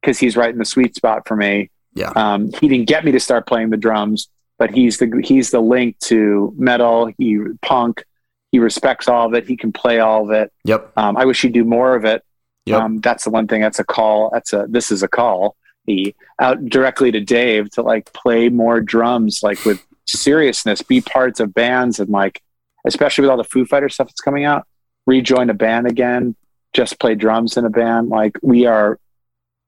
because 0.00 0.18
he's 0.18 0.36
right 0.36 0.50
in 0.52 0.58
the 0.58 0.64
sweet 0.64 0.94
spot 0.96 1.26
for 1.28 1.36
me. 1.36 1.70
Yeah. 1.94 2.12
Um, 2.16 2.50
he 2.60 2.68
didn't 2.68 2.86
get 2.86 3.04
me 3.04 3.12
to 3.12 3.20
start 3.20 3.46
playing 3.46 3.70
the 3.70 3.76
drums, 3.76 4.28
but 4.58 4.70
he's 4.70 4.98
the 4.98 5.22
he's 5.24 5.50
the 5.50 5.60
link 5.60 5.98
to 6.00 6.52
metal. 6.56 7.10
He 7.18 7.40
punk. 7.62 8.04
He 8.52 8.58
respects 8.58 9.08
all 9.08 9.26
of 9.26 9.34
it. 9.34 9.46
He 9.46 9.56
can 9.56 9.72
play 9.72 9.98
all 9.98 10.24
of 10.24 10.30
it. 10.30 10.52
Yep. 10.64 10.92
Um, 10.96 11.16
I 11.16 11.24
wish 11.24 11.42
he'd 11.42 11.52
do 11.52 11.64
more 11.64 11.94
of 11.96 12.04
it. 12.04 12.22
Yep. 12.66 12.80
Um, 12.80 12.98
that's 12.98 13.24
the 13.24 13.30
one 13.30 13.46
thing. 13.46 13.60
That's 13.60 13.78
a 13.78 13.84
call. 13.84 14.30
That's 14.32 14.52
a 14.52 14.66
this 14.68 14.90
is 14.90 15.02
a 15.02 15.08
call. 15.08 15.56
He 15.86 16.14
out 16.40 16.64
directly 16.66 17.10
to 17.12 17.20
Dave 17.20 17.70
to 17.72 17.82
like 17.82 18.12
play 18.12 18.48
more 18.48 18.80
drums, 18.80 19.40
like 19.42 19.64
with 19.64 19.84
seriousness, 20.06 20.82
be 20.82 21.00
parts 21.00 21.40
of 21.40 21.52
bands, 21.52 22.00
and 22.00 22.10
like 22.10 22.42
especially 22.86 23.22
with 23.22 23.30
all 23.30 23.36
the 23.36 23.44
Foo 23.44 23.66
Fighter 23.66 23.88
stuff 23.88 24.08
that's 24.08 24.20
coming 24.20 24.44
out, 24.44 24.66
rejoin 25.06 25.50
a 25.50 25.54
band 25.54 25.86
again, 25.86 26.36
just 26.72 26.98
play 26.98 27.14
drums 27.14 27.56
in 27.56 27.64
a 27.64 27.70
band. 27.70 28.08
Like 28.08 28.38
we 28.42 28.66
are 28.66 28.98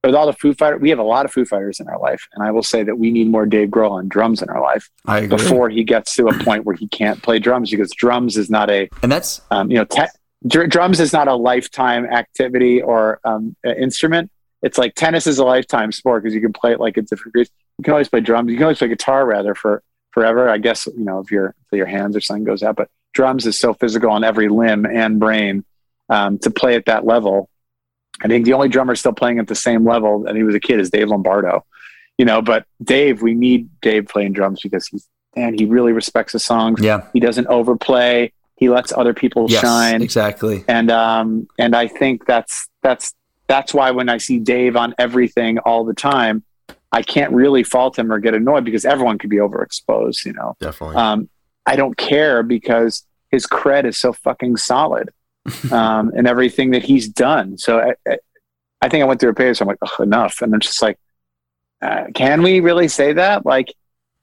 with 0.07 0.14
all 0.14 0.26
the 0.26 0.32
Foo 0.32 0.54
Fighters, 0.54 0.80
we 0.80 0.90
have 0.90 0.98
a 0.98 1.04
lot 1.04 1.24
of 1.24 1.32
Foo 1.32 1.44
Fighters 1.44 1.80
in 1.80 1.88
our 1.88 1.98
life, 1.98 2.26
and 2.32 2.42
I 2.44 2.50
will 2.50 2.62
say 2.62 2.82
that 2.82 2.96
we 2.96 3.11
need 3.11 3.28
more 3.28 3.46
Dave 3.46 3.68
Grohl 3.68 3.90
on 3.92 4.09
drums 4.09 4.42
in 4.42 4.48
our 4.48 4.61
life 4.61 4.90
before 5.28 5.68
he 5.68 5.84
gets 5.84 6.14
to 6.16 6.28
a 6.28 6.38
point 6.44 6.64
where 6.64 6.76
he 6.76 6.88
can't 6.88 7.22
play 7.22 7.38
drums 7.38 7.70
because 7.70 7.90
drums 7.92 8.36
is 8.36 8.48
not 8.48 8.70
a 8.70 8.88
and 9.02 9.11
that's 9.11 9.40
um, 9.50 9.70
you 9.70 9.76
know, 9.76 9.84
te- 9.84 10.07
dr- 10.46 10.70
drums 10.70 11.00
is 11.00 11.12
not 11.12 11.28
a 11.28 11.34
lifetime 11.34 12.07
activity 12.07 12.80
or 12.80 13.20
um, 13.24 13.57
uh, 13.66 13.70
instrument. 13.70 14.30
It's 14.62 14.78
like 14.78 14.94
tennis 14.94 15.26
is 15.26 15.38
a 15.38 15.44
lifetime 15.44 15.92
sport 15.92 16.22
because 16.22 16.34
you 16.34 16.40
can 16.40 16.52
play 16.52 16.72
it 16.72 16.80
like 16.80 16.96
at 16.98 17.07
different 17.07 17.32
degrees. 17.32 17.50
You 17.78 17.84
can 17.84 17.92
always 17.92 18.09
play 18.09 18.20
drums. 18.20 18.50
You 18.50 18.57
can 18.57 18.64
always 18.64 18.78
play 18.78 18.88
guitar 18.88 19.26
rather 19.26 19.54
for 19.54 19.82
forever. 20.12 20.48
I 20.48 20.59
guess 20.59 20.86
you 20.86 21.04
know 21.04 21.20
if 21.20 21.30
your 21.30 21.54
if 21.70 21.76
your 21.76 21.86
hands 21.86 22.16
or 22.16 22.20
something 22.20 22.44
goes 22.44 22.62
out, 22.62 22.76
but 22.76 22.88
drums 23.12 23.46
is 23.46 23.59
so 23.59 23.74
physical 23.74 24.11
on 24.11 24.24
every 24.24 24.48
limb 24.48 24.86
and 24.86 25.18
brain 25.18 25.64
um, 26.09 26.38
to 26.38 26.50
play 26.50 26.76
at 26.76 26.86
that 26.86 27.04
level. 27.04 27.48
I 28.22 28.28
think 28.28 28.44
the 28.44 28.52
only 28.54 28.68
drummer 28.68 28.94
still 28.96 29.12
playing 29.12 29.38
at 29.38 29.46
the 29.46 29.54
same 29.54 29.84
level, 29.86 30.26
and 30.26 30.36
he 30.36 30.42
was 30.42 30.54
a 30.54 30.60
kid, 30.60 30.80
is 30.80 30.90
Dave 30.90 31.08
Lombardo. 31.08 31.64
You 32.18 32.24
know, 32.24 32.40
but 32.40 32.64
Dave, 32.82 33.20
we 33.20 33.34
need 33.34 33.68
Dave 33.82 34.06
playing 34.08 34.32
drums 34.32 34.60
because 34.62 34.86
he's 34.86 35.06
and 35.36 35.58
he 35.60 35.66
really 35.66 35.92
respects 35.92 36.32
the 36.32 36.38
songs. 36.38 36.80
yeah. 36.80 37.06
He 37.12 37.20
doesn't 37.20 37.46
overplay. 37.48 38.32
He 38.56 38.70
lets 38.70 38.90
other 38.90 39.12
people 39.12 39.48
Yes. 39.50 39.60
shine 39.60 40.00
Exactly. 40.00 40.64
and 40.66 40.90
um 40.90 41.46
and 41.58 41.76
I 41.76 41.88
think 41.88 42.24
that's 42.24 42.68
that's 42.82 43.12
that's 43.48 43.74
why 43.74 43.90
when 43.90 44.08
I 44.08 44.16
see 44.16 44.38
Dave 44.38 44.76
on 44.76 44.94
everything 44.98 45.58
all 45.58 45.84
the 45.84 45.92
time, 45.92 46.42
I 46.90 47.02
can't 47.02 47.32
really 47.34 47.62
fault 47.64 47.98
him 47.98 48.10
or 48.10 48.18
get 48.18 48.32
annoyed 48.32 48.64
because 48.64 48.86
everyone 48.86 49.18
could 49.18 49.28
be 49.28 49.36
overexposed, 49.36 50.24
you 50.24 50.32
know. 50.32 50.56
Definitely. 50.58 50.96
Um, 50.96 51.28
I 51.66 51.76
don't 51.76 51.96
care 51.98 52.42
because 52.42 53.04
his 53.30 53.46
cred 53.46 53.84
is 53.84 53.98
so 53.98 54.14
fucking 54.14 54.56
solid, 54.56 55.10
um, 55.72 56.12
and 56.16 56.26
everything 56.26 56.70
that 56.72 56.82
he's 56.82 57.09
done. 57.09 57.59
So 57.59 57.78
I, 57.80 57.94
I, 58.11 58.18
I 58.82 58.88
think 58.88 59.03
I 59.03 59.07
went 59.07 59.20
through 59.20 59.30
a 59.30 59.34
page. 59.34 59.57
So 59.59 59.62
I'm 59.64 59.68
like, 59.68 59.78
Ugh, 59.82 60.01
enough, 60.01 60.42
and 60.42 60.53
I'm 60.55 60.61
just 60.61 60.80
like, 60.82 60.99
uh, 61.82 62.05
can 62.14 62.42
we 62.42 62.61
really 62.61 62.88
say 62.88 63.12
that? 63.14 63.44
Like, 63.47 63.74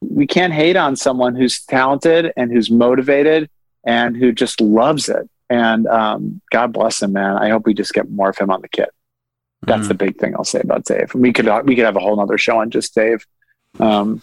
we 0.01 0.27
can't 0.27 0.53
hate 0.53 0.75
on 0.75 0.95
someone 0.95 1.35
who's 1.35 1.61
talented 1.63 2.33
and 2.35 2.51
who's 2.51 2.69
motivated 2.69 3.49
and 3.85 4.17
who 4.17 4.31
just 4.31 4.59
loves 4.59 5.07
it. 5.09 5.29
And 5.49 5.87
um, 5.87 6.41
God 6.51 6.73
bless 6.73 7.01
him, 7.01 7.13
man. 7.13 7.37
I 7.37 7.49
hope 7.49 7.65
we 7.65 7.73
just 7.73 7.93
get 7.93 8.09
more 8.09 8.29
of 8.29 8.37
him 8.37 8.49
on 8.49 8.61
the 8.61 8.67
kit. 8.69 8.89
That's 9.65 9.85
Mhm. 9.85 9.89
the 9.89 9.93
big 9.93 10.17
thing 10.19 10.35
I'll 10.35 10.43
say 10.43 10.59
about 10.61 10.83
Dave. 10.83 11.13
We 11.13 11.31
could 11.31 11.47
we 11.65 11.75
could 11.75 11.85
have 11.85 11.95
a 11.95 11.99
whole 12.01 12.15
nother 12.17 12.37
show 12.37 12.57
on 12.59 12.69
just 12.69 12.93
Dave, 12.95 13.25
um, 13.79 14.21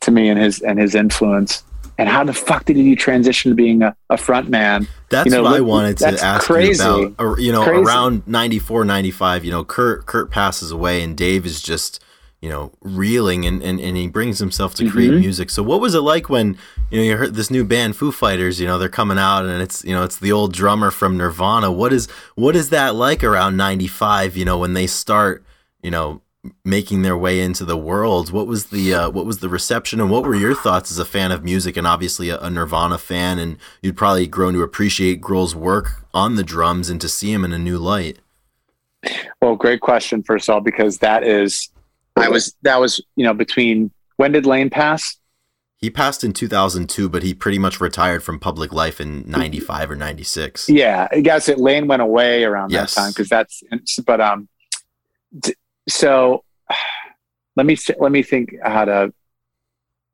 to 0.00 0.10
me 0.10 0.28
and 0.28 0.40
his 0.40 0.60
and 0.60 0.76
his 0.78 0.94
influence. 0.96 1.62
And 2.02 2.08
how 2.10 2.24
the 2.24 2.32
fuck 2.32 2.64
did 2.64 2.76
you 2.76 2.96
transition 2.96 3.52
to 3.52 3.54
being 3.54 3.80
a, 3.82 3.94
a 4.10 4.16
front 4.16 4.48
man? 4.48 4.88
That's 5.08 5.26
You 5.26 5.30
know, 5.36 5.44
what 5.44 5.52
I 5.54 5.60
wanted 5.60 5.98
to 5.98 6.08
ask 6.20 6.44
crazy. 6.44 6.82
you 6.82 6.90
about. 6.90 7.14
Or, 7.20 7.38
You 7.38 7.52
know, 7.52 7.62
Crazy. 7.62 7.80
around 7.84 8.26
94, 8.26 8.84
95, 8.84 9.44
you 9.44 9.52
know, 9.52 9.62
Kurt 9.62 10.04
Kurt 10.06 10.28
passes 10.28 10.72
away 10.72 11.00
and 11.04 11.16
Dave 11.16 11.46
is 11.46 11.62
just, 11.62 12.02
you 12.40 12.48
know, 12.48 12.72
reeling 12.80 13.46
and, 13.46 13.62
and, 13.62 13.78
and 13.78 13.96
he 13.96 14.08
brings 14.08 14.40
himself 14.40 14.74
to 14.74 14.90
create 14.90 15.12
Mhm. 15.12 15.20
music. 15.20 15.48
So 15.48 15.62
what 15.62 15.80
was 15.80 15.94
it 15.94 16.00
like 16.00 16.28
when, 16.28 16.56
you 16.90 16.98
know, 16.98 17.04
you 17.04 17.16
heard 17.16 17.34
this 17.36 17.52
new 17.52 17.62
band 17.62 17.94
Foo 17.94 18.10
Fighters, 18.10 18.58
you 18.58 18.66
know, 18.66 18.78
they're 18.78 18.88
coming 18.88 19.16
out 19.16 19.44
and 19.44 19.62
it's, 19.62 19.84
you 19.84 19.94
know, 19.94 20.02
it's 20.02 20.18
the 20.18 20.32
old 20.32 20.52
drummer 20.52 20.90
from 20.90 21.16
Nirvana. 21.16 21.70
What 21.70 21.92
is 21.92 22.08
what 22.34 22.56
is 22.56 22.70
that 22.70 22.96
like 22.96 23.22
around 23.22 23.56
95, 23.56 24.36
you 24.36 24.44
know, 24.44 24.58
when 24.58 24.74
they 24.74 24.88
start, 24.88 25.44
you 25.84 25.92
know, 25.92 26.20
making 26.64 27.02
their 27.02 27.16
way 27.16 27.40
into 27.40 27.64
the 27.64 27.76
world? 27.76 28.32
What 28.32 28.46
was 28.46 28.66
the 28.66 28.94
uh, 28.94 29.10
what 29.10 29.26
was 29.26 29.38
the 29.38 29.48
reception 29.48 30.00
and 30.00 30.10
what 30.10 30.24
were 30.24 30.34
your 30.34 30.54
thoughts 30.54 30.90
as 30.90 30.98
a 30.98 31.04
fan 31.04 31.30
of 31.30 31.44
music 31.44 31.76
and 31.76 31.86
obviously 31.86 32.28
a, 32.30 32.38
a 32.40 32.50
Nirvana 32.50 32.98
fan 32.98 33.38
and 33.38 33.56
you'd 33.80 33.96
probably 33.96 34.26
grown 34.26 34.54
to 34.54 34.62
appreciate 34.62 35.20
Grohl's 35.20 35.54
work 35.54 36.04
on 36.12 36.34
the 36.36 36.42
drums 36.44 36.88
and 36.90 37.00
to 37.00 37.08
see 37.08 37.32
him 37.32 37.44
in 37.44 37.52
a 37.52 37.58
new 37.58 37.78
light. 37.78 38.18
Well, 39.40 39.56
great 39.56 39.80
question, 39.80 40.22
first 40.22 40.48
of 40.48 40.54
all, 40.54 40.60
because 40.60 40.98
that 40.98 41.24
is, 41.24 41.70
I 42.16 42.28
was, 42.28 42.54
that 42.62 42.78
was, 42.78 43.00
you 43.16 43.24
know, 43.24 43.34
between 43.34 43.90
when 44.16 44.30
did 44.32 44.46
Lane 44.46 44.70
pass? 44.70 45.18
He 45.78 45.90
passed 45.90 46.22
in 46.22 46.32
2002, 46.32 47.08
but 47.08 47.24
he 47.24 47.34
pretty 47.34 47.58
much 47.58 47.80
retired 47.80 48.22
from 48.22 48.38
public 48.38 48.72
life 48.72 49.00
in 49.00 49.28
95 49.28 49.90
or 49.90 49.96
96. 49.96 50.68
Yeah, 50.68 51.08
I 51.10 51.20
guess 51.20 51.48
it 51.48 51.58
Lane 51.58 51.88
went 51.88 52.02
away 52.02 52.44
around 52.44 52.70
Yes. 52.70 52.94
that 52.94 53.00
time 53.00 53.10
because 53.10 53.28
that's, 53.28 53.62
but, 54.06 54.20
um, 54.20 54.48
so 55.88 56.44
let 57.56 57.66
me, 57.66 57.76
let 57.98 58.12
me 58.12 58.22
think 58.22 58.54
how 58.62 58.84
to, 58.84 59.12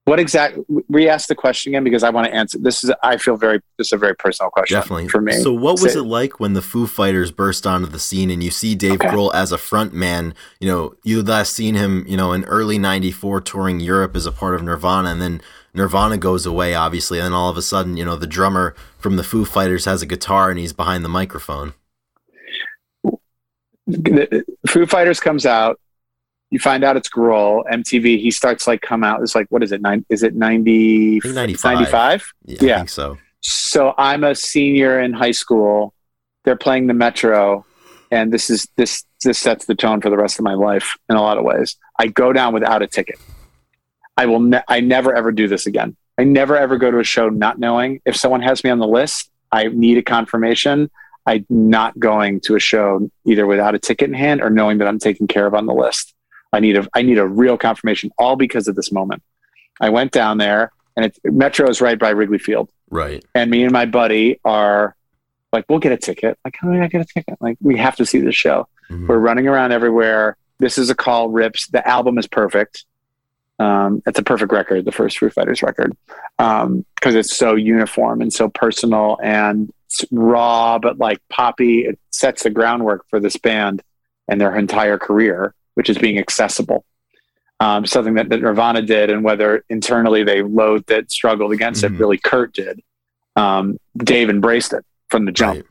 what 0.05 0.19
exactly, 0.19 0.64
re 0.89 1.07
ask 1.07 1.29
the 1.29 1.35
question 1.35 1.71
again 1.71 1.85
because 1.85 2.03
I 2.03 2.09
want 2.09 2.27
to 2.29 2.35
answer. 2.35 2.57
This 2.59 2.83
is, 2.83 2.91
I 3.03 3.19
feel 3.19 3.37
very, 3.37 3.61
this 3.77 3.89
is 3.89 3.93
a 3.93 3.99
very 3.99 4.16
personal 4.16 4.49
question 4.49 4.77
Definitely. 4.79 5.09
for 5.09 5.21
me. 5.21 5.35
So, 5.35 5.53
what 5.53 5.83
was 5.83 5.93
Say- 5.93 5.99
it 5.99 6.05
like 6.05 6.41
when 6.41 6.55
the 6.55 6.62
Foo 6.62 6.87
Fighters 6.87 7.31
burst 7.31 7.66
onto 7.66 7.87
the 7.87 7.99
scene 7.99 8.31
and 8.31 8.43
you 8.43 8.51
see 8.51 8.75
Dave 8.75 8.95
Okay. 8.95 9.09
Grohl 9.09 9.35
as 9.35 9.53
a 9.53 9.59
front 9.59 9.93
man? 9.93 10.33
You 10.61 10.69
know, 10.69 10.95
you 11.05 11.23
last 11.23 11.53
seen 11.53 11.75
him, 11.75 12.07
you 12.09 12.16
know, 12.16 12.33
in 12.33 12.45
early 12.45 12.79
'94 12.79 13.43
touring 13.43 13.81
Europe 13.81 14.16
as 14.16 14.25
a 14.25 14.33
part 14.33 14.55
of 14.55 14.62
Nirvana, 14.62 15.11
and 15.11 15.21
then 15.21 15.43
Nirvana 15.75 16.16
goes 16.16 16.47
away, 16.47 16.75
obviously, 16.75 17.19
and 17.19 17.27
then 17.27 17.33
all 17.35 17.51
of 17.51 17.59
a 17.59 17.62
sudden, 17.62 17.99
you 17.99 18.05
know, 18.07 18.16
the 18.16 18.27
drummer 18.27 18.75
from 18.99 19.16
the 19.16 19.23
Foo 19.25 19.45
Fighters 19.45 19.85
has 19.85 20.01
a 20.01 20.07
guitar 20.07 20.49
and 20.49 20.59
he's 20.59 20.73
behind 20.73 21.05
the 21.05 21.11
microphone. 21.11 21.75
The 23.89 24.45
Foo 24.66 24.86
Fighters 24.86 25.18
comes 25.20 25.47
out. 25.47 25.80
You 26.51 26.59
find 26.59 26.82
out 26.84 26.97
it's 26.97 27.09
Grohl, 27.11 27.62
MTV. 27.70 28.20
He 28.20 28.30
starts 28.30 28.66
like 28.66 28.80
come 28.80 29.05
out. 29.05 29.20
It's 29.22 29.34
like 29.34 29.47
what 29.51 29.62
is 29.62 29.72
it? 29.72 29.82
Nine? 29.82 30.05
Is 30.09 30.22
it 30.22 30.34
90, 30.34 31.20
95. 31.24 31.74
95? 31.74 32.32
Yeah, 32.45 32.59
I 32.61 32.64
Yeah. 32.64 32.76
think 32.78 32.89
so. 32.89 33.18
So 33.41 33.95
I'm 33.99 34.24
a 34.24 34.34
senior 34.34 35.01
in 35.01 35.12
high 35.12 35.30
school. 35.32 35.93
They're 36.45 36.57
playing 36.57 36.86
the 36.86 36.95
Metro, 36.95 37.64
and 38.11 38.32
this 38.32 38.49
is 38.51 38.66
this 38.76 39.05
this 39.24 39.39
sets 39.39 39.66
the 39.66 39.74
tone 39.74 40.01
for 40.01 40.09
the 40.11 40.16
rest 40.16 40.39
of 40.39 40.45
my 40.45 40.55
life 40.55 40.97
in 41.11 41.16
a 41.16 41.20
lot 41.22 41.36
of 41.39 41.45
ways. 41.45 41.76
I 41.99 42.07
go 42.07 42.32
down 42.32 42.55
without 42.55 42.82
a 42.82 42.86
ticket. 42.86 43.18
I 44.16 44.26
will. 44.26 44.41
Ne- 44.41 44.62
I 44.68 44.80
never 44.80 45.14
ever 45.14 45.30
do 45.32 45.49
this 45.49 45.66
again. 45.66 45.97
I 46.18 46.24
never 46.24 46.57
ever 46.57 46.78
go 46.78 46.91
to 46.91 46.99
a 46.99 47.05
show 47.05 47.28
not 47.28 47.59
knowing 47.59 48.01
if 48.05 48.16
someone 48.16 48.41
has 48.43 48.64
me 48.64 48.70
on 48.70 48.78
the 48.78 48.86
list. 48.89 49.30
I 49.53 49.64
need 49.68 49.99
a 49.99 50.03
confirmation. 50.03 50.91
I'm 51.29 51.45
not 51.51 51.99
going 51.99 52.41
to 52.43 52.55
a 52.57 52.59
show 52.61 53.11
either 53.26 53.47
without 53.47 53.74
a 53.74 53.79
ticket 53.79 54.09
in 54.09 54.14
hand 54.14 54.41
or 54.41 54.49
knowing 54.51 54.79
that 54.79 54.89
I'm 54.89 54.99
taken 54.99 55.26
care 55.26 55.47
of 55.47 55.55
on 55.55 55.66
the 55.66 55.74
list. 55.74 56.14
I 56.53 56.61
need 56.61 56.76
a 56.79 56.89
I 56.95 57.03
need 57.03 57.18
a 57.18 57.26
real 57.26 57.59
confirmation, 57.59 58.11
all 58.18 58.35
because 58.37 58.66
of 58.68 58.74
this 58.76 58.91
moment. 58.91 59.22
I 59.81 59.91
went 59.91 60.11
down 60.12 60.39
there, 60.39 60.72
and 60.97 61.05
it, 61.07 61.18
Metro 61.24 61.68
is 61.68 61.81
right 61.81 61.99
by 61.99 62.11
Wrigley 62.11 62.39
Field 62.39 62.70
Right. 62.91 63.22
and 63.35 63.51
me 63.51 63.62
and 63.62 63.72
my 63.72 63.85
buddy 63.85 64.41
are 64.45 64.97
like, 65.53 65.66
we'll 65.68 65.79
get 65.79 65.93
a 65.93 65.97
ticket. 65.99 66.39
Like, 66.45 66.57
how 66.59 66.72
do 66.72 66.81
I 66.83 66.87
get 66.89 67.03
a 67.03 67.05
ticket? 67.05 67.37
Like, 67.41 67.59
we 67.61 67.76
have 67.76 67.97
to 67.97 68.07
see 68.07 68.20
the 68.20 68.33
show. 68.33 68.66
Mhm. 68.91 69.07
We're 69.09 69.18
running 69.18 69.47
around 69.47 69.72
everywhere. 69.72 70.37
This 70.59 70.79
is 70.79 70.89
a 70.91 70.95
call 70.95 71.29
rips. 71.29 71.68
The 71.68 71.87
album 71.87 72.16
is 72.18 72.26
perfect. 72.26 72.85
Um, 73.59 74.03
it's 74.07 74.18
a 74.18 74.22
perfect 74.22 74.53
record, 74.53 74.85
the 74.85 74.93
first 74.93 75.18
Foo 75.18 75.31
Fighters 75.31 75.62
record, 75.62 75.95
because 76.39 77.14
it's 77.14 77.37
so 77.37 77.55
uniform 77.57 78.20
and 78.22 78.33
so 78.33 78.49
personal 78.49 79.18
and 79.22 79.70
it's 79.89 80.05
raw, 80.11 80.78
but 80.78 80.99
like 80.99 81.18
poppy. 81.30 81.86
It 81.86 81.99
sets 82.11 82.43
the 82.43 82.51
groundwork 82.51 83.07
for 83.09 83.18
this 83.18 83.36
band 83.36 83.82
and 84.28 84.41
their 84.41 84.55
entire 84.55 84.99
career, 84.99 85.55
which 85.74 85.89
is 85.89 85.97
being 85.97 86.18
accessible. 86.18 86.84
Um, 87.61 87.86
something 87.86 88.14
that, 88.14 88.28
that 88.28 88.41
Nirvana 88.43 88.82
did, 88.82 89.11
and 89.11 89.24
whether 89.24 89.64
internally 89.68 90.22
they 90.22 90.43
loathed 90.43 90.91
it, 90.91 91.11
struggled 91.11 91.53
against 91.53 91.82
Mhm. 91.82 91.95
it, 91.95 91.99
really 91.99 92.18
Kurt 92.18 92.53
did. 92.53 92.80
Um, 93.34 93.78
Dave 93.97 94.28
embraced 94.30 94.72
it 94.74 94.84
from 95.11 95.24
the 95.24 95.32
jump. 95.32 95.64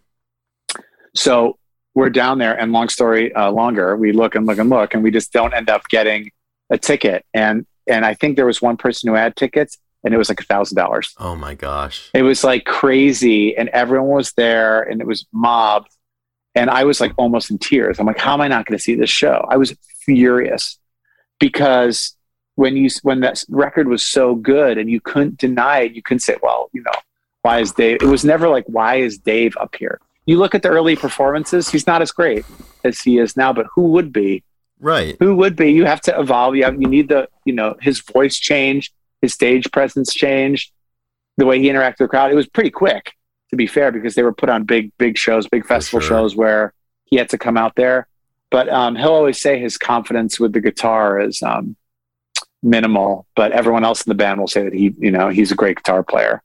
Right. 0.75 0.83
So 1.15 1.57
we're 1.95 2.09
down 2.09 2.39
there, 2.39 2.59
and 2.59 2.71
long 2.73 2.89
story 2.89 3.33
uh, 3.33 3.51
longer, 3.51 3.95
we 3.95 4.11
look 4.11 4.35
and 4.35 4.45
look 4.45 4.57
and 4.57 4.69
look, 4.69 4.93
and 4.93 5.03
we 5.03 5.11
just 5.11 5.31
don't 5.31 5.53
end 5.53 5.69
up 5.69 5.87
getting 5.89 6.31
a 6.69 6.77
ticket. 6.77 7.23
And 7.33 7.65
and 7.89 8.03
I 8.05 8.15
think 8.15 8.35
there 8.35 8.45
was 8.45 8.61
one 8.61 8.75
person 8.75 9.07
who 9.07 9.15
had 9.15 9.35
tickets, 9.37 9.77
and 10.07 10.13
it 10.13 10.17
was 10.17 10.29
like 10.29 10.39
a 10.39 10.45
thousand 10.45 10.77
dollars. 10.77 11.13
Oh 11.17 11.35
my 11.35 11.53
gosh. 11.53 12.09
It 12.13 12.21
was 12.21 12.41
like 12.41 12.63
crazy, 12.63 13.57
and 13.57 13.67
everyone 13.69 14.07
was 14.07 14.31
there, 14.31 14.81
and 14.81 15.01
it 15.01 15.05
was 15.05 15.27
mobbed. 15.33 15.89
And 16.55 16.69
I 16.69 16.85
was 16.85 17.01
like 17.01 17.11
almost 17.17 17.51
in 17.51 17.57
tears. 17.57 17.99
I'm 17.99 18.05
like, 18.05 18.17
how 18.17 18.33
am 18.33 18.39
I 18.39 18.47
not 18.47 18.65
going 18.65 18.77
to 18.77 18.81
see 18.81 18.95
this 18.95 19.09
show? 19.09 19.45
I 19.49 19.57
was 19.57 19.75
furious 20.05 20.79
because 21.41 22.15
when 22.55 22.77
you 22.77 22.89
when 23.03 23.19
that 23.19 23.43
record 23.49 23.89
was 23.89 24.01
so 24.01 24.33
good 24.33 24.77
and 24.77 24.89
you 24.89 25.01
couldn't 25.01 25.37
deny 25.37 25.81
it, 25.81 25.91
you 25.91 26.01
couldn't 26.01 26.21
say, 26.21 26.37
well, 26.41 26.69
you 26.71 26.81
know, 26.83 26.99
why 27.41 27.59
is 27.59 27.73
Dave? 27.73 27.97
It 28.01 28.07
was 28.07 28.23
never 28.23 28.47
like, 28.47 28.63
why 28.67 28.95
is 28.95 29.17
Dave 29.17 29.57
up 29.57 29.75
here? 29.75 29.99
You 30.25 30.37
look 30.39 30.55
at 30.55 30.63
the 30.63 30.69
early 30.69 30.95
performances; 30.95 31.69
he's 31.69 31.85
not 31.85 32.01
as 32.01 32.11
great 32.11 32.45
as 32.85 33.01
he 33.01 33.17
is 33.17 33.35
now. 33.35 33.51
But 33.51 33.67
who 33.75 33.91
would 33.91 34.13
be? 34.13 34.43
Right. 34.79 35.17
Who 35.19 35.35
would 35.35 35.57
be? 35.57 35.71
You 35.71 35.83
have 35.83 36.01
to 36.01 36.17
evolve. 36.17 36.55
You 36.55 36.63
have 36.63 36.81
you 36.81 36.87
need 36.87 37.09
the 37.09 37.27
you 37.43 37.53
know 37.53 37.75
his 37.81 37.99
voice 37.99 38.37
changed, 38.37 38.93
his 39.21 39.33
stage 39.33 39.71
presence 39.71 40.13
changed, 40.13 40.71
the 41.37 41.45
way 41.45 41.59
he 41.59 41.67
interacted 41.67 41.91
with 41.91 41.97
the 41.99 42.07
crowd. 42.07 42.31
It 42.31 42.35
was 42.35 42.47
pretty 42.47 42.71
quick, 42.71 43.13
to 43.49 43.55
be 43.55 43.67
fair, 43.67 43.91
because 43.91 44.15
they 44.15 44.23
were 44.23 44.33
put 44.33 44.49
on 44.49 44.63
big 44.63 44.91
big 44.97 45.17
shows, 45.17 45.47
big 45.47 45.65
festival 45.65 45.99
sure. 45.99 46.09
shows 46.09 46.35
where 46.35 46.73
he 47.05 47.17
had 47.17 47.29
to 47.29 47.37
come 47.37 47.57
out 47.57 47.75
there. 47.75 48.07
But 48.49 48.69
um, 48.69 48.95
he'll 48.95 49.13
always 49.13 49.41
say 49.41 49.59
his 49.59 49.77
confidence 49.77 50.39
with 50.39 50.53
the 50.53 50.61
guitar 50.61 51.19
is 51.19 51.41
um, 51.41 51.75
minimal, 52.63 53.25
but 53.35 53.51
everyone 53.51 53.83
else 53.83 54.05
in 54.05 54.09
the 54.09 54.15
band 54.15 54.39
will 54.39 54.47
say 54.47 54.63
that 54.63 54.73
he 54.73 54.93
you 54.97 55.11
know 55.11 55.29
he's 55.29 55.51
a 55.51 55.55
great 55.55 55.77
guitar 55.77 56.03
player, 56.03 56.41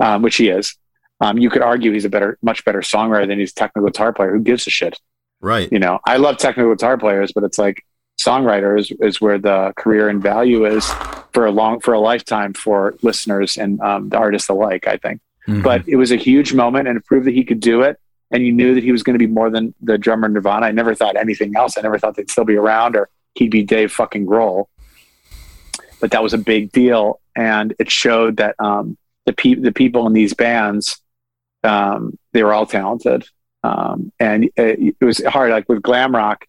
um, 0.00 0.22
which 0.22 0.36
he 0.36 0.48
is. 0.48 0.76
Um, 1.20 1.38
you 1.38 1.48
could 1.48 1.62
argue 1.62 1.92
he's 1.92 2.04
a 2.04 2.10
better, 2.10 2.36
much 2.42 2.64
better 2.66 2.80
songwriter 2.80 3.26
than 3.26 3.38
he's 3.38 3.52
a 3.52 3.54
technical 3.54 3.88
guitar 3.88 4.12
player. 4.12 4.32
Who 4.32 4.40
gives 4.40 4.66
a 4.66 4.70
shit? 4.70 4.98
Right. 5.40 5.70
you 5.70 5.78
know, 5.78 6.00
I 6.04 6.16
love 6.16 6.38
technical 6.38 6.74
guitar 6.74 6.98
players, 6.98 7.32
but 7.32 7.44
it's 7.44 7.58
like 7.58 7.84
songwriter 8.20 8.78
is, 8.78 8.90
is 9.00 9.20
where 9.20 9.38
the 9.38 9.72
career 9.76 10.08
and 10.08 10.22
value 10.22 10.64
is 10.64 10.90
for 11.36 11.44
a 11.44 11.50
long, 11.50 11.80
for 11.80 11.92
a 11.92 12.00
lifetime 12.00 12.54
for 12.54 12.94
listeners 13.02 13.58
and 13.58 13.78
um, 13.82 14.08
the 14.08 14.16
artists 14.16 14.48
alike, 14.48 14.88
I 14.88 14.96
think. 14.96 15.20
Mm-hmm. 15.46 15.60
But 15.60 15.86
it 15.86 15.96
was 15.96 16.10
a 16.10 16.16
huge 16.16 16.54
moment 16.54 16.88
and 16.88 16.96
it 16.96 17.04
proved 17.04 17.26
that 17.26 17.34
he 17.34 17.44
could 17.44 17.60
do 17.60 17.82
it. 17.82 18.00
And 18.30 18.42
you 18.42 18.52
knew 18.52 18.74
that 18.74 18.82
he 18.82 18.90
was 18.90 19.02
going 19.02 19.12
to 19.12 19.18
be 19.18 19.26
more 19.26 19.50
than 19.50 19.74
the 19.82 19.98
drummer 19.98 20.30
Nirvana. 20.30 20.64
I 20.64 20.72
never 20.72 20.94
thought 20.94 21.14
anything 21.14 21.54
else. 21.54 21.76
I 21.76 21.82
never 21.82 21.98
thought 21.98 22.16
they'd 22.16 22.30
still 22.30 22.46
be 22.46 22.56
around 22.56 22.96
or 22.96 23.10
he'd 23.34 23.50
be 23.50 23.62
Dave 23.62 23.92
fucking 23.92 24.24
Grohl. 24.24 24.64
But 26.00 26.12
that 26.12 26.22
was 26.22 26.32
a 26.32 26.38
big 26.38 26.72
deal. 26.72 27.20
And 27.36 27.74
it 27.78 27.90
showed 27.90 28.38
that 28.38 28.56
um, 28.58 28.96
the, 29.26 29.34
pe- 29.34 29.56
the 29.56 29.72
people 29.72 30.06
in 30.06 30.14
these 30.14 30.32
bands, 30.32 31.02
um, 31.64 32.18
they 32.32 32.42
were 32.42 32.54
all 32.54 32.64
talented 32.64 33.28
um, 33.62 34.10
and 34.18 34.44
it, 34.56 34.96
it 35.00 35.04
was 35.04 35.22
hard. 35.24 35.50
Like 35.50 35.68
with 35.68 35.82
glam 35.82 36.14
rock, 36.14 36.46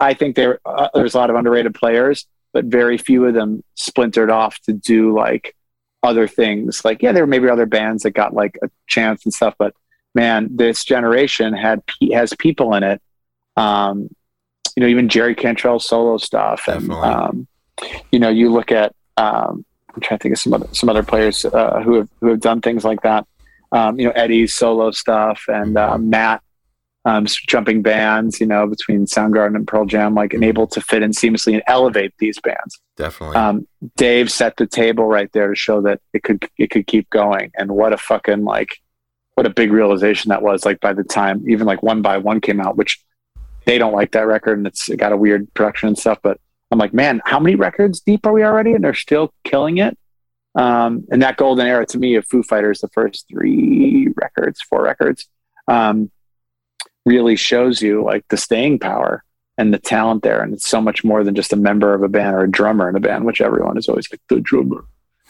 I 0.00 0.14
think 0.14 0.34
there 0.34 0.60
uh, 0.64 0.88
there's 0.94 1.14
a 1.14 1.18
lot 1.18 1.28
of 1.28 1.36
underrated 1.36 1.74
players, 1.74 2.26
but 2.54 2.64
very 2.64 2.96
few 2.96 3.26
of 3.26 3.34
them 3.34 3.62
splintered 3.74 4.30
off 4.30 4.58
to 4.60 4.72
do 4.72 5.14
like 5.14 5.54
other 6.02 6.26
things. 6.26 6.84
Like 6.84 7.02
yeah, 7.02 7.12
there 7.12 7.24
were 7.24 7.28
maybe 7.28 7.50
other 7.50 7.66
bands 7.66 8.04
that 8.04 8.12
got 8.12 8.32
like 8.32 8.56
a 8.62 8.70
chance 8.86 9.24
and 9.24 9.34
stuff, 9.34 9.54
but 9.58 9.74
man, 10.14 10.48
this 10.50 10.84
generation 10.84 11.52
had 11.52 11.82
has 12.12 12.32
people 12.38 12.74
in 12.74 12.82
it. 12.84 13.02
Um, 13.56 14.08
you 14.76 14.80
know, 14.80 14.86
even 14.86 15.08
Jerry 15.08 15.34
Cantrell 15.34 15.78
solo 15.80 16.16
stuff, 16.16 16.62
and 16.68 16.88
Definitely. 16.88 17.08
um, 17.08 17.46
you 18.10 18.18
know, 18.18 18.30
you 18.30 18.50
look 18.50 18.72
at 18.72 18.94
um, 19.16 19.64
I'm 19.94 20.00
trying 20.00 20.18
to 20.18 20.22
think 20.22 20.32
of 20.34 20.38
some 20.38 20.54
other 20.54 20.68
some 20.72 20.88
other 20.88 21.02
players 21.02 21.44
uh, 21.44 21.80
who 21.84 21.94
have 21.96 22.08
who 22.20 22.28
have 22.28 22.40
done 22.40 22.60
things 22.60 22.84
like 22.84 23.02
that. 23.02 23.26
Um, 23.72 23.98
you 23.98 24.06
know, 24.06 24.12
Eddie's 24.12 24.54
solo 24.54 24.92
stuff 24.92 25.44
and 25.48 25.76
uh, 25.76 25.98
Matt 25.98 26.43
um, 27.04 27.26
jumping 27.26 27.82
bands, 27.82 28.40
you 28.40 28.46
know, 28.46 28.66
between 28.66 29.06
Soundgarden 29.06 29.56
and 29.56 29.66
Pearl 29.66 29.84
Jam, 29.84 30.14
like 30.14 30.32
and 30.32 30.42
able 30.42 30.66
to 30.68 30.80
fit 30.80 31.02
in 31.02 31.10
seamlessly 31.10 31.52
and 31.52 31.62
elevate 31.66 32.14
these 32.18 32.40
bands. 32.40 32.80
Definitely. 32.96 33.36
Um, 33.36 33.66
Dave 33.96 34.30
set 34.30 34.56
the 34.56 34.66
table 34.66 35.04
right 35.04 35.30
there 35.32 35.48
to 35.48 35.54
show 35.54 35.82
that 35.82 36.00
it 36.12 36.22
could 36.22 36.48
it 36.56 36.70
could 36.70 36.86
keep 36.86 37.10
going. 37.10 37.52
And 37.56 37.72
what 37.72 37.92
a 37.92 37.98
fucking 37.98 38.44
like 38.44 38.80
what 39.34 39.46
a 39.46 39.50
big 39.50 39.70
realization 39.70 40.30
that 40.30 40.42
was. 40.42 40.64
Like 40.64 40.80
by 40.80 40.94
the 40.94 41.04
time 41.04 41.44
even 41.48 41.66
like 41.66 41.82
one 41.82 42.00
by 42.00 42.16
one 42.18 42.40
came 42.40 42.60
out, 42.60 42.76
which 42.76 43.02
they 43.66 43.78
don't 43.78 43.94
like 43.94 44.12
that 44.12 44.26
record 44.26 44.58
and 44.58 44.66
it's 44.66 44.88
it 44.88 44.96
got 44.96 45.12
a 45.12 45.16
weird 45.16 45.52
production 45.52 45.88
and 45.88 45.98
stuff, 45.98 46.18
but 46.22 46.40
I'm 46.70 46.78
like, 46.78 46.94
man, 46.94 47.20
how 47.24 47.38
many 47.38 47.54
records 47.54 48.00
deep 48.00 48.26
are 48.26 48.32
we 48.32 48.42
already? 48.42 48.72
And 48.72 48.82
they're 48.82 48.94
still 48.94 49.32
killing 49.44 49.78
it. 49.78 49.96
Um, 50.54 51.04
and 51.10 51.20
that 51.22 51.36
golden 51.36 51.66
era 51.66 51.84
to 51.86 51.98
me 51.98 52.14
of 52.14 52.26
Foo 52.26 52.42
Fighters, 52.42 52.80
the 52.80 52.88
first 52.88 53.26
three 53.28 54.08
records, 54.16 54.60
four 54.62 54.82
records, 54.82 55.28
um, 55.68 56.10
really 57.04 57.36
shows 57.36 57.82
you 57.82 58.02
like 58.02 58.26
the 58.28 58.36
staying 58.36 58.78
power 58.78 59.22
and 59.58 59.72
the 59.72 59.78
talent 59.78 60.22
there. 60.22 60.42
And 60.42 60.52
it's 60.54 60.68
so 60.68 60.80
much 60.80 61.04
more 61.04 61.22
than 61.22 61.34
just 61.34 61.52
a 61.52 61.56
member 61.56 61.94
of 61.94 62.02
a 62.02 62.08
band 62.08 62.34
or 62.34 62.44
a 62.44 62.50
drummer 62.50 62.88
in 62.88 62.96
a 62.96 63.00
band, 63.00 63.24
which 63.24 63.40
everyone 63.40 63.76
is 63.78 63.88
always 63.88 64.10
like 64.10 64.20
the 64.28 64.40
drummer. 64.40 64.84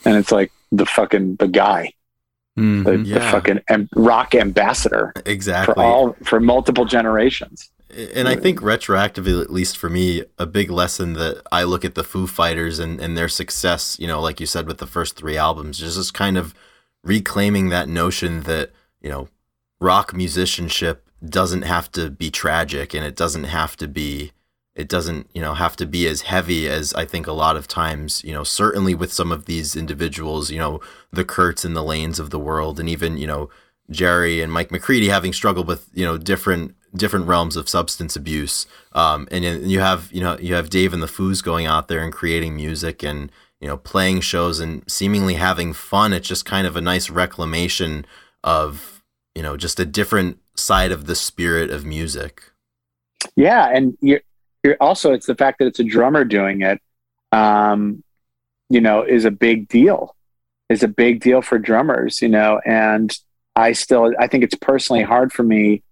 And 0.05 0.17
it's 0.17 0.33
like 0.33 0.53
the 0.73 0.87
fucking 0.87 1.37
the 1.37 1.49
guy, 1.49 1.93
Mm-hmm. 2.57 2.85
the, 2.85 3.15
the 3.15 3.21
fucking 3.21 3.61
am- 3.69 3.89
rock 3.97 4.33
ambassador 4.37 5.13
Exactly. 5.27 5.75
for 5.75 5.83
all 5.83 6.13
for 6.23 6.39
multiple 6.39 6.85
generations. 6.85 7.69
And 8.15 8.29
I 8.29 8.37
think 8.37 8.61
retroactively, 8.61 9.43
at 9.43 9.53
least 9.53 9.77
for 9.77 9.91
me, 9.91 10.23
a 10.39 10.47
big 10.47 10.71
lesson 10.71 11.15
that 11.15 11.43
I 11.51 11.65
look 11.65 11.85
at 11.85 11.97
the 11.97 12.05
Foo 12.05 12.29
Fighters 12.29 12.79
and, 12.79 13.01
and 13.01 13.19
their 13.19 13.27
success, 13.29 13.97
you 13.99 14.07
know, 14.07 14.21
like 14.21 14.39
you 14.39 14.47
said 14.47 14.69
with 14.69 14.79
the 14.79 14.87
first 14.87 15.17
three 15.17 15.37
albums, 15.37 15.83
is 15.83 15.97
just 15.97 16.15
kind 16.15 16.37
of 16.39 16.55
reclaiming 17.03 17.71
that 17.71 17.89
notion 17.89 18.43
that, 18.43 18.71
you 19.03 19.11
know, 19.11 19.29
rock 19.81 20.15
musicianship 20.15 21.04
doesn't 21.27 21.63
have 21.63 21.91
to 21.93 22.11
be 22.11 22.31
tragic 22.31 22.95
and 22.95 23.05
it 23.05 23.17
doesn't 23.17 23.45
have 23.45 23.77
to 23.77 23.89
be 23.89 24.33
it 24.75 24.89
doesn't, 24.89 25.31
you 25.33 25.41
know, 25.41 25.55
have 25.55 25.77
to 25.77 25.87
be 25.87 26.09
as 26.09 26.23
heavy 26.23 26.69
as 26.69 26.93
I 26.95 27.05
think 27.05 27.29
a 27.29 27.33
lot 27.33 27.57
of 27.57 27.69
times, 27.69 28.25
you 28.25 28.33
know, 28.33 28.43
certainly 28.43 28.93
with 28.93 29.13
some 29.13 29.31
of 29.31 29.45
these 29.45 29.77
individuals, 29.77 30.51
you 30.51 30.59
know, 30.59 30.81
the 31.13 31.25
Kurtz 31.25 31.65
and 31.65 31.77
the 31.77 31.85
Lanes 31.85 32.19
of 32.19 32.31
the 32.31 32.41
world 32.41 32.81
and 32.81 32.89
even, 32.89 33.17
you 33.17 33.29
know, 33.29 33.51
Jerry 33.91 34.41
and 34.41 34.53
Mike 34.53 34.71
McCready 34.71 35.09
having 35.09 35.33
struggled 35.33 35.69
with 35.69 35.89
you 35.95 36.05
know 36.05 36.17
different 36.17 36.75
different 36.95 37.27
realms 37.27 37.57
of 37.57 37.69
substance 37.69 38.17
abuse, 38.17 38.67
um, 38.93 39.29
and 39.31 39.45
then 39.45 39.69
you 39.69 39.81
have 39.81 40.11
you 40.13 40.21
know 40.21 40.39
you 40.39 40.55
have 40.55 40.71
Dave 40.71 40.93
and 40.93 41.03
the 41.03 41.07
Foos 41.07 41.43
going 41.43 41.67
out 41.67 41.89
there 41.89 42.01
and 42.01 42.13
creating 42.13 42.57
music 42.57 43.03
and 43.03 43.31
you 43.61 43.69
know 43.69 43.77
playing 43.77 44.21
shows 44.21 44.61
and 44.61 44.83
seemingly 44.91 45.35
having 45.35 45.73
fun. 45.73 46.13
It's 46.13 46.29
just 46.29 46.47
kind 46.47 46.67
of 46.67 46.77
a 46.77 46.81
nice 46.81 47.11
reclamation 47.11 48.07
of 48.43 49.03
you 49.35 49.43
know 49.43 49.57
just 49.57 49.81
a 49.81 49.85
different 49.85 50.39
side 50.57 50.93
of 50.93 51.07
the 51.07 51.15
spirit 51.15 51.71
of 51.71 51.85
music. 51.85 52.51
Yeah, 53.37 53.69
and 53.69 53.97
you're, 54.01 54.21
you're 54.63 54.77
also 54.81 55.13
it's 55.13 55.27
the 55.27 55.35
fact 55.35 55.59
that 55.59 55.67
it's 55.67 55.81
a 55.81 55.85
drummer 55.85 56.25
doing 56.25 56.63
it, 56.63 56.81
um, 57.33 58.03
you 58.69 58.81
know, 58.81 59.03
is 59.03 59.25
a 59.25 59.31
big 59.31 59.69
deal. 59.69 60.15
Is 60.71 60.83
a 60.83 60.89
big 60.89 61.21
deal 61.21 61.43
for 61.43 61.59
drummers, 61.59 62.23
you 62.23 62.29
know, 62.29 62.61
and 62.65 63.17
I 63.55 63.73
still 63.73 64.13
I 64.19 64.27
think 64.27 64.45
it's 64.45 64.55
personally 64.55 65.03
hard 65.03 65.33
for 65.33 65.43
me 65.43 65.83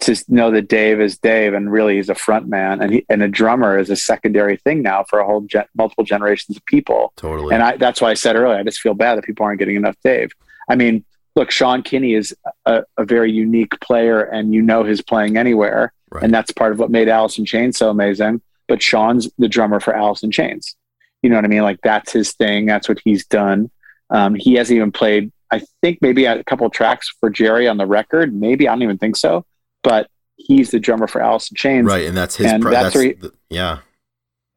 to 0.00 0.24
know 0.28 0.50
that 0.52 0.68
Dave 0.68 1.00
is 1.00 1.18
Dave 1.18 1.54
and 1.54 1.72
really 1.72 1.96
he's 1.96 2.08
a 2.08 2.14
front 2.14 2.46
man 2.46 2.80
and 2.80 2.92
he, 2.92 3.06
and 3.08 3.22
a 3.22 3.28
drummer 3.28 3.78
is 3.78 3.90
a 3.90 3.96
secondary 3.96 4.56
thing 4.56 4.82
now 4.82 5.02
for 5.04 5.18
a 5.18 5.26
whole 5.26 5.40
gen, 5.40 5.64
multiple 5.74 6.04
generations 6.04 6.56
of 6.56 6.64
people. 6.66 7.12
Totally. 7.16 7.54
And 7.54 7.62
I, 7.62 7.76
that's 7.76 8.00
why 8.00 8.10
I 8.10 8.14
said 8.14 8.36
earlier, 8.36 8.58
I 8.58 8.62
just 8.62 8.80
feel 8.80 8.94
bad 8.94 9.16
that 9.16 9.24
people 9.24 9.44
aren't 9.44 9.58
getting 9.58 9.76
enough 9.76 9.96
Dave. 10.04 10.30
I 10.68 10.76
mean, 10.76 11.04
look, 11.36 11.50
Sean 11.50 11.82
Kinney 11.82 12.14
is 12.14 12.34
a, 12.66 12.82
a 12.96 13.04
very 13.04 13.30
unique 13.32 13.78
player, 13.80 14.22
and 14.22 14.52
you 14.54 14.62
know 14.62 14.84
his 14.84 15.00
playing 15.02 15.36
anywhere, 15.36 15.92
Right. 16.10 16.24
and 16.24 16.34
that's 16.34 16.50
part 16.52 16.72
of 16.72 16.78
what 16.78 16.90
made 16.90 17.08
Alice 17.08 17.38
in 17.38 17.44
Chains 17.44 17.78
so 17.78 17.88
amazing. 17.90 18.40
But 18.68 18.82
Sean's 18.82 19.28
the 19.38 19.48
drummer 19.48 19.80
for 19.80 19.94
Alice 19.94 20.22
in 20.22 20.30
Chains. 20.30 20.76
You 21.22 21.30
know 21.30 21.36
what 21.36 21.44
I 21.44 21.48
mean? 21.48 21.62
Like 21.62 21.80
that's 21.82 22.12
his 22.12 22.32
thing. 22.32 22.66
That's 22.66 22.88
what 22.88 23.00
he's 23.04 23.26
done. 23.26 23.70
Um, 24.10 24.34
he 24.34 24.54
hasn't 24.54 24.76
even 24.76 24.92
played. 24.92 25.30
I 25.52 25.62
think 25.82 25.98
maybe 26.00 26.24
a 26.26 26.42
couple 26.44 26.66
of 26.66 26.72
tracks 26.72 27.08
for 27.20 27.28
Jerry 27.30 27.66
on 27.68 27.76
the 27.76 27.86
record. 27.86 28.32
Maybe 28.34 28.68
I 28.68 28.72
don't 28.72 28.82
even 28.82 28.98
think 28.98 29.16
so. 29.16 29.44
But 29.82 30.08
he's 30.36 30.70
the 30.70 30.78
drummer 30.80 31.06
for 31.06 31.20
Alice 31.20 31.50
in 31.50 31.56
Chains. 31.56 31.86
right, 31.86 32.06
and 32.06 32.16
that's 32.16 32.36
his. 32.36 32.50
and 32.52 32.62
pro- 32.62 32.70
that's 32.72 32.94
that's 32.94 33.00
he- 33.04 33.12
the- 33.14 33.32
yeah. 33.50 33.78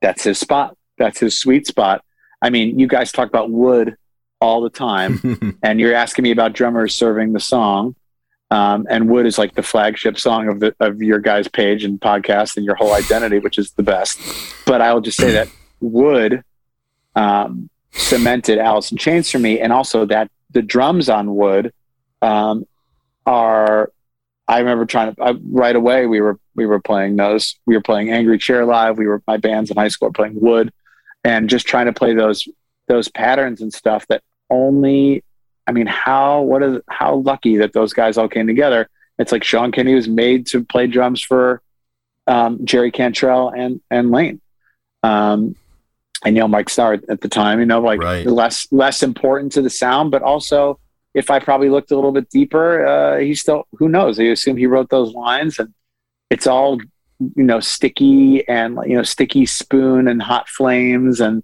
That's 0.01 0.23
his 0.23 0.37
spot. 0.39 0.75
That's 0.97 1.19
his 1.19 1.37
sweet 1.39 1.65
spot. 1.67 2.03
I 2.41 2.49
mean, 2.49 2.77
you 2.79 2.87
guys 2.87 3.11
talk 3.11 3.27
about 3.29 3.49
Would 3.51 3.95
all 4.43 4.59
the 4.59 4.69
time 4.69 5.57
and 5.63 5.79
you're 5.79 5.95
asking 5.95 6.23
me 6.23 6.31
about 6.31 6.51
drummers 6.51 6.93
serving 6.93 7.31
the 7.31 7.39
song. 7.39 7.95
Um, 8.51 8.85
and 8.89 9.09
Would 9.09 9.25
is 9.25 9.37
like 9.37 9.55
the 9.55 9.63
flagship 9.63 10.19
song 10.19 10.47
of 10.47 10.59
the 10.59 10.75
of 10.79 11.01
your 11.01 11.17
guys' 11.17 11.47
page 11.47 11.83
and 11.83 11.99
podcast 11.99 12.55
and 12.55 12.65
your 12.65 12.75
whole 12.75 12.93
identity, 12.93 13.39
which 13.39 13.57
is 13.57 13.71
the 13.71 13.81
best. 13.81 14.19
But 14.67 14.81
I 14.81 14.93
will 14.93 15.01
just 15.01 15.17
say 15.17 15.31
that 15.31 15.47
Would 15.79 16.43
um, 17.15 17.69
cemented 17.93 18.59
Alice 18.59 18.91
in 18.91 18.97
Chains 18.97 19.31
for 19.31 19.39
me, 19.39 19.59
and 19.59 19.73
also 19.73 20.05
that 20.05 20.29
the 20.51 20.61
drums 20.61 21.09
on 21.09 21.35
Would 21.35 21.73
um, 22.21 22.67
are. 23.25 23.91
I 24.45 24.59
remember 24.59 24.85
trying 24.85 25.15
to 25.15 25.23
I, 25.23 25.31
right 25.49 25.75
away. 25.75 26.05
We 26.05 26.21
were 26.21 26.37
we 26.53 26.67
were 26.67 26.81
playing 26.81 27.15
those. 27.15 27.55
We 27.65 27.75
were 27.75 27.81
playing 27.81 28.11
Angry 28.11 28.37
Chair 28.37 28.65
live. 28.65 28.99
We 28.99 29.07
were 29.07 29.23
my 29.25 29.37
bands 29.37 29.71
in 29.71 29.77
high 29.77 29.87
school 29.87 30.09
were 30.09 30.13
playing 30.13 30.39
Would, 30.41 30.71
and 31.23 31.49
just 31.49 31.65
trying 31.65 31.87
to 31.87 31.93
play 31.93 32.13
those 32.13 32.47
those 32.87 33.07
patterns 33.07 33.61
and 33.61 33.73
stuff 33.73 34.05
that 34.09 34.21
only 34.49 35.23
I 35.67 35.71
mean 35.71 35.87
how 35.87 36.41
what 36.41 36.63
is 36.63 36.81
how 36.89 37.15
lucky 37.15 37.57
that 37.57 37.73
those 37.73 37.93
guys 37.93 38.17
all 38.17 38.27
came 38.27 38.47
together. 38.47 38.89
It's 39.19 39.31
like 39.31 39.43
Sean 39.43 39.71
Kinney 39.71 39.93
was 39.93 40.07
made 40.07 40.47
to 40.47 40.63
play 40.63 40.87
drums 40.87 41.21
for 41.21 41.61
um, 42.27 42.65
Jerry 42.65 42.91
Cantrell 42.91 43.49
and 43.49 43.81
and 43.89 44.11
Lane. 44.11 44.41
Um, 45.03 45.55
and 46.25 46.35
you 46.35 46.41
know 46.41 46.47
Mike 46.47 46.69
Starr 46.69 46.93
at 47.09 47.21
the 47.21 47.27
time, 47.27 47.59
you 47.59 47.65
know, 47.65 47.81
like 47.81 48.01
Right. 48.01 48.25
less 48.25 48.67
less 48.71 49.03
important 49.03 49.51
to 49.53 49.61
the 49.61 49.69
sound, 49.69 50.11
but 50.11 50.21
also 50.21 50.79
if 51.13 51.29
I 51.29 51.39
probably 51.39 51.69
looked 51.69 51.91
a 51.91 51.95
little 51.95 52.11
bit 52.11 52.29
deeper, 52.29 52.85
uh, 52.85 53.19
he 53.19 53.35
still 53.35 53.67
who 53.73 53.87
knows? 53.89 54.19
I 54.19 54.23
assume 54.23 54.57
he 54.57 54.65
wrote 54.67 54.89
those 54.89 55.13
lines, 55.13 55.59
and 55.59 55.73
it's 56.29 56.47
all 56.47 56.79
you 57.19 57.43
know 57.43 57.59
sticky 57.59 58.47
and 58.47 58.79
you 58.85 58.95
know 58.95 59.03
sticky 59.03 59.45
spoon 59.45 60.07
and 60.07 60.21
hot 60.21 60.49
flames 60.49 61.21
and 61.21 61.43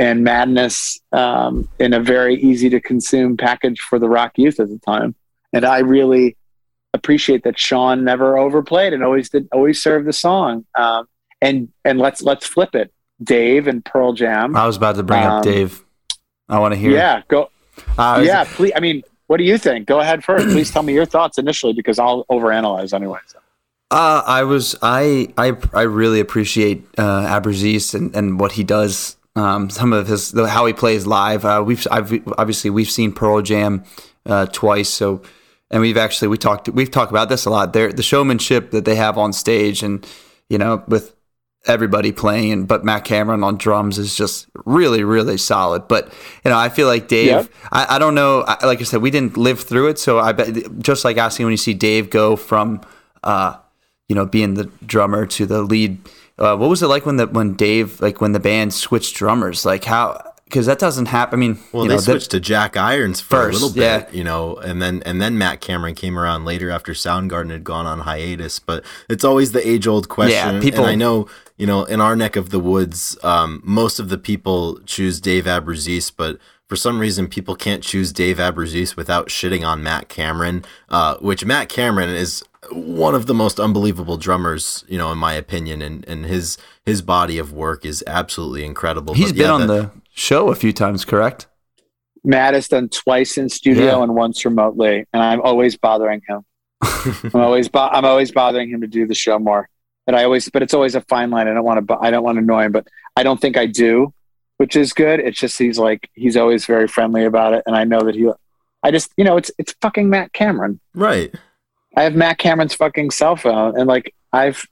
and 0.00 0.24
madness 0.24 0.98
um, 1.12 1.68
in 1.78 1.92
a 1.92 2.00
very 2.00 2.34
easy 2.42 2.70
to 2.70 2.80
consume 2.80 3.36
package 3.36 3.80
for 3.80 3.98
the 3.98 4.08
rock 4.08 4.32
youth 4.36 4.58
at 4.58 4.68
the 4.70 4.78
time. 4.78 5.14
And 5.52 5.64
I 5.64 5.80
really 5.80 6.36
appreciate 6.94 7.44
that 7.44 7.58
Sean 7.58 8.02
never 8.02 8.38
overplayed 8.38 8.92
and 8.94 9.04
always 9.04 9.28
did 9.28 9.46
always 9.52 9.80
served 9.82 10.06
the 10.08 10.12
song. 10.12 10.64
Um, 10.74 11.06
and 11.42 11.68
and 11.84 11.98
let's 11.98 12.22
let's 12.22 12.46
flip 12.46 12.74
it. 12.74 12.92
Dave 13.22 13.66
and 13.66 13.84
Pearl 13.84 14.14
Jam. 14.14 14.56
I 14.56 14.66
was 14.66 14.76
about 14.78 14.96
to 14.96 15.02
bring 15.02 15.22
Um, 15.22 15.32
up 15.32 15.44
Dave. 15.44 15.84
I 16.48 16.58
want 16.58 16.72
to 16.72 16.80
hear. 16.80 16.92
yeah, 16.92 17.22
go. 17.28 17.50
Uh, 17.98 18.22
yeah, 18.24 18.44
please. 18.44 18.72
I 18.74 18.80
mean, 18.80 19.02
what 19.26 19.36
do 19.36 19.44
you 19.44 19.58
think? 19.58 19.86
Go 19.86 20.00
ahead 20.00 20.24
first. 20.24 20.46
Please 20.48 20.70
tell 20.70 20.82
me 20.82 20.94
your 20.94 21.04
thoughts 21.06 21.36
initially 21.38 21.74
because 21.74 21.98
I'll 21.98 22.24
overanalyze 22.30 22.94
anyway. 22.94 23.20
So. 23.26 23.38
Uh, 23.90 24.22
I 24.26 24.44
was 24.44 24.74
I 24.82 25.32
I 25.36 25.56
I 25.74 25.82
really 25.82 26.20
appreciate 26.20 26.84
uh, 26.96 27.26
Abbruzzese 27.40 27.94
and, 27.94 28.14
and 28.16 28.40
what 28.40 28.52
he 28.52 28.64
does. 28.64 29.16
Um, 29.36 29.70
some 29.70 29.92
of 29.92 30.08
his 30.08 30.32
the, 30.32 30.48
how 30.48 30.66
he 30.66 30.72
plays 30.72 31.06
live. 31.06 31.44
Uh, 31.44 31.62
we've 31.64 31.86
I've, 31.90 32.12
obviously 32.36 32.70
we've 32.70 32.90
seen 32.90 33.12
Pearl 33.12 33.42
Jam 33.42 33.84
uh, 34.26 34.46
twice. 34.46 34.88
So 34.88 35.22
and 35.70 35.80
we've 35.80 35.96
actually 35.96 36.28
we 36.28 36.36
talked 36.36 36.68
we've 36.68 36.90
talked 36.90 37.10
about 37.10 37.28
this 37.28 37.44
a 37.44 37.50
lot. 37.50 37.72
They're, 37.72 37.92
the 37.92 38.02
showmanship 38.02 38.72
that 38.72 38.84
they 38.84 38.96
have 38.96 39.16
on 39.16 39.32
stage 39.32 39.82
and 39.82 40.06
you 40.48 40.58
know 40.58 40.82
with 40.88 41.14
everybody 41.66 42.10
playing 42.10 42.64
but 42.64 42.84
Matt 42.84 43.04
Cameron 43.04 43.44
on 43.44 43.56
drums 43.56 43.98
is 43.98 44.16
just 44.16 44.48
really 44.64 45.04
really 45.04 45.36
solid. 45.36 45.86
But 45.86 46.12
you 46.44 46.50
know 46.50 46.58
I 46.58 46.68
feel 46.68 46.88
like 46.88 47.06
Dave. 47.06 47.26
Yep. 47.26 47.48
I, 47.70 47.96
I 47.96 47.98
don't 47.98 48.14
know. 48.14 48.42
I, 48.42 48.66
like 48.66 48.80
I 48.80 48.84
said, 48.84 49.00
we 49.00 49.10
didn't 49.10 49.36
live 49.36 49.60
through 49.60 49.88
it, 49.88 49.98
so 49.98 50.18
I 50.18 50.32
bet 50.32 50.80
just 50.80 51.04
like 51.04 51.16
asking 51.16 51.46
when 51.46 51.52
you 51.52 51.56
see 51.56 51.74
Dave 51.74 52.10
go 52.10 52.36
from. 52.36 52.80
Uh, 53.22 53.56
you 54.10 54.16
know, 54.16 54.26
being 54.26 54.54
the 54.54 54.64
drummer 54.84 55.24
to 55.24 55.46
the 55.46 55.62
lead. 55.62 56.00
Uh, 56.40 56.56
what 56.56 56.70
was 56.70 56.82
it 56.82 56.86
like 56.86 57.04
when 57.06 57.16
the 57.16 57.26
when 57.26 57.54
Dave 57.54 58.00
like 58.00 58.20
when 58.20 58.32
the 58.32 58.40
band 58.40 58.72
switched 58.72 59.14
drummers? 59.16 59.64
Like 59.64 59.84
how 59.84 60.22
because 60.44 60.66
that 60.66 60.80
doesn't 60.80 61.06
happen. 61.06 61.38
I 61.38 61.40
mean, 61.40 61.58
Well, 61.70 61.84
you 61.84 61.90
they 61.90 61.94
know, 61.94 62.00
switched 62.00 62.32
to 62.32 62.40
Jack 62.40 62.76
Irons 62.76 63.20
for 63.20 63.36
First, 63.36 63.60
a 63.60 63.64
little 63.64 63.74
bit, 63.74 64.08
yeah. 64.10 64.16
you 64.18 64.24
know, 64.24 64.56
and 64.56 64.82
then 64.82 65.00
and 65.06 65.22
then 65.22 65.38
Matt 65.38 65.60
Cameron 65.60 65.94
came 65.94 66.18
around 66.18 66.44
later 66.44 66.70
after 66.70 66.92
Soundgarden 66.92 67.50
had 67.50 67.62
gone 67.62 67.86
on 67.86 68.00
hiatus. 68.00 68.58
But 68.58 68.84
it's 69.08 69.22
always 69.22 69.52
the 69.52 69.66
age 69.66 69.86
old 69.86 70.08
question. 70.08 70.54
Yeah, 70.56 70.60
people- 70.60 70.80
and 70.80 70.90
I 70.90 70.94
know, 70.96 71.28
you 71.56 71.66
know, 71.66 71.84
in 71.84 72.00
our 72.00 72.16
neck 72.16 72.34
of 72.34 72.50
the 72.50 72.58
woods, 72.58 73.16
um, 73.22 73.60
most 73.64 74.00
of 74.00 74.08
the 74.08 74.18
people 74.18 74.80
choose 74.86 75.20
Dave 75.20 75.44
Abbruzzese, 75.44 76.10
but 76.16 76.38
for 76.70 76.76
some 76.76 77.00
reason, 77.00 77.26
people 77.26 77.56
can't 77.56 77.82
choose 77.82 78.12
Dave 78.12 78.36
Abbruzzese 78.38 78.94
without 78.96 79.26
shitting 79.28 79.66
on 79.66 79.82
Matt 79.82 80.08
Cameron, 80.08 80.64
uh, 80.88 81.16
which 81.16 81.44
Matt 81.44 81.68
Cameron 81.68 82.10
is 82.10 82.44
one 82.70 83.16
of 83.16 83.26
the 83.26 83.34
most 83.34 83.58
unbelievable 83.58 84.16
drummers, 84.16 84.84
you 84.86 84.96
know, 84.96 85.10
in 85.10 85.18
my 85.18 85.32
opinion, 85.32 85.82
and 85.82 86.06
and 86.08 86.26
his 86.26 86.56
his 86.86 87.02
body 87.02 87.38
of 87.38 87.52
work 87.52 87.84
is 87.84 88.04
absolutely 88.06 88.64
incredible. 88.64 89.14
he's 89.14 89.32
But 89.32 89.36
been 89.38 89.46
yeah, 89.46 89.52
on 89.52 89.60
that- 89.66 89.66
the 89.66 89.90
show 90.14 90.48
a 90.50 90.54
few 90.54 90.72
times, 90.72 91.04
correct? 91.04 91.48
Matt 92.22 92.54
has 92.54 92.68
done 92.68 92.88
twice 92.88 93.36
in 93.36 93.48
studio 93.48 93.86
Yeah. 93.86 94.02
and 94.04 94.14
once 94.14 94.44
remotely, 94.44 95.06
and 95.12 95.22
I'm 95.22 95.40
always 95.40 95.76
bothering 95.76 96.22
him. 96.28 96.44
I'm 97.34 97.40
always 97.40 97.68
bo- 97.68 97.88
I'm 97.90 98.04
always 98.04 98.30
bothering 98.30 98.70
him 98.70 98.80
to 98.82 98.86
do 98.86 99.08
the 99.08 99.14
show 99.14 99.40
more. 99.40 99.68
But 100.06 100.14
I 100.14 100.22
always, 100.24 100.48
but 100.50 100.62
it's 100.62 100.72
always 100.74 100.94
a 100.94 101.00
fine 101.02 101.30
line. 101.30 101.48
I 101.48 101.52
don't 101.54 101.64
want 101.64 101.86
to, 101.88 101.98
I 102.00 102.10
don't 102.12 102.22
want 102.22 102.36
to 102.36 102.42
annoy 102.42 102.62
him, 102.66 102.72
but 102.72 102.86
I 103.16 103.22
don't 103.24 103.40
think 103.40 103.56
I 103.56 103.66
do, 103.66 104.12
which 104.60 104.76
is 104.76 104.92
good. 104.92 105.20
It's 105.20 105.40
just 105.40 105.58
he's 105.58 105.78
like 105.78 106.10
he's 106.12 106.36
always 106.36 106.66
very 106.66 106.86
friendly 106.86 107.24
about 107.24 107.54
it, 107.54 107.62
and 107.64 107.74
I 107.74 107.84
know 107.84 108.00
that 108.02 108.14
he. 108.14 108.30
I 108.82 108.90
just, 108.90 109.10
you 109.16 109.24
know, 109.24 109.38
it's 109.38 109.50
it's 109.58 109.74
fucking 109.80 110.10
Matt 110.10 110.34
Cameron. 110.34 110.80
right. 110.94 111.34
I 111.96 112.02
have 112.02 112.14
Matt 112.14 112.36
Cameron's 112.36 112.74
fucking 112.74 113.10
cell 113.10 113.36
phone, 113.36 113.78
and 113.78 113.88
like 113.88 114.14
I've, 114.34 114.62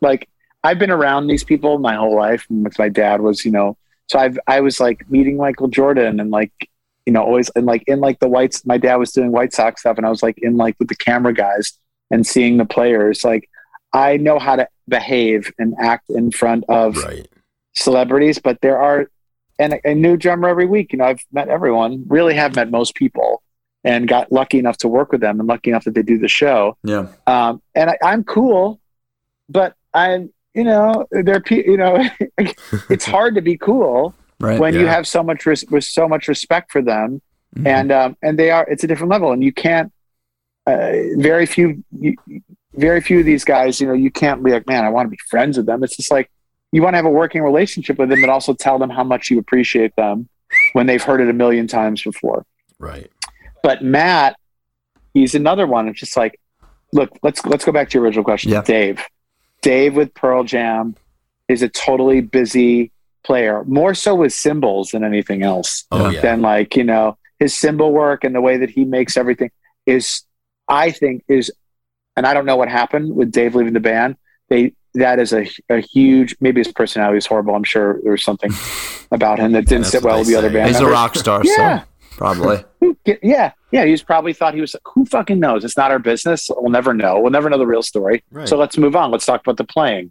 like 0.00 0.28
I've 0.64 0.78
been 0.78 0.90
around 0.90 1.26
these 1.26 1.44
people 1.44 1.78
my 1.78 1.94
whole 1.94 2.16
life. 2.16 2.46
With 2.48 2.78
my 2.78 2.88
dad 2.88 3.20
was, 3.20 3.44
you 3.44 3.50
know, 3.52 3.76
so 4.08 4.18
I've 4.18 4.38
I 4.46 4.60
was 4.60 4.80
like 4.80 5.08
meeting 5.10 5.36
Michael 5.36 5.68
Jordan 5.68 6.20
and 6.20 6.30
like, 6.30 6.52
you 7.04 7.12
know, 7.12 7.22
always 7.22 7.50
and 7.50 7.66
like 7.66 7.84
in 7.86 8.00
like 8.00 8.18
the 8.20 8.28
whites. 8.28 8.64
My 8.64 8.78
dad 8.78 8.96
was 8.96 9.12
doing 9.12 9.30
White 9.30 9.52
Sox 9.52 9.82
stuff, 9.82 9.98
and 9.98 10.06
I 10.06 10.10
was 10.10 10.22
like 10.22 10.38
in 10.38 10.56
like 10.56 10.74
with 10.78 10.88
the 10.88 10.96
camera 10.96 11.34
guys 11.34 11.78
and 12.10 12.26
seeing 12.26 12.56
the 12.56 12.64
players. 12.64 13.24
Like 13.24 13.48
I 13.92 14.16
know 14.16 14.38
how 14.38 14.56
to 14.56 14.66
behave 14.88 15.52
and 15.58 15.74
act 15.78 16.08
in 16.08 16.30
front 16.32 16.64
of 16.68 16.96
Right. 16.96 17.28
celebrities, 17.74 18.38
but 18.38 18.58
there 18.62 18.78
are 18.80 19.08
and 19.58 19.74
a, 19.74 19.90
a 19.90 19.94
new 19.94 20.16
drummer 20.16 20.48
every 20.48 20.66
week. 20.66 20.92
You 20.92 20.98
know, 20.98 21.04
I've 21.06 21.20
met 21.32 21.48
everyone. 21.48 22.04
Really 22.08 22.34
have 22.34 22.56
met 22.56 22.70
most 22.70 22.94
people, 22.94 23.42
and 23.84 24.08
got 24.08 24.30
lucky 24.32 24.58
enough 24.58 24.76
to 24.78 24.88
work 24.88 25.12
with 25.12 25.20
them, 25.20 25.40
and 25.40 25.48
lucky 25.48 25.70
enough 25.70 25.84
that 25.84 25.94
they 25.94 26.02
do 26.02 26.18
the 26.18 26.28
show. 26.28 26.76
Yeah. 26.84 27.06
Um, 27.26 27.62
and 27.74 27.90
I, 27.90 27.98
I'm 28.02 28.24
cool, 28.24 28.80
but 29.48 29.74
I'm 29.92 30.32
you 30.54 30.64
know 30.64 31.06
they're 31.10 31.40
pe- 31.40 31.64
you 31.64 31.76
know 31.76 32.04
it's 32.88 33.04
hard 33.04 33.34
to 33.34 33.42
be 33.42 33.56
cool 33.56 34.14
Right. 34.40 34.58
when 34.58 34.74
you 34.74 34.86
have 34.86 35.06
so 35.06 35.22
much 35.22 35.46
res- 35.46 35.64
with 35.70 35.84
so 35.84 36.08
much 36.08 36.28
respect 36.28 36.70
for 36.72 36.82
them, 36.82 37.20
Mhm. 37.56 37.66
and 37.66 37.92
um, 37.92 38.16
and 38.22 38.38
they 38.38 38.50
are 38.50 38.66
it's 38.68 38.82
a 38.84 38.86
different 38.86 39.10
level, 39.10 39.32
and 39.32 39.42
you 39.44 39.52
can't. 39.52 39.92
Uh, 40.66 40.92
very 41.18 41.44
few, 41.44 41.84
you, 42.00 42.16
very 42.72 42.98
few 43.02 43.18
of 43.20 43.26
these 43.26 43.44
guys, 43.44 43.82
you 43.82 43.86
know, 43.86 43.92
you 43.92 44.10
can't 44.10 44.42
be 44.42 44.50
like, 44.50 44.66
man, 44.66 44.82
I 44.82 44.88
want 44.88 45.04
to 45.04 45.10
be 45.10 45.18
friends 45.28 45.58
with 45.58 45.66
them. 45.66 45.84
It's 45.84 45.94
just 45.94 46.10
like 46.10 46.30
you 46.74 46.82
want 46.82 46.94
to 46.94 46.96
have 46.96 47.06
a 47.06 47.10
working 47.10 47.40
relationship 47.40 48.00
with 48.00 48.08
them, 48.08 48.20
but 48.20 48.28
also 48.28 48.52
tell 48.52 48.80
them 48.80 48.90
how 48.90 49.04
much 49.04 49.30
you 49.30 49.38
appreciate 49.38 49.94
them 49.94 50.28
when 50.72 50.88
they've 50.88 51.02
heard 51.02 51.20
it 51.20 51.30
a 51.30 51.32
million 51.32 51.68
times 51.68 52.02
before. 52.02 52.44
Right. 52.80 53.12
But 53.62 53.84
Matt, 53.84 54.36
he's 55.14 55.36
another 55.36 55.68
one. 55.68 55.86
It's 55.86 56.00
just 56.00 56.16
like, 56.16 56.40
look, 56.92 57.16
let's 57.22 57.46
let's 57.46 57.64
go 57.64 57.70
back 57.70 57.90
to 57.90 57.94
your 57.94 58.02
original 58.02 58.24
question. 58.24 58.50
Yeah. 58.50 58.62
Dave, 58.62 59.00
Dave 59.62 59.94
with 59.94 60.12
Pearl 60.14 60.42
Jam 60.42 60.96
is 61.46 61.62
a 61.62 61.68
totally 61.68 62.20
busy 62.20 62.90
player, 63.22 63.62
more 63.66 63.94
so 63.94 64.16
with 64.16 64.32
cymbals 64.32 64.90
than 64.90 65.04
anything 65.04 65.44
else. 65.44 65.84
Oh 65.92 66.10
Yeah. 66.10 66.22
Than 66.22 66.42
like 66.42 66.74
you 66.74 66.82
know 66.82 67.16
his 67.38 67.56
cymbal 67.56 67.92
work 67.92 68.24
and 68.24 68.34
the 68.34 68.40
way 68.40 68.56
that 68.56 68.70
he 68.70 68.84
makes 68.84 69.16
everything 69.16 69.52
is, 69.86 70.24
I 70.66 70.90
think, 70.90 71.22
is, 71.28 71.52
and 72.16 72.26
I 72.26 72.34
don't 72.34 72.46
know 72.46 72.56
what 72.56 72.68
happened 72.68 73.14
with 73.14 73.30
Dave 73.30 73.54
leaving 73.54 73.74
the 73.74 73.80
band. 73.80 74.16
They 74.48 74.72
that 74.94 75.18
is 75.18 75.32
a, 75.32 75.46
a 75.68 75.80
huge 75.80 76.36
maybe 76.40 76.60
his 76.60 76.72
personality 76.72 77.18
is 77.18 77.26
horrible. 77.26 77.54
I'm 77.54 77.64
sure 77.64 78.00
there 78.02 78.12
was 78.12 78.22
something 78.22 78.50
about 79.10 79.38
him 79.38 79.52
that 79.52 79.66
didn't 79.66 79.82
That's 79.82 79.90
sit 79.92 80.02
well 80.02 80.18
with 80.18 80.28
the 80.28 80.36
other 80.36 80.50
band. 80.50 80.68
He's 80.68 80.80
a 80.80 80.86
rock 80.86 81.14
star, 81.16 81.42
Yeah. 81.44 81.80
so 81.80 81.86
probably. 82.16 82.64
Yeah, 83.22 83.52
yeah. 83.70 83.84
He's 83.86 84.02
probably 84.02 84.32
thought 84.32 84.54
he 84.54 84.60
was. 84.60 84.76
Who 84.94 85.04
fucking 85.06 85.38
knows? 85.40 85.64
It's 85.64 85.76
not 85.76 85.90
our 85.90 85.98
business. 85.98 86.48
We'll 86.50 86.70
never 86.70 86.94
know. 86.94 87.18
We'll 87.20 87.30
never 87.32 87.50
know 87.50 87.58
the 87.58 87.66
real 87.66 87.82
story. 87.82 88.22
Right. 88.30 88.48
So 88.48 88.56
let's 88.56 88.78
move 88.78 88.94
on. 88.96 89.10
Let's 89.10 89.26
talk 89.26 89.40
about 89.42 89.56
the 89.58 89.64
playing. 89.64 90.10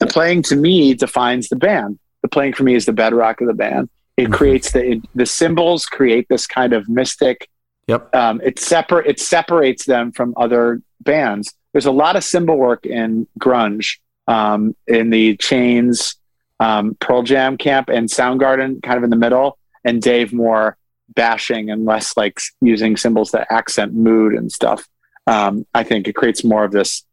The 0.00 0.06
playing 0.06 0.42
to 0.44 0.56
me 0.56 0.94
defines 0.94 1.48
the 1.48 1.56
band. 1.56 1.98
The 2.22 2.28
playing 2.28 2.54
for 2.54 2.62
me 2.64 2.74
is 2.74 2.86
the 2.86 2.92
bedrock 2.92 3.40
of 3.40 3.46
the 3.48 3.54
band. 3.54 3.88
It 4.16 4.22
Mm-hmm. 4.24 4.32
Mhm. 4.32 4.36
creates 4.36 4.72
the 4.72 4.90
it, 4.92 5.02
the 5.14 5.26
cymbals 5.26 5.86
create 5.86 6.26
this 6.28 6.46
kind 6.46 6.72
of 6.72 6.88
mystic. 6.88 7.48
Yep. 7.88 8.14
Um, 8.14 8.40
it 8.42 8.58
separate 8.58 9.06
it 9.06 9.20
separates 9.20 9.84
them 9.84 10.10
from 10.12 10.34
other 10.36 10.80
bands. 11.00 11.52
There's 11.72 11.86
a 11.86 11.92
lot 11.92 12.16
of 12.16 12.22
cymbal 12.24 12.56
work 12.56 12.86
in 12.86 13.26
grunge, 13.38 13.98
um, 14.28 14.74
in 14.86 15.10
the 15.10 15.36
Chains, 15.36 16.16
um, 16.60 16.96
Pearl 17.00 17.22
Jam 17.22 17.56
camp, 17.56 17.88
and 17.88 18.08
Soundgarden, 18.08 18.82
kind 18.82 18.98
of 18.98 19.04
in 19.04 19.10
the 19.10 19.16
middle, 19.16 19.58
and 19.84 20.00
Dave 20.00 20.32
more 20.32 20.76
bashing 21.14 21.70
and 21.70 21.84
less 21.84 22.16
like 22.16 22.40
using 22.60 22.96
cymbals 22.96 23.32
that 23.32 23.46
accent 23.50 23.94
mood 23.94 24.34
and 24.34 24.50
stuff. 24.50 24.88
Um, 25.26 25.66
I 25.74 25.84
think 25.84 26.08
it 26.08 26.14
creates 26.14 26.42
more 26.42 26.64
of 26.64 26.72
this 26.72 27.04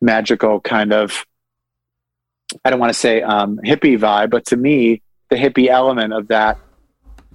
magical 0.00 0.60
kind 0.60 0.92
of 0.92 1.24
I 2.64 2.70
don't 2.70 2.78
want 2.78 2.92
to 2.92 2.98
say 2.98 3.22
um, 3.22 3.58
hippie 3.64 3.98
vibe, 3.98 4.30
but 4.30 4.46
to 4.46 4.56
me, 4.56 5.02
the 5.30 5.36
hippie 5.36 5.68
element 5.68 6.12
of 6.12 6.28
that 6.28 6.58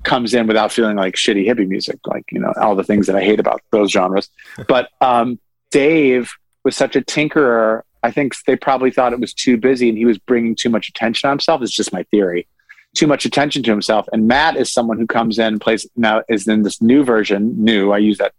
comes 0.03 0.33
in 0.33 0.47
without 0.47 0.71
feeling 0.71 0.95
like 0.95 1.15
shitty 1.15 1.45
hippie 1.45 1.67
music, 1.67 1.99
like 2.05 2.23
you 2.31 2.39
know 2.39 2.53
all 2.59 2.75
the 2.75 2.83
things 2.83 3.07
that 3.07 3.15
I 3.15 3.21
hate 3.21 3.39
about 3.39 3.61
those 3.71 3.91
genres. 3.91 4.29
But 4.67 4.89
um, 5.01 5.39
Dave 5.69 6.31
was 6.63 6.75
such 6.75 6.95
a 6.95 7.01
tinkerer. 7.01 7.81
I 8.03 8.11
think 8.11 8.33
they 8.47 8.55
probably 8.55 8.91
thought 8.91 9.13
it 9.13 9.19
was 9.19 9.33
too 9.33 9.57
busy, 9.57 9.89
and 9.89 9.97
he 9.97 10.05
was 10.05 10.17
bringing 10.17 10.55
too 10.55 10.69
much 10.69 10.89
attention 10.89 11.27
on 11.27 11.33
himself. 11.33 11.61
It's 11.61 11.71
just 11.71 11.93
my 11.93 12.03
theory. 12.03 12.47
Too 12.95 13.07
much 13.07 13.25
attention 13.25 13.63
to 13.63 13.71
himself. 13.71 14.07
And 14.11 14.27
Matt 14.27 14.57
is 14.57 14.71
someone 14.71 14.97
who 14.97 15.07
comes 15.07 15.39
in 15.39 15.45
and 15.47 15.61
plays 15.61 15.87
now 15.95 16.23
is 16.27 16.47
in 16.47 16.63
this 16.63 16.81
new 16.81 17.03
version. 17.03 17.63
New, 17.63 17.91
I 17.91 17.99
use 17.99 18.17
that 18.17 18.33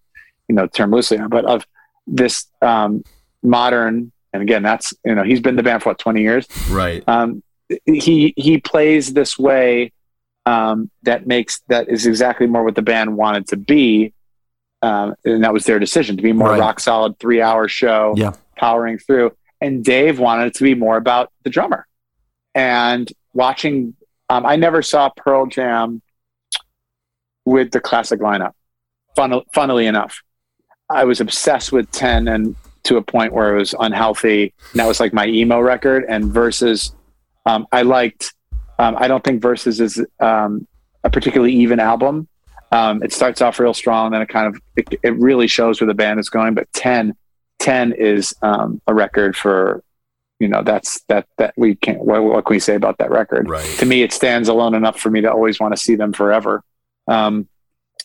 you 0.48 0.55
know 0.55 0.66
term 0.66 0.90
loosely, 0.90 1.18
but 1.28 1.44
of 1.47 1.66
this 2.06 2.47
um, 2.60 3.02
modern. 3.43 4.12
And 4.34 4.43
again, 4.43 4.62
that's 4.62 4.93
you 5.05 5.14
know 5.14 5.22
he's 5.22 5.40
been 5.40 5.56
the 5.56 5.62
band 5.62 5.82
for 5.82 5.90
what 5.90 5.98
twenty 5.98 6.22
years 6.22 6.47
Right. 6.70 7.02
um, 7.09 7.43
he 7.86 8.34
he 8.36 8.59
plays 8.59 9.12
this 9.14 9.39
way 9.39 9.93
um, 10.44 10.90
that 11.05 11.26
makes 11.26 11.60
that 11.68 11.89
is 11.89 12.06
exactly 12.06 12.47
more 12.47 12.64
what 12.64 12.74
the 12.74 12.82
band 12.82 13.16
wanted 13.16 13.47
to 13.48 13.56
be, 13.56 14.12
um, 14.82 15.14
and 15.24 15.44
that 15.44 15.52
was 15.52 15.64
their 15.64 15.78
decision 15.78 16.16
to 16.16 16.22
be 16.22 16.32
more 16.32 16.48
Right. 16.51 16.60
rock 16.60 16.80
solid 16.80 17.18
three 17.18 17.40
hour 17.40 17.68
show, 17.68 18.14
Yeah. 18.16 18.32
powering 18.56 18.98
through. 18.98 19.32
And 19.62 19.84
Dave 19.84 20.18
wanted 20.18 20.48
it 20.48 20.55
to 20.55 20.64
be 20.64 20.74
more 20.74 20.97
about 20.97 21.32
the 21.44 21.51
drummer. 21.51 21.86
And 22.55 23.10
watching, 23.32 23.94
um, 24.28 24.44
I 24.44 24.56
never 24.56 24.82
saw 24.82 25.09
Pearl 25.09 25.47
Jam 25.47 26.02
with 27.47 27.70
the 27.70 27.80
classic 27.80 28.20
lineup. 28.20 28.52
Fun, 29.14 29.40
funnily 29.55 29.86
enough, 29.86 30.20
I 30.90 31.05
was 31.05 31.20
obsessed 31.20 31.70
with 31.70 31.90
Ten 31.93 32.26
and 32.26 32.56
to 32.84 32.97
a 32.97 33.02
point 33.02 33.32
where 33.32 33.55
it 33.55 33.59
was 33.59 33.74
unhealthy. 33.78 34.52
And 34.72 34.80
that 34.80 34.86
was 34.86 34.98
like 34.98 35.12
my 35.12 35.26
emo 35.28 35.60
record. 35.60 36.05
And 36.09 36.26
Versus, 36.26 36.94
um, 37.47 37.66
I 37.70 37.82
liked. 37.82 38.34
Um, 38.80 38.97
I 38.98 39.06
don't 39.06 39.22
think 39.22 39.40
Versus 39.40 39.80
is 39.80 40.05
um, 40.18 40.66
a 41.05 41.10
particularly 41.10 41.55
even 41.55 41.78
album. 41.78 42.26
Um, 42.72 43.02
it 43.02 43.12
starts 43.12 43.43
off 43.43 43.60
real 43.60 43.74
strong, 43.74 44.10
then 44.10 44.22
it 44.22 44.28
kind 44.28 44.47
of 44.47 44.60
it, 44.76 44.98
it 45.02 45.16
really 45.18 45.47
shows 45.47 45.80
where 45.80 45.86
the 45.86 45.94
band 45.94 46.18
is 46.18 46.30
going. 46.30 46.55
But 46.55 46.72
10, 46.72 47.14
10 47.62 47.93
is 47.93 48.34
um, 48.43 48.82
a 48.86 48.94
record 48.94 49.36
for 49.36 49.82
you 50.40 50.48
know 50.48 50.62
that's 50.64 51.01
that 51.05 51.26
that 51.39 51.55
we 51.56 51.76
can't. 51.76 52.01
What, 52.01 52.24
what 52.24 52.44
can 52.44 52.55
we 52.55 52.59
say 52.59 52.74
about 52.74 52.98
that 52.98 53.10
record? 53.12 53.48
Right. 53.48 53.64
to 53.78 53.86
me, 53.86 54.02
it 54.02 54.12
stands 54.12 54.48
alone 54.48 54.74
enough 54.74 54.98
for 54.98 55.09
me 55.09 55.20
to 55.20 55.30
always 55.30 55.60
want 55.60 55.74
to 55.74 55.80
see 55.80 55.94
them 55.94 56.12
forever. 56.12 56.64
Um, 57.06 57.48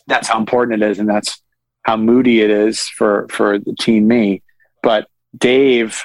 that's 0.06 0.28
how 0.28 0.38
important 0.38 0.80
it 0.80 0.88
is, 0.88 1.00
and 1.00 1.08
that's 1.08 1.42
how 1.82 1.96
moody 1.96 2.40
it 2.40 2.50
is 2.50 2.82
for 2.88 3.26
for 3.28 3.58
the 3.58 3.74
teen 3.78 4.06
me. 4.06 4.42
But 4.84 5.08
Dave, 5.36 6.04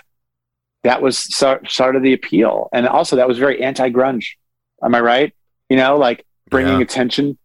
that 0.84 1.04
was 1.04 1.20
sort 1.36 1.70
sort 1.70 1.96
of 1.96 2.02
the 2.02 2.14
appeal, 2.14 2.68
and 2.74 2.88
also 2.88 3.18
that 3.18 3.28
was 3.28 3.38
very 3.38 3.62
anti 3.62 3.92
grunge. 3.92 4.26
Am 4.84 4.96
I 4.96 5.02
right? 5.02 5.34
You 5.70 5.78
know, 5.78 5.98
like 5.98 6.26
bringing 6.50 6.80
Yeah. 6.80 6.84
attention, 6.86 7.38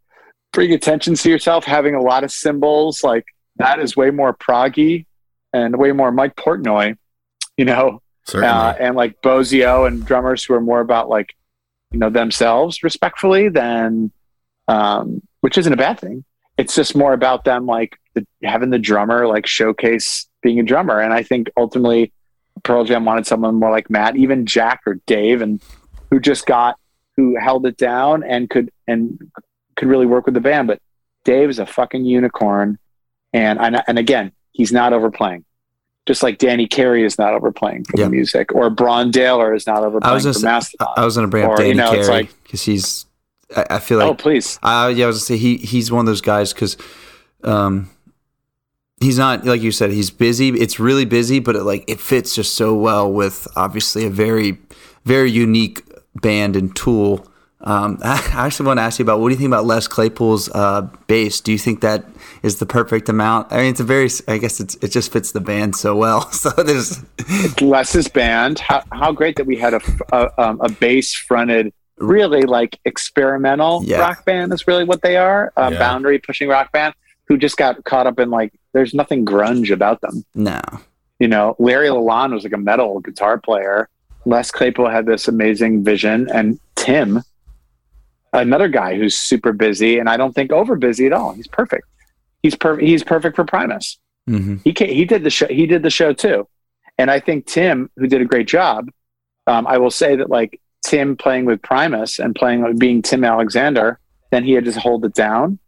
bring 0.54 0.72
attention 0.72 1.14
to 1.14 1.28
yourself, 1.30 1.64
having 1.66 1.94
a 1.94 2.00
lot 2.00 2.24
of 2.24 2.32
cymbals, 2.32 3.04
like 3.04 3.26
that 3.56 3.80
is 3.80 3.94
way 3.94 4.10
more 4.10 4.34
proggy 4.34 5.04
and 5.58 5.76
way 5.76 5.92
more 5.92 6.12
Mike 6.12 6.36
Portnoy. 6.36 6.96
You 7.56 7.64
know, 7.64 8.02
uh, 8.34 8.74
and 8.78 8.96
like 8.96 9.20
Bozzio 9.22 9.86
and 9.86 10.04
drummers 10.04 10.44
who 10.44 10.54
are 10.54 10.60
more 10.60 10.80
about 10.80 11.08
like 11.08 11.34
you 11.90 11.98
know 11.98 12.10
themselves 12.10 12.82
respectfully 12.82 13.48
than 13.48 14.12
um, 14.68 15.22
which 15.40 15.58
isn't 15.58 15.72
a 15.72 15.76
bad 15.76 15.98
thing. 15.98 16.24
It's 16.56 16.74
just 16.74 16.96
more 16.96 17.12
about 17.12 17.44
them 17.44 17.66
like 17.66 17.98
the, 18.14 18.26
having 18.42 18.70
the 18.70 18.78
drummer 18.78 19.26
like 19.26 19.46
showcase 19.46 20.28
being 20.42 20.60
a 20.60 20.62
drummer, 20.62 21.00
and 21.00 21.12
I 21.12 21.22
think 21.22 21.50
ultimately 21.56 22.12
Pearl 22.62 22.84
Jam 22.84 23.04
wanted 23.04 23.26
someone 23.26 23.56
more 23.56 23.70
like 23.70 23.90
Matt, 23.90 24.16
even 24.16 24.46
Jack 24.46 24.82
or 24.86 25.00
Dave, 25.06 25.42
and 25.42 25.62
who 26.10 26.20
just 26.20 26.46
got 26.46 26.76
who 27.16 27.36
held 27.36 27.66
it 27.66 27.76
down 27.76 28.22
and 28.22 28.48
could 28.48 28.70
and 28.86 29.18
could 29.76 29.88
really 29.88 30.06
work 30.06 30.26
with 30.26 30.34
the 30.34 30.40
band. 30.40 30.68
But 30.68 30.80
Dave 31.24 31.48
is 31.48 31.58
a 31.58 31.66
fucking 31.66 32.04
unicorn, 32.04 32.78
and 33.32 33.58
and, 33.58 33.82
and 33.86 33.98
again, 33.98 34.32
he's 34.52 34.72
not 34.72 34.92
overplaying. 34.92 35.44
Just 36.08 36.22
like 36.22 36.38
Danny 36.38 36.66
Carey 36.66 37.04
is 37.04 37.18
not 37.18 37.34
overplaying 37.34 37.84
for 37.84 37.98
Yeah. 37.98 38.04
the 38.06 38.10
music, 38.10 38.54
or 38.54 38.70
Brann 38.70 39.12
Dailor 39.12 39.54
is 39.54 39.66
not 39.66 39.84
overplaying 39.84 40.10
I 40.10 40.14
was 40.14 40.22
for 40.22 40.28
gonna 40.28 40.34
say, 40.40 40.46
Mastodon. 40.46 40.88
I 40.96 41.04
was 41.04 41.16
gonna 41.16 41.28
bring 41.28 41.44
up 41.44 41.50
Or, 41.50 41.56
Danny 41.58 41.68
you 41.68 41.74
know, 41.74 41.92
it's 41.92 42.08
Carey 42.08 42.22
like- 42.22 42.42
because 42.44 42.62
he's. 42.62 43.04
I, 43.54 43.66
I 43.72 43.78
feel 43.78 43.98
like 43.98 44.08
oh, 44.08 44.14
please. 44.14 44.58
Uh, 44.62 44.90
yeah, 44.96 45.04
I 45.04 45.06
was 45.06 45.16
gonna 45.18 45.26
say 45.26 45.36
he 45.36 45.58
he's 45.58 45.92
one 45.92 46.00
of 46.00 46.06
those 46.06 46.22
guys 46.22 46.54
because, 46.54 46.78
um, 47.44 47.90
he's 49.02 49.18
not 49.18 49.44
like 49.44 49.60
you 49.60 49.70
said. 49.70 49.90
He's 49.90 50.10
busy. 50.10 50.48
It's 50.48 50.80
really 50.80 51.04
busy, 51.04 51.40
but 51.40 51.56
it 51.56 51.62
like 51.64 51.84
it 51.86 52.00
fits 52.00 52.34
just 52.34 52.54
so 52.56 52.74
well 52.74 53.12
with 53.12 53.46
obviously 53.54 54.06
a 54.06 54.10
very 54.10 54.56
very 55.04 55.30
unique 55.30 55.82
band 56.22 56.56
and 56.56 56.74
tool. 56.74 57.26
Um, 57.60 57.98
I 58.04 58.20
actually 58.46 58.66
want 58.66 58.78
to 58.78 58.82
ask 58.82 58.98
you 58.98 59.02
about 59.04 59.20
what 59.20 59.28
do 59.28 59.32
you 59.34 59.38
think 59.38 59.48
about 59.48 59.64
Les 59.66 59.88
Claypool's 59.88 60.48
uh, 60.50 60.82
bass? 61.06 61.40
Do 61.40 61.50
you 61.52 61.58
think 61.58 61.80
that 61.80 62.04
is 62.42 62.56
the 62.58 62.66
perfect 62.66 63.08
amount? 63.08 63.52
I 63.52 63.58
mean, 63.58 63.66
it's 63.70 63.80
a 63.80 63.84
very. 63.84 64.08
I 64.28 64.38
guess 64.38 64.60
it's 64.60 64.76
it 64.76 64.88
just 64.88 65.12
fits 65.12 65.32
the 65.32 65.40
band 65.40 65.74
so 65.76 65.96
well. 65.96 66.30
So 66.32 66.50
there's 66.50 67.02
Les's 67.60 68.08
band. 68.08 68.58
How, 68.60 68.82
how 68.92 69.12
great 69.12 69.36
that 69.36 69.46
we 69.46 69.56
had 69.56 69.74
a 69.74 69.80
a, 70.12 70.40
um, 70.42 70.60
a 70.60 70.68
bass 70.70 71.12
fronted, 71.14 71.72
really 71.98 72.42
like 72.42 72.78
experimental 72.84 73.82
Yeah. 73.84 73.98
rock 74.00 74.24
band. 74.24 74.52
Is 74.52 74.66
really 74.68 74.84
what 74.84 75.02
they 75.02 75.16
are. 75.16 75.52
A 75.56 75.72
Yeah. 75.72 75.78
boundary 75.78 76.18
pushing 76.18 76.48
rock 76.48 76.70
band 76.72 76.94
who 77.26 77.36
just 77.36 77.56
got 77.56 77.82
caught 77.84 78.06
up 78.06 78.18
in 78.20 78.30
like 78.30 78.52
there's 78.72 78.94
nothing 78.94 79.24
grunge 79.24 79.70
about 79.70 80.00
them. 80.00 80.24
no. 80.34 80.60
You 81.18 81.26
know, 81.26 81.56
Larry 81.58 81.88
Lalonde 81.88 82.32
was 82.34 82.44
like 82.44 82.52
a 82.52 82.58
metal 82.58 83.00
guitar 83.00 83.38
player. 83.38 83.88
Les 84.24 84.52
Claypool 84.52 84.88
had 84.88 85.04
this 85.06 85.26
amazing 85.26 85.82
vision, 85.82 86.28
and 86.32 86.60
Tim, 86.76 87.22
another 88.32 88.68
guy 88.68 88.96
who's 88.96 89.16
super 89.16 89.52
busy, 89.52 89.98
and 89.98 90.08
I 90.08 90.16
don't 90.16 90.34
think 90.34 90.52
over 90.52 90.76
busy 90.76 91.06
at 91.06 91.12
all. 91.12 91.32
He's 91.32 91.46
perfect. 91.46 91.86
He's 92.42 92.54
perfect. 92.54 92.86
He's 92.86 93.04
perfect 93.04 93.36
for 93.36 93.44
Primus. 93.44 93.98
Mm-hmm. 94.28 94.56
He 94.64 94.94
he 94.94 95.04
did 95.04 95.24
the 95.24 95.30
show. 95.30 95.46
He 95.46 95.66
did 95.66 95.82
the 95.82 95.90
show 95.90 96.12
too, 96.12 96.48
and 96.98 97.10
I 97.10 97.20
think 97.20 97.46
Tim, 97.46 97.90
who 97.96 98.06
did 98.06 98.20
a 98.20 98.24
great 98.24 98.48
job. 98.48 98.90
Um, 99.46 99.66
I 99.66 99.78
will 99.78 99.90
say 99.90 100.16
that 100.16 100.28
like 100.28 100.60
Tim 100.84 101.16
playing 101.16 101.46
with 101.46 101.62
Primus 101.62 102.18
and 102.18 102.34
playing 102.34 102.76
being 102.78 103.02
Tim 103.02 103.24
Alexander, 103.24 103.98
then 104.30 104.44
he 104.44 104.52
had 104.52 104.64
to 104.66 104.78
hold 104.78 105.04
it 105.04 105.14
down. 105.14 105.58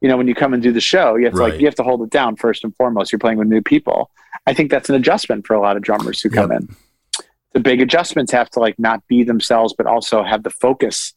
You 0.00 0.08
know, 0.08 0.16
when 0.16 0.26
you 0.26 0.34
come 0.34 0.54
and 0.54 0.62
do 0.62 0.72
the 0.72 0.80
show, 0.80 1.16
you 1.16 1.26
have 1.26 1.34
to 1.34 1.38
right. 1.38 1.52
like 1.52 1.60
you 1.60 1.66
have 1.66 1.74
to 1.76 1.82
hold 1.82 2.02
it 2.02 2.10
down 2.10 2.36
first 2.36 2.64
and 2.64 2.74
foremost. 2.76 3.12
You're 3.12 3.18
playing 3.18 3.38
with 3.38 3.48
new 3.48 3.62
people. 3.62 4.10
I 4.46 4.54
think 4.54 4.70
that's 4.70 4.88
an 4.88 4.94
adjustment 4.94 5.46
for 5.46 5.54
a 5.54 5.60
lot 5.60 5.76
of 5.76 5.82
drummers 5.82 6.20
who 6.20 6.30
come 6.30 6.50
yep. 6.50 6.62
in. 6.62 6.76
The 7.52 7.60
big 7.60 7.80
adjustments 7.80 8.32
have 8.32 8.48
to 8.50 8.60
like 8.60 8.78
not 8.78 9.06
be 9.08 9.24
themselves, 9.24 9.74
but 9.76 9.86
also 9.86 10.22
have 10.22 10.42
the 10.42 10.50
focus 10.50 11.14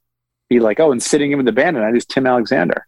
be 0.49 0.59
like, 0.59 0.79
oh, 0.79 0.91
and 0.91 1.01
sitting 1.01 1.31
in 1.31 1.37
with 1.37 1.45
the 1.45 1.51
band 1.51 1.77
and 1.77 1.85
I 1.85 1.91
is 1.91 2.05
Tim 2.05 2.27
Alexander, 2.27 2.85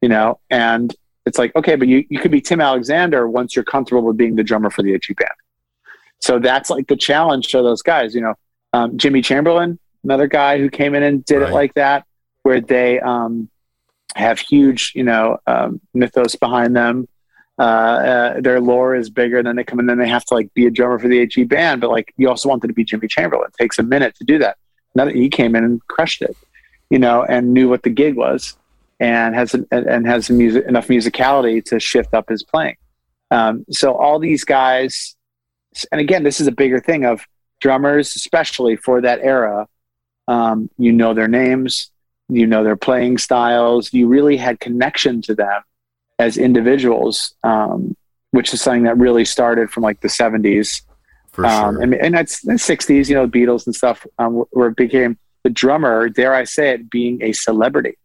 you 0.00 0.08
know, 0.08 0.40
and 0.50 0.94
it's 1.26 1.38
like, 1.38 1.54
okay, 1.56 1.76
but 1.76 1.88
you, 1.88 2.04
you 2.08 2.18
could 2.18 2.30
be 2.30 2.40
Tim 2.40 2.60
Alexander 2.60 3.28
once 3.28 3.54
you're 3.54 3.64
comfortable 3.64 4.02
with 4.02 4.16
being 4.16 4.36
the 4.36 4.42
drummer 4.42 4.70
for 4.70 4.82
the 4.82 4.92
HE 4.92 5.14
band. 5.14 5.30
So 6.20 6.38
that's 6.38 6.70
like 6.70 6.86
the 6.88 6.96
challenge 6.96 7.48
to 7.48 7.62
those 7.62 7.82
guys, 7.82 8.14
you 8.14 8.20
know, 8.20 8.34
um, 8.72 8.96
Jimmy 8.96 9.22
Chamberlin, 9.22 9.78
another 10.04 10.26
guy 10.26 10.58
who 10.58 10.70
came 10.70 10.94
in 10.94 11.02
and 11.02 11.24
did 11.24 11.38
right. 11.38 11.50
it 11.50 11.54
like 11.54 11.74
that, 11.74 12.06
where 12.42 12.60
they 12.60 13.00
um, 13.00 13.48
have 14.14 14.38
huge, 14.38 14.92
you 14.94 15.04
know, 15.04 15.38
um, 15.46 15.80
mythos 15.94 16.36
behind 16.36 16.76
them. 16.76 17.08
Uh, 17.58 17.62
uh, 17.62 18.40
their 18.40 18.60
lore 18.60 18.94
is 18.94 19.10
bigger, 19.10 19.38
and 19.38 19.46
then 19.46 19.56
they 19.56 19.64
come 19.64 19.78
in 19.78 19.88
and 19.88 19.90
then 19.90 20.04
they 20.04 20.10
have 20.10 20.24
to 20.24 20.34
like 20.34 20.52
be 20.54 20.66
a 20.66 20.70
drummer 20.70 20.98
for 20.98 21.08
the 21.08 21.28
HE 21.32 21.44
band. 21.44 21.80
But 21.80 21.90
like, 21.90 22.12
you 22.16 22.28
also 22.28 22.48
wanted 22.48 22.68
to 22.68 22.72
be 22.72 22.82
Jimmy 22.82 23.08
Chamberlin. 23.08 23.48
It 23.48 23.54
takes 23.62 23.78
a 23.78 23.82
minute 23.82 24.16
to 24.16 24.24
do 24.24 24.38
that. 24.38 24.56
Now 24.94 25.04
that 25.04 25.14
he 25.14 25.28
came 25.28 25.54
in 25.54 25.64
and 25.64 25.86
crushed 25.86 26.22
it, 26.22 26.36
you 26.92 26.98
know, 26.98 27.24
and 27.24 27.54
knew 27.54 27.70
what 27.70 27.84
the 27.84 27.88
gig 27.88 28.16
was, 28.16 28.54
and 29.00 29.34
has 29.34 29.54
and 29.70 30.06
has 30.06 30.28
music, 30.28 30.66
enough 30.66 30.88
musicality 30.88 31.64
to 31.64 31.80
shift 31.80 32.12
up 32.12 32.28
his 32.28 32.42
playing. 32.42 32.76
Um, 33.30 33.64
so 33.70 33.94
all 33.94 34.18
these 34.18 34.44
guys, 34.44 35.16
and 35.90 36.02
again, 36.02 36.22
this 36.22 36.38
is 36.38 36.46
a 36.46 36.52
bigger 36.52 36.80
thing 36.80 37.06
of 37.06 37.26
drummers, 37.62 38.14
especially 38.14 38.76
for 38.76 39.00
that 39.00 39.20
era, 39.22 39.66
um, 40.28 40.68
you 40.76 40.92
know 40.92 41.14
their 41.14 41.28
names, 41.28 41.90
you 42.28 42.46
know 42.46 42.62
their 42.62 42.76
playing 42.76 43.16
styles. 43.16 43.90
You 43.94 44.06
really 44.06 44.36
had 44.36 44.60
connection 44.60 45.22
to 45.22 45.34
them 45.34 45.62
as 46.18 46.36
individuals, 46.36 47.34
um, 47.42 47.96
which 48.32 48.52
is 48.52 48.60
something 48.60 48.82
that 48.82 48.98
really 48.98 49.24
started 49.24 49.70
from 49.70 49.82
like 49.82 50.02
the 50.02 50.08
'70s. 50.08 50.82
For 51.30 51.46
um, 51.46 51.76
sure. 51.76 51.82
and, 51.84 51.94
and 51.94 52.14
that's 52.14 52.42
the 52.42 52.52
'60s, 52.52 53.08
you 53.08 53.14
know, 53.14 53.26
Beatles 53.26 53.64
and 53.64 53.74
stuff, 53.74 54.06
um, 54.18 54.44
where 54.50 54.68
it 54.68 54.76
became 54.76 55.16
the 55.44 55.50
drummer. 55.50 56.08
Dare 56.08 56.34
I 56.34 56.44
say 56.44 56.70
it, 56.70 56.90
being 56.90 57.22
a 57.22 57.32
celebrity 57.32 57.98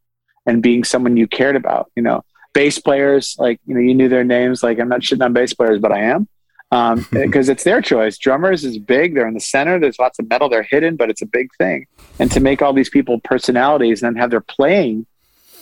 and 0.46 0.62
being 0.62 0.84
someone 0.84 1.18
you 1.18 1.28
cared 1.28 1.56
about. 1.56 1.92
You 1.96 2.04
know, 2.04 2.24
bass 2.54 2.80
players, 2.80 3.36
like 3.38 3.60
you 3.66 3.76
know, 3.76 3.82
you 3.82 3.94
knew 3.94 4.10
their 4.10 4.24
names. 4.24 4.64
Like 4.64 4.80
I'm 4.80 4.90
not 4.90 5.02
shitting 5.02 5.24
on 5.24 5.34
bass 5.34 5.54
players, 5.54 5.80
but 5.80 5.92
I 5.92 6.00
am 6.00 6.28
because 6.70 7.50
um, 7.50 7.52
it's 7.52 7.64
their 7.64 7.82
choice. 7.82 8.18
Drummers 8.18 8.66
is 8.66 8.78
big; 8.78 9.16
they're 9.16 9.28
in 9.28 9.34
the 9.34 9.40
center. 9.40 9.80
There's 9.80 10.00
lots 10.00 10.20
of 10.20 10.30
metal; 10.30 10.50
they're 10.50 10.64
hidden, 10.64 10.96
but 10.96 11.10
it's 11.10 11.22
a 11.22 11.26
big 11.26 11.50
thing. 11.58 11.88
And 12.20 12.32
to 12.32 12.40
make 12.40 12.62
all 12.62 12.74
these 12.74 12.90
people 12.90 13.20
personalities 13.22 14.02
and 14.02 14.16
then 14.16 14.22
have 14.22 14.32
their 14.32 14.42
playing, 14.42 15.06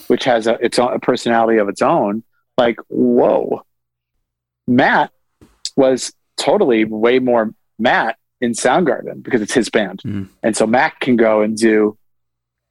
which 0.08 0.24
has 0.24 0.48
a, 0.48 0.54
its 0.64 0.80
own 0.80 0.94
a 0.94 1.00
personality 1.00 1.60
of 1.60 1.70
its 1.70 1.82
own, 1.82 2.24
like 2.58 2.80
whoa, 2.88 3.64
Matt 4.68 5.12
was 5.76 6.14
totally 6.38 6.86
way 6.86 7.20
more 7.20 7.54
Matt 7.78 8.18
in 8.46 8.54
Soundgarden 8.54 9.22
because 9.22 9.42
it's 9.42 9.54
his 9.54 9.70
band, 9.70 10.02
mm. 10.04 10.28
and 10.44 10.56
so 10.56 10.66
Mac 10.66 11.00
can 11.00 11.16
go 11.16 11.42
and 11.42 11.58
do. 11.58 11.98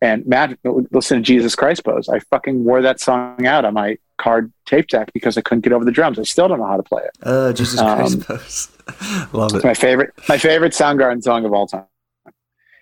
And 0.00 0.26
Matt, 0.26 0.58
listen 0.90 1.18
to 1.18 1.22
Jesus 1.22 1.54
Christ 1.54 1.82
pose. 1.84 2.10
I 2.10 2.18
fucking 2.18 2.64
wore 2.64 2.82
that 2.82 3.00
song 3.00 3.46
out 3.46 3.64
on 3.64 3.72
my 3.72 3.96
card 4.18 4.52
tape 4.66 4.88
deck 4.88 5.10
because 5.14 5.38
I 5.38 5.40
couldn't 5.40 5.62
get 5.62 5.72
over 5.72 5.84
the 5.84 5.92
drums. 5.92 6.18
I 6.18 6.24
still 6.24 6.46
don't 6.46 6.58
know 6.58 6.66
how 6.66 6.76
to 6.76 6.82
play 6.82 7.02
it. 7.02 7.10
Uh, 7.22 7.52
Jesus 7.52 7.80
Christ 7.80 8.70
um, 8.80 9.28
Love 9.32 9.54
it. 9.54 9.64
My 9.64 9.72
favorite, 9.72 10.12
my 10.28 10.36
favorite 10.36 10.72
Soundgarden 10.72 11.22
song 11.22 11.46
of 11.46 11.52
all 11.54 11.66
time 11.66 11.86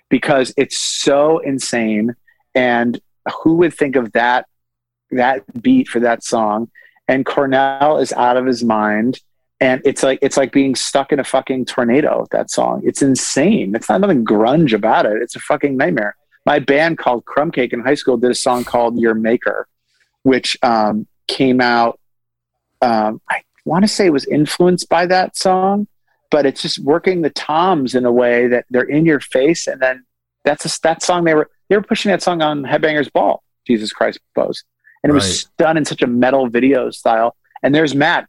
because 0.09 0.53
it's 0.57 0.79
so 0.79 1.39
insane. 1.39 2.15
And 2.55 3.01
who 3.43 3.57
would 3.57 3.73
think 3.73 3.97
of 3.97 4.13
that, 4.13 4.47
that 5.11 5.43
beat 5.63 5.89
for 5.89 6.01
that 6.01 6.23
song? 6.23 6.71
And 7.09 7.25
Cornell 7.25 7.99
is 7.99 8.13
out 8.13 8.37
of 8.37 8.47
his 8.47 8.63
mind. 8.63 9.21
And 9.63 9.81
it's 9.85 10.03
like 10.03 10.19
it's 10.23 10.37
like 10.37 10.51
being 10.51 10.75
stuck 10.75 11.13
in 11.13 11.21
a 11.21 11.25
fucking 11.25 11.67
tornado. 11.67 12.27
That 12.33 12.51
song, 12.51 12.83
it's 12.85 13.01
insane. 13.01 13.77
It's 13.77 13.89
not 13.89 14.01
nothing 14.01 14.25
grunge 14.25 14.73
about 14.73 15.07
it. 15.07 15.23
It's 15.23 15.37
a 15.37 15.39
fucking 15.39 15.77
nightmare. 15.77 16.17
My 16.45 16.59
band 16.59 16.99
called 16.99 17.25
Crumb 17.27 17.53
Cake 17.53 17.73
in 17.73 17.79
high 17.79 17.95
school 17.95 18.17
did 18.17 18.33
a 18.33 18.35
song 18.35 18.65
called 18.65 18.99
"Your 18.99 19.15
Maker," 19.15 19.69
which 20.25 20.57
um, 20.65 21.07
came 21.29 21.61
out. 21.61 22.01
Um, 22.81 23.21
I 23.31 23.43
want 23.65 23.85
to 23.85 23.89
say 23.89 24.07
it 24.07 24.13
was 24.13 24.27
influenced 24.27 24.89
by 24.89 25.07
that 25.07 25.37
song, 25.37 25.87
but 26.33 26.45
it's 26.45 26.61
just 26.61 26.81
working 26.81 27.23
the 27.23 27.31
toms 27.31 27.95
in 27.95 28.05
a 28.05 28.11
way 28.11 28.49
that 28.49 28.65
they're 28.69 28.83
in 28.83 29.07
your 29.07 29.21
face. 29.21 29.69
And 29.69 29.81
then 29.81 30.05
that's 30.45 30.65
a, 30.65 30.81
that 30.83 31.05
song 31.05 31.23
they 31.23 31.35
were 31.35 31.49
they 31.69 31.77
were 31.77 31.83
pushing 31.83 32.11
that 32.11 32.21
song 32.21 32.43
on 32.43 32.65
Headbangers 32.65 33.13
Ball, 33.13 33.41
Jesus 33.65 33.93
Christ 33.93 34.19
Pose, 34.35 34.65
and 35.05 35.11
it 35.11 35.13
right. 35.13 35.23
was 35.23 35.45
done 35.57 35.77
in 35.77 35.85
such 35.85 36.03
a 36.03 36.09
metal 36.09 36.49
video 36.49 36.91
style. 36.91 37.37
And 37.63 37.73
there's 37.73 37.95
Matt. 37.95 38.29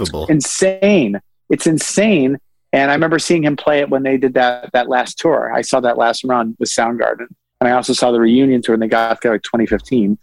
It's. 0.00 0.12
I 0.14 0.18
mean, 0.18 0.28
it's 0.28 0.30
insane. 0.30 1.20
It's 1.50 1.66
insane. 1.66 2.38
And 2.72 2.90
I 2.90 2.94
remember 2.94 3.18
seeing 3.18 3.44
him 3.44 3.56
play 3.56 3.80
it 3.80 3.88
when 3.88 4.02
they 4.02 4.16
did 4.16 4.34
that 4.34 4.70
that 4.72 4.88
last 4.88 5.18
tour. 5.18 5.52
I 5.52 5.62
saw 5.62 5.80
that 5.80 5.96
last 5.96 6.24
run 6.24 6.56
with 6.58 6.68
Soundgarden. 6.68 7.28
And 7.60 7.68
I 7.68 7.72
also 7.72 7.92
saw 7.92 8.12
the 8.12 8.20
reunion 8.20 8.62
tour 8.62 8.74
and 8.74 8.82
they 8.82 8.88
got 8.88 9.20
there 9.20 9.32
like 9.32 9.42
2015, 9.42 10.16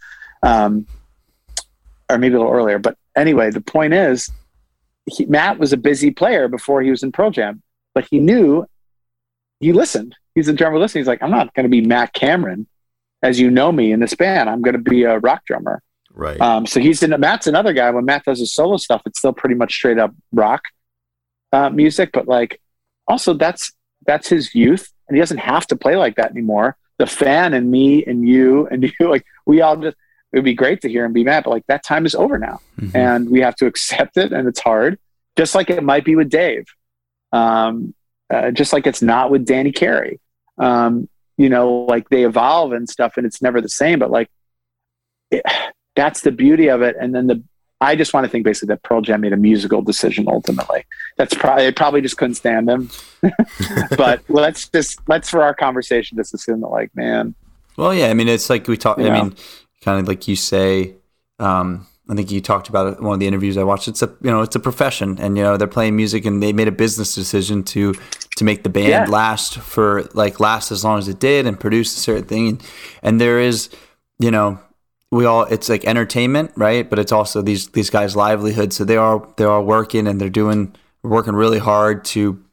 um, 0.43 0.87
or 2.09 2.17
maybe 2.17 2.35
a 2.35 2.37
little 2.39 2.53
earlier. 2.53 2.79
But 2.79 2.97
anyway, 3.15 3.51
the 3.51 3.61
point 3.61 3.93
is, 3.93 4.31
he, 5.05 5.25
Matt 5.25 5.59
was 5.59 5.73
a 5.73 5.77
busy 5.77 6.11
player 6.11 6.47
before 6.47 6.81
he 6.81 6.91
was 6.91 7.03
in 7.03 7.11
Pearl 7.11 7.31
Jam, 7.31 7.61
but 7.93 8.07
he 8.09 8.19
knew 8.19 8.65
he 9.59 9.73
listened. 9.73 10.15
He's 10.33 10.47
a 10.47 10.53
drummer 10.53 10.79
listening. 10.79 11.01
He's 11.01 11.07
like, 11.07 11.21
I'm 11.21 11.31
not 11.31 11.53
going 11.53 11.65
to 11.65 11.69
be 11.69 11.81
Matt 11.81 12.13
Cameron 12.13 12.67
as 13.21 13.39
you 13.39 13.49
know 13.49 13.71
me 13.71 13.91
in 13.91 13.99
this 13.99 14.13
band. 14.13 14.49
I'm 14.49 14.61
going 14.61 14.75
to 14.75 14.89
be 14.89 15.03
a 15.03 15.19
rock 15.19 15.45
drummer. 15.45 15.81
Right. 16.15 16.39
Um, 16.39 16.65
so 16.65 16.79
he's 16.79 17.03
in, 17.03 17.19
Matt's 17.19 17.45
another 17.45 17.73
guy. 17.73 17.91
When 17.91 18.05
Matt 18.05 18.23
does 18.23 18.39
his 18.39 18.53
solo 18.53 18.77
stuff, 18.77 19.01
it's 19.05 19.19
still 19.19 19.33
pretty 19.33 19.55
much 19.55 19.73
straight 19.73 19.99
up 19.99 20.13
rock 20.31 20.63
uh, 21.51 21.69
music, 21.69 22.11
but 22.13 22.27
like 22.27 22.61
also 23.07 23.33
that's 23.33 23.71
that's 24.07 24.27
his 24.29 24.55
youth, 24.55 24.91
and 25.07 25.15
he 25.15 25.21
doesn't 25.21 25.39
have 25.39 25.67
to 25.67 25.75
play 25.75 25.95
like 25.95 26.15
that 26.15 26.31
anymore 26.31 26.77
the 26.97 27.05
fan 27.05 27.53
and 27.53 27.69
me 27.69 28.03
and 28.05 28.27
you 28.27 28.67
and 28.71 28.83
you 28.83 29.09
like 29.09 29.25
we 29.45 29.61
all 29.61 29.77
just 29.77 29.97
it 30.31 30.39
would 30.39 30.45
be 30.45 30.53
great 30.53 30.81
to 30.81 30.89
hear 30.89 31.05
him 31.05 31.13
be 31.13 31.23
mad 31.23 31.43
but 31.43 31.51
like 31.51 31.65
that 31.67 31.83
time 31.83 32.05
is 32.05 32.15
over 32.15 32.37
now 32.37 32.59
mm-hmm. 32.79 32.95
and 32.95 33.29
we 33.29 33.39
have 33.39 33.55
to 33.55 33.65
accept 33.65 34.17
it 34.17 34.33
and 34.33 34.47
it's 34.47 34.59
hard 34.59 34.99
just 35.37 35.55
like 35.55 35.69
it 35.69 35.83
might 35.83 36.05
be 36.05 36.15
with 36.15 36.29
dave 36.29 36.65
um, 37.31 37.93
uh, 38.29 38.49
just 38.51 38.73
like 38.73 38.87
it's 38.87 39.01
not 39.01 39.29
with 39.29 39.45
danny 39.45 39.71
carey 39.71 40.19
um, 40.57 41.07
you 41.37 41.49
know 41.49 41.85
like 41.89 42.09
they 42.09 42.25
evolve 42.25 42.71
and 42.71 42.89
stuff 42.89 43.13
and 43.17 43.25
it's 43.25 43.41
never 43.41 43.61
the 43.61 43.69
same 43.69 43.99
but 43.99 44.11
like 44.11 44.29
it, 45.31 45.43
that's 45.95 46.21
the 46.21 46.31
beauty 46.31 46.67
of 46.67 46.81
it 46.81 46.95
and 46.99 47.13
then 47.15 47.27
the 47.27 47.41
I 47.81 47.95
just 47.95 48.13
want 48.13 48.25
to 48.25 48.29
think 48.29 48.45
basically 48.45 48.67
that 48.67 48.83
Pearl 48.83 49.01
Jam 49.01 49.21
made 49.21 49.33
a 49.33 49.37
musical 49.37 49.81
decision 49.81 50.25
ultimately. 50.27 50.85
That's 51.17 51.33
probably 51.33 51.67
I 51.67 51.71
probably 51.71 52.01
just 52.01 52.17
couldn't 52.17 52.35
stand 52.35 52.67
them. 52.67 52.89
but 53.97 54.21
let's 54.29 54.69
just 54.69 54.99
let's 55.07 55.29
for 55.29 55.43
our 55.43 55.53
conversation 55.53 56.17
just 56.17 56.33
assume 56.33 56.61
that 56.61 56.67
like 56.67 56.95
man. 56.95 57.35
Well, 57.77 57.93
yeah, 57.93 58.07
I 58.07 58.13
mean 58.13 58.29
it's 58.29 58.49
like 58.49 58.67
we 58.67 58.77
talk. 58.77 58.97
I 58.97 59.03
know? 59.03 59.23
mean, 59.23 59.35
kind 59.81 59.99
of 59.99 60.07
like 60.07 60.27
you 60.27 60.35
say. 60.35 60.95
Um, 61.37 61.85
I 62.07 62.13
think 62.13 62.31
you 62.31 62.39
talked 62.39 62.69
about 62.69 62.93
it 62.93 63.01
one 63.01 63.15
of 63.15 63.19
the 63.19 63.27
interviews 63.27 63.57
I 63.57 63.63
watched. 63.63 63.87
It's 63.87 64.01
a 64.01 64.07
you 64.21 64.31
know 64.31 64.41
it's 64.41 64.55
a 64.55 64.59
profession, 64.59 65.17
and 65.19 65.35
you 65.35 65.43
know 65.43 65.57
they're 65.57 65.67
playing 65.67 65.95
music, 65.95 66.25
and 66.25 66.41
they 66.41 66.53
made 66.53 66.67
a 66.67 66.71
business 66.71 67.13
decision 67.13 67.63
to 67.63 67.93
to 68.37 68.43
make 68.43 68.63
the 68.63 68.69
band 68.69 68.89
yeah. 68.89 69.05
last 69.05 69.57
for 69.57 70.03
like 70.13 70.39
last 70.39 70.71
as 70.71 70.85
long 70.85 70.99
as 70.99 71.07
it 71.07 71.19
did, 71.19 71.45
and 71.45 71.59
produce 71.59 71.97
a 71.97 71.99
certain 71.99 72.25
thing. 72.25 72.47
And, 72.47 72.63
and 73.01 73.21
there 73.21 73.39
is 73.39 73.69
you 74.19 74.31
know 74.31 74.59
we 75.11 75.25
all 75.25 75.43
it's 75.43 75.69
like 75.69 75.85
entertainment, 75.85 76.51
right? 76.55 76.89
But 76.89 76.99
it's 76.99 77.11
also 77.11 77.41
these 77.41 77.67
these 77.69 77.89
guys' 77.89 78.15
livelihood. 78.15 78.73
So 78.73 78.83
they 78.83 78.97
are 78.97 79.27
they 79.37 79.45
are 79.45 79.61
working 79.61 80.07
and 80.07 80.19
they're 80.19 80.29
doing 80.29 80.75
working 81.03 81.35
really 81.35 81.59
hard 81.59 82.03
to, 82.05 82.43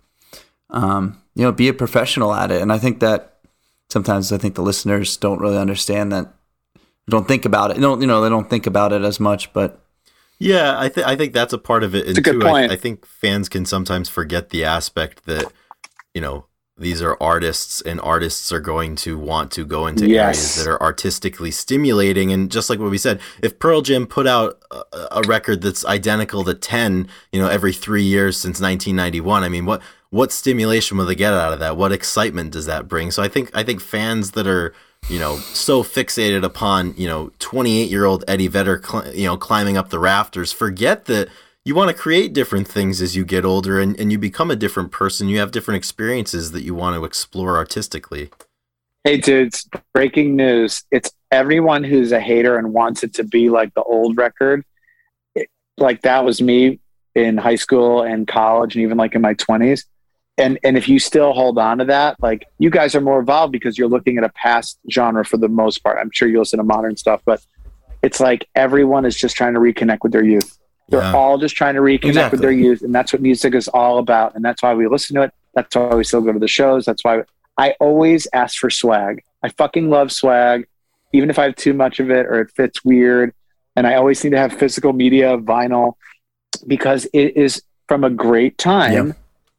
um, 0.70 1.20
you 1.34 1.42
know, 1.42 1.52
be 1.52 1.68
a 1.68 1.74
professional 1.74 2.34
at 2.34 2.50
it. 2.50 2.60
And 2.60 2.72
I 2.72 2.78
think 2.78 3.00
that 3.00 3.38
sometimes 3.90 4.32
I 4.32 4.38
think 4.38 4.54
the 4.54 4.62
listeners 4.62 5.16
don't 5.16 5.40
really 5.40 5.58
understand 5.58 6.12
that, 6.12 6.32
don't 7.08 7.26
think 7.26 7.44
about 7.44 7.70
it. 7.70 7.80
don't 7.80 8.00
you 8.00 8.06
know 8.06 8.22
they 8.22 8.28
don't 8.28 8.48
think 8.48 8.66
about 8.66 8.92
it 8.92 9.02
as 9.02 9.20
much, 9.20 9.52
but. 9.52 9.78
Yeah, 10.38 10.76
I 10.76 10.88
think 10.88 11.06
I 11.06 11.14
think 11.14 11.34
that's 11.34 11.52
a 11.52 11.58
part 11.58 11.84
of 11.84 11.94
it. 11.94 12.08
It's 12.08 12.18
a 12.18 12.22
good 12.22 12.40
point. 12.40 12.72
I, 12.72 12.74
I 12.74 12.76
think 12.76 13.06
fans 13.06 13.48
can 13.48 13.64
sometimes 13.64 14.08
forget 14.08 14.50
the 14.50 14.64
aspect 14.64 15.24
that, 15.26 15.52
you 16.14 16.20
know, 16.20 16.46
these 16.76 17.02
are 17.02 17.16
artists 17.20 17.80
and 17.82 18.00
artists 18.00 18.50
are 18.50 18.60
going 18.60 18.96
to 18.96 19.18
want 19.18 19.50
to 19.52 19.64
go 19.64 19.86
into 19.86 20.08
yes. 20.08 20.24
areas 20.24 20.56
that 20.56 20.70
are 20.70 20.82
artistically 20.82 21.50
stimulating 21.50 22.32
and 22.32 22.50
just 22.50 22.70
like 22.70 22.78
what 22.78 22.90
we 22.90 22.98
said 22.98 23.20
if 23.42 23.58
pearl 23.58 23.82
jam 23.82 24.06
put 24.06 24.26
out 24.26 24.60
a, 24.70 24.82
a, 25.12 25.22
record 25.26 25.60
that's 25.60 25.84
identical 25.84 26.42
to 26.42 26.54
10 26.54 27.06
you 27.30 27.40
know 27.40 27.48
every 27.48 27.74
three 27.74 28.02
years 28.02 28.36
since 28.38 28.60
1991 28.60 29.42
i 29.42 29.48
mean 29.48 29.66
what 29.66 29.82
what 30.12 30.30
stimulation 30.30 30.98
will 30.98 31.06
they 31.06 31.14
get 31.14 31.32
out 31.32 31.54
of 31.54 31.58
that? 31.60 31.78
What 31.78 31.90
excitement 31.90 32.52
does 32.52 32.66
that 32.66 32.86
bring? 32.86 33.10
So 33.10 33.22
I 33.22 33.28
think 33.28 33.50
I 33.54 33.62
think 33.62 33.80
fans 33.80 34.32
that 34.32 34.46
are 34.46 34.74
you 35.08 35.18
know 35.18 35.38
so 35.38 35.82
fixated 35.82 36.44
upon 36.44 36.94
you 36.98 37.08
know 37.08 37.32
28 37.38 37.90
year 37.90 38.04
old 38.04 38.22
Eddie 38.28 38.46
Vedder 38.46 38.80
cl- 38.84 39.12
you 39.14 39.26
know 39.26 39.38
climbing 39.38 39.78
up 39.78 39.88
the 39.88 39.98
rafters 39.98 40.52
forget 40.52 41.06
that 41.06 41.28
you 41.64 41.74
want 41.74 41.88
to 41.88 41.94
create 41.94 42.32
different 42.32 42.66
things 42.66 43.00
as 43.00 43.14
you 43.14 43.24
get 43.24 43.44
older 43.44 43.78
and, 43.78 43.98
and 43.98 44.10
you 44.10 44.18
become 44.18 44.50
a 44.50 44.56
different 44.56 44.90
person. 44.90 45.28
You 45.28 45.38
have 45.38 45.52
different 45.52 45.76
experiences 45.76 46.52
that 46.52 46.62
you 46.62 46.74
want 46.74 46.96
to 46.96 47.04
explore 47.04 47.56
artistically. 47.56 48.30
Hey, 49.04 49.16
dudes, 49.18 49.68
breaking 49.94 50.34
news. 50.36 50.84
It's 50.90 51.12
everyone 51.30 51.84
who's 51.84 52.12
a 52.12 52.20
hater 52.20 52.56
and 52.56 52.72
wants 52.72 53.04
it 53.04 53.14
to 53.14 53.24
be 53.24 53.48
like 53.48 53.74
the 53.74 53.82
old 53.82 54.16
record. 54.16 54.64
It, 55.34 55.48
like 55.78 56.02
that 56.02 56.24
was 56.24 56.42
me 56.42 56.80
in 57.14 57.36
high 57.36 57.56
school 57.56 58.02
and 58.02 58.26
college 58.26 58.74
and 58.74 58.82
even 58.82 58.96
like 58.96 59.14
in 59.14 59.20
my 59.20 59.34
20s. 59.34 59.84
And, 60.38 60.58
and 60.64 60.76
if 60.76 60.88
you 60.88 60.98
still 60.98 61.32
hold 61.32 61.58
on 61.58 61.78
to 61.78 61.84
that, 61.84 62.20
like 62.20 62.46
you 62.58 62.70
guys 62.70 62.94
are 62.94 63.00
more 63.00 63.20
evolved 63.20 63.52
because 63.52 63.78
you're 63.78 63.88
looking 63.88 64.18
at 64.18 64.24
a 64.24 64.30
past 64.30 64.78
genre 64.90 65.24
for 65.24 65.36
the 65.36 65.48
most 65.48 65.78
part. 65.84 65.98
I'm 66.00 66.10
sure 66.10 66.26
you 66.26 66.38
listen 66.38 66.56
to 66.56 66.64
modern 66.64 66.96
stuff, 66.96 67.22
but 67.24 67.44
it's 68.02 68.18
like 68.18 68.48
everyone 68.56 69.04
is 69.04 69.16
just 69.16 69.36
trying 69.36 69.54
to 69.54 69.60
reconnect 69.60 69.98
with 70.02 70.10
their 70.10 70.24
youth. 70.24 70.58
They're 70.92 71.00
yeah. 71.00 71.14
all 71.14 71.38
just 71.38 71.56
trying 71.56 71.74
to 71.74 71.80
reconnect 71.80 72.04
exactly. 72.04 72.36
with 72.36 72.42
their 72.42 72.52
youth, 72.52 72.82
and 72.82 72.94
that's 72.94 73.14
what 73.14 73.22
music 73.22 73.54
is 73.54 73.66
all 73.68 73.96
about. 73.96 74.34
And 74.34 74.44
that's 74.44 74.62
why 74.62 74.74
we 74.74 74.86
listen 74.86 75.16
to 75.16 75.22
it. 75.22 75.32
That's 75.54 75.74
why 75.74 75.94
we 75.94 76.04
still 76.04 76.20
go 76.20 76.34
to 76.34 76.38
the 76.38 76.46
shows. 76.46 76.84
That's 76.84 77.02
why 77.02 77.22
I 77.56 77.70
always 77.80 78.28
ask 78.34 78.58
for 78.58 78.68
swag. 78.68 79.22
I 79.42 79.48
fucking 79.48 79.88
love 79.88 80.12
swag, 80.12 80.68
even 81.14 81.30
if 81.30 81.38
I 81.38 81.44
have 81.44 81.56
too 81.56 81.72
much 81.72 81.98
of 81.98 82.10
it 82.10 82.26
or 82.26 82.40
it 82.42 82.50
fits 82.50 82.84
weird. 82.84 83.32
And 83.74 83.86
I 83.86 83.94
always 83.94 84.22
need 84.22 84.30
to 84.30 84.38
have 84.38 84.52
physical 84.52 84.92
media, 84.92 85.38
vinyl, 85.38 85.94
because 86.66 87.06
it 87.14 87.38
is 87.38 87.62
from 87.88 88.04
a 88.04 88.10
great 88.10 88.58
time. 88.58 88.92
Yep. 88.92 89.16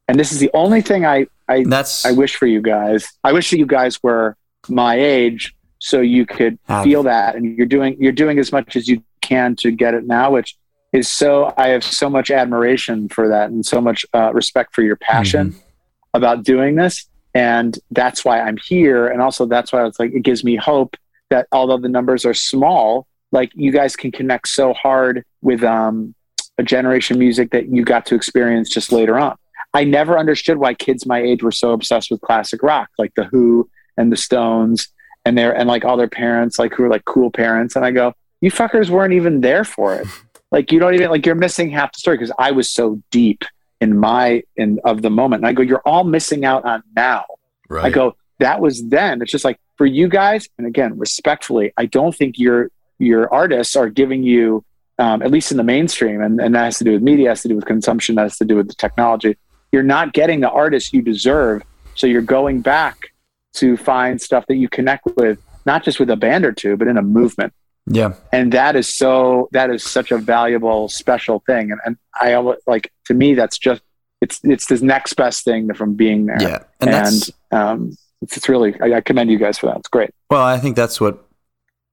And 0.07 0.19
this 0.19 0.31
is 0.31 0.37
the 0.37 0.51
only 0.53 0.81
thing 0.81 1.03
I 1.03 1.25
I 1.47 1.63
that's 1.63 2.05
I 2.05 2.11
wish 2.11 2.35
for 2.35 2.45
you 2.45 2.61
guys. 2.61 3.11
I 3.23 3.33
wish 3.33 3.49
that 3.49 3.57
you 3.57 3.65
guys 3.65 4.01
were 4.03 4.37
my 4.69 4.99
age 4.99 5.55
so 5.79 5.99
you 5.99 6.27
could 6.27 6.59
feel 6.83 7.03
that 7.03 7.35
and 7.35 7.57
you're 7.57 7.65
doing 7.65 7.97
you're 7.99 8.11
doing 8.11 8.37
as 8.39 8.51
much 8.51 8.75
as 8.75 8.87
you 8.87 9.03
can 9.21 9.55
to 9.55 9.71
get 9.71 9.93
it 9.93 10.05
now 10.05 10.31
which 10.31 10.55
is 10.93 11.11
so 11.11 11.53
I 11.57 11.69
have 11.69 11.83
so 11.83 12.09
much 12.09 12.31
admiration 12.31 13.09
for 13.09 13.27
that 13.27 13.49
and 13.49 13.65
so 13.65 13.81
much 13.81 14.05
uh, 14.13 14.31
respect 14.33 14.73
for 14.73 14.83
your 14.83 14.95
passion 14.95 15.49
mm-hmm. 15.49 15.59
about 16.13 16.43
doing 16.43 16.75
this. 16.75 17.07
And 17.33 17.77
that's 17.89 18.23
why 18.23 18.39
I'm 18.39 18.57
here. 18.57 19.07
And 19.07 19.19
also 19.19 19.47
that's 19.47 19.73
why 19.73 19.85
it's 19.87 19.99
like, 19.99 20.13
it 20.13 20.21
gives 20.21 20.43
me 20.43 20.55
hope 20.55 20.95
that 21.31 21.47
although 21.51 21.79
the 21.79 21.89
numbers 21.89 22.25
are 22.25 22.33
small, 22.35 23.07
like 23.31 23.51
you 23.55 23.71
guys 23.71 23.95
can 23.95 24.11
connect 24.11 24.47
so 24.47 24.73
hard 24.73 25.25
with 25.41 25.63
um, 25.63 26.13
a 26.59 26.63
generation 26.63 27.17
music 27.17 27.49
that 27.51 27.69
you 27.69 27.83
got 27.83 28.05
to 28.05 28.15
experience 28.15 28.69
just 28.69 28.91
later 28.91 29.17
on. 29.17 29.35
I 29.73 29.83
never 29.83 30.19
understood 30.19 30.57
why 30.57 30.75
kids 30.75 31.07
my 31.07 31.19
age 31.19 31.41
were 31.41 31.51
so 31.51 31.71
obsessed 31.71 32.11
with 32.11 32.21
classic 32.21 32.61
rock, 32.61 32.89
like 32.99 33.15
the 33.15 33.23
Who 33.23 33.67
and 33.97 34.11
the 34.11 34.17
Stones, 34.17 34.89
and 35.25 35.35
their 35.35 35.55
and 35.55 35.67
like 35.67 35.83
all 35.83 35.97
their 35.97 36.07
parents, 36.07 36.59
like 36.59 36.73
who 36.73 36.83
were 36.83 36.89
like 36.89 37.05
cool 37.05 37.31
parents. 37.31 37.75
And 37.75 37.83
I 37.83 37.89
go, 37.89 38.13
you 38.41 38.51
fuckers 38.51 38.91
weren't 38.91 39.13
even 39.13 39.41
there 39.41 39.63
for 39.63 39.95
it. 39.95 40.07
like 40.53 40.71
you 40.71 40.79
don't 40.79 40.93
even 40.93 41.09
like 41.09 41.25
you're 41.25 41.35
missing 41.35 41.71
half 41.71 41.91
the 41.91 41.99
story 41.99 42.15
because 42.15 42.31
I 42.37 42.51
was 42.51 42.69
so 42.69 43.01
deep 43.09 43.43
in 43.81 43.97
my 43.97 44.43
in 44.55 44.79
of 44.85 45.01
the 45.01 45.09
moment. 45.09 45.41
And 45.41 45.47
I 45.47 45.53
go, 45.53 45.63
you're 45.63 45.81
all 45.83 46.03
missing 46.03 46.45
out 46.45 46.63
on 46.63 46.83
now. 46.95 47.25
Right. 47.67 47.85
I 47.85 47.89
go, 47.89 48.15
that 48.39 48.61
was 48.61 48.87
then. 48.87 49.21
It's 49.21 49.31
just 49.31 49.43
like 49.43 49.59
for 49.77 49.87
you 49.87 50.07
guys, 50.07 50.47
and 50.57 50.67
again, 50.67 50.97
respectfully, 50.97 51.73
I 51.75 51.87
don't 51.87 52.15
think 52.15 52.37
your 52.37 52.69
your 52.99 53.33
artists 53.33 53.75
are 53.75 53.89
giving 53.89 54.21
you, 54.21 54.63
um, 54.99 55.23
at 55.23 55.31
least 55.31 55.49
in 55.51 55.57
the 55.57 55.63
mainstream, 55.63 56.21
and, 56.21 56.39
and 56.39 56.53
that 56.53 56.65
has 56.65 56.77
to 56.77 56.83
do 56.83 56.91
with 56.91 57.01
media, 57.01 57.29
has 57.29 57.41
to 57.41 57.47
do 57.47 57.55
with 57.55 57.65
consumption, 57.65 58.15
that 58.15 58.21
has 58.21 58.37
to 58.37 58.45
do 58.45 58.55
with 58.55 58.67
the 58.67 58.75
technology. 58.75 59.35
You're 59.71 59.81
not 59.81 60.13
getting 60.13 60.39
the 60.39 60.51
artists 60.51 60.93
you 60.93 61.01
deserve. 61.01 61.63
So 61.95 62.05
you're 62.05 62.21
going 62.21 62.61
back 62.61 63.11
to 63.55 63.75
find 63.75 64.21
stuff 64.21 64.45
that 64.47 64.55
you 64.55 64.69
connect 64.69 65.07
with, 65.17 65.39
not 65.65 65.83
just 65.83 65.99
with 65.99 66.11
a 66.11 66.15
band 66.15 66.45
or 66.45 66.51
two, 66.51 66.77
but 66.77 66.87
in 66.87 66.97
a 66.97 67.01
movement. 67.01 67.53
Yeah. 67.85 68.13
And 68.31 68.51
that 68.53 68.75
is 68.75 68.93
so, 68.93 69.49
that 69.51 69.69
is 69.69 69.83
such 69.83 70.11
a 70.11 70.17
valuable, 70.17 70.87
special 70.89 71.43
thing. 71.45 71.71
And, 71.71 71.81
and 71.85 71.97
I 72.15 72.35
like, 72.67 72.91
to 73.05 73.13
me, 73.13 73.33
that's 73.33 73.57
just, 73.57 73.81
it's, 74.21 74.39
it's 74.43 74.67
the 74.67 74.83
next 74.83 75.13
best 75.13 75.43
thing 75.43 75.73
from 75.73 75.95
being 75.95 76.27
there. 76.27 76.41
Yeah. 76.41 76.63
And, 76.79 76.89
and 76.89 77.29
um, 77.51 77.97
it's, 78.21 78.37
it's 78.37 78.47
really, 78.47 78.79
I, 78.81 78.95
I 78.97 79.01
commend 79.01 79.29
you 79.29 79.37
guys 79.37 79.57
for 79.57 79.67
that. 79.67 79.77
It's 79.77 79.89
great. 79.89 80.11
Well, 80.29 80.41
I 80.41 80.59
think 80.59 80.75
that's 80.75 81.01
what 81.01 81.27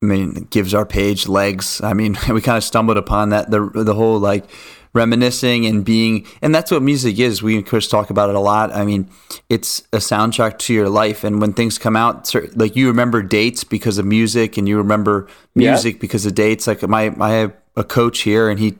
I 0.02 0.06
mean, 0.06 0.46
gives 0.50 0.72
our 0.72 0.86
page 0.86 1.28
legs. 1.28 1.80
I 1.82 1.92
mean, 1.92 2.16
we 2.30 2.40
kind 2.40 2.56
of 2.56 2.64
stumbled 2.64 2.96
upon 2.96 3.30
that 3.30 3.50
the 3.50 3.70
the 3.74 3.94
whole 3.94 4.18
like 4.18 4.44
reminiscing 4.92 5.66
and 5.66 5.84
being 5.84 6.26
and 6.42 6.54
that's 6.54 6.70
what 6.70 6.82
music 6.82 7.18
is. 7.18 7.42
We 7.42 7.58
of 7.58 7.66
course 7.66 7.88
talk 7.88 8.10
about 8.10 8.30
it 8.30 8.36
a 8.36 8.40
lot. 8.40 8.72
I 8.72 8.84
mean 8.84 9.08
it's 9.48 9.80
a 9.92 9.98
soundtrack 9.98 10.58
to 10.58 10.74
your 10.74 10.88
life. 10.88 11.24
And 11.24 11.40
when 11.40 11.52
things 11.52 11.78
come 11.78 11.96
out 11.96 12.32
like 12.56 12.76
you 12.76 12.88
remember 12.88 13.22
dates 13.22 13.64
because 13.64 13.98
of 13.98 14.06
music 14.06 14.56
and 14.56 14.68
you 14.68 14.76
remember 14.78 15.28
music 15.54 15.94
yeah. 15.94 16.00
because 16.00 16.26
of 16.26 16.34
dates. 16.34 16.66
Like 16.66 16.82
my 16.82 17.14
i 17.20 17.30
have 17.30 17.54
a 17.76 17.84
coach 17.84 18.20
here 18.20 18.50
and 18.50 18.58
he 18.58 18.76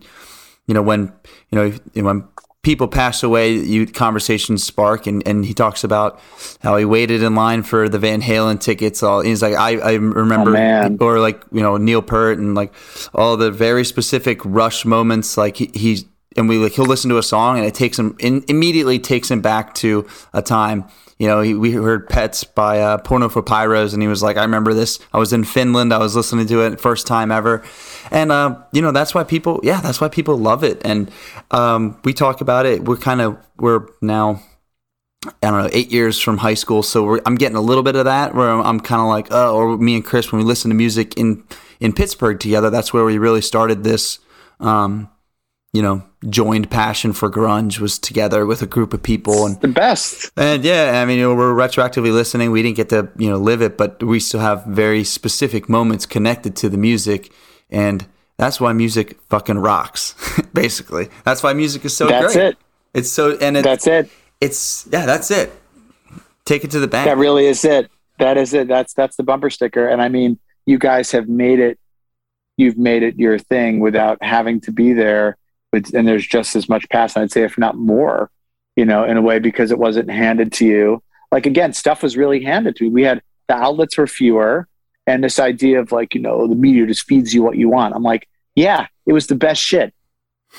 you 0.67 0.75
know 0.75 0.83
when 0.83 1.13
you 1.51 1.57
know 1.57 1.71
when 2.03 2.29
people 2.63 2.89
pass 2.89 3.23
away, 3.23 3.53
you 3.53 3.87
conversations 3.87 4.63
spark, 4.65 5.07
and, 5.07 5.27
and 5.27 5.45
he 5.45 5.55
talks 5.55 5.83
about 5.83 6.21
how 6.63 6.77
he 6.77 6.85
waited 6.85 7.23
in 7.23 7.35
line 7.35 7.63
for 7.63 7.89
the 7.89 7.99
Van 7.99 8.21
Halen 8.21 8.61
tickets. 8.61 9.03
All 9.03 9.21
he's 9.21 9.43
like, 9.43 9.55
I, 9.55 9.79
I 9.79 9.93
remember, 9.95 10.57
oh, 10.57 10.97
or 11.01 11.21
like 11.21 11.43
you 11.53 11.63
know 11.63 11.77
Neil 11.77 12.03
Peart 12.03 12.39
and 12.39 12.55
like 12.55 12.73
all 13.15 13.37
the 13.37 13.51
very 13.51 13.85
specific 13.85 14.45
rush 14.45 14.85
moments. 14.85 15.37
Like 15.37 15.57
he, 15.57 15.71
he 15.75 16.07
and 16.37 16.49
we 16.49 16.59
like 16.59 16.73
he'll 16.73 16.85
listen 16.85 17.11
to 17.11 17.19
a 17.19 17.23
song 17.23 17.59
and 17.59 17.67
it 17.67 17.75
takes 17.75 17.99
him 17.99 18.17
in, 18.19 18.45
immediately 18.49 18.99
takes 18.99 19.31
him 19.31 19.41
back 19.41 19.75
to 19.75 20.07
a 20.33 20.43
time 20.43 20.85
you 21.21 21.27
know, 21.27 21.43
he, 21.43 21.53
we 21.53 21.73
heard 21.73 22.09
Pets 22.09 22.45
by 22.45 22.81
uh, 22.81 22.97
Porno 22.97 23.29
for 23.29 23.43
Pyros, 23.43 23.93
and 23.93 24.01
he 24.01 24.09
was 24.09 24.23
like, 24.23 24.39
I 24.39 24.41
remember 24.41 24.73
this. 24.73 24.99
I 25.13 25.19
was 25.19 25.35
in 25.35 25.45
Finland. 25.45 25.93
I 25.93 25.99
was 25.99 26.17
listening 26.17 26.47
to 26.47 26.63
it 26.63 26.81
first 26.81 27.07
time 27.07 27.31
ever. 27.31 27.63
And, 28.11 28.33
uh, 28.33 28.57
you 28.73 28.81
know, 28.81 28.91
that's 28.91 29.15
why 29.15 29.25
people, 29.25 29.61
yeah, 29.63 29.83
that's 29.83 30.01
why 30.01 30.09
people 30.09 30.39
love 30.39 30.65
it. 30.65 30.81
And 30.83 31.11
um, 31.51 32.01
we 32.05 32.15
talk 32.15 32.41
about 32.41 32.65
it. 32.65 32.87
We're 32.87 32.97
kind 32.97 33.21
of, 33.21 33.37
we're 33.59 33.87
now, 34.01 34.43
I 35.27 35.51
don't 35.51 35.63
know, 35.63 35.69
eight 35.75 35.93
years 35.93 36.19
from 36.19 36.39
high 36.39 36.55
school. 36.55 36.83
So 36.83 37.21
I'm 37.27 37.35
getting 37.35 37.57
a 37.57 37.61
little 37.61 37.83
bit 37.83 37.97
of 37.97 38.07
that 38.07 38.35
where 38.35 38.49
I'm, 38.49 38.63
I'm 38.63 38.81
kind 38.81 39.03
of 39.03 39.09
like, 39.09 39.27
oh, 39.31 39.57
or 39.57 39.77
me 39.77 39.97
and 39.97 40.05
Chris, 40.05 40.33
when 40.33 40.39
we 40.39 40.47
listen 40.47 40.71
to 40.71 40.75
music 40.75 41.19
in, 41.19 41.45
in 41.81 41.93
Pittsburgh 41.93 42.41
together, 42.41 42.71
that's 42.71 42.95
where 42.95 43.05
we 43.05 43.19
really 43.19 43.43
started 43.43 43.85
this. 43.85 44.21
Um, 44.59 45.11
you 45.73 45.83
know, 45.83 46.03
joined 46.29 46.71
passion 46.71 47.13
for 47.13 47.31
grunge 47.31 47.79
was 47.79 47.99
together 47.99 48.45
with 48.45 48.61
a 48.61 48.67
group 48.67 48.93
of 48.93 49.03
people 49.03 49.47
and 49.47 49.61
the 49.61 49.69
best. 49.69 50.31
And 50.37 50.65
yeah, 50.65 51.01
I 51.01 51.05
mean, 51.05 51.19
you 51.19 51.29
know, 51.29 51.35
we're 51.35 51.55
retroactively 51.55 52.13
listening. 52.13 52.51
We 52.51 52.63
didn't 52.63 52.77
get 52.77 52.89
to, 52.89 53.09
you 53.17 53.31
know, 53.31 53.37
live 53.37 53.63
it, 53.63 53.79
but 53.79 54.03
we 54.03 54.19
still 54.19 54.41
have 54.41 54.65
very 54.65 55.05
specific 55.05 55.69
moments 55.69 56.07
connected 56.07 56.57
to 56.57 56.69
the 56.69 56.77
music. 56.77 57.33
And 57.71 58.07
that's 58.37 58.61
why 58.61 58.73
music 58.73 59.21
fucking 59.29 59.59
rocks, 59.59 60.15
basically. 60.53 61.09
That's 61.25 61.43
why 61.43 61.53
music 61.53 61.85
is 61.85 61.97
so 61.97 62.09
that's 62.09 62.35
great. 62.35 62.43
That's 62.43 62.55
it. 62.55 62.59
It's 62.93 63.11
so, 63.11 63.37
and 63.39 63.57
it, 63.57 63.63
that's 63.63 63.87
it. 63.87 64.11
It's, 64.41 64.89
yeah, 64.91 65.07
that's 65.07 65.31
it. 65.31 65.53
Take 66.45 66.65
it 66.65 66.73
to 66.73 66.81
the 66.81 66.89
bank. 66.89 67.07
That 67.07 67.19
really 67.19 67.47
is 67.47 67.65
it. 67.65 67.89
That 68.19 68.37
is 68.37 68.53
it. 68.55 68.67
That's, 68.67 68.93
that's 68.93 69.17
the 69.17 69.23
bumper 69.23 69.51
sticker. 69.51 69.87
And 69.87 70.03
I 70.03 70.09
mean, 70.09 70.41
you 70.67 70.79
guys 70.79 71.13
have 71.13 71.29
made 71.29 71.61
it, 71.61 71.79
you've 72.57 72.77
made 72.77 73.05
it 73.05 73.17
your 73.17 73.39
thing 73.39 73.79
without 73.79 74.19
having 74.21 74.61
to 74.63 74.73
be 74.73 74.93
there 74.93 75.37
and 75.73 76.09
there's 76.09 76.27
just 76.27 76.57
as 76.57 76.69
much 76.69 76.89
passion, 76.89 77.23
I'd 77.23 77.33
say, 77.33 77.43
if 77.43 77.57
not 77.59 77.77
more, 77.77 78.31
you 78.77 78.85
know, 78.85 79.05
in 79.05 79.17
a 79.17 79.23
way 79.23 79.39
because 79.39 79.71
it 79.71 79.79
wasn't 79.79 80.11
handed 80.11 80.53
to 80.55 80.67
you. 80.67 81.03
Like 81.31 81.47
again, 81.47 81.73
stuff 81.73 82.03
was 82.03 82.17
really 82.17 82.43
handed 82.43 82.77
to 82.77 82.85
me. 82.85 82.91
We 82.91 83.03
had 83.05 83.23
the 83.49 83.55
outlets 83.55 83.97
were 83.97 84.07
fewer, 84.07 84.67
and 85.07 85.23
this 85.23 85.39
idea 85.39 85.81
of 85.81 85.93
like, 85.93 86.15
you 86.15 86.21
know, 86.21 86.47
the 86.47 86.55
media 86.55 86.87
just 86.87 87.07
feeds 87.07 87.33
you 87.33 87.43
what 87.43 87.57
you 87.57 87.69
want. 87.69 87.95
I'm 87.95 88.03
like, 88.03 88.29
yeah, 88.55 88.87
it 89.07 89.13
was 89.13 89.27
the 89.27 89.35
best 89.35 89.63
shit. 89.63 89.95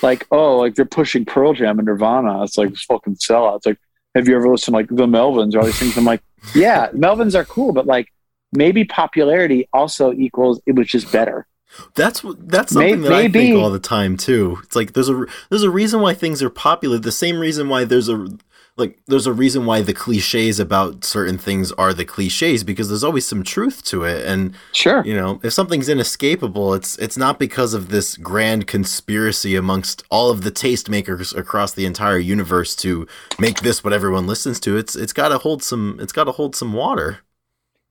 Like, 0.02 0.26
oh, 0.30 0.58
like 0.58 0.74
they're 0.74 0.84
pushing 0.84 1.24
Pearl 1.24 1.52
Jam 1.52 1.78
and 1.78 1.86
Nirvana. 1.86 2.42
It's 2.44 2.56
like 2.56 2.74
fucking 2.74 3.16
sellout. 3.16 3.58
It's 3.58 3.66
like, 3.66 3.78
have 4.14 4.28
you 4.28 4.36
ever 4.36 4.48
listened 4.48 4.72
to 4.74 4.78
like 4.78 4.88
the 4.88 5.06
Melvins 5.06 5.54
or 5.54 5.60
all 5.60 5.66
these 5.66 5.78
things? 5.78 5.96
I'm 5.96 6.04
like, 6.04 6.22
yeah, 6.54 6.90
Melvins 6.90 7.34
are 7.34 7.44
cool, 7.44 7.72
but 7.72 7.86
like 7.86 8.08
maybe 8.52 8.84
popularity 8.84 9.68
also 9.72 10.12
equals 10.12 10.60
it 10.66 10.74
was 10.74 10.86
just 10.86 11.10
better. 11.12 11.46
That's 11.94 12.24
that's 12.38 12.72
something 12.72 13.02
maybe, 13.02 13.08
that 13.08 13.12
I 13.12 13.28
think 13.28 13.58
all 13.58 13.70
the 13.70 13.78
time 13.78 14.16
too. 14.16 14.58
It's 14.62 14.76
like 14.76 14.92
there's 14.92 15.08
a 15.08 15.26
there's 15.48 15.62
a 15.62 15.70
reason 15.70 16.00
why 16.00 16.14
things 16.14 16.42
are 16.42 16.50
popular. 16.50 16.98
The 16.98 17.12
same 17.12 17.38
reason 17.38 17.68
why 17.68 17.84
there's 17.84 18.08
a 18.08 18.28
like 18.76 18.98
there's 19.06 19.26
a 19.26 19.32
reason 19.32 19.66
why 19.66 19.82
the 19.82 19.92
cliches 19.92 20.58
about 20.58 21.04
certain 21.04 21.36
things 21.36 21.72
are 21.72 21.92
the 21.92 22.04
cliches 22.04 22.64
because 22.64 22.88
there's 22.88 23.04
always 23.04 23.26
some 23.26 23.42
truth 23.42 23.84
to 23.84 24.04
it. 24.04 24.26
And 24.26 24.54
sure, 24.72 25.04
you 25.04 25.14
know, 25.14 25.40
if 25.42 25.52
something's 25.52 25.88
inescapable, 25.88 26.72
it's 26.72 26.96
it's 26.98 27.16
not 27.16 27.38
because 27.38 27.74
of 27.74 27.90
this 27.90 28.16
grand 28.16 28.66
conspiracy 28.66 29.56
amongst 29.56 30.04
all 30.10 30.30
of 30.30 30.42
the 30.42 30.50
tastemakers 30.50 31.36
across 31.36 31.72
the 31.74 31.84
entire 31.84 32.18
universe 32.18 32.74
to 32.76 33.06
make 33.38 33.60
this 33.60 33.84
what 33.84 33.92
everyone 33.92 34.26
listens 34.26 34.58
to. 34.60 34.76
It's 34.76 34.96
it's 34.96 35.12
got 35.12 35.28
to 35.28 35.38
hold 35.38 35.62
some 35.62 35.98
it's 36.00 36.12
got 36.12 36.24
to 36.24 36.32
hold 36.32 36.56
some 36.56 36.72
water. 36.72 37.20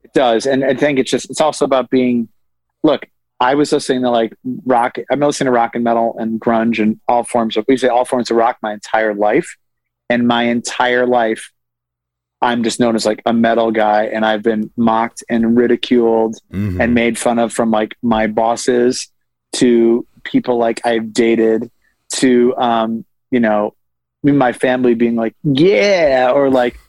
It 0.04 0.14
does, 0.14 0.48
and 0.48 0.64
I 0.66 0.74
think 0.74 0.98
it's 0.98 1.12
just 1.12 1.30
it's 1.30 1.42
also 1.42 1.64
about 1.64 1.92
being 1.92 2.28
look 2.84 3.06
I 3.42 3.56
was 3.56 3.72
listening 3.74 4.04
to 4.04 4.10
like 4.12 4.34
rock. 4.66 4.98
I'm 5.12 5.20
listening 5.20 5.48
to 5.48 5.52
rock 5.52 5.76
and 5.76 5.84
metal 5.84 6.16
and 6.20 6.40
grunge 6.40 6.82
and 6.82 7.00
all 7.08 7.24
forms 7.24 7.58
of 7.58 7.66
we 7.68 7.76
say 7.76 7.88
all 7.90 8.06
forms 8.06 8.32
of 8.32 8.38
rock 8.38 8.58
my 8.62 8.72
entire 8.72 9.14
life, 9.14 9.58
and 10.10 10.28
my 10.28 10.44
entire 10.44 11.06
life 11.06 11.52
I'm 12.44 12.64
just 12.64 12.80
known 12.80 12.96
as 12.96 13.06
like 13.06 13.22
a 13.28 13.34
metal 13.34 13.70
guy 13.72 14.06
and 14.06 14.26
I've 14.26 14.42
been 14.42 14.72
mocked 14.76 15.24
and 15.30 15.56
ridiculed 15.56 16.38
Mhm. 16.52 16.80
and 16.82 16.96
made 16.96 17.16
fun 17.20 17.38
of 17.38 17.54
from 17.54 17.70
like 17.70 17.96
my 18.02 18.26
bosses 18.26 19.10
to 19.54 20.08
people 20.24 20.58
like 20.58 20.84
I've 20.86 21.14
dated 21.14 21.70
to 22.14 22.56
um, 22.58 23.06
you 23.30 23.40
know 23.40 23.76
my 24.24 24.54
family 24.54 24.94
being 24.96 25.16
like 25.16 25.36
yeah 25.44 26.32
or 26.34 26.50
like 26.50 26.80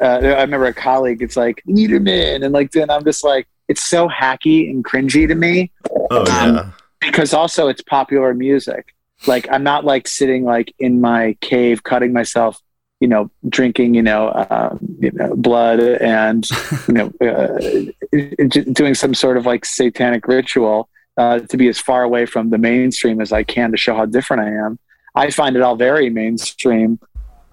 uh, 0.00 0.18
I 0.22 0.40
remember 0.42 0.66
a 0.66 0.74
colleague 0.74 1.20
it's 1.22 1.36
like 1.36 1.62
Niederman 1.68 2.42
and 2.44 2.52
like 2.54 2.70
then 2.72 2.88
I'm 2.90 3.04
just 3.04 3.22
like 3.22 3.46
it's 3.72 3.88
so 3.88 4.06
hacky 4.06 4.68
and 4.68 4.84
cringy 4.84 5.26
to 5.26 5.34
me 5.34 5.70
oh 6.10 6.24
yeah. 6.26 6.70
because 7.00 7.32
also 7.32 7.68
it's 7.68 7.80
popular 7.80 8.34
music. 8.34 8.94
Like 9.26 9.48
I'm 9.50 9.62
not 9.62 9.86
like 9.86 10.06
sitting 10.06 10.44
like 10.44 10.74
in 10.78 11.00
my 11.00 11.38
cave 11.40 11.82
cutting 11.82 12.12
myself, 12.12 12.60
you 13.00 13.08
know, 13.08 13.30
drinking, 13.48 13.94
you 13.94 14.02
know, 14.02 14.30
um, 14.50 14.78
you 15.00 15.10
know, 15.12 15.34
blood 15.34 15.80
and 15.80 16.46
you 16.88 16.94
know, 16.94 17.12
uh, 17.22 18.62
doing 18.72 18.94
some 18.94 19.14
sort 19.14 19.38
of 19.38 19.46
like 19.46 19.64
satanic 19.64 20.28
ritual 20.28 20.90
uh, 21.16 21.38
to 21.38 21.56
be 21.56 21.68
as 21.68 21.78
far 21.78 22.02
away 22.02 22.26
from 22.26 22.50
the 22.50 22.58
mainstream 22.58 23.22
as 23.22 23.32
I 23.32 23.42
can 23.42 23.70
to 23.70 23.78
show 23.78 23.96
how 23.96 24.04
different 24.04 24.42
I 24.42 24.66
am. 24.66 24.78
I 25.14 25.30
find 25.30 25.56
it 25.56 25.62
all 25.62 25.76
very 25.76 26.10
mainstream 26.10 26.98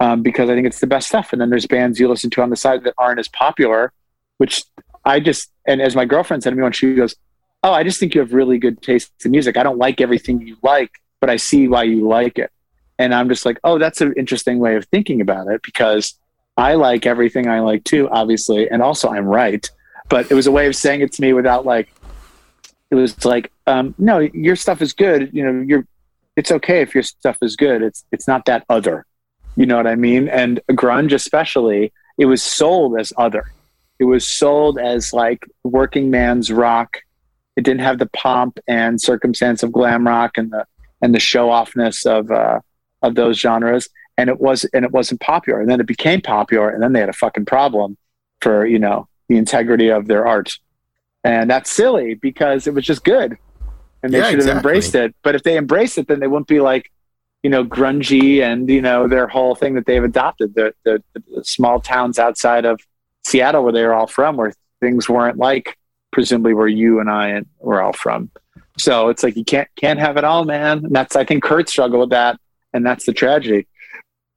um, 0.00 0.22
because 0.22 0.50
I 0.50 0.54
think 0.54 0.66
it's 0.66 0.80
the 0.80 0.86
best 0.86 1.08
stuff. 1.08 1.32
And 1.32 1.40
then 1.40 1.48
there's 1.48 1.66
bands 1.66 1.98
you 1.98 2.08
listen 2.08 2.28
to 2.30 2.42
on 2.42 2.50
the 2.50 2.56
side 2.56 2.84
that 2.84 2.92
aren't 2.98 3.20
as 3.20 3.28
popular, 3.28 3.94
which 4.36 4.64
I 5.04 5.20
just 5.20 5.50
and 5.66 5.80
as 5.80 5.96
my 5.96 6.04
girlfriend 6.04 6.42
said 6.42 6.50
to 6.50 6.56
me 6.56 6.62
when 6.62 6.72
she 6.72 6.94
goes, 6.94 7.14
oh, 7.62 7.72
I 7.72 7.82
just 7.82 8.00
think 8.00 8.14
you 8.14 8.20
have 8.20 8.32
really 8.32 8.58
good 8.58 8.80
taste 8.82 9.12
in 9.24 9.30
music. 9.30 9.56
I 9.56 9.62
don't 9.62 9.78
like 9.78 10.00
everything 10.00 10.46
you 10.46 10.56
like, 10.62 10.90
but 11.20 11.30
I 11.30 11.36
see 11.36 11.68
why 11.68 11.84
you 11.84 12.08
like 12.08 12.38
it. 12.38 12.50
And 12.98 13.14
I'm 13.14 13.28
just 13.28 13.46
like, 13.46 13.58
oh, 13.64 13.78
that's 13.78 14.00
an 14.00 14.14
interesting 14.16 14.58
way 14.58 14.76
of 14.76 14.84
thinking 14.86 15.20
about 15.20 15.48
it 15.48 15.62
because 15.62 16.18
I 16.56 16.74
like 16.74 17.06
everything 17.06 17.48
I 17.48 17.60
like 17.60 17.84
too, 17.84 18.08
obviously. 18.10 18.68
And 18.68 18.82
also 18.82 19.08
I'm 19.08 19.26
right. 19.26 19.68
But 20.08 20.30
it 20.30 20.34
was 20.34 20.46
a 20.46 20.52
way 20.52 20.66
of 20.66 20.76
saying 20.76 21.00
it 21.00 21.12
to 21.12 21.22
me 21.22 21.32
without 21.32 21.64
like, 21.64 21.92
it 22.90 22.94
was 22.94 23.24
like, 23.24 23.52
um, 23.66 23.94
no, 23.98 24.18
your 24.18 24.56
stuff 24.56 24.82
is 24.82 24.92
good. 24.92 25.30
You 25.32 25.44
know, 25.44 25.62
you're, 25.62 25.86
it's 26.36 26.50
okay 26.50 26.80
if 26.80 26.94
your 26.94 27.02
stuff 27.02 27.38
is 27.42 27.56
good. 27.56 27.82
It's, 27.82 28.04
it's 28.10 28.26
not 28.26 28.44
that 28.46 28.64
other, 28.68 29.06
you 29.56 29.66
know 29.66 29.76
what 29.76 29.86
I 29.86 29.94
mean? 29.94 30.28
And 30.28 30.60
grunge, 30.70 31.12
especially, 31.12 31.92
it 32.18 32.26
was 32.26 32.42
sold 32.42 32.98
as 32.98 33.12
other. 33.16 33.52
It 34.00 34.04
was 34.04 34.26
sold 34.26 34.78
as 34.78 35.12
like 35.12 35.46
working 35.62 36.10
man's 36.10 36.50
rock 36.50 36.98
it 37.60 37.64
didn't 37.64 37.82
have 37.82 37.98
the 37.98 38.06
pomp 38.06 38.58
and 38.66 39.00
circumstance 39.00 39.62
of 39.62 39.70
glam 39.70 40.06
rock 40.06 40.38
and 40.38 40.50
the 40.50 40.64
and 41.02 41.14
the 41.14 41.20
show 41.20 41.48
offness 41.48 42.06
of 42.06 42.30
uh, 42.30 42.60
of 43.02 43.14
those 43.16 43.38
genres. 43.38 43.88
And 44.16 44.30
it 44.30 44.40
was 44.40 44.64
and 44.72 44.84
it 44.84 44.92
wasn't 44.92 45.20
popular. 45.20 45.60
And 45.60 45.68
then 45.70 45.78
it 45.80 45.86
became 45.86 46.22
popular, 46.22 46.70
and 46.70 46.82
then 46.82 46.94
they 46.94 47.00
had 47.00 47.10
a 47.10 47.14
fucking 47.14 47.44
problem 47.44 47.98
for 48.40 48.64
you 48.64 48.78
know 48.78 49.08
the 49.28 49.36
integrity 49.36 49.88
of 49.88 50.06
their 50.06 50.26
art. 50.26 50.52
And 51.22 51.50
that's 51.50 51.70
silly 51.70 52.14
because 52.14 52.66
it 52.66 52.72
was 52.72 52.84
just 52.86 53.04
good, 53.04 53.36
and 54.02 54.12
they 54.12 54.18
Yeah, 54.18 54.24
should 54.30 54.38
have 54.38 54.48
exactly. 54.48 54.56
embraced 54.70 54.94
it. 54.94 55.14
But 55.22 55.34
if 55.34 55.42
they 55.42 55.58
embraced 55.58 55.98
it, 55.98 56.08
then 56.08 56.20
they 56.20 56.28
wouldn't 56.28 56.48
be 56.48 56.60
like 56.60 56.90
you 57.42 57.50
know 57.50 57.64
grungy 57.64 58.40
and 58.42 58.70
you 58.70 58.80
know 58.80 59.08
their 59.08 59.26
whole 59.26 59.54
thing 59.54 59.74
that 59.74 59.84
they've 59.86 60.04
adopted 60.04 60.54
the 60.54 60.72
the, 60.84 61.02
the 61.12 61.44
small 61.44 61.80
towns 61.80 62.18
outside 62.18 62.64
of 62.64 62.80
Seattle 63.26 63.62
where 63.62 63.72
they 63.72 63.84
were 63.84 63.94
all 63.94 64.06
from, 64.06 64.36
where 64.36 64.52
things 64.80 65.08
weren't 65.08 65.36
like 65.36 65.76
presumably 66.12 66.54
where 66.54 66.68
you 66.68 67.00
and 67.00 67.10
I 67.10 67.42
were 67.58 67.82
all 67.82 67.92
from. 67.92 68.30
So 68.78 69.08
it's 69.08 69.22
like 69.22 69.36
you 69.36 69.44
can't 69.44 69.68
can't 69.76 70.00
have 70.00 70.16
it 70.16 70.24
all, 70.24 70.44
man. 70.44 70.84
And 70.84 70.94
that's 70.94 71.16
I 71.16 71.24
think 71.24 71.42
Kurt 71.42 71.68
struggled 71.68 72.00
with 72.00 72.10
that, 72.10 72.38
and 72.72 72.84
that's 72.84 73.06
the 73.06 73.12
tragedy. 73.12 73.66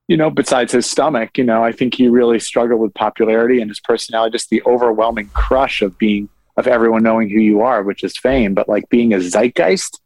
You 0.08 0.18
know, 0.18 0.30
besides 0.30 0.74
his 0.74 0.90
stomach, 0.90 1.38
you 1.38 1.46
know, 1.46 1.64
I 1.64 1.72
think 1.72 1.96
he 1.96 2.10
really 2.10 2.40
struggled 2.40 2.82
with 2.82 2.94
popularity 2.94 3.62
and 3.62 3.70
his 3.70 3.80
personality, 3.80 4.34
just 4.34 4.50
the 4.50 4.62
overwhelming 4.66 5.30
crush 5.30 5.82
of 5.82 5.98
being 5.98 6.30
of 6.58 6.68
everyone 6.68 7.04
knowing 7.04 7.30
who 7.30 7.40
you 7.40 7.62
are, 7.62 7.82
which 7.84 8.04
is 8.04 8.18
fame, 8.18 8.54
but 8.54 8.70
like 8.70 8.90
being 8.90 9.14
a 9.14 9.18
zeitgeist 9.18 10.00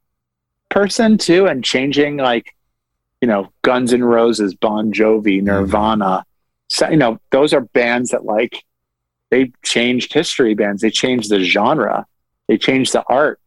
person 0.69 1.17
too, 1.17 1.47
and 1.47 1.63
changing 1.63 2.17
like, 2.17 2.53
you 3.21 3.27
know, 3.27 3.51
Guns 3.63 3.91
N' 3.91 4.03
Roses, 4.03 4.53
Bon 4.53 4.93
Jovi, 4.93 5.37
mm-hmm. 5.37 5.47
Nirvana. 5.47 6.25
So, 6.69 6.89
you 6.89 6.97
know, 6.97 7.19
those 7.31 7.53
are 7.53 7.61
bands 7.61 8.11
that 8.11 8.25
like 8.25 8.63
they 9.31 9.51
changed 9.63 10.13
history 10.13 10.53
bands 10.53 10.81
they 10.81 10.89
changed 10.89 11.29
the 11.29 11.41
genre 11.41 12.05
they 12.47 12.57
changed 12.57 12.93
the 12.93 13.03
art 13.09 13.39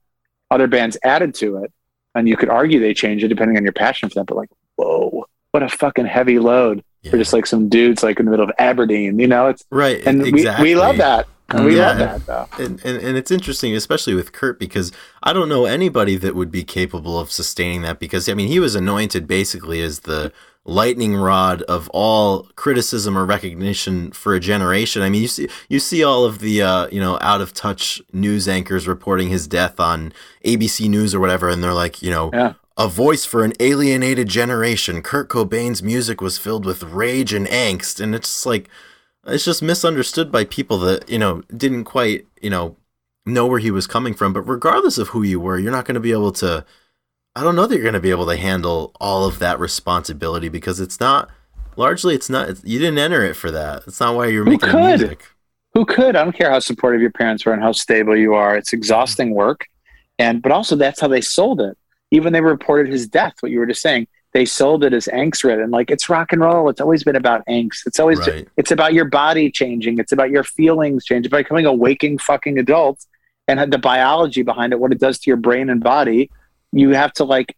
other 0.51 0.67
bands 0.67 0.99
added 1.05 1.35
to 1.37 1.57
it 1.65 1.73
and 2.15 2.29
you 2.29 2.37
could 2.37 2.51
argue 2.51 2.79
they 2.81 2.93
changed 2.93 3.25
it 3.25 3.29
depending 3.29 3.57
on 3.57 3.63
your 3.63 3.73
passion 3.73 4.09
for 4.11 4.17
them 4.17 4.27
but 4.27 4.37
like 4.37 4.51
whoa 4.77 5.25
what 5.53 5.63
a 5.63 5.69
fucking 5.71 6.05
heavy 6.05 6.39
load 6.39 6.85
Yeah. 7.03 7.13
for 7.13 7.17
just 7.17 7.33
like 7.33 7.47
some 7.47 7.71
dudes 7.71 8.03
like 8.03 8.19
in 8.21 8.27
the 8.27 8.31
middle 8.31 8.45
of 8.45 8.53
aberdeen 8.59 9.19
you 9.19 9.27
know 9.27 9.47
it's 9.49 9.65
Right. 9.71 10.07
and 10.07 10.27
exactly. 10.27 10.65
we, 10.65 10.75
we 10.75 10.81
love 10.81 10.99
that 10.99 11.27
and 11.49 11.65
we 11.65 11.77
Yeah. 11.79 11.87
love 11.89 11.99
that 11.99 12.27
though 12.27 12.47
And, 12.63 12.79
and 12.85 12.99
and 12.99 13.17
it's 13.17 13.31
interesting, 13.31 13.75
especially 13.75 14.13
with 14.15 14.33
Kurt, 14.33 14.59
because 14.61 14.93
I 15.23 15.33
don't 15.33 15.49
know 15.49 15.65
anybody 15.65 16.17
that 16.17 16.35
would 16.35 16.51
be 16.51 16.63
capable 16.63 17.19
of 17.19 17.33
sustaining 17.33 17.81
that. 17.83 17.99
Because 17.99 18.29
I 18.29 18.35
mean, 18.35 18.49
he 18.49 18.61
was 18.61 18.75
anointed 18.75 19.27
basically 19.27 19.81
as 19.81 20.01
the 20.01 20.31
lightning 20.65 21.16
rod 21.16 21.62
of 21.62 21.89
all 21.91 22.45
criticism 22.55 23.16
or 23.16 23.24
recognition 23.24 24.12
for 24.12 24.35
a 24.35 24.41
generation. 24.41 25.03
I 25.03 25.09
mean, 25.09 25.23
you 25.23 25.28
see 25.28 25.49
you 25.69 25.81
see 25.81 26.05
all 26.05 26.24
of 26.24 26.41
the 26.41 26.62
uh, 26.62 26.89
you 26.89 27.01
know 27.01 27.19
out 27.20 27.41
of 27.41 27.55
touch 27.55 28.01
news 28.12 28.49
anchors 28.49 28.87
reporting 28.87 29.28
his 29.28 29.47
death 29.47 29.81
on 29.81 30.12
ABC 30.45 30.89
News 30.89 31.15
or 31.15 31.20
whatever, 31.20 31.49
and 31.49 31.62
they're 31.62 31.74
like, 31.74 32.03
you 32.03 32.11
know. 32.11 32.31
Yeah. 32.32 32.55
A 32.77 32.89
voice 32.89 33.27
for 33.27 33.45
an 33.45 33.53
alienated 33.61 34.27
generation. 34.28 35.03
Kurt 35.03 35.28
Cobain's 35.28 35.82
music 35.82 36.23
was 36.23 36.39
filled 36.39 36.65
with 36.65 36.82
rage 36.82 37.35
and 37.35 37.47
angst, 37.49 38.01
and 38.01 38.15
it's 38.15 38.28
just 38.31 38.47
like, 38.47 38.70
it's 39.27 39.45
just 39.45 39.62
misunderstood 39.62 40.32
by 40.32 40.45
people 40.45 40.78
that 40.78 41.09
you 41.11 41.19
know 41.19 41.43
didn't 41.55 41.85
quite 41.85 42.27
you 42.41 42.49
know 42.49 42.77
know 43.27 43.47
where 43.47 43.59
he 43.59 43.70
was 43.70 43.87
coming 43.87 44.15
from 44.15 44.32
but 44.32 44.43
regardless 44.43 44.97
of 44.99 45.09
who 45.09 45.23
you 45.23 45.39
were 45.39 45.59
you're 45.59 45.70
not 45.70 45.85
going 45.85 45.95
to 45.95 46.01
be 46.01 46.12
able 46.12 46.32
to 46.32 46.65
i 47.41 47.43
don't 47.43 47.57
know 47.57 47.67
that 47.67 47.75
you're 47.75 47.83
going 47.83 47.95
to 47.95 48.01
be 48.01 48.11
able 48.11 48.27
to 48.27 48.37
handle 48.37 48.93
all 49.01 49.25
of 49.25 49.39
that 49.39 49.59
responsibility 49.59 50.49
because 50.51 50.79
it's 50.79 51.01
not 51.01 51.31
largely 51.77 52.15
it's 52.15 52.29
not 52.29 52.51
it's, 52.51 52.62
you 52.65 52.79
didn't 52.79 52.99
enter 52.99 53.25
it 53.25 53.35
for 53.35 53.51
that. 53.51 53.85
It's 53.87 53.99
not 53.99 54.15
why 54.15 54.27
you're 54.27 54.45
Who 54.45 54.51
making 54.51 54.69
could? 54.69 54.99
music. 55.01 55.25
Who 55.75 55.87
could? 55.87 56.17
I 56.17 56.25
don't 56.25 56.37
care 56.37 56.51
how 56.51 56.59
supportive 56.59 57.01
your 57.01 57.12
parents 57.12 57.47
were 57.47 57.53
and 57.53 57.62
how 57.62 57.73
stable 57.73 58.17
you 58.17 58.35
are. 58.35 58.57
It's 58.57 58.73
exhausting 58.73 59.35
work. 59.35 59.67
And 60.19 60.43
but 60.43 60.53
also 60.53 60.77
that's 60.77 61.01
how 61.01 61.09
they 61.09 61.23
sold 61.23 61.61
it. 61.61 61.79
Even 62.11 62.33
they 62.33 62.41
reported 62.43 62.93
his 62.93 63.09
death 63.09 63.35
what 63.41 63.53
you 63.53 63.59
were 63.59 63.67
just 63.67 63.81
saying. 63.81 64.07
They 64.33 64.45
sold 64.45 64.85
it 64.85 64.93
as 64.93 65.07
angst 65.07 65.43
ridden. 65.43 65.71
Like 65.71 65.91
it's 65.91 66.09
rock 66.11 66.33
and 66.33 66.43
roll. 66.43 66.69
It's 66.69 66.81
always 66.81 67.05
been 67.05 67.17
about 67.17 67.43
angst. 67.49 67.87
It's 67.87 67.99
always 67.99 68.19
Right. 68.19 68.47
it's 68.59 68.71
about 68.71 68.93
your 68.93 69.07
body 69.07 69.51
changing. 69.51 69.99
It's 69.99 70.12
about 70.12 70.31
your 70.31 70.45
feelings 70.45 71.05
changing. 71.07 71.25
It's 71.25 71.33
about 71.33 71.45
becoming 71.45 71.67
a 71.67 71.73
waking 71.73 72.19
fucking 72.19 72.59
adult 72.59 73.07
and 73.49 73.73
the 73.73 73.79
biology 73.79 74.43
behind 74.43 74.73
it 74.73 74.81
what 74.81 74.93
it 74.93 75.01
does 75.01 75.19
to 75.21 75.31
your 75.31 75.37
brain 75.37 75.71
and 75.71 75.83
body 75.83 76.31
you 76.73 76.91
have 76.91 77.13
to 77.13 77.25
like 77.25 77.57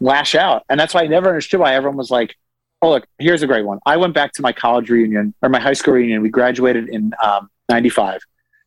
lash 0.00 0.34
out 0.34 0.64
and 0.68 0.78
that's 0.78 0.94
why 0.94 1.02
i 1.02 1.06
never 1.06 1.28
understood 1.28 1.60
why 1.60 1.74
everyone 1.74 1.96
was 1.96 2.10
like 2.10 2.36
oh 2.82 2.90
look 2.90 3.06
here's 3.18 3.42
a 3.42 3.46
great 3.46 3.64
one 3.64 3.78
i 3.86 3.96
went 3.96 4.14
back 4.14 4.32
to 4.32 4.42
my 4.42 4.52
college 4.52 4.90
reunion 4.90 5.34
or 5.42 5.48
my 5.48 5.60
high 5.60 5.72
school 5.72 5.94
reunion 5.94 6.22
we 6.22 6.28
graduated 6.28 6.88
in 6.88 7.12
um, 7.22 7.48
95 7.68 8.20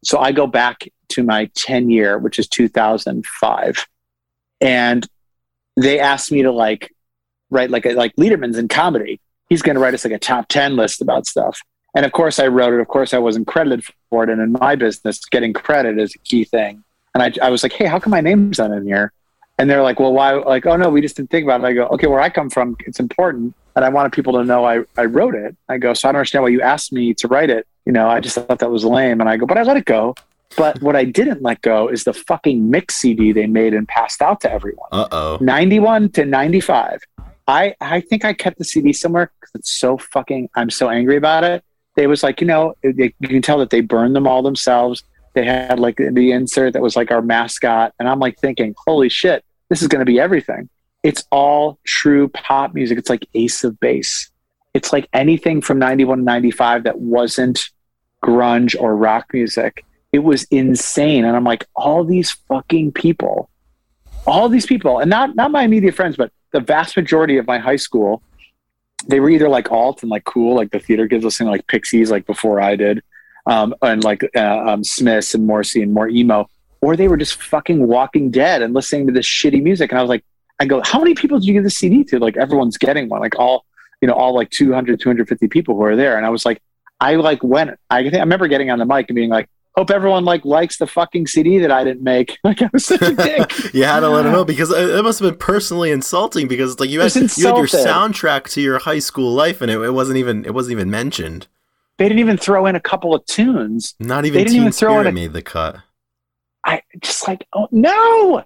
so 0.03 0.19
i 0.19 0.31
go 0.31 0.47
back 0.47 0.87
to 1.09 1.23
my 1.23 1.49
10 1.55 1.89
year 1.89 2.17
which 2.17 2.39
is 2.39 2.47
2005 2.47 3.87
and 4.61 5.07
they 5.75 5.99
asked 5.99 6.31
me 6.31 6.41
to 6.41 6.51
like 6.51 6.93
write 7.49 7.69
like 7.69 7.85
a, 7.85 7.93
like 7.93 8.15
Leiderman's 8.15 8.57
in 8.57 8.67
comedy. 8.67 9.21
He's 9.49 9.61
going 9.61 9.75
to 9.75 9.79
write 9.79 9.93
us 9.93 10.03
like 10.03 10.13
a 10.13 10.19
top 10.19 10.47
10 10.49 10.75
list 10.75 11.01
about 11.01 11.25
stuff. 11.25 11.61
And 11.95 12.05
of 12.05 12.11
course 12.11 12.39
I 12.39 12.47
wrote 12.47 12.73
it. 12.73 12.79
Of 12.79 12.87
course 12.87 13.13
I 13.13 13.19
wasn't 13.19 13.47
credited 13.47 13.85
for 14.09 14.23
it. 14.23 14.29
And 14.29 14.41
in 14.41 14.51
my 14.51 14.75
business, 14.75 15.23
getting 15.25 15.53
credit 15.53 15.97
is 15.97 16.13
a 16.15 16.19
key 16.19 16.43
thing. 16.43 16.83
And 17.13 17.23
I, 17.23 17.47
I 17.47 17.49
was 17.49 17.63
like, 17.63 17.73
Hey, 17.73 17.85
how 17.85 17.99
come 17.99 18.11
my 18.11 18.21
name's 18.21 18.59
not 18.59 18.71
in 18.71 18.85
here? 18.85 19.13
And 19.59 19.69
they're 19.69 19.81
like, 19.81 19.99
well, 19.99 20.13
why? 20.13 20.33
Like, 20.33 20.65
oh 20.65 20.75
no, 20.75 20.89
we 20.89 21.01
just 21.01 21.17
didn't 21.17 21.31
think 21.31 21.43
about 21.43 21.61
it. 21.61 21.65
I 21.65 21.73
go, 21.73 21.87
okay, 21.87 22.07
where 22.07 22.19
I 22.19 22.29
come 22.29 22.49
from, 22.49 22.75
it's 22.85 22.99
important. 22.99 23.55
And 23.75 23.83
I 23.83 23.89
wanted 23.89 24.11
people 24.11 24.33
to 24.33 24.43
know 24.43 24.65
I, 24.65 24.83
I 24.97 25.05
wrote 25.05 25.35
it. 25.35 25.55
I 25.69 25.77
go, 25.77 25.93
so 25.93 26.07
I 26.07 26.11
don't 26.11 26.19
understand 26.19 26.43
why 26.43 26.49
you 26.49 26.61
asked 26.61 26.91
me 26.91 27.13
to 27.15 27.27
write 27.27 27.49
it. 27.49 27.67
You 27.85 27.91
know, 27.91 28.07
I 28.07 28.19
just 28.19 28.35
thought 28.35 28.59
that 28.59 28.71
was 28.71 28.83
lame. 28.83 29.19
And 29.19 29.29
I 29.29 29.37
go, 29.37 29.45
but 29.45 29.57
I 29.57 29.63
let 29.63 29.77
it 29.77 29.85
go. 29.85 30.15
But 30.55 30.81
what 30.81 30.95
I 30.95 31.03
didn't 31.03 31.41
let 31.41 31.61
go 31.61 31.87
is 31.87 32.03
the 32.03 32.13
fucking 32.13 32.69
mix 32.69 32.95
CD 32.95 33.31
they 33.31 33.47
made 33.47 33.73
and 33.73 33.87
passed 33.87 34.21
out 34.21 34.41
to 34.41 34.51
everyone. 34.51 34.87
uh-oh 34.91 35.37
91 35.41 36.09
to 36.11 36.25
95. 36.25 37.01
I, 37.47 37.75
I 37.79 38.01
think 38.01 38.25
I 38.25 38.33
kept 38.33 38.57
the 38.57 38.65
CD 38.65 38.93
somewhere 38.93 39.31
because 39.39 39.55
it's 39.55 39.71
so 39.71 39.97
fucking, 39.97 40.49
I'm 40.55 40.69
so 40.69 40.89
angry 40.89 41.15
about 41.15 41.43
it. 41.43 41.63
They 41.95 42.07
was 42.07 42.23
like, 42.23 42.41
you 42.41 42.47
know, 42.47 42.75
they, 42.83 43.13
you 43.19 43.27
can 43.27 43.41
tell 43.41 43.57
that 43.59 43.69
they 43.69 43.81
burned 43.81 44.15
them 44.15 44.27
all 44.27 44.41
themselves. 44.41 45.03
They 45.33 45.45
had 45.45 45.79
like 45.79 45.97
the 45.97 46.31
insert 46.31 46.73
that 46.73 46.81
was 46.81 46.95
like 46.95 47.11
our 47.11 47.21
mascot. 47.21 47.93
And 47.99 48.09
I'm 48.09 48.19
like 48.19 48.37
thinking, 48.39 48.75
holy 48.85 49.09
shit, 49.09 49.43
this 49.69 49.81
is 49.81 49.87
going 49.87 49.99
to 49.99 50.05
be 50.05 50.19
everything. 50.19 50.69
It's 51.03 51.23
all 51.31 51.79
true 51.85 52.27
pop 52.29 52.73
music. 52.73 52.97
It's 52.97 53.09
like 53.09 53.27
Ace 53.33 53.63
of 53.63 53.79
Base. 53.79 54.29
It's 54.73 54.91
like 54.93 55.07
anything 55.13 55.61
from 55.61 55.79
91 55.79 56.19
to 56.19 56.23
95 56.23 56.83
that 56.83 56.99
wasn't 56.99 57.69
grunge 58.23 58.75
or 58.79 58.95
rock 58.95 59.27
music. 59.33 59.85
It 60.11 60.19
was 60.19 60.43
insane. 60.45 61.25
And 61.25 61.35
I'm 61.35 61.43
like, 61.43 61.65
all 61.75 62.03
these 62.03 62.31
fucking 62.31 62.93
people, 62.93 63.49
all 64.25 64.49
these 64.49 64.65
people, 64.65 64.99
and 64.99 65.09
not, 65.09 65.35
not 65.35 65.51
my 65.51 65.63
immediate 65.63 65.95
friends, 65.95 66.15
but 66.15 66.31
the 66.51 66.59
vast 66.59 66.95
majority 66.95 67.37
of 67.37 67.47
my 67.47 67.59
high 67.59 67.75
school 67.75 68.21
they 69.05 69.19
were 69.19 69.29
either 69.29 69.49
like 69.49 69.71
alt 69.71 70.01
and 70.01 70.09
like 70.09 70.25
cool, 70.25 70.55
like 70.55 70.71
the 70.71 70.79
theater 70.79 71.07
kids 71.07 71.23
listening 71.23 71.49
like 71.49 71.67
Pixies, 71.67 72.11
like 72.11 72.25
before 72.25 72.59
I 72.59 72.75
did, 72.75 73.03
um, 73.45 73.75
and 73.81 74.03
like 74.03 74.23
uh, 74.35 74.59
um, 74.65 74.83
Smiths 74.83 75.33
and 75.33 75.45
Morrissey 75.45 75.81
and 75.81 75.93
more 75.93 76.07
emo, 76.07 76.49
or 76.81 76.95
they 76.95 77.07
were 77.07 77.17
just 77.17 77.41
fucking 77.41 77.85
Walking 77.87 78.31
Dead 78.31 78.61
and 78.61 78.73
listening 78.73 79.07
to 79.07 79.13
this 79.13 79.25
shitty 79.25 79.61
music. 79.61 79.91
And 79.91 79.99
I 79.99 80.01
was 80.01 80.09
like, 80.09 80.23
I 80.59 80.65
go, 80.65 80.81
how 80.83 80.99
many 80.99 81.13
people 81.13 81.39
did 81.39 81.47
you 81.47 81.53
give 81.53 81.63
the 81.63 81.69
CD 81.69 82.03
to? 82.05 82.19
Like 82.19 82.37
everyone's 82.37 82.77
getting 82.77 83.09
one, 83.09 83.21
like 83.21 83.37
all 83.37 83.65
you 84.01 84.07
know, 84.07 84.13
all 84.13 84.35
like 84.35 84.49
200, 84.51 84.99
250 84.99 85.47
people 85.47 85.75
who 85.75 85.83
are 85.83 85.95
there. 85.95 86.17
And 86.17 86.25
I 86.25 86.29
was 86.29 86.45
like, 86.45 86.61
I 86.99 87.15
like 87.15 87.43
went. 87.43 87.71
I 87.89 88.03
think 88.03 88.15
I 88.15 88.19
remember 88.19 88.47
getting 88.47 88.69
on 88.69 88.79
the 88.79 88.85
mic 88.85 89.09
and 89.09 89.15
being 89.15 89.29
like, 89.29 89.49
hope 89.75 89.91
everyone 89.91 90.25
like 90.25 90.43
likes 90.45 90.77
the 90.77 90.87
fucking 90.87 91.27
CD 91.27 91.59
that 91.59 91.71
I 91.71 91.83
didn't 91.83 92.03
make. 92.03 92.37
Like 92.43 92.61
I 92.61 92.69
was 92.71 92.85
such 92.85 93.01
a 93.01 93.13
dick. 93.15 93.73
you 93.73 93.83
had 93.83 93.99
to 94.01 94.09
let 94.09 94.23
them 94.23 94.31
know 94.31 94.45
because 94.45 94.71
it 94.71 95.03
must 95.03 95.19
have 95.19 95.31
been 95.31 95.39
personally 95.39 95.91
insulting 95.91 96.47
because 96.47 96.79
like 96.79 96.89
you 96.89 97.01
had, 97.01 97.13
you 97.13 97.21
had 97.21 97.57
your 97.57 97.67
soundtrack 97.67 98.49
to 98.51 98.61
your 98.61 98.79
high 98.79 98.99
school 98.99 99.33
life 99.33 99.61
and 99.61 99.69
it, 99.69 99.79
it, 99.79 99.91
wasn't 99.91 100.17
even 100.17 100.45
it 100.45 100.53
wasn't 100.53 100.71
even 100.71 100.89
mentioned. 100.89 101.47
They 101.97 102.05
didn't 102.05 102.19
even 102.19 102.37
throw 102.37 102.67
in 102.67 102.75
a 102.75 102.79
couple 102.79 103.15
of 103.15 103.25
tunes. 103.25 103.95
Not 103.99 104.25
even 104.25 104.37
they 104.37 104.43
didn't 104.43 104.53
Teen 104.53 104.61
even 104.61 104.71
throw 104.71 104.91
Spirit 104.91 105.07
in 105.07 105.07
a, 105.07 105.11
made 105.13 105.33
the 105.33 105.41
cut. 105.41 105.77
I 106.67 106.83
just 107.01 107.27
like 107.27 107.47
oh 107.53 107.67
no. 107.71 108.43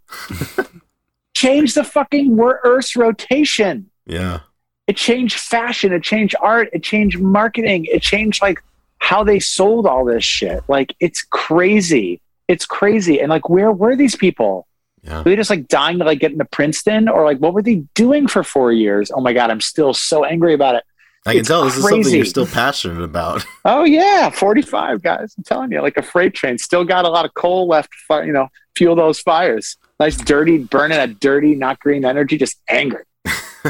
Change 1.34 1.74
the 1.74 1.84
fucking 1.84 2.40
Earth's 2.40 2.96
rotation. 2.96 3.90
Yeah. 4.06 4.42
It 4.88 4.98
changed 4.98 5.40
fashion. 5.40 5.94
It 5.94 6.04
changed 6.04 6.36
art. 6.40 6.70
It 6.74 6.84
changed 6.84 7.20
marketing. 7.20 7.86
It 7.86 8.02
changed 8.02 8.42
like 8.42 8.62
how 9.00 9.24
they 9.24 9.40
sold 9.40 9.88
all 9.88 10.06
this 10.06 10.24
shit. 10.24 10.64
Like 10.68 10.96
it's 11.00 11.24
crazy. 11.24 12.22
It's 12.48 12.66
crazy. 12.66 13.22
And 13.22 13.30
like, 13.30 13.50
where 13.50 13.72
were 13.72 13.96
these 13.96 14.16
people? 14.16 14.68
Yeah. 15.04 15.20
Were 15.20 15.24
they 15.24 15.36
just 15.36 15.50
like 15.50 15.68
dying 15.68 15.98
to 16.00 16.06
like 16.06 16.20
get 16.20 16.32
into 16.32 16.46
Princeton 16.46 17.08
or 17.10 17.26
like 17.26 17.40
what 17.40 17.54
were 17.54 17.64
they 17.64 17.84
doing 17.96 18.28
for 18.28 18.44
four 18.44 18.72
years? 18.72 19.10
Oh 19.12 19.22
my 19.22 19.34
God, 19.34 19.50
I'm 19.50 19.62
still 19.62 19.94
so 19.94 20.24
angry 20.24 20.54
about 20.54 20.76
it. 20.76 20.84
I 21.26 21.36
can 21.36 21.44
tell 21.44 21.64
this 21.64 21.74
crazy. 21.74 21.86
is 21.86 21.90
something 21.90 22.16
you're 22.16 22.26
still 22.26 22.48
passionate 22.48 23.04
about. 23.04 23.46
oh 23.66 23.84
yeah, 23.84 24.30
45 24.30 25.04
guys. 25.04 25.36
I'm 25.38 25.44
telling 25.44 25.72
you, 25.72 25.82
like 25.82 25.98
a 25.98 26.02
freight 26.02 26.34
train. 26.34 26.58
Still 26.58 26.84
got 26.84 27.06
a 27.06 27.10
lot 27.10 27.26
of 27.26 27.34
coal 27.36 27.68
left. 27.68 27.90
You 28.10 28.32
know, 28.32 28.48
fuel 28.76 28.96
those 28.96 29.20
fires. 29.20 29.78
Nice, 30.00 30.18
dirty, 30.18 30.58
burning 30.58 30.98
a 30.98 31.08
dirty, 31.08 31.54
not 31.54 31.80
green 31.80 32.06
energy. 32.06 32.38
Just 32.38 32.60
angry. 32.68 33.04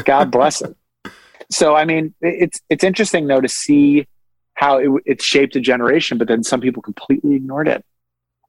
God 0.04 0.30
bless 0.30 0.62
it. 0.62 0.76
So 1.50 1.76
I 1.76 1.84
mean, 1.84 2.14
it's 2.22 2.62
it's 2.70 2.82
interesting 2.82 3.26
though 3.26 3.42
to 3.42 3.48
see 3.48 4.06
how 4.54 4.78
it, 4.78 4.88
it 5.04 5.20
shaped 5.20 5.54
a 5.54 5.60
generation, 5.60 6.16
but 6.16 6.26
then 6.26 6.42
some 6.42 6.62
people 6.62 6.80
completely 6.80 7.34
ignored 7.34 7.68
it. 7.68 7.84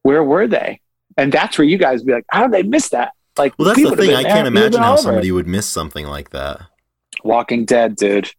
Where 0.04 0.24
were 0.24 0.48
they? 0.48 0.80
And 1.18 1.30
that's 1.30 1.58
where 1.58 1.68
you 1.68 1.78
guys 1.78 2.02
be 2.04 2.14
like, 2.14 2.24
how 2.30 2.44
did 2.44 2.52
they 2.54 2.64
miss 2.64 2.90
that? 2.90 3.12
Like, 3.38 3.54
well, 3.58 3.68
that's 3.68 3.82
the 3.82 3.96
thing. 3.98 4.16
I 4.16 4.24
can't 4.24 4.46
ah, 4.46 4.48
imagine 4.48 4.82
how 4.82 4.96
somebody 4.96 5.32
would 5.32 5.48
miss 5.48 5.66
something 5.66 6.06
like 6.08 6.30
that. 6.30 6.62
Walking 7.24 7.66
Dead, 7.66 7.96
dude. 7.96 8.32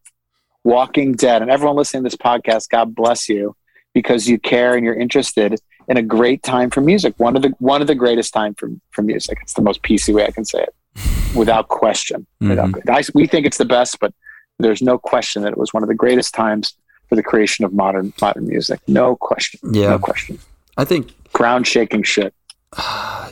Walking 0.64 1.12
Dead. 1.12 1.42
And 1.42 1.50
everyone 1.50 1.76
listening 1.76 2.02
to 2.02 2.08
this 2.08 2.16
podcast, 2.16 2.68
God 2.70 2.94
bless 2.94 3.28
you 3.28 3.54
because 3.92 4.28
you 4.28 4.38
care 4.38 4.74
and 4.74 4.84
you're 4.84 4.98
interested 4.98 5.60
in 5.88 5.96
a 5.96 6.02
great 6.02 6.42
time 6.42 6.70
for 6.70 6.80
music. 6.80 7.14
One 7.18 7.36
of 7.36 7.42
the 7.42 7.54
one 7.58 7.80
of 7.80 7.86
the 7.86 7.94
greatest 7.94 8.32
time 8.32 8.54
for, 8.54 8.70
for 8.90 9.02
music. 9.02 9.38
It's 9.42 9.54
the 9.54 9.62
most 9.62 9.82
PC 9.82 10.14
way 10.14 10.26
I 10.26 10.30
can 10.30 10.44
say 10.44 10.62
it, 10.62 10.74
without 11.36 11.68
question. 11.68 12.26
Mm-hmm. 12.42 12.72
Without, 12.72 12.90
I, 12.90 13.02
we 13.14 13.26
think 13.26 13.46
it's 13.46 13.58
the 13.58 13.64
best, 13.64 14.00
but 14.00 14.12
there's 14.58 14.82
no 14.82 14.98
question 14.98 15.42
that 15.42 15.52
it 15.52 15.58
was 15.58 15.74
one 15.74 15.82
of 15.82 15.88
the 15.88 15.94
greatest 15.94 16.34
times 16.34 16.74
for 17.08 17.16
the 17.16 17.22
creation 17.22 17.64
of 17.64 17.72
modern 17.72 18.12
modern 18.20 18.48
music. 18.48 18.80
No 18.88 19.16
question. 19.16 19.60
Yeah. 19.72 19.90
No 19.90 19.98
question. 19.98 20.38
I 20.76 20.84
think 20.84 21.14
ground 21.32 21.66
shaking 21.66 22.02
shit. 22.02 22.34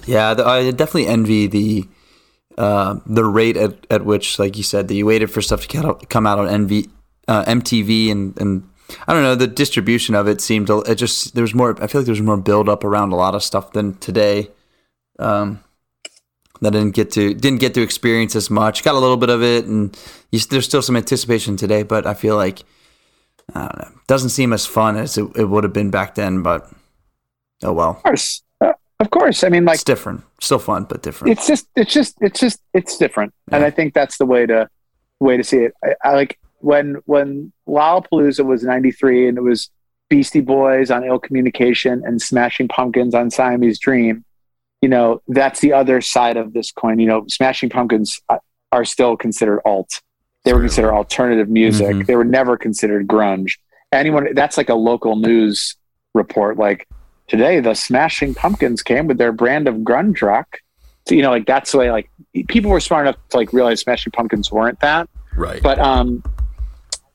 Yeah, 0.05 0.35
I 0.45 0.73
definitely 0.73 1.07
envy 1.07 1.47
the 1.47 1.87
uh, 2.59 2.99
the 3.07 3.25
rate 3.25 3.57
at, 3.57 3.87
at 3.89 4.05
which, 4.05 4.37
like 4.37 4.57
you 4.57 4.65
said, 4.65 4.89
that 4.89 4.95
you 4.95 5.07
waited 5.07 5.31
for 5.31 5.41
stuff 5.41 5.69
to 5.69 5.95
come 6.09 6.27
out 6.27 6.41
on 6.41 6.67
NV, 6.67 6.91
uh, 7.29 7.45
MTV 7.45 8.11
and 8.11 8.39
and 8.41 8.69
I 9.07 9.13
don't 9.13 9.23
know 9.23 9.35
the 9.35 9.47
distribution 9.47 10.15
of 10.15 10.29
it 10.29 10.41
seemed 10.41 10.67
to, 10.67 10.81
it 10.83 10.97
just 10.97 11.35
there 11.35 11.43
was 11.43 11.55
more. 11.55 11.83
I 11.83 11.87
feel 11.87 12.01
like 12.01 12.07
there 12.07 12.13
was 12.13 12.21
more 12.21 12.37
build 12.37 12.69
up 12.69 12.85
around 12.85 13.13
a 13.13 13.17
lot 13.17 13.35
of 13.35 13.43
stuff 13.43 13.73
than 13.73 13.95
today. 13.99 14.51
Um, 15.19 15.63
that 16.61 16.75
I 16.75 16.79
didn't 16.79 16.95
get 16.95 17.11
to 17.13 17.35
didn't 17.35 17.61
get 17.61 17.75
to 17.75 17.83
experience 17.83 18.37
as 18.37 18.51
much. 18.51 18.85
Got 18.85 18.95
a 18.95 18.99
little 18.99 19.17
bit 19.17 19.31
of 19.31 19.43
it, 19.43 19.65
and 19.67 19.97
you, 20.31 20.39
there's 20.39 20.65
still 20.65 20.83
some 20.83 20.97
anticipation 20.97 21.57
today. 21.57 21.83
But 21.83 22.07
I 22.07 22.15
feel 22.15 22.37
like 22.37 22.63
I 23.55 23.61
don't 23.61 23.79
know. 23.79 23.99
Doesn't 24.07 24.31
seem 24.31 24.53
as 24.53 24.67
fun 24.67 24.97
as 24.97 25.19
it, 25.19 25.25
it 25.37 25.45
would 25.45 25.65
have 25.65 25.73
been 25.73 25.91
back 25.91 26.15
then, 26.15 26.43
but 26.43 26.71
oh 27.63 27.73
well. 27.73 27.91
Of 27.91 28.03
course. 28.03 28.43
Uh, 28.61 28.73
of 29.01 29.11
course. 29.11 29.43
I 29.43 29.49
mean, 29.49 29.65
like, 29.65 29.75
it's 29.75 29.85
different. 29.85 30.23
Still 30.41 30.59
fun, 30.59 30.85
but 30.85 31.03
different. 31.03 31.33
It's 31.33 31.47
just, 31.47 31.67
it's 31.75 31.93
just, 31.93 32.17
it's 32.21 32.39
just, 32.39 32.61
it's 32.73 32.97
different. 32.97 33.35
Yeah. 33.51 33.57
And 33.57 33.65
I 33.65 33.71
think 33.71 33.95
that's 33.95 34.19
the 34.19 34.27
way 34.27 34.47
to, 34.47 34.69
way 35.19 35.37
to 35.37 35.43
see 35.43 35.59
it. 35.59 35.75
I, 35.85 35.95
I 36.05 36.15
like 36.15 36.39
when, 36.63 36.97
when 37.05 37.53
Lollapalooza 37.69 38.45
was 38.45 38.63
93 38.63 39.29
and 39.29 39.39
it 39.39 39.43
was 39.43 39.71
Beastie 40.09 40.41
Boys 40.41 40.91
on 40.91 41.05
Ill 41.05 41.19
Communication 41.19 42.03
and 42.05 42.21
Smashing 42.21 42.69
Pumpkins 42.69 43.15
on 43.15 43.31
Siamese 43.31 43.79
Dream, 43.79 44.25
you 44.81 44.89
know, 44.89 45.23
that's 45.29 45.61
the 45.61 45.73
other 45.73 46.01
side 46.01 46.37
of 46.37 46.53
this 46.53 46.73
coin. 46.73 46.99
You 46.99 47.07
know, 47.07 47.25
Smashing 47.29 47.71
Pumpkins 47.71 48.21
uh, 48.29 48.39
are 48.73 48.85
still 48.85 49.17
considered 49.17 49.61
alt 49.65 50.01
they 50.45 50.53
were 50.53 50.61
considered 50.61 50.93
alternative 50.93 51.49
music. 51.49 51.89
Mm-hmm. 51.89 52.03
They 52.03 52.17
were 52.17 52.25
never 52.25 52.57
considered 52.57 53.07
grunge. 53.07 53.59
Anyone 53.93 54.35
that's 54.35 54.57
like 54.57 54.69
a 54.69 54.75
local 54.75 55.17
news 55.17 55.77
report. 56.15 56.57
Like 56.57 56.89
today, 57.29 57.61
the 57.61 57.75
Smashing 57.75 58.35
Pumpkins 58.35 58.83
came 58.83 59.07
with 59.07 59.19
their 59.19 59.33
brand 59.33 59.69
of 59.69 59.77
grunge 59.77 60.23
rock. 60.23 60.59
So, 61.07 61.15
you 61.15 61.23
know, 61.23 61.31
like 61.31 61.47
that's 61.47 61.73
the 61.73 61.79
way. 61.79 61.91
Like 61.91 62.11
people 62.49 62.71
were 62.71 62.81
smart 62.81 63.07
enough 63.07 63.17
to 63.31 63.37
like 63.37 63.53
realize 63.53 63.81
Smashing 63.81 64.13
Pumpkins 64.13 64.51
weren't 64.51 64.81
that. 64.81 65.09
Right. 65.37 65.63
But 65.63 65.79
um, 65.79 66.25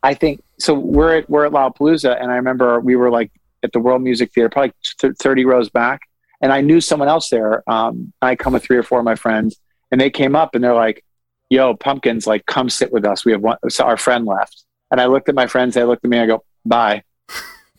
I 0.04 0.14
think 0.14 0.44
so. 0.60 0.74
We're 0.74 1.18
at 1.18 1.30
we're 1.30 1.46
at 1.46 1.52
Lollapalooza, 1.52 2.22
and 2.22 2.32
I 2.32 2.36
remember 2.36 2.80
we 2.80 2.96
were 2.96 3.10
like 3.10 3.32
at 3.64 3.72
the 3.72 3.80
World 3.80 4.02
Music 4.02 4.32
Theater, 4.34 4.50
probably 4.50 4.74
thirty 5.20 5.46
rows 5.46 5.70
back, 5.70 6.02
and 6.42 6.52
I 6.52 6.62
knew 6.62 6.82
someone 6.82 7.08
else 7.08 7.30
there. 7.30 7.64
Um, 7.70 8.14
I 8.22 8.36
come 8.36 8.54
with 8.54 8.64
three 8.64 8.78
or 8.78 8.84
four 8.84 9.00
of 9.00 9.06
my 9.06 9.16
friends, 9.16 9.60
and 9.92 10.00
they 10.00 10.10
came 10.10 10.36
up 10.36 10.56
and 10.56 10.64
they're 10.64 10.74
like, 10.74 11.04
yo, 11.50 11.76
pumpkins, 11.76 12.28
like 12.28 12.46
come 12.46 12.70
sit 12.70 12.92
with 12.92 13.06
us. 13.06 13.26
We 13.26 13.32
have 13.32 13.42
one, 13.42 13.58
so 13.70 13.86
our 13.86 13.98
friend 13.98 14.26
left. 14.26 14.64
And 14.92 15.02
I 15.02 15.06
looked 15.08 15.30
at 15.30 15.36
my 15.36 15.48
friends, 15.48 15.76
they 15.76 15.84
looked 15.84 16.06
at 16.06 16.10
me, 16.10 16.20
I 16.20 16.26
go, 16.26 16.44
bye. 16.66 17.04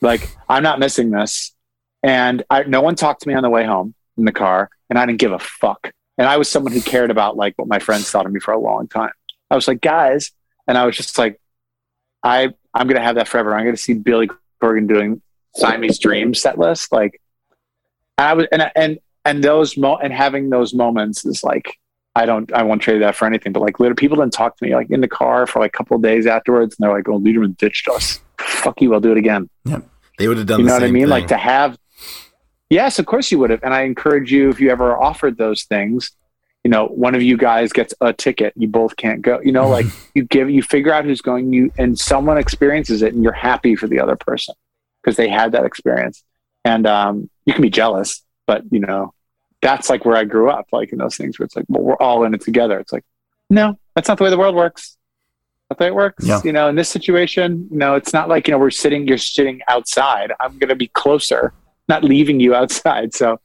like, 0.01 0.29
I'm 0.47 0.63
not 0.63 0.79
missing 0.79 1.11
this. 1.11 1.55
And 2.03 2.43
I, 2.49 2.63
no 2.63 2.81
one 2.81 2.95
talked 2.95 3.21
to 3.23 3.27
me 3.27 3.33
on 3.33 3.43
the 3.43 3.49
way 3.49 3.65
home 3.65 3.93
in 4.17 4.25
the 4.25 4.31
car, 4.31 4.69
and 4.89 4.97
I 4.99 5.05
didn't 5.05 5.19
give 5.19 5.31
a 5.31 5.39
fuck. 5.39 5.91
And 6.17 6.27
I 6.27 6.37
was 6.37 6.49
someone 6.49 6.73
who 6.73 6.81
cared 6.81 7.11
about 7.11 7.37
like 7.37 7.53
what 7.57 7.67
my 7.67 7.79
friends 7.79 8.09
thought 8.09 8.25
of 8.25 8.31
me 8.31 8.39
for 8.39 8.53
a 8.53 8.59
long 8.59 8.87
time. 8.87 9.11
I 9.49 9.55
was 9.55 9.67
like, 9.67 9.81
guys, 9.81 10.31
and 10.67 10.77
I 10.77 10.85
was 10.85 10.95
just 10.95 11.17
like, 11.17 11.39
I 12.23 12.53
I'm 12.73 12.87
gonna 12.87 13.03
have 13.03 13.15
that 13.15 13.27
forever. 13.27 13.55
I'm 13.55 13.65
gonna 13.65 13.77
see 13.77 13.93
Billy 13.93 14.29
Corgan 14.61 14.87
doing 14.87 15.21
Siamese 15.55 15.99
Dream 15.99 16.33
set 16.33 16.57
list. 16.57 16.91
Like, 16.91 17.21
I 18.17 18.33
was 18.33 18.47
and 18.51 18.71
and 18.75 18.99
and 19.25 19.43
those 19.43 19.77
mo 19.77 19.97
and 19.97 20.13
having 20.13 20.49
those 20.49 20.73
moments 20.73 21.25
is 21.25 21.43
like 21.43 21.77
I 22.15 22.25
don't, 22.25 22.51
I 22.53 22.63
won't 22.63 22.81
trade 22.81 23.01
that 23.01 23.15
for 23.15 23.25
anything. 23.25 23.53
But 23.53 23.61
like, 23.61 23.79
literally, 23.79 23.95
people 23.95 24.17
didn't 24.17 24.33
talk 24.33 24.57
to 24.57 24.65
me 24.65 24.75
like 24.75 24.89
in 24.89 24.99
the 24.99 25.07
car 25.07 25.47
for 25.47 25.59
like 25.59 25.73
a 25.73 25.77
couple 25.77 25.95
of 25.95 26.03
days 26.03 26.25
afterwards, 26.25 26.75
and 26.77 26.83
they're 26.83 26.93
like, 26.93 27.07
"Oh, 27.07 27.19
Leiderman 27.19 27.55
ditched 27.57 27.87
us. 27.87 28.19
Fuck 28.39 28.81
you, 28.81 28.93
I'll 28.93 28.99
do 28.99 29.11
it 29.11 29.17
again." 29.17 29.49
Yeah, 29.63 29.79
they 30.17 30.27
would 30.27 30.37
have 30.37 30.47
done. 30.47 30.59
You 30.59 30.65
know 30.65 30.73
what 30.73 30.83
I 30.83 30.91
mean? 30.91 31.03
Thing. 31.03 31.09
Like 31.09 31.27
to 31.27 31.37
have. 31.37 31.77
Yes, 32.69 32.99
of 32.99 33.05
course 33.05 33.31
you 33.31 33.39
would 33.39 33.49
have, 33.51 33.63
and 33.63 33.73
I 33.73 33.83
encourage 33.83 34.31
you 34.31 34.49
if 34.49 34.59
you 34.59 34.69
ever 34.69 34.97
offered 34.97 35.37
those 35.37 35.63
things. 35.63 36.11
You 36.63 36.71
know, 36.71 36.87
one 36.87 37.15
of 37.15 37.21
you 37.21 37.37
guys 37.37 37.71
gets 37.71 37.93
a 38.01 38.11
ticket, 38.11 38.53
you 38.55 38.67
both 38.67 38.97
can't 38.97 39.21
go. 39.21 39.39
You 39.41 39.51
know, 39.51 39.69
like 39.69 39.85
you 40.13 40.23
give, 40.23 40.49
you 40.49 40.61
figure 40.61 40.93
out 40.93 41.05
who's 41.05 41.21
going, 41.21 41.53
you 41.53 41.71
and 41.77 41.97
someone 41.97 42.37
experiences 42.37 43.01
it, 43.01 43.13
and 43.13 43.23
you're 43.23 43.31
happy 43.31 43.75
for 43.75 43.87
the 43.87 43.99
other 43.99 44.15
person 44.15 44.55
because 45.01 45.15
they 45.15 45.29
had 45.29 45.53
that 45.53 45.65
experience. 45.65 46.23
And 46.65 46.85
um, 46.85 47.29
you 47.45 47.53
can 47.53 47.61
be 47.61 47.69
jealous, 47.69 48.23
but 48.45 48.63
you 48.71 48.79
know, 48.79 49.13
that's 49.61 49.89
like 49.89 50.05
where 50.05 50.15
I 50.15 50.23
grew 50.23 50.49
up, 50.49 50.67
like 50.71 50.91
in 50.91 50.99
those 50.99 51.15
things 51.15 51.39
where 51.39 51.45
it's 51.45 51.55
like, 51.55 51.65
well, 51.67 51.83
we're 51.83 51.95
all 51.95 52.23
in 52.23 52.33
it 52.33 52.41
together. 52.41 52.79
It's 52.79 52.93
like, 52.93 53.05
no, 53.49 53.77
that's 53.95 54.07
not 54.07 54.17
the 54.17 54.23
way 54.23 54.29
the 54.29 54.37
world 54.37 54.55
works. 54.55 54.97
Not 55.69 55.77
the 55.77 55.85
way 55.85 55.87
it 55.89 55.95
works. 55.95 56.25
Yeah. 56.25 56.41
You 56.43 56.53
know, 56.53 56.69
in 56.69 56.75
this 56.75 56.89
situation, 56.89 57.67
you 57.71 57.77
know, 57.77 57.95
it's 57.95 58.13
not 58.13 58.29
like, 58.29 58.47
you 58.47 58.51
know, 58.51 58.57
we're 58.57 58.71
sitting, 58.71 59.07
you're 59.07 59.17
sitting 59.17 59.61
outside. 59.67 60.31
I'm 60.39 60.57
going 60.57 60.69
to 60.69 60.75
be 60.75 60.87
closer, 60.87 61.53
not 61.87 62.03
leaving 62.03 62.39
you 62.39 62.55
outside. 62.55 63.13
So, 63.13 63.39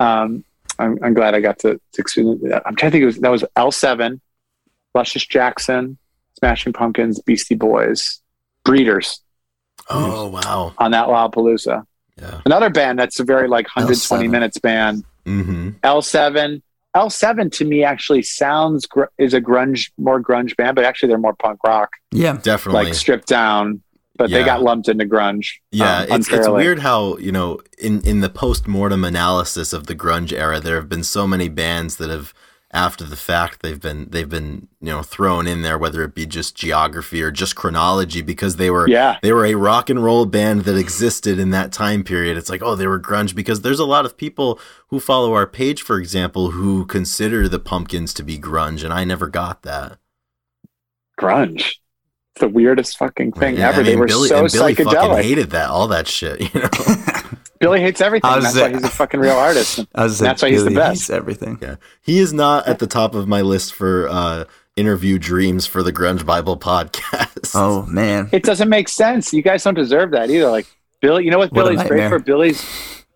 um, 0.00 0.44
I'm, 0.78 0.98
I'm 1.02 1.14
glad 1.14 1.34
I 1.34 1.40
got 1.40 1.58
to, 1.60 1.74
to 1.92 2.00
experience 2.00 2.40
that. 2.44 2.62
I'm 2.66 2.74
trying 2.76 2.90
to 2.90 2.94
think 2.94 3.02
it 3.02 3.06
was, 3.06 3.18
that 3.18 3.30
was 3.30 3.44
L7, 3.56 4.20
Luscious 4.94 5.26
Jackson, 5.26 5.98
Smashing 6.38 6.72
Pumpkins, 6.72 7.20
Beastie 7.20 7.54
Boys, 7.54 8.20
Breeders. 8.64 9.20
Oh, 9.90 10.28
wow. 10.28 10.74
On 10.78 10.90
that 10.92 11.06
Lollapalooza. 11.08 11.84
Yeah. 12.20 12.40
Another 12.46 12.70
band 12.70 12.98
that's 12.98 13.18
a 13.20 13.24
very 13.24 13.48
like 13.48 13.66
120 13.74 14.26
L7. 14.26 14.30
minutes 14.30 14.58
band 14.58 15.04
Mm-hmm. 15.26 15.70
L7. 15.82 16.60
L7 16.94 17.50
to 17.52 17.64
me 17.64 17.82
actually 17.82 18.20
sounds 18.22 18.86
gr- 18.86 19.04
is 19.16 19.32
a 19.34 19.40
grunge, 19.40 19.90
more 19.96 20.22
grunge 20.22 20.54
band, 20.56 20.76
but 20.76 20.84
actually 20.84 21.08
they're 21.08 21.18
more 21.18 21.34
punk 21.34 21.58
rock. 21.64 21.90
Yeah, 22.12 22.36
definitely. 22.36 22.84
Like 22.84 22.94
stripped 22.94 23.26
down, 23.26 23.82
but 24.16 24.30
yeah. 24.30 24.38
they 24.38 24.44
got 24.44 24.62
lumped 24.62 24.88
into 24.88 25.04
grunge. 25.04 25.54
Yeah, 25.70 26.00
um, 26.00 26.20
it's, 26.20 26.32
it's 26.32 26.48
weird 26.48 26.80
how 26.80 27.16
you 27.18 27.32
know 27.32 27.60
in 27.78 28.00
in 28.02 28.20
the 28.20 28.30
post 28.30 28.66
mortem 28.68 29.04
analysis 29.04 29.72
of 29.72 29.86
the 29.86 29.94
grunge 29.94 30.32
era, 30.32 30.60
there 30.60 30.76
have 30.76 30.88
been 30.88 31.04
so 31.04 31.26
many 31.26 31.48
bands 31.48 31.96
that 31.96 32.10
have 32.10 32.32
after 32.74 33.04
the 33.04 33.16
fact 33.16 33.62
they've 33.62 33.80
been 33.80 34.08
they've 34.10 34.28
been 34.28 34.66
you 34.80 34.88
know 34.88 35.00
thrown 35.00 35.46
in 35.46 35.62
there 35.62 35.78
whether 35.78 36.02
it 36.02 36.12
be 36.12 36.26
just 36.26 36.56
geography 36.56 37.22
or 37.22 37.30
just 37.30 37.54
chronology 37.54 38.20
because 38.20 38.56
they 38.56 38.68
were 38.68 38.88
Yeah. 38.88 39.16
they 39.22 39.32
were 39.32 39.46
a 39.46 39.54
rock 39.54 39.88
and 39.88 40.02
roll 40.02 40.26
band 40.26 40.62
that 40.62 40.76
existed 40.76 41.38
in 41.38 41.50
that 41.50 41.70
time 41.70 42.02
period 42.02 42.36
it's 42.36 42.50
like 42.50 42.62
oh 42.64 42.74
they 42.74 42.88
were 42.88 42.98
grunge 42.98 43.32
because 43.32 43.60
there's 43.60 43.78
a 43.78 43.84
lot 43.84 44.04
of 44.04 44.16
people 44.16 44.58
who 44.88 44.98
follow 44.98 45.34
our 45.34 45.46
page 45.46 45.82
for 45.82 45.98
example 45.98 46.50
who 46.50 46.84
consider 46.84 47.48
the 47.48 47.60
pumpkins 47.60 48.12
to 48.14 48.24
be 48.24 48.38
grunge 48.38 48.82
and 48.82 48.92
i 48.92 49.04
never 49.04 49.28
got 49.28 49.62
that 49.62 49.98
grunge. 51.18 51.76
It's 52.34 52.40
the 52.40 52.48
weirdest 52.48 52.96
fucking 52.98 53.32
thing 53.32 53.56
Yeah, 53.56 53.68
ever. 53.68 53.80
I 53.80 53.84
they 53.84 53.96
were 53.96 54.06
Billy, 54.06 54.28
so 54.28 54.38
and 54.44 54.52
Billy 54.52 54.74
fucking 54.74 54.92
psychedelic. 54.92 55.22
hated 55.22 55.50
that 55.50 55.70
all 55.70 55.86
that 55.88 56.08
shit 56.08 56.40
you 56.54 56.60
know 56.60 56.68
Billy 57.60 57.80
hates 57.80 58.00
everything. 58.00 58.28
That's 58.40 58.52
there- 58.54 58.68
why 58.70 58.74
he's 58.74 58.82
a 58.84 58.88
fucking 58.88 59.20
real 59.20 59.36
artist. 59.36 59.80
I 59.94 60.02
was 60.02 60.18
That's 60.18 60.42
why 60.42 60.50
he's 60.50 60.64
the 60.64 60.70
best. 60.72 61.02
hates 61.02 61.10
Everything. 61.10 61.58
Yeah, 61.62 61.76
he 62.02 62.18
is 62.18 62.32
not 62.32 62.66
at 62.66 62.78
the 62.80 62.86
top 62.88 63.14
of 63.14 63.28
my 63.28 63.40
list 63.40 63.72
for 63.74 64.08
uh, 64.10 64.44
interview 64.76 65.18
dreams 65.18 65.64
for 65.66 65.82
the 65.84 65.92
Grunge 65.92 66.26
Bible 66.26 66.58
podcast. 66.58 67.52
Oh 67.54 67.86
man. 67.86 68.28
It 68.32 68.42
doesn't 68.42 68.68
make 68.68 68.88
sense. 68.88 69.32
You 69.32 69.40
guys 69.42 69.62
don't 69.62 69.74
deserve 69.74 70.10
that 70.10 70.28
either. 70.28 70.50
Like 70.50 70.66
Billy, 71.00 71.24
you 71.24 71.30
know 71.30 71.38
what 71.38 71.52
What 71.52 71.66
Billy's 71.66 71.88
great 71.88 72.08
for? 72.08 72.18
Billy's 72.18 72.66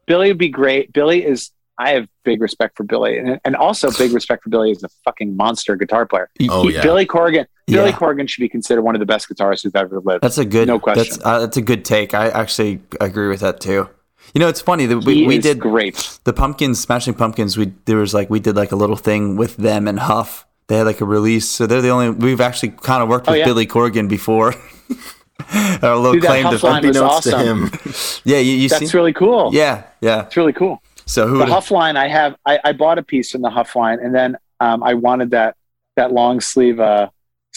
Billy 0.06 0.28
would 0.28 0.38
be 0.38 0.48
great. 0.48 0.92
Billy 0.92 1.24
is. 1.24 1.50
I 1.80 1.90
have 1.90 2.08
big 2.24 2.40
respect 2.40 2.76
for 2.76 2.82
Billy, 2.84 3.18
and, 3.18 3.40
and 3.44 3.54
also 3.54 3.90
big 3.92 4.12
respect 4.12 4.42
for 4.44 4.50
Billy 4.50 4.70
as 4.72 4.82
a 4.82 4.88
fucking 5.04 5.36
monster 5.36 5.76
guitar 5.76 6.06
player. 6.06 6.28
Oh, 6.48 6.66
He- 6.66 6.74
yeah. 6.74 6.82
Billy 6.82 7.06
Corgan. 7.68 7.72
Billy 7.72 7.90
Yeah. 7.90 7.96
Corgan 7.96 8.28
should 8.28 8.40
be 8.40 8.48
considered 8.48 8.82
one 8.82 8.94
of 8.94 8.98
the 9.00 9.06
best 9.06 9.28
guitarists 9.28 9.62
who've 9.62 9.76
ever 9.76 10.00
lived. 10.00 10.22
That's 10.22 10.38
a 10.38 10.44
good. 10.44 10.68
No 10.68 10.78
question. 10.78 11.04
That's 11.04 11.24
uh, 11.24 11.38
that's 11.40 11.56
a 11.56 11.62
good 11.62 11.84
take. 11.84 12.14
I 12.14 12.28
actually 12.28 12.80
agree 13.00 13.28
with 13.28 13.40
that 13.40 13.60
too. 13.60 13.88
You 14.34 14.40
know, 14.40 14.48
it's 14.48 14.60
funny 14.60 14.84
that 14.86 14.98
we, 15.04 15.26
we 15.26 15.38
did 15.38 15.58
great. 15.58 16.18
the 16.24 16.32
pumpkins, 16.34 16.80
Smashing 16.80 17.14
Pumpkins. 17.14 17.56
We 17.56 17.72
there 17.86 17.96
was 17.96 18.12
like 18.12 18.28
we 18.28 18.40
did 18.40 18.56
like 18.56 18.72
a 18.72 18.76
little 18.76 18.96
thing 18.96 19.36
with 19.36 19.56
them 19.56 19.88
and 19.88 19.98
Huff. 19.98 20.46
They 20.66 20.76
had 20.76 20.86
like 20.86 21.00
a 21.00 21.06
release, 21.06 21.48
so 21.48 21.66
they're 21.66 21.80
the 21.80 21.88
only 21.88 22.10
we've 22.10 22.40
actually 22.42 22.70
kind 22.70 23.02
of 23.02 23.08
worked 23.08 23.26
Oh, 23.28 23.32
with 23.32 23.38
yeah. 23.38 23.44
Billy 23.46 23.66
Corgan 23.66 24.06
before. 24.08 24.54
Our 25.82 25.96
little 25.96 26.12
Dude, 26.14 26.24
claim 26.24 26.44
to 26.44 26.50
was 26.50 26.64
Unbeknownst 26.64 27.22
to 27.30 27.38
him, 27.38 27.70
yeah. 28.24 28.38
You, 28.38 28.52
you 28.52 28.68
That's 28.68 28.90
see, 28.90 28.96
really 28.96 29.12
cool. 29.14 29.50
yeah, 29.54 29.84
yeah. 30.00 30.26
it's 30.26 30.36
really 30.36 30.52
cool. 30.52 30.82
So 31.06 31.26
who 31.26 31.38
the 31.38 31.46
Huff 31.46 31.70
line, 31.70 31.96
I 31.96 32.08
have. 32.08 32.36
I, 32.44 32.58
I 32.64 32.72
bought 32.72 32.98
a 32.98 33.02
piece 33.02 33.30
from 33.30 33.40
the 33.42 33.48
Huff 33.48 33.74
line, 33.76 33.98
and 34.00 34.14
then 34.14 34.36
um, 34.60 34.82
I 34.82 34.94
wanted 34.94 35.30
that 35.30 35.56
that 35.96 36.12
long 36.12 36.40
sleeve 36.40 36.80
uh, 36.80 37.08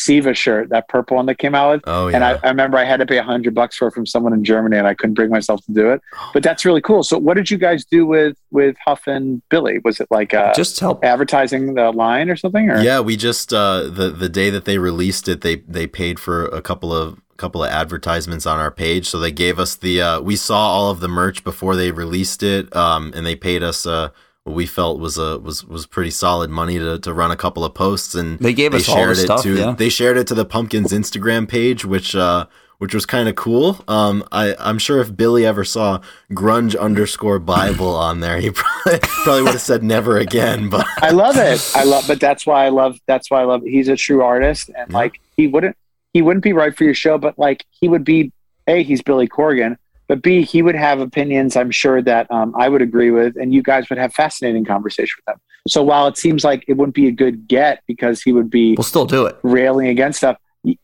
Siva 0.03 0.33
shirt, 0.33 0.69
that 0.69 0.87
purple 0.87 1.17
one 1.17 1.25
that 1.27 1.37
came 1.37 1.55
out 1.55 1.71
with. 1.71 1.83
oh 1.85 2.07
yeah, 2.07 2.15
And 2.15 2.23
I, 2.23 2.39
I 2.43 2.49
remember 2.49 2.77
I 2.77 2.83
had 2.83 2.97
to 2.97 3.05
pay 3.05 3.17
a 3.17 3.23
hundred 3.23 3.53
bucks 3.53 3.77
for 3.77 3.87
it 3.87 3.93
from 3.93 4.05
someone 4.05 4.33
in 4.33 4.43
Germany, 4.43 4.77
and 4.77 4.87
I 4.87 4.93
couldn't 4.93 5.13
bring 5.13 5.29
myself 5.29 5.63
to 5.65 5.71
do 5.71 5.91
it. 5.91 6.01
But 6.33 6.43
that's 6.43 6.65
really 6.65 6.81
cool. 6.81 7.03
So, 7.03 7.17
what 7.17 7.35
did 7.35 7.51
you 7.51 7.57
guys 7.57 7.85
do 7.85 8.05
with 8.05 8.35
with 8.51 8.75
Huff 8.85 9.07
and 9.07 9.41
Billy? 9.49 9.79
Was 9.83 9.99
it 9.99 10.07
like 10.11 10.33
uh, 10.33 10.53
just 10.53 10.79
help? 10.79 11.03
advertising 11.03 11.75
the 11.75 11.91
line 11.91 12.29
or 12.29 12.35
something? 12.35 12.69
Or 12.69 12.81
yeah. 12.81 12.99
We 12.99 13.15
just 13.17 13.53
uh, 13.53 13.83
the 13.83 14.09
the 14.09 14.29
day 14.29 14.49
that 14.49 14.65
they 14.65 14.77
released 14.77 15.27
it, 15.27 15.41
they 15.41 15.57
they 15.57 15.87
paid 15.87 16.19
for 16.19 16.45
a 16.45 16.61
couple 16.61 16.93
of 16.93 17.19
couple 17.37 17.63
of 17.63 17.71
advertisements 17.71 18.45
on 18.45 18.59
our 18.59 18.71
page. 18.71 19.07
So 19.07 19.19
they 19.19 19.31
gave 19.31 19.59
us 19.59 19.75
the 19.75 20.01
uh, 20.01 20.21
we 20.21 20.35
saw 20.35 20.57
all 20.57 20.91
of 20.91 20.99
the 20.99 21.07
merch 21.07 21.43
before 21.43 21.75
they 21.75 21.91
released 21.91 22.43
it, 22.43 22.73
um, 22.75 23.11
and 23.15 23.25
they 23.25 23.35
paid 23.35 23.63
us 23.63 23.85
uh, 23.85 24.09
what 24.43 24.55
we 24.55 24.65
felt 24.65 24.99
was 24.99 25.17
a 25.17 25.37
was 25.39 25.63
was 25.65 25.85
pretty 25.85 26.09
solid 26.11 26.49
money 26.49 26.79
to, 26.79 26.97
to 26.99 27.13
run 27.13 27.31
a 27.31 27.35
couple 27.35 27.63
of 27.63 27.73
posts 27.73 28.15
and 28.15 28.39
They 28.39 28.53
gave 28.53 28.73
us 28.73 28.87
all 28.89 28.95
the 28.95 29.01
shared 29.01 29.17
it 29.17 29.21
stuff, 29.21 29.43
to 29.43 29.55
yeah. 29.55 29.71
they 29.77 29.89
shared 29.89 30.17
it 30.17 30.27
to 30.27 30.35
the 30.35 30.45
pumpkins 30.45 30.91
instagram 30.91 31.47
page 31.47 31.85
which 31.85 32.15
uh 32.15 32.47
which 32.79 32.95
was 32.95 33.05
kind 33.05 33.29
of 33.29 33.35
cool 33.35 33.83
um 33.87 34.23
i 34.31 34.55
i'm 34.59 34.79
sure 34.79 34.99
if 34.99 35.15
billy 35.15 35.45
ever 35.45 35.63
saw 35.63 35.99
grunge 36.31 36.75
underscore 36.79 37.37
bible 37.37 37.95
on 37.95 38.19
there 38.21 38.39
he 38.39 38.49
probably 38.55 38.99
probably 39.01 39.43
would 39.43 39.51
have 39.51 39.61
said 39.61 39.83
never 39.83 40.17
again 40.17 40.69
but 40.69 40.87
I 40.97 41.11
love 41.11 41.35
it. 41.37 41.61
I 41.75 41.83
love, 41.83 42.05
but 42.07 42.19
that's 42.19 42.45
why 42.47 42.65
I 42.65 42.69
love. 42.69 42.97
That's 43.07 43.29
why 43.29 43.41
I 43.41 43.45
love. 43.45 43.61
He's 43.63 43.87
a 43.89 43.95
true 43.95 44.23
artist, 44.23 44.69
and 44.69 44.89
Yeah. 44.89 44.97
like 44.97 45.19
he 45.37 45.45
wouldn't, 45.47 45.75
he 46.13 46.21
wouldn't 46.21 46.43
be 46.43 46.53
right 46.53 46.75
for 46.75 46.83
your 46.83 46.93
show, 46.93 47.17
but 47.17 47.37
like 47.37 47.65
he 47.71 47.87
would 47.87 48.03
be. 48.03 48.31
A, 48.67 48.83
he's 48.83 49.01
Billy 49.01 49.27
Corgan, 49.27 49.77
but 50.11 50.21
B, 50.21 50.41
he 50.41 50.61
would 50.61 50.75
have 50.75 50.99
opinions. 50.99 51.55
I'm 51.55 51.71
sure 51.71 52.01
that 52.01 52.29
um, 52.29 52.53
I 52.59 52.67
would 52.67 52.81
agree 52.81 53.11
with, 53.11 53.37
and 53.37 53.53
you 53.53 53.63
guys 53.63 53.89
would 53.89 53.97
have 53.97 54.13
fascinating 54.13 54.65
conversation 54.65 55.15
with 55.25 55.35
him. 55.35 55.39
So 55.69 55.81
while 55.83 56.05
it 56.07 56.17
seems 56.17 56.43
like 56.43 56.65
it 56.67 56.73
wouldn't 56.73 56.95
be 56.95 57.07
a 57.07 57.13
good 57.13 57.47
get 57.47 57.81
because 57.87 58.21
he 58.21 58.33
would 58.33 58.49
be 58.49 58.75
We'll 58.77 58.83
still 58.83 59.05
do 59.05 59.25
it. 59.25 59.39
railing 59.41 59.87
against 59.87 60.17
stuff. 60.17 60.35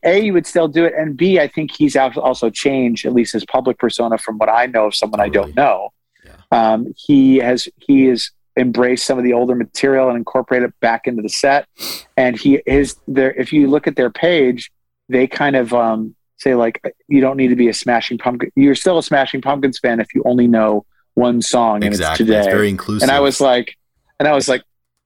A, 0.02 0.18
you 0.18 0.32
would 0.32 0.46
still 0.46 0.66
do 0.66 0.86
it, 0.86 0.94
and 0.96 1.14
B, 1.14 1.38
I 1.38 1.46
think 1.46 1.72
he's 1.76 1.94
al- 1.94 2.18
also 2.18 2.48
changed 2.48 3.04
at 3.04 3.12
least 3.12 3.34
his 3.34 3.44
public 3.44 3.76
persona 3.78 4.16
from 4.16 4.38
what 4.38 4.48
I 4.48 4.64
know 4.64 4.86
of 4.86 4.94
someone 4.94 5.20
I 5.20 5.28
don't 5.28 5.54
know. 5.54 5.90
Yeah. 6.24 6.32
Um, 6.50 6.94
he 6.96 7.36
has 7.36 7.68
he 7.76 8.06
has 8.06 8.30
embraced 8.56 9.04
some 9.04 9.18
of 9.18 9.24
the 9.24 9.34
older 9.34 9.54
material 9.54 10.08
and 10.08 10.16
incorporated 10.16 10.70
it 10.70 10.80
back 10.80 11.06
into 11.06 11.20
the 11.20 11.28
set. 11.28 11.68
And 12.16 12.40
he 12.40 12.62
is 12.64 12.96
there. 13.06 13.32
If 13.34 13.52
you 13.52 13.68
look 13.68 13.86
at 13.86 13.96
their 13.96 14.08
page, 14.10 14.72
they 15.10 15.26
kind 15.26 15.54
of 15.54 15.74
um, 15.74 16.14
say 16.38 16.54
like, 16.54 16.80
you 17.08 17.20
don't 17.20 17.36
need 17.36 17.48
to 17.48 17.56
be 17.56 17.68
a 17.68 17.74
Smashing 17.74 18.18
Pumpkin. 18.18 18.50
You're 18.56 18.74
still 18.74 18.98
a 18.98 19.02
Smashing 19.02 19.42
Pumpkins 19.42 19.78
fan 19.78 20.00
if 20.00 20.14
you 20.14 20.22
only 20.24 20.46
know 20.46 20.86
one 21.14 21.42
song, 21.42 21.76
and 21.76 21.86
exactly 21.86 22.24
it's 22.26 22.30
it's 22.30 22.46
today 22.46 22.50
very 22.50 22.68
inclusive 22.68 23.02
and 23.08 23.10
I 23.10 23.20
was 23.20 23.40
like, 23.40 23.76
and 24.18 24.28
I 24.28 24.32
was 24.32 24.48
like, 24.48 24.62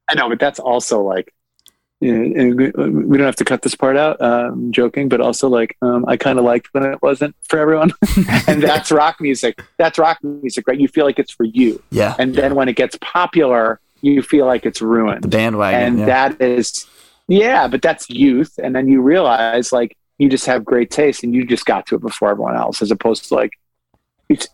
I 0.09 0.14
know, 0.14 0.28
but 0.28 0.38
that's 0.38 0.59
also 0.59 1.02
like, 1.02 1.32
you 2.00 2.12
know, 2.12 2.70
we 2.76 3.16
don't 3.16 3.26
have 3.26 3.36
to 3.36 3.44
cut 3.44 3.62
this 3.62 3.74
part 3.74 3.96
out. 3.96 4.20
Um, 4.20 4.72
joking, 4.72 5.09
but 5.09 5.20
also 5.20 5.48
like, 5.48 5.76
um, 5.82 6.04
I 6.06 6.16
kind 6.16 6.38
of 6.38 6.44
liked 6.44 6.68
when 6.72 6.84
it 6.84 7.00
wasn't 7.00 7.34
for 7.48 7.59
everyone, 7.59 7.92
and 8.46 8.62
that's 8.68 8.92
rock 8.92 9.20
music. 9.20 9.62
That's 9.78 9.98
rock 9.98 10.18
music, 10.22 10.66
right? 10.68 10.78
You 10.78 10.88
feel 10.88 11.06
like 11.06 11.18
it's 11.18 11.32
for 11.32 11.44
you, 11.44 11.82
Yeah, 11.90 12.14
and 12.18 12.34
then 12.34 12.54
when 12.54 12.68
it 12.68 12.76
gets 12.76 12.98
popular, 13.00 13.80
you 14.02 14.20
feel 14.20 14.46
like 14.46 14.66
it's 14.66 14.80
the 14.80 14.86
ruined, 14.86 15.30
bandwagon. 15.30 15.80
and 15.80 15.98
yeah. 16.00 16.06
that 16.06 16.40
is, 16.42 16.86
yeah, 17.28 17.68
but 17.68 17.80
that's 17.80 18.10
youth, 18.10 18.59
and 18.62 18.74
then 18.74 18.88
you 18.88 19.00
realize 19.00 19.72
like 19.72 19.96
you 20.23 20.28
just 20.28 20.47
have 20.47 20.65
great 20.65 20.90
taste, 20.90 21.24
and 21.24 21.35
you 21.35 21.44
just 21.44 21.66
got 21.66 21.86
to 21.89 21.97
it 21.97 22.01
before 22.01 22.31
everyone 22.31 22.57
else, 22.57 22.81
as 22.81 22.90
opposed 22.90 23.24
to 23.28 23.35
like. 23.35 23.53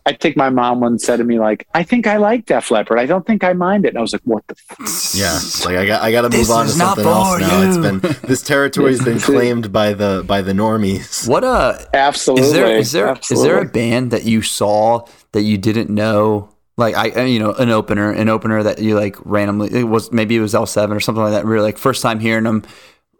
I 0.05 0.11
think 0.11 0.35
my 0.35 0.49
mom 0.49 0.81
once 0.81 1.05
said 1.05 1.17
to 1.17 1.23
me 1.23 1.39
like, 1.39 1.65
"I 1.73 1.83
think 1.83 2.05
I 2.05 2.17
like 2.17 2.45
Def 2.47 2.69
Leppard. 2.69 2.99
I 2.99 3.05
don't 3.05 3.25
think 3.25 3.45
I 3.45 3.53
mind 3.53 3.85
it." 3.85 3.89
And 3.89 3.97
I 3.97 4.01
was 4.01 4.11
like, 4.11 4.23
"What 4.25 4.45
the 4.47 4.55
f- 4.71 5.11
yeah 5.15 5.35
it's 5.37 5.63
like 5.65 5.77
i 5.77 5.85
got 5.85 6.01
i 6.01 6.11
got 6.11 6.23
to 6.23 6.29
This 6.29 6.49
move 6.49 6.57
on 6.57 6.65
to 6.65 6.71
something 6.71 7.05
else 7.05 7.33
for 7.35 7.39
now 7.39 7.61
it's 7.61 7.75
you. 7.77 7.81
been 7.81 7.99
this 8.23 8.41
territory's 8.41 9.01
been 9.01 9.19
claimed 9.31 9.71
by 9.71 9.93
the 9.93 10.23
by 10.27 10.41
the 10.41 10.51
normies 10.51 11.29
what 11.29 11.43
a 11.45 11.87
Absolutely. 11.93 12.45
is 12.47 12.53
there 12.53 12.77
is 12.77 12.91
there 12.91 13.05
is 13.05 13.17
Absolutely. 13.17 13.47
there 13.49 13.59
a 13.61 13.65
band 13.65 14.11
that 14.11 14.25
you 14.25 14.41
saw 14.41 15.05
that 15.31 15.43
you 15.43 15.57
didn't 15.57 15.89
know 15.89 16.49
like 16.75 16.95
I 16.95 17.11
uh, 17.11 17.23
you 17.23 17.39
know 17.39 17.53
an 17.53 17.69
opener 17.69 18.11
an 18.11 18.27
opener 18.27 18.61
that 18.63 18.79
you 18.79 18.95
like 18.95 19.15
randomly 19.23 19.69
it 19.71 19.83
was 19.83 20.11
maybe 20.11 20.35
it 20.35 20.41
was 20.41 20.53
L7 20.53 20.93
or 20.93 20.99
something 20.99 21.23
like 21.23 21.31
that 21.33 21.45
really 21.45 21.63
like 21.63 21.77
first 21.77 22.01
time 22.01 22.19
hearing 22.19 22.43
them 22.43 22.63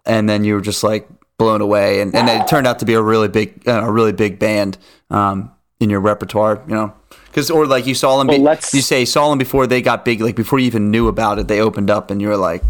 and 0.06 0.28
then 0.28 0.44
you 0.44 0.56
were 0.56 0.62
just 0.62 0.84
like 0.84 1.08
blown 1.40 1.62
away 1.62 2.02
and, 2.02 2.14
and 2.16 2.30
it 2.30 2.48
turned 2.48 2.68
out 2.68 2.78
to 2.78 2.86
be 2.86 2.94
a 2.94 3.02
really 3.02 3.28
big 3.28 3.68
uh, 3.68 3.82
a 3.84 3.92
really 3.92 4.12
big 4.12 4.38
band 4.38 4.78
um 5.10 5.52
in 5.80 5.90
your 5.90 6.00
repertoire 6.00 6.62
you 6.68 6.76
know 6.76 6.94
because 7.26 7.50
or 7.50 7.66
like 7.66 7.88
you 7.88 7.96
saw 7.96 8.20
them 8.20 8.28
Well, 8.28 8.56
be, 8.56 8.78
you 8.78 8.84
say 8.84 9.06
saw 9.06 9.30
them 9.30 9.40
before 9.40 9.66
they 9.66 9.82
got 9.82 10.06
big 10.06 10.22
like 10.22 10.36
before 10.36 10.60
you 10.60 10.68
even 10.68 10.92
knew 10.92 11.08
about 11.08 11.40
it 11.40 11.48
they 11.48 11.60
opened 11.60 11.90
up 11.90 12.12
and 12.12 12.22
you 12.22 12.28
were 12.28 12.38
like 12.38 12.62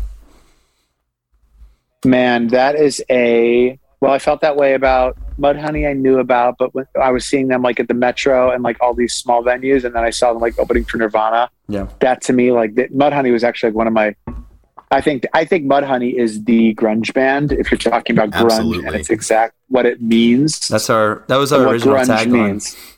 Man, 2.06 2.48
that 2.48 2.76
is 2.76 3.04
a 3.10 3.78
well. 4.00 4.14
I 4.14 4.20
felt 4.20 4.42
that 4.42 4.56
way 4.56 4.74
about 4.74 5.18
Mudhoney. 5.38 5.90
I 5.90 5.94
knew 5.94 6.20
about, 6.20 6.56
but 6.58 6.74
when 6.74 6.86
I 7.00 7.12
was 7.12 7.26
seeing 7.26 7.50
them 7.50 7.62
like 7.62 7.80
at 7.80 7.90
the 7.90 7.94
Metro 7.94 8.52
and 8.52 8.64
like 8.64 8.78
all 8.82 8.94
these 8.94 9.14
small 9.14 9.44
venues, 9.44 9.84
and 9.84 9.94
then 9.94 10.04
I 10.04 10.10
saw 10.10 10.32
them 10.32 10.42
like 10.42 10.58
opening 10.58 10.86
for 10.86 10.98
Nirvana. 10.98 11.50
yeah 11.68 11.88
That 12.00 12.22
to 12.24 12.34
me, 12.34 12.52
like 12.52 12.76
that, 12.76 12.94
Mudhoney 12.94 13.32
was 13.32 13.44
actually 13.44 13.72
like 13.72 13.78
one 13.78 13.88
of 13.88 13.94
my. 13.94 14.16
I 14.92 15.02
think 15.02 15.26
I 15.34 15.46
think 15.46 15.66
Mudhoney 15.66 16.16
is 16.16 16.44
the 16.44 16.74
grunge 16.76 17.14
band. 17.14 17.52
If 17.52 17.70
you're 17.70 17.78
talking 17.78 18.18
about 18.18 18.32
grunge, 18.32 18.52
Absolutely. 18.52 18.88
and 18.88 18.96
it's 18.96 19.10
exact 19.10 19.56
what 19.68 19.86
it 19.86 20.02
means. 20.02 20.68
that's 20.68 20.90
our 20.90 21.24
that 21.28 21.38
was 21.38 21.54
our 21.54 21.68
original 21.68 21.96
tagline. 21.96 22.96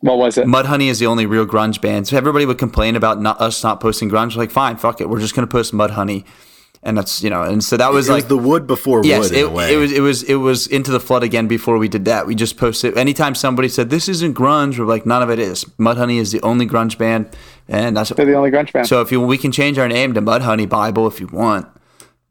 What 0.00 0.18
was 0.18 0.36
it? 0.36 0.46
Mudhoney 0.46 0.88
is 0.88 0.98
the 0.98 1.06
only 1.06 1.26
real 1.26 1.46
grunge 1.46 1.80
band. 1.80 2.08
So 2.08 2.16
everybody 2.16 2.44
would 2.44 2.58
complain 2.58 2.96
about 2.96 3.20
not, 3.20 3.40
us 3.40 3.62
not 3.62 3.80
posting 3.80 4.10
grunge. 4.10 4.36
Like, 4.36 4.50
fine, 4.50 4.76
fuck 4.76 5.00
it, 5.00 5.08
we're 5.08 5.20
just 5.20 5.34
gonna 5.34 5.46
post 5.46 5.72
Mudhoney, 5.72 6.24
and 6.84 6.96
that's 6.96 7.22
you 7.22 7.30
know. 7.30 7.42
And 7.42 7.64
so 7.64 7.76
that 7.76 7.92
was 7.92 8.08
it 8.08 8.12
like 8.12 8.24
was 8.24 8.28
the 8.28 8.38
wood 8.38 8.66
before 8.66 9.04
yes, 9.04 9.24
wood 9.24 9.32
in 9.32 9.38
it, 9.38 9.46
a 9.46 9.50
way 9.50 9.74
it 9.74 9.76
was 9.76 9.92
it 9.92 10.00
was 10.00 10.22
it 10.24 10.34
was 10.36 10.66
into 10.66 10.90
the 10.90 11.00
flood 11.00 11.22
again 11.22 11.48
before 11.48 11.78
we 11.78 11.88
did 11.88 12.04
that. 12.04 12.26
We 12.26 12.34
just 12.34 12.56
posted 12.56 12.96
anytime 12.96 13.34
somebody 13.34 13.68
said 13.68 13.90
this 13.90 14.08
isn't 14.08 14.34
grunge, 14.34 14.78
we're 14.78 14.84
like 14.84 15.06
none 15.06 15.22
of 15.22 15.30
it 15.30 15.38
is. 15.38 15.64
Mudhoney 15.78 16.18
is 16.18 16.30
the 16.30 16.42
only 16.42 16.66
grunge 16.66 16.98
band, 16.98 17.30
and 17.68 17.96
that's 17.96 18.10
They're 18.10 18.26
the 18.26 18.34
only 18.34 18.50
grunge 18.50 18.72
band. 18.72 18.86
so 18.86 19.00
if 19.00 19.10
you 19.10 19.20
we 19.20 19.38
can 19.38 19.50
change 19.50 19.78
our 19.78 19.88
name 19.88 20.14
to 20.14 20.22
Mudhoney 20.22 20.68
Bible 20.68 21.06
if 21.06 21.20
you 21.20 21.26
want. 21.28 21.66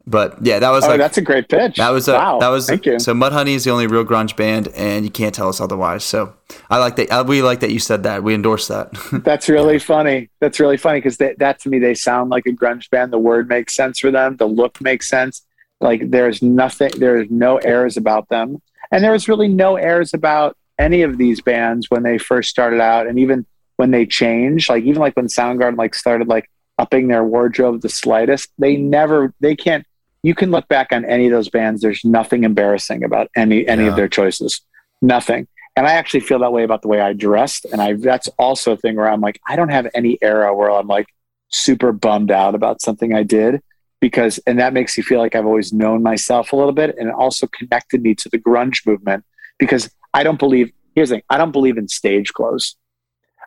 But 0.06 0.44
yeah, 0.44 0.58
that 0.58 0.70
was 0.70 0.84
oh, 0.84 0.88
like 0.88 0.98
that's 0.98 1.16
a 1.16 1.22
great 1.22 1.48
pitch. 1.48 1.76
that 1.76 1.88
was 1.90 2.08
a, 2.08 2.14
wow. 2.14 2.38
that 2.38 2.48
was 2.48 2.66
Thank 2.68 2.84
you. 2.84 2.98
so 2.98 3.14
Mudhoney 3.14 3.54
is 3.54 3.64
the 3.64 3.70
only 3.70 3.86
real 3.86 4.04
grunge 4.04 4.36
band, 4.36 4.68
and 4.68 5.04
you 5.04 5.10
can't 5.10 5.34
tell 5.34 5.48
us 5.48 5.60
otherwise. 5.60 6.04
So 6.04 6.34
I 6.68 6.78
like 6.78 6.96
that. 6.96 7.10
uh, 7.10 7.24
We 7.26 7.40
like 7.40 7.60
that 7.60 7.70
you 7.70 7.78
said 7.78 8.02
that. 8.02 8.22
We 8.22 8.34
endorse 8.34 8.68
that. 8.68 8.92
That's 9.24 9.48
really 9.48 9.78
funny. 9.78 10.28
That's 10.40 10.60
really 10.60 10.76
funny 10.76 10.98
because 10.98 11.16
that 11.16 11.58
to 11.60 11.68
me 11.70 11.78
they 11.78 11.94
sound 11.94 12.30
like 12.30 12.44
a 12.46 12.50
grunge 12.50 12.90
band. 12.90 13.12
The 13.12 13.18
word 13.18 13.48
makes 13.48 13.74
sense 13.74 13.98
for 13.98 14.10
them. 14.10 14.36
The 14.36 14.46
look 14.46 14.80
makes 14.80 15.08
sense. 15.08 15.42
Like 15.80 16.10
there's 16.10 16.42
nothing. 16.42 16.90
There's 16.98 17.30
no 17.30 17.56
errors 17.58 17.96
about 17.96 18.28
them, 18.28 18.60
and 18.92 19.02
there 19.02 19.12
was 19.12 19.26
really 19.26 19.48
no 19.48 19.76
errors 19.76 20.12
about 20.12 20.56
any 20.78 21.02
of 21.02 21.16
these 21.16 21.40
bands 21.40 21.90
when 21.90 22.02
they 22.02 22.18
first 22.18 22.50
started 22.50 22.80
out, 22.80 23.06
and 23.06 23.18
even 23.18 23.46
when 23.76 23.90
they 23.90 24.04
changed. 24.04 24.68
Like 24.68 24.84
even 24.84 25.00
like 25.00 25.16
when 25.16 25.28
Soundgarden 25.28 25.78
like 25.78 25.94
started 25.94 26.28
like 26.28 26.50
upping 26.78 27.08
their 27.08 27.24
wardrobe 27.24 27.80
the 27.80 27.88
slightest. 27.88 28.50
They 28.58 28.76
never, 28.76 29.32
they 29.40 29.56
can't. 29.56 29.86
You 30.24 30.34
can 30.34 30.50
look 30.50 30.66
back 30.68 30.88
on 30.90 31.04
any 31.04 31.26
of 31.26 31.32
those 31.32 31.50
bands. 31.50 31.82
There's 31.82 32.02
nothing 32.04 32.44
embarrassing 32.44 33.04
about 33.04 33.28
any 33.36 33.66
any 33.68 33.84
Yeah. 33.84 33.90
of 33.90 33.96
their 33.96 34.08
choices. 34.08 34.62
Nothing. 35.02 35.46
And 35.76 35.86
I 35.86 35.92
actually 35.92 36.20
feel 36.20 36.38
that 36.38 36.52
way 36.52 36.62
about 36.64 36.80
the 36.82 36.88
way 36.88 37.00
I 37.00 37.12
dressed. 37.12 37.66
And 37.70 37.80
I 37.82 37.92
that's 37.92 38.28
also 38.38 38.72
a 38.72 38.76
thing 38.76 38.96
where 38.96 39.08
I'm 39.08 39.20
like, 39.20 39.38
I 39.46 39.54
don't 39.54 39.68
have 39.68 39.86
any 39.94 40.16
era 40.22 40.54
where 40.56 40.70
I'm 40.70 40.86
like 40.86 41.08
super 41.50 41.92
bummed 41.92 42.30
out 42.30 42.54
about 42.54 42.80
something 42.80 43.14
I 43.14 43.22
did 43.22 43.60
because 44.00 44.38
and 44.46 44.58
that 44.58 44.72
makes 44.72 44.96
you 44.96 45.02
feel 45.02 45.18
like 45.20 45.34
I've 45.36 45.46
always 45.46 45.72
known 45.72 46.02
myself 46.02 46.52
a 46.52 46.56
little 46.56 46.72
bit 46.72 46.96
and 46.98 47.08
it 47.10 47.14
also 47.14 47.46
connected 47.46 48.02
me 48.02 48.14
to 48.16 48.28
the 48.30 48.38
grunge 48.38 48.86
movement 48.86 49.24
because 49.58 49.90
I 50.14 50.22
don't 50.22 50.38
believe 50.38 50.72
here's 50.94 51.10
the 51.10 51.16
thing, 51.16 51.22
I 51.28 51.36
don't 51.36 51.52
believe 51.52 51.76
in 51.76 51.86
stage 51.88 52.32
clothes. 52.32 52.76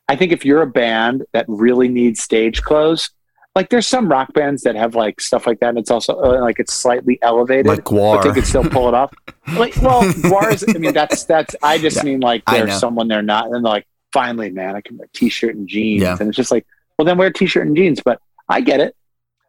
I 0.07 0.15
think 0.15 0.31
if 0.31 0.45
you're 0.45 0.61
a 0.61 0.67
band 0.67 1.25
that 1.33 1.45
really 1.47 1.87
needs 1.89 2.21
stage 2.21 2.61
clothes, 2.61 3.09
like 3.57 3.69
there's 3.71 3.87
some 3.87 4.07
rock 4.07 4.31
bands 4.33 4.61
that 4.61 4.75
have 4.75 4.93
like 4.93 5.19
stuff 5.19 5.47
like 5.47 5.59
that 5.61 5.69
and 5.69 5.79
it's 5.79 5.89
also 5.89 6.13
uh, 6.13 6.39
like 6.41 6.59
it's 6.59 6.75
slightly 6.75 7.17
elevated 7.23 7.65
Like 7.65 7.83
but 7.85 8.21
they 8.21 8.31
could 8.31 8.45
still 8.45 8.63
pull 8.63 8.87
it 8.87 8.93
off. 8.93 9.11
Like, 9.53 9.77
well, 9.77 10.03
Gwar's, 10.23 10.65
I 10.67 10.73
mean, 10.77 10.93
that's, 10.93 11.23
that's, 11.23 11.55
I 11.63 11.77
just 11.77 12.03
mean 12.03 12.19
like 12.19 12.43
there's 12.45 12.77
someone 12.77 13.07
they're 13.07 13.21
not. 13.21 13.45
And 13.45 13.53
they're 13.55 13.61
like, 13.61 13.87
finally, 14.11 14.49
man, 14.49 14.75
I 14.75 14.81
can 14.81 14.97
wear 14.97 15.07
t 15.13 15.29
shirt 15.29 15.55
and 15.55 15.69
jeans. 15.69 16.01
Yeah. 16.01 16.17
And 16.19 16.27
it's 16.27 16.35
just 16.35 16.51
like, 16.51 16.67
well, 16.97 17.05
then 17.05 17.17
wear 17.17 17.31
t 17.31 17.45
shirt 17.45 17.65
and 17.65 17.73
jeans. 17.75 18.01
But 18.03 18.19
I 18.49 18.59
get 18.59 18.81
it. 18.81 18.93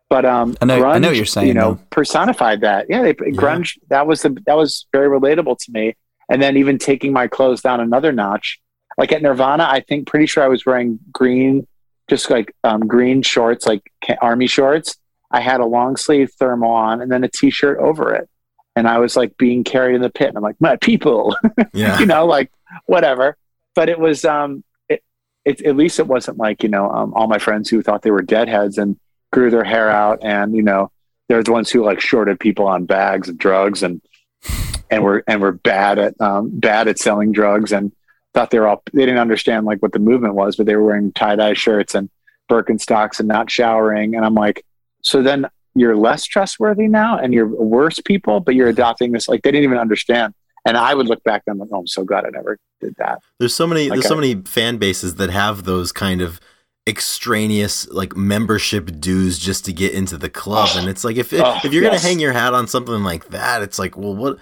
But, 0.08 0.24
um, 0.24 0.56
I 0.62 0.66
know- 0.66 0.84
I 0.84 0.98
know 1.00 1.08
what 1.08 1.16
you're 1.16 1.26
saying, 1.26 1.48
You 1.48 1.54
know, 1.54 1.74
though. 1.74 1.80
personified 1.90 2.60
that. 2.60 2.86
Yeah. 2.88 3.02
They, 3.02 3.12
grunge, 3.14 3.76
that 3.88 4.06
was 4.06 4.22
the, 4.22 4.40
that 4.46 4.56
was 4.56 4.86
very 4.92 5.08
relatable 5.08 5.58
to 5.64 5.72
me. 5.72 5.96
And 6.30 6.40
then 6.40 6.56
even 6.56 6.78
taking 6.78 7.12
my 7.12 7.26
clothes 7.26 7.60
down 7.60 7.80
another 7.80 8.12
notch, 8.12 8.60
like 8.96 9.10
at 9.10 9.20
Nirvana, 9.20 9.66
I 9.68 9.80
think 9.80 10.06
pretty 10.06 10.26
sure 10.26 10.44
I 10.44 10.48
was 10.48 10.64
wearing 10.64 11.00
green, 11.12 11.66
just 12.08 12.30
like 12.30 12.54
um, 12.64 12.86
green 12.86 13.22
shorts, 13.22 13.66
like 13.66 13.82
army 14.20 14.46
shorts. 14.46 14.96
I 15.30 15.40
had 15.40 15.60
a 15.60 15.66
long 15.66 15.96
sleeve 15.96 16.32
thermal 16.38 16.70
on 16.70 17.02
and 17.02 17.12
then 17.12 17.22
a 17.24 17.28
t 17.28 17.50
shirt 17.50 17.78
over 17.78 18.14
it. 18.14 18.28
And 18.74 18.88
I 18.88 18.98
was 18.98 19.16
like 19.16 19.36
being 19.36 19.64
carried 19.64 19.96
in 19.96 20.02
the 20.02 20.10
pit. 20.10 20.28
And 20.28 20.36
I'm 20.36 20.42
like, 20.42 20.60
my 20.60 20.76
people, 20.76 21.36
Yeah. 21.74 21.98
you 21.98 22.06
know, 22.06 22.24
like 22.26 22.50
whatever. 22.86 23.36
But 23.74 23.88
it 23.88 23.98
was, 23.98 24.24
um, 24.24 24.64
it, 24.88 25.02
it, 25.44 25.60
at 25.62 25.76
least 25.76 25.98
it 25.98 26.06
wasn't 26.06 26.38
like, 26.38 26.62
you 26.62 26.68
know, 26.68 26.88
um, 26.90 27.12
all 27.14 27.26
my 27.26 27.38
friends 27.38 27.68
who 27.68 27.82
thought 27.82 28.02
they 28.02 28.10
were 28.10 28.22
deadheads 28.22 28.78
and 28.78 28.96
grew 29.32 29.50
their 29.50 29.64
hair 29.64 29.90
out. 29.90 30.20
And, 30.22 30.54
you 30.56 30.62
know, 30.62 30.90
they're 31.28 31.42
the 31.42 31.52
ones 31.52 31.70
who 31.70 31.84
like 31.84 32.00
shorted 32.00 32.40
people 32.40 32.66
on 32.66 32.86
bags 32.86 33.28
of 33.28 33.36
drugs 33.36 33.82
and, 33.82 34.00
and 34.90 35.02
were, 35.04 35.22
and 35.26 35.42
were 35.42 35.52
bad 35.52 35.98
at, 35.98 36.18
um, 36.20 36.48
bad 36.58 36.88
at 36.88 36.98
selling 36.98 37.32
drugs 37.32 37.72
and 37.72 37.92
thought 38.38 38.50
they 38.52 38.60
were 38.60 38.68
all, 38.68 38.82
they 38.92 39.04
didn't 39.04 39.18
understand 39.18 39.66
like 39.66 39.82
what 39.82 39.92
the 39.92 39.98
movement 39.98 40.34
was, 40.34 40.54
but 40.54 40.66
they 40.66 40.76
were 40.76 40.84
wearing 40.84 41.10
tie 41.12 41.34
dye 41.34 41.54
shirts 41.54 41.94
and 41.94 42.08
Birkenstocks 42.48 43.18
and 43.18 43.26
not 43.26 43.50
showering. 43.50 44.14
And 44.14 44.24
I'm 44.24 44.34
like, 44.34 44.64
so 45.02 45.22
then 45.22 45.48
you're 45.74 45.96
less 45.96 46.24
trustworthy 46.24 46.86
now 46.86 47.18
and 47.18 47.34
you're 47.34 47.48
worse 47.48 47.98
people, 48.00 48.38
but 48.38 48.54
you're 48.54 48.68
mm-hmm. 48.68 48.78
adopting 48.78 49.12
this. 49.12 49.28
Like 49.28 49.42
they 49.42 49.50
didn't 49.50 49.64
even 49.64 49.78
understand. 49.78 50.34
And 50.64 50.76
I 50.76 50.94
would 50.94 51.08
look 51.08 51.22
back 51.24 51.42
and 51.46 51.54
I'm 51.54 51.58
like, 51.58 51.70
oh, 51.72 51.80
I'm 51.80 51.86
so 51.88 52.04
glad 52.04 52.26
I 52.26 52.30
never 52.30 52.58
did 52.80 52.94
that. 52.98 53.18
There's 53.40 53.54
so 53.54 53.66
many 53.66 53.88
there's 53.88 54.00
Okay. 54.00 54.08
so 54.08 54.14
many 54.14 54.36
fan 54.36 54.76
bases 54.76 55.16
that 55.16 55.30
have 55.30 55.64
those 55.64 55.90
kind 55.90 56.20
of 56.20 56.40
extraneous 56.86 57.88
like 57.88 58.16
membership 58.16 59.00
dues 59.00 59.38
just 59.38 59.64
to 59.64 59.72
get 59.72 59.92
into 59.92 60.16
the 60.16 60.30
club 60.30 60.68
oh. 60.72 60.78
and 60.78 60.88
it's 60.88 61.04
like 61.04 61.16
if 61.16 61.34
if, 61.34 61.42
Oh, 61.44 61.58
if 61.62 61.70
you're 61.70 61.82
gonna 61.82 61.98
hang 61.98 62.18
your 62.18 62.32
hat 62.32 62.54
on 62.54 62.66
something 62.66 63.04
like 63.04 63.28
that 63.28 63.60
it's 63.60 63.78
like 63.78 63.98
well 63.98 64.16
what 64.16 64.38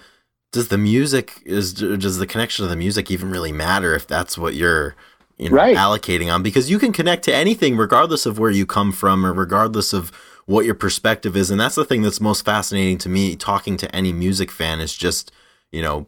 does 0.51 0.69
the 0.69 0.77
music 0.77 1.41
is 1.45 1.73
does 1.73 2.17
the 2.17 2.27
connection 2.27 2.63
of 2.63 2.69
the 2.71 2.75
music 2.77 3.11
even 3.11 3.29
really 3.29 3.51
matter 3.51 3.93
if 3.95 4.07
that's 4.07 4.37
what 4.37 4.53
you're 4.53 4.95
you 5.37 5.49
know 5.49 5.55
Right. 5.55 5.75
allocating 5.77 6.33
on? 6.33 6.41
Because 6.43 6.69
you 6.69 6.79
can 6.79 6.91
connect 6.91 7.23
to 7.25 7.35
anything 7.35 7.77
regardless 7.77 8.25
of 8.25 8.39
where 8.39 8.51
you 8.51 8.65
come 8.65 8.91
from 8.91 9.25
or 9.25 9.33
regardless 9.33 9.93
of 9.93 10.11
what 10.45 10.65
your 10.65 10.75
perspective 10.75 11.35
is. 11.35 11.51
And 11.51 11.59
that's 11.59 11.75
the 11.75 11.83
thing 11.85 12.01
that's 12.01 12.21
most 12.21 12.45
fascinating 12.45 12.97
to 12.99 13.09
me 13.09 13.35
talking 13.35 13.75
to 13.77 13.93
any 13.95 14.13
music 14.13 14.49
fan 14.49 14.79
is 14.79 14.95
just 14.95 15.31
you 15.71 15.81
know 15.81 16.07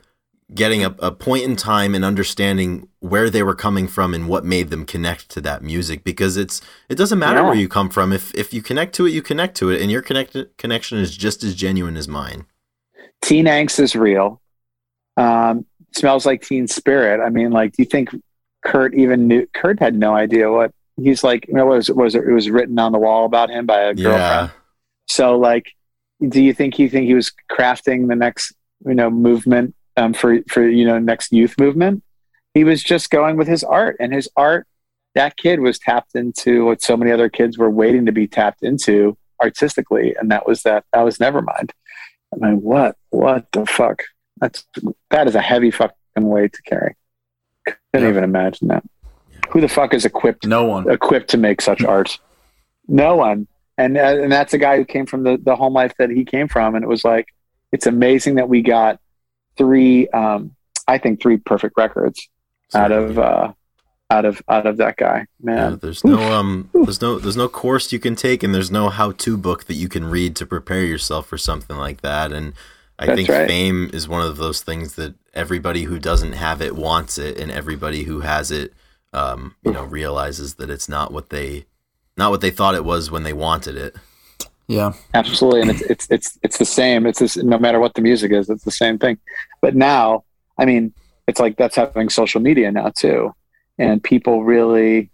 getting 0.56 0.84
a, 0.84 0.96
a 1.00 1.12
point 1.12 1.44
in 1.44 1.56
time 1.56 1.94
and 1.94 2.04
understanding 2.04 2.88
where 3.02 3.30
they 3.30 3.44
were 3.44 3.54
coming 3.54 3.88
from 3.88 4.16
and 4.16 4.28
what 4.28 4.44
made 4.44 4.72
them 4.72 4.84
connect 4.84 5.30
to 5.30 5.40
that 5.42 5.62
music. 5.62 6.04
Because 6.04 6.38
it's 6.38 6.60
it 6.88 6.96
doesn't 6.96 7.20
matter 7.20 7.40
Yeah. 7.42 7.48
where 7.48 7.56
you 7.56 7.68
come 7.68 7.90
from. 7.90 8.12
If 8.14 8.34
if 8.34 8.52
you 8.54 8.62
connect 8.64 8.96
to 8.96 9.06
it 9.06 9.12
you 9.12 9.22
connect 9.22 9.58
to 9.58 9.70
it. 9.70 9.82
And 9.82 9.92
your 9.92 10.02
connect 10.02 10.36
connection 10.58 10.98
is 10.98 11.16
just 11.16 11.44
as 11.44 11.54
genuine 11.54 11.98
as 11.98 12.08
mine 12.08 12.46
Teen 13.22 13.46
angst 13.46 13.80
is 13.80 13.96
real. 13.96 14.42
Um, 15.18 15.66
smells 15.96 16.26
like 16.26 16.42
teen 16.42 16.68
spirit. 16.68 17.24
I 17.24 17.30
mean, 17.30 17.52
like, 17.52 17.74
do 17.74 17.84
you 17.84 17.86
think 17.86 18.10
Kurt 18.64 18.94
even 18.94 19.28
knew? 19.28 19.48
Kurt 19.54 19.80
had 19.80 19.96
no 19.96 20.16
idea 20.16 20.52
what 20.52 20.72
he's 20.98 21.24
like. 21.24 21.48
You 21.48 21.56
know, 21.56 21.66
was 21.66 21.90
was 21.90 22.16
it 22.16 22.26
was 22.26 22.50
written 22.50 22.80
on 22.80 22.92
the 22.92 23.00
wall 23.00 23.26
about 23.26 23.50
him 23.50 23.66
by 23.66 23.82
a 23.82 23.94
girlfriend. 23.94 24.06
yeah 24.06 24.50
So, 25.08 25.38
like, 25.38 25.72
do 26.28 26.42
you 26.42 26.54
think 26.54 26.76
he 26.76 26.88
think 26.88 27.08
he 27.08 27.14
was 27.14 27.32
crafting 27.52 28.08
the 28.08 28.16
next 28.16 28.54
you 28.86 28.96
know 28.96 29.10
movement 29.10 29.76
um, 29.98 30.14
for 30.14 30.40
for 30.50 30.68
you 30.68 30.86
know 30.86 31.00
next 31.00 31.32
youth 31.32 31.56
movement? 31.60 32.04
He 32.54 32.64
was 32.64 32.84
just 32.84 33.10
going 33.10 33.38
with 33.38 33.48
his 33.48 33.64
art, 33.64 33.98
and 34.00 34.14
his 34.14 34.30
art. 34.36 34.68
That 35.16 35.38
kid 35.38 35.60
was 35.60 35.80
tapped 35.80 36.16
into 36.16 36.66
what 36.66 36.82
so 36.82 36.96
many 36.96 37.12
other 37.12 37.30
kids 37.30 37.58
were 37.58 37.70
waiting 37.70 38.06
to 38.06 38.12
be 38.12 38.28
tapped 38.28 38.64
into 38.64 39.18
artistically, 39.42 40.16
and 40.20 40.32
that 40.32 40.48
was 40.48 40.64
that. 40.64 40.86
That 40.94 41.02
was 41.02 41.18
Nevermind. 41.18 41.72
I 42.34 42.36
mean, 42.46 42.62
what 42.62 42.96
what 43.10 43.52
the 43.52 43.66
fuck? 43.66 44.04
That's 44.38 44.66
that 45.10 45.28
is 45.28 45.36
a 45.36 45.42
heavy 45.42 45.72
fucking 45.72 45.96
weight 46.18 46.54
to 46.54 46.62
carry. 46.64 46.96
Couldn't 47.66 47.80
Yeah. 47.94 48.10
even 48.10 48.24
imagine 48.24 48.68
that. 48.70 48.84
Who 49.50 49.62
the 49.62 49.68
fuck 49.68 49.94
is 49.94 50.06
equipped 50.06 50.46
No 50.46 50.66
one. 50.66 50.90
equipped 50.90 51.30
to 51.32 51.38
make 51.38 51.62
such 51.62 51.84
art. 51.84 52.20
No 52.88 53.16
one. 53.16 53.48
And 53.78 53.98
uh, 53.98 54.02
and 54.22 54.32
that's 54.32 54.54
a 54.54 54.58
guy 54.58 54.78
who 54.78 54.86
came 54.86 55.06
from 55.06 55.24
the 55.24 55.38
the 55.42 55.56
home 55.56 55.74
life 55.74 55.94
that 56.00 56.10
he 56.10 56.24
came 56.26 56.48
from, 56.48 56.76
and 56.76 56.84
it 56.84 56.88
was 56.88 57.04
like 57.06 57.28
it's 57.72 57.88
amazing 57.88 58.36
that 58.36 58.50
we 58.50 58.62
got 58.62 59.00
three. 59.58 60.08
Um, 60.10 60.56
I 60.88 60.98
think 60.98 61.22
three 61.22 61.38
perfect 61.38 61.76
records 61.78 62.28
out 62.74 62.92
of 62.92 63.18
uh, 63.20 63.54
out 64.12 64.26
of 64.26 64.42
out 64.50 64.66
of 64.66 64.78
that 64.78 64.98
guy. 64.98 65.26
man 65.42 65.58
Yeah, 65.58 65.70
Man, 65.70 65.80
there's 65.82 66.04
no 66.04 66.32
um 66.34 66.70
there's 66.74 67.02
no 67.02 67.20
there's 67.20 67.38
no 67.38 67.48
course 67.48 67.92
you 67.92 68.00
can 68.00 68.16
take 68.16 68.44
and 68.44 68.54
there's 68.54 68.72
no 68.72 68.90
how-to 68.90 69.38
book 69.38 69.66
that 69.66 69.76
you 69.76 69.88
can 69.88 70.06
read 70.06 70.36
to 70.38 70.46
prepare 70.46 70.84
yourself 70.84 71.28
for 71.28 71.38
something 71.38 71.78
like 71.78 72.02
that 72.02 72.32
and 72.32 72.54
I 72.98 73.06
That's 73.06 73.18
think 73.18 73.30
right. 73.30 73.48
fame 73.48 73.90
is 73.94 74.10
one 74.10 74.22
of 74.26 74.38
those 74.38 74.62
things 74.62 74.96
that 74.96 75.14
everybody 75.34 75.84
who 75.84 76.00
doesn't 76.00 76.34
have 76.34 76.62
it 76.62 76.76
wants 76.76 77.18
it 77.18 77.38
and 77.40 77.52
everybody 77.52 78.04
who 78.04 78.22
has 78.22 78.52
it 78.52 78.74
um 79.14 79.56
you 79.64 79.72
know 79.72 79.84
realizes 79.84 80.56
that 80.56 80.70
it's 80.70 80.90
not 80.90 81.14
what 81.14 81.30
they 81.30 81.66
not 82.18 82.32
what 82.32 82.42
they 82.42 82.52
thought 82.52 82.76
it 82.76 82.86
was 82.86 83.10
when 83.10 83.24
they 83.24 83.34
wanted 83.34 83.76
it. 83.76 83.96
Yeah. 84.68 84.94
absolutely, 85.16 85.62
and 85.62 85.72
it's 85.72 85.82
it's 85.82 86.08
it's 86.12 86.38
it's 86.44 86.58
the 86.60 86.66
same. 86.66 87.08
It's 87.08 87.18
this, 87.18 87.38
no 87.38 87.58
matter 87.58 87.80
what 87.80 87.96
the 87.96 88.02
music 88.04 88.32
is, 88.32 88.50
it's 88.52 88.64
the 88.66 88.70
same 88.72 89.00
thing. 89.00 89.18
But 89.62 89.76
now, 89.76 90.26
I 90.60 90.66
mean, 90.66 90.94
it's 91.28 91.40
like 91.40 91.58
that's 91.58 91.76
having 91.76 92.10
social 92.10 92.40
media 92.40 92.72
now 92.72 92.90
too, 92.90 93.34
and 93.80 94.04
people 94.04 94.44
really 94.44 95.10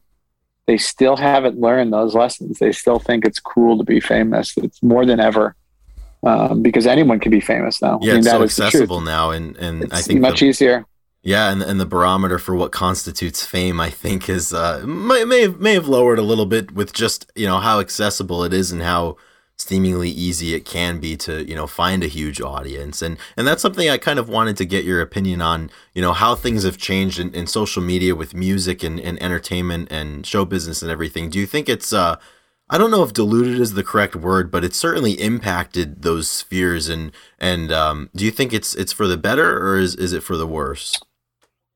they 0.68 0.78
still 0.78 1.16
haven't 1.16 1.60
learned 1.60 1.94
those 1.94 2.16
lessons. 2.16 2.58
They 2.58 2.72
still 2.72 2.98
think 2.98 3.24
it's 3.24 3.40
cool 3.40 3.78
to 3.78 3.84
be 3.84 4.00
famous. 4.00 4.58
It's 4.58 4.82
more 4.82 5.06
than 5.06 5.20
ever 5.20 5.56
um, 6.24 6.64
because 6.64 6.88
anyone 6.88 7.20
can 7.20 7.30
be 7.30 7.40
famous 7.40 7.82
now. 7.82 8.00
Yeah, 8.02 8.14
I 8.14 8.16
mean, 8.16 8.18
it's 8.18 8.26
that 8.26 8.52
so 8.52 8.66
accessible 8.66 9.02
now 9.02 9.30
and 9.30 9.56
and 9.58 9.94
I 9.94 10.02
think 10.02 10.20
much 10.20 10.40
the, 10.40 10.48
easier. 10.48 10.86
Yeah, 11.22 11.52
and 11.52 11.62
and 11.62 11.80
the 11.80 11.86
barometer 11.86 12.40
for 12.40 12.56
what 12.56 12.72
constitutes 12.72 13.46
fame, 13.46 13.80
I 13.80 13.90
think, 13.90 14.30
is 14.30 14.54
uh, 14.54 14.84
may 14.86 15.24
may 15.24 15.42
have, 15.44 15.60
may 15.60 15.74
have 15.74 15.88
lowered 15.88 16.20
a 16.20 16.24
little 16.24 16.46
bit 16.46 16.72
with 16.72 16.94
just 16.94 17.32
you 17.36 17.46
know 17.46 17.60
how 17.60 17.80
accessible 17.80 18.44
it 18.44 18.54
is 18.54 18.72
and 18.72 18.82
how 18.82 19.18
seemingly 19.58 20.10
easy 20.10 20.54
it 20.54 20.66
can 20.66 21.00
be 21.00 21.16
to 21.18 21.44
you 21.48 21.56
know 21.56 21.68
find 21.68 22.04
a 22.04 22.08
huge 22.08 22.42
audience, 22.42 23.02
and 23.02 23.18
and 23.38 23.48
that's 23.48 23.62
something 23.62 23.90
I 23.90 23.98
kind 23.98 24.20
of 24.20 24.30
wanted 24.30 24.58
to 24.58 24.66
get 24.66 24.86
your 24.86 25.02
opinion 25.02 25.42
on. 25.42 25.70
You 25.94 26.02
know 26.02 26.14
how 26.14 26.36
things 26.36 26.64
have 26.64 26.78
changed 26.78 27.20
in, 27.20 27.34
in 27.34 27.48
social 27.48 27.82
media 27.82 28.16
with 28.16 28.34
music 28.34 28.84
and, 28.84 29.00
and 29.00 29.22
entertainment 29.22 29.92
and 29.92 30.26
show 30.26 30.46
business 30.46 30.82
and 30.82 30.92
everything. 30.92 31.30
Do 31.30 31.40
you 31.40 31.46
think 31.46 31.70
it's 31.70 31.94
uh 31.94 32.18
I 32.68 32.80
don't 32.80 32.90
know 32.90 33.04
if 33.04 33.14
diluted 33.14 33.60
is 33.60 33.74
the 33.74 33.84
correct 33.84 34.16
word, 34.16 34.50
but 34.50 34.64
it's 34.64 34.78
certainly 34.78 35.14
impacted 35.14 36.02
those 36.02 36.30
spheres. 36.30 36.90
And 36.90 37.12
and 37.40 37.72
um, 37.72 38.10
do 38.16 38.26
you 38.26 38.32
think 38.32 38.54
it's 38.54 38.74
it's 38.76 38.92
for 38.92 39.08
the 39.08 39.18
better 39.18 39.58
or 39.58 39.78
is 39.78 39.96
is 39.96 40.14
it 40.14 40.24
for 40.24 40.36
the 40.36 40.48
worse? 40.48 41.00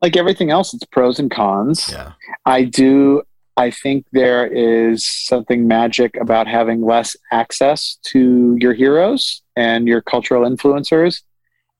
Like 0.01 0.17
everything 0.17 0.49
else, 0.49 0.73
it's 0.73 0.85
pros 0.85 1.19
and 1.19 1.29
cons. 1.29 1.89
Yeah. 1.91 2.13
I 2.45 2.63
do. 2.63 3.21
I 3.59 3.71
think 3.71 4.05
there 4.13 4.47
is 4.47 5.05
something 5.05 5.67
magic 5.67 6.15
about 6.15 6.47
having 6.47 6.81
less 6.81 7.17
access 7.29 7.97
to 8.03 8.55
your 8.57 8.73
heroes 8.73 9.41
and 9.57 9.85
your 9.85 10.01
cultural 10.01 10.49
influencers. 10.49 11.23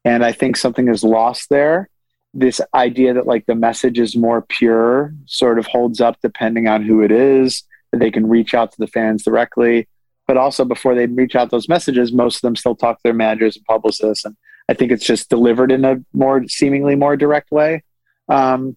And 0.03 0.25
I 0.25 0.33
think 0.33 0.57
something 0.57 0.89
is 0.89 1.05
lost 1.05 1.47
there. 1.49 1.87
This 2.33 2.59
idea 2.73 3.13
that 3.13 3.27
like 3.27 3.45
the 3.45 3.55
message 3.55 3.97
is 3.97 4.13
more 4.13 4.41
pure 4.41 5.13
sort 5.25 5.57
of 5.57 5.67
holds 5.67 6.01
up 6.01 6.17
depending 6.21 6.67
on 6.67 6.83
who 6.83 7.01
it 7.01 7.13
is, 7.13 7.63
that 7.93 7.99
they 7.99 8.11
can 8.11 8.27
reach 8.27 8.53
out 8.53 8.73
to 8.73 8.77
the 8.77 8.87
fans 8.87 9.23
directly. 9.23 9.87
But 10.27 10.35
also 10.35 10.65
before 10.65 10.95
they 10.95 11.05
reach 11.05 11.33
out 11.33 11.49
those 11.49 11.69
messages, 11.69 12.11
most 12.11 12.35
of 12.35 12.41
them 12.41 12.57
still 12.57 12.75
talk 12.75 12.97
to 12.97 13.03
their 13.05 13.13
managers 13.13 13.55
and 13.55 13.63
publicists. 13.63 14.25
And 14.25 14.35
I 14.67 14.73
think 14.73 14.91
it's 14.91 15.05
just 15.05 15.29
delivered 15.29 15.71
in 15.71 15.85
a 15.85 15.95
more 16.11 16.45
seemingly 16.49 16.97
more 16.97 17.15
direct 17.15 17.51
way. 17.51 17.83
Um, 18.27 18.75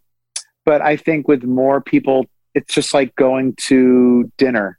but 0.65 0.83
I 0.83 0.97
think 0.97 1.27
with 1.27 1.43
more 1.43 1.81
people, 1.81 2.27
it's 2.55 2.75
just 2.75 2.95
like 2.95 3.15
going 3.17 3.55
to 3.69 4.31
dinner. 4.37 4.79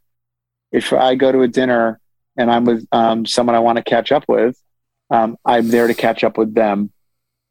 if 0.71 0.91
I 0.91 1.15
go 1.15 1.31
to 1.31 1.41
a 1.41 1.47
dinner 1.47 1.99
and 2.35 2.51
I'm 2.51 2.65
with 2.65 2.87
um, 2.91 3.25
someone 3.25 3.55
I 3.55 3.59
want 3.59 3.77
to 3.77 3.83
catch 3.83 4.11
up 4.11 4.25
with, 4.27 4.59
um, 5.11 5.37
I'm 5.45 5.67
there 5.67 5.87
to 5.87 5.93
catch 5.93 6.23
up 6.23 6.37
with 6.37 6.55
them. 6.55 6.91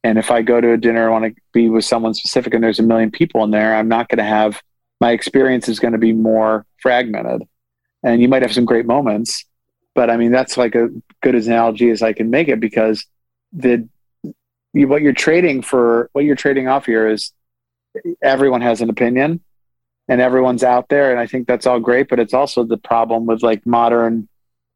And 0.02 0.18
if 0.18 0.32
I 0.32 0.42
go 0.42 0.60
to 0.60 0.72
a 0.72 0.76
dinner, 0.76 1.06
I 1.08 1.12
want 1.12 1.26
to 1.26 1.40
be 1.52 1.68
with 1.68 1.84
someone 1.84 2.14
specific 2.14 2.52
and 2.54 2.64
there's 2.64 2.80
a 2.80 2.82
million 2.82 3.12
people 3.12 3.44
in 3.44 3.52
there, 3.52 3.76
I'm 3.76 3.88
not 3.88 4.08
going 4.08 4.18
to 4.18 4.24
have 4.24 4.60
my 5.00 5.12
experience 5.12 5.68
is 5.68 5.78
going 5.78 5.92
to 5.92 5.98
be 5.98 6.12
more 6.12 6.66
fragmented. 6.80 7.42
And 8.02 8.20
you 8.20 8.28
might 8.28 8.42
have 8.42 8.52
some 8.52 8.64
great 8.64 8.86
moments, 8.86 9.44
but 9.94 10.10
I 10.10 10.16
mean, 10.16 10.32
that's 10.32 10.56
like 10.56 10.74
a 10.74 10.88
good 11.22 11.36
analogy 11.36 11.90
as 11.90 12.02
I 12.02 12.12
can 12.12 12.30
make 12.30 12.48
it 12.48 12.58
because 12.58 13.06
the 13.52 13.88
you, 14.74 14.88
what 14.88 15.02
you're 15.02 15.12
trading 15.12 15.62
for, 15.62 16.08
what 16.12 16.24
you're 16.24 16.34
trading 16.34 16.66
off 16.66 16.86
here 16.86 17.06
is 17.06 17.32
everyone 18.22 18.62
has 18.62 18.80
an 18.80 18.90
opinion 18.90 19.40
and 20.08 20.20
everyone's 20.20 20.64
out 20.64 20.88
there. 20.88 21.10
And 21.10 21.20
I 21.20 21.26
think 21.26 21.46
that's 21.46 21.66
all 21.66 21.80
great, 21.80 22.08
but 22.08 22.18
it's 22.18 22.34
also 22.34 22.64
the 22.64 22.76
problem 22.76 23.26
with 23.26 23.42
like 23.42 23.64
modern 23.66 24.28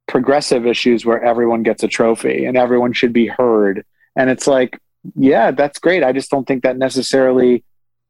progressive 0.07 0.67
issues 0.67 1.05
where 1.05 1.23
everyone 1.23 1.63
gets 1.63 1.83
a 1.83 1.89
trophy 1.89 2.45
and 2.45 2.57
everyone 2.57 2.93
should 2.93 3.13
be 3.13 3.27
heard. 3.27 3.85
And 4.15 4.31
it's 4.31 4.47
like, 4.47 4.79
yeah, 5.15 5.51
that's 5.51 5.79
great. 5.79 6.05
I 6.05 6.13
just 6.13 6.31
don't 6.31 6.47
think 6.47 6.63
that 6.63 6.79
necessarily 6.79 7.65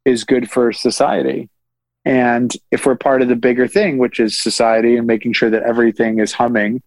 is 0.04 0.24
good 0.24 0.50
for 0.50 0.72
society. 0.72 1.48
And 2.04 2.52
if 2.70 2.86
we're 2.86 2.96
part 2.96 3.22
of 3.22 3.28
the 3.28 3.36
bigger 3.36 3.66
thing, 3.66 3.98
which 3.98 4.20
is 4.20 4.38
society 4.38 4.96
and 4.96 5.06
making 5.06 5.32
sure 5.32 5.50
that 5.50 5.64
everything 5.64 6.20
is 6.20 6.32
humming, 6.32 6.82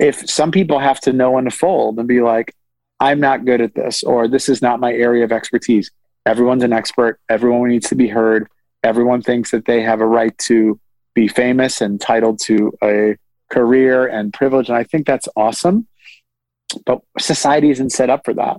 if 0.00 0.28
some 0.28 0.50
people 0.50 0.80
have 0.80 0.98
to 1.02 1.12
know 1.12 1.32
when 1.32 1.44
to 1.44 1.50
fold 1.50 1.98
and 1.98 2.08
be 2.08 2.20
like, 2.20 2.52
I'm 2.98 3.20
not 3.20 3.44
good 3.44 3.60
at 3.60 3.74
this, 3.74 4.02
or 4.02 4.26
this 4.26 4.48
is 4.48 4.60
not 4.60 4.80
my 4.80 4.92
area 4.92 5.24
of 5.24 5.32
expertise. 5.32 5.90
Everyone's 6.26 6.64
an 6.64 6.72
expert. 6.72 7.20
Everyone 7.28 7.68
needs 7.68 7.88
to 7.90 7.94
be 7.94 8.08
heard. 8.08 8.48
Everyone 8.82 9.22
thinks 9.22 9.50
that 9.50 9.64
they 9.64 9.82
have 9.82 10.00
a 10.00 10.06
right 10.06 10.36
to 10.38 10.78
be 11.14 11.28
famous 11.28 11.80
and 11.80 11.92
entitled 11.92 12.40
to 12.44 12.72
a 12.82 13.16
career 13.50 14.06
and 14.06 14.32
privilege. 14.32 14.68
And 14.68 14.76
I 14.76 14.84
think 14.84 15.06
that's 15.06 15.28
awesome. 15.36 15.86
But 16.86 17.00
society 17.18 17.70
isn't 17.70 17.90
set 17.90 18.10
up 18.10 18.24
for 18.24 18.34
that. 18.34 18.56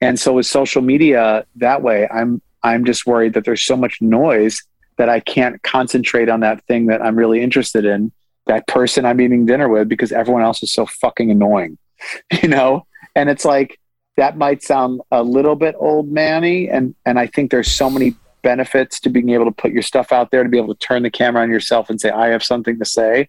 And 0.00 0.18
so 0.18 0.34
with 0.34 0.46
social 0.46 0.82
media 0.82 1.46
that 1.56 1.82
way, 1.82 2.08
I'm 2.08 2.42
I'm 2.62 2.84
just 2.84 3.06
worried 3.06 3.34
that 3.34 3.44
there's 3.44 3.64
so 3.64 3.76
much 3.76 4.00
noise 4.00 4.60
that 4.96 5.08
I 5.08 5.20
can't 5.20 5.62
concentrate 5.62 6.28
on 6.28 6.40
that 6.40 6.64
thing 6.66 6.86
that 6.86 7.02
I'm 7.02 7.16
really 7.16 7.42
interested 7.42 7.84
in, 7.84 8.10
that 8.46 8.66
person 8.66 9.04
I'm 9.04 9.20
eating 9.20 9.44
dinner 9.44 9.68
with, 9.68 9.88
because 9.88 10.12
everyone 10.12 10.42
else 10.42 10.62
is 10.62 10.72
so 10.72 10.86
fucking 10.86 11.30
annoying. 11.30 11.78
You 12.42 12.48
know? 12.48 12.86
And 13.14 13.30
it's 13.30 13.44
like 13.44 13.78
that 14.16 14.36
might 14.36 14.62
sound 14.62 15.00
a 15.10 15.22
little 15.22 15.56
bit 15.56 15.74
old 15.78 16.10
manny 16.10 16.68
and 16.68 16.94
and 17.06 17.18
I 17.18 17.26
think 17.26 17.50
there's 17.50 17.70
so 17.70 17.88
many 17.88 18.14
benefits 18.44 19.00
to 19.00 19.10
being 19.10 19.30
able 19.30 19.46
to 19.46 19.50
put 19.50 19.72
your 19.72 19.82
stuff 19.82 20.12
out 20.12 20.30
there 20.30 20.44
to 20.44 20.48
be 20.48 20.58
able 20.58 20.72
to 20.72 20.86
turn 20.86 21.02
the 21.02 21.10
camera 21.10 21.42
on 21.42 21.50
yourself 21.50 21.90
and 21.90 22.00
say 22.00 22.10
I 22.10 22.28
have 22.28 22.44
something 22.44 22.78
to 22.78 22.84
say. 22.84 23.28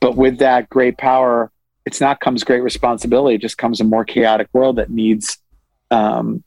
But 0.00 0.16
with 0.16 0.38
that 0.38 0.68
great 0.68 0.98
power 0.98 1.52
it's 1.86 2.00
not 2.00 2.20
comes 2.20 2.44
great 2.44 2.62
responsibility. 2.62 3.34
It 3.34 3.42
just 3.42 3.58
comes 3.58 3.78
a 3.78 3.84
more 3.84 4.06
chaotic 4.06 4.48
world 4.54 4.76
that 4.76 4.90
needs 4.90 5.38
um, 5.90 6.42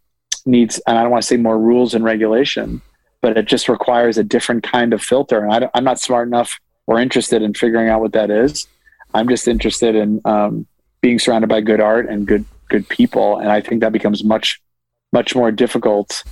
needs 0.45 0.81
and 0.85 0.97
I 0.97 1.03
don't 1.03 1.11
want 1.11 1.21
to 1.21 1.27
say 1.27 1.37
more 1.37 1.57
rules 1.57 1.93
and 1.93 2.03
regulation 2.03 2.81
but 3.21 3.37
it 3.37 3.45
just 3.45 3.67
requires 3.67 4.17
a 4.17 4.23
different 4.23 4.63
kind 4.63 4.93
of 4.93 5.01
filter. 5.01 5.43
And 5.43 5.65
I 5.65 5.69
am 5.75 5.83
not 5.83 5.99
smart 5.99 6.27
enough 6.27 6.59
or 6.85 6.99
interested 6.99 7.41
in 7.41 7.53
figuring 7.53 7.89
out 7.89 8.01
what 8.01 8.13
that 8.13 8.29
is. 8.29 8.67
I'm 9.13 9.27
just 9.27 9.47
interested 9.47 9.95
in 9.95 10.21
um, 10.25 10.67
being 11.01 11.19
surrounded 11.19 11.47
by 11.47 11.61
good 11.61 11.81
art 11.81 12.07
and 12.07 12.27
good 12.27 12.45
good 12.69 12.87
people. 12.89 13.37
And 13.37 13.49
I 13.49 13.61
think 13.61 13.81
that 13.81 13.93
becomes 13.93 14.23
much, 14.23 14.61
much 15.13 15.35
more 15.35 15.51
difficult 15.51 16.23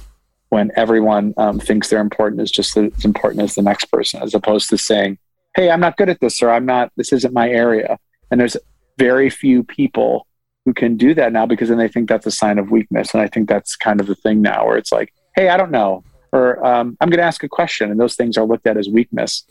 when 0.55 0.71
everyone 0.77 1.33
um, 1.35 1.59
thinks 1.59 1.89
they're 1.89 1.99
important 1.99 2.41
is 2.41 2.49
just 2.49 2.77
as 2.77 3.03
important 3.03 3.43
as 3.43 3.55
the 3.55 3.61
next 3.61 3.91
person, 3.91 4.23
as 4.23 4.33
opposed 4.33 4.69
to 4.69 4.77
saying, 4.77 5.17
Hey, 5.53 5.69
I'm 5.69 5.81
not 5.81 5.97
good 5.97 6.07
at 6.07 6.21
this, 6.21 6.41
or 6.41 6.49
I'm 6.49 6.65
not, 6.65 6.93
this 6.95 7.11
isn't 7.11 7.33
my 7.33 7.49
area. 7.49 7.99
And 8.31 8.39
there's 8.39 8.55
very 8.97 9.29
few 9.29 9.65
people 9.65 10.25
who 10.63 10.73
can 10.73 10.95
do 10.95 11.13
that 11.13 11.33
now 11.33 11.45
because 11.45 11.67
then 11.67 11.77
they 11.77 11.89
think 11.89 12.07
that's 12.07 12.25
a 12.25 12.31
sign 12.31 12.57
of 12.57 12.71
weakness. 12.71 13.13
And 13.13 13.21
I 13.21 13.27
think 13.27 13.49
that's 13.49 13.75
kind 13.75 13.99
of 13.99 14.07
the 14.07 14.15
thing 14.15 14.41
now 14.41 14.65
where 14.65 14.77
it's 14.77 14.93
like, 14.93 15.13
Hey, 15.35 15.49
I 15.49 15.57
don't 15.57 15.71
know, 15.71 16.05
or 16.31 16.65
um, 16.65 16.95
I'm 17.01 17.09
going 17.09 17.19
to 17.19 17.25
ask 17.25 17.43
a 17.43 17.49
question. 17.49 17.91
And 17.91 17.99
those 17.99 18.15
things 18.15 18.37
are 18.37 18.45
looked 18.45 18.65
at 18.65 18.77
as 18.77 18.87
weakness. 18.87 19.43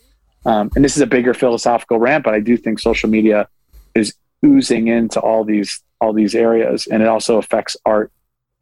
Um, 0.46 0.70
and 0.74 0.82
this 0.82 0.96
is 0.96 1.02
a 1.02 1.06
bigger 1.06 1.34
philosophical 1.34 1.98
rant, 1.98 2.24
but 2.24 2.32
I 2.32 2.40
do 2.40 2.56
think 2.56 2.78
social 2.78 3.10
media 3.10 3.46
is 3.94 4.14
oozing 4.42 4.88
into 4.88 5.20
all 5.20 5.44
these 5.44 5.82
all 6.00 6.14
these 6.14 6.34
areas 6.34 6.86
and 6.86 7.02
it 7.02 7.08
also 7.08 7.36
affects 7.36 7.76
art 7.84 8.10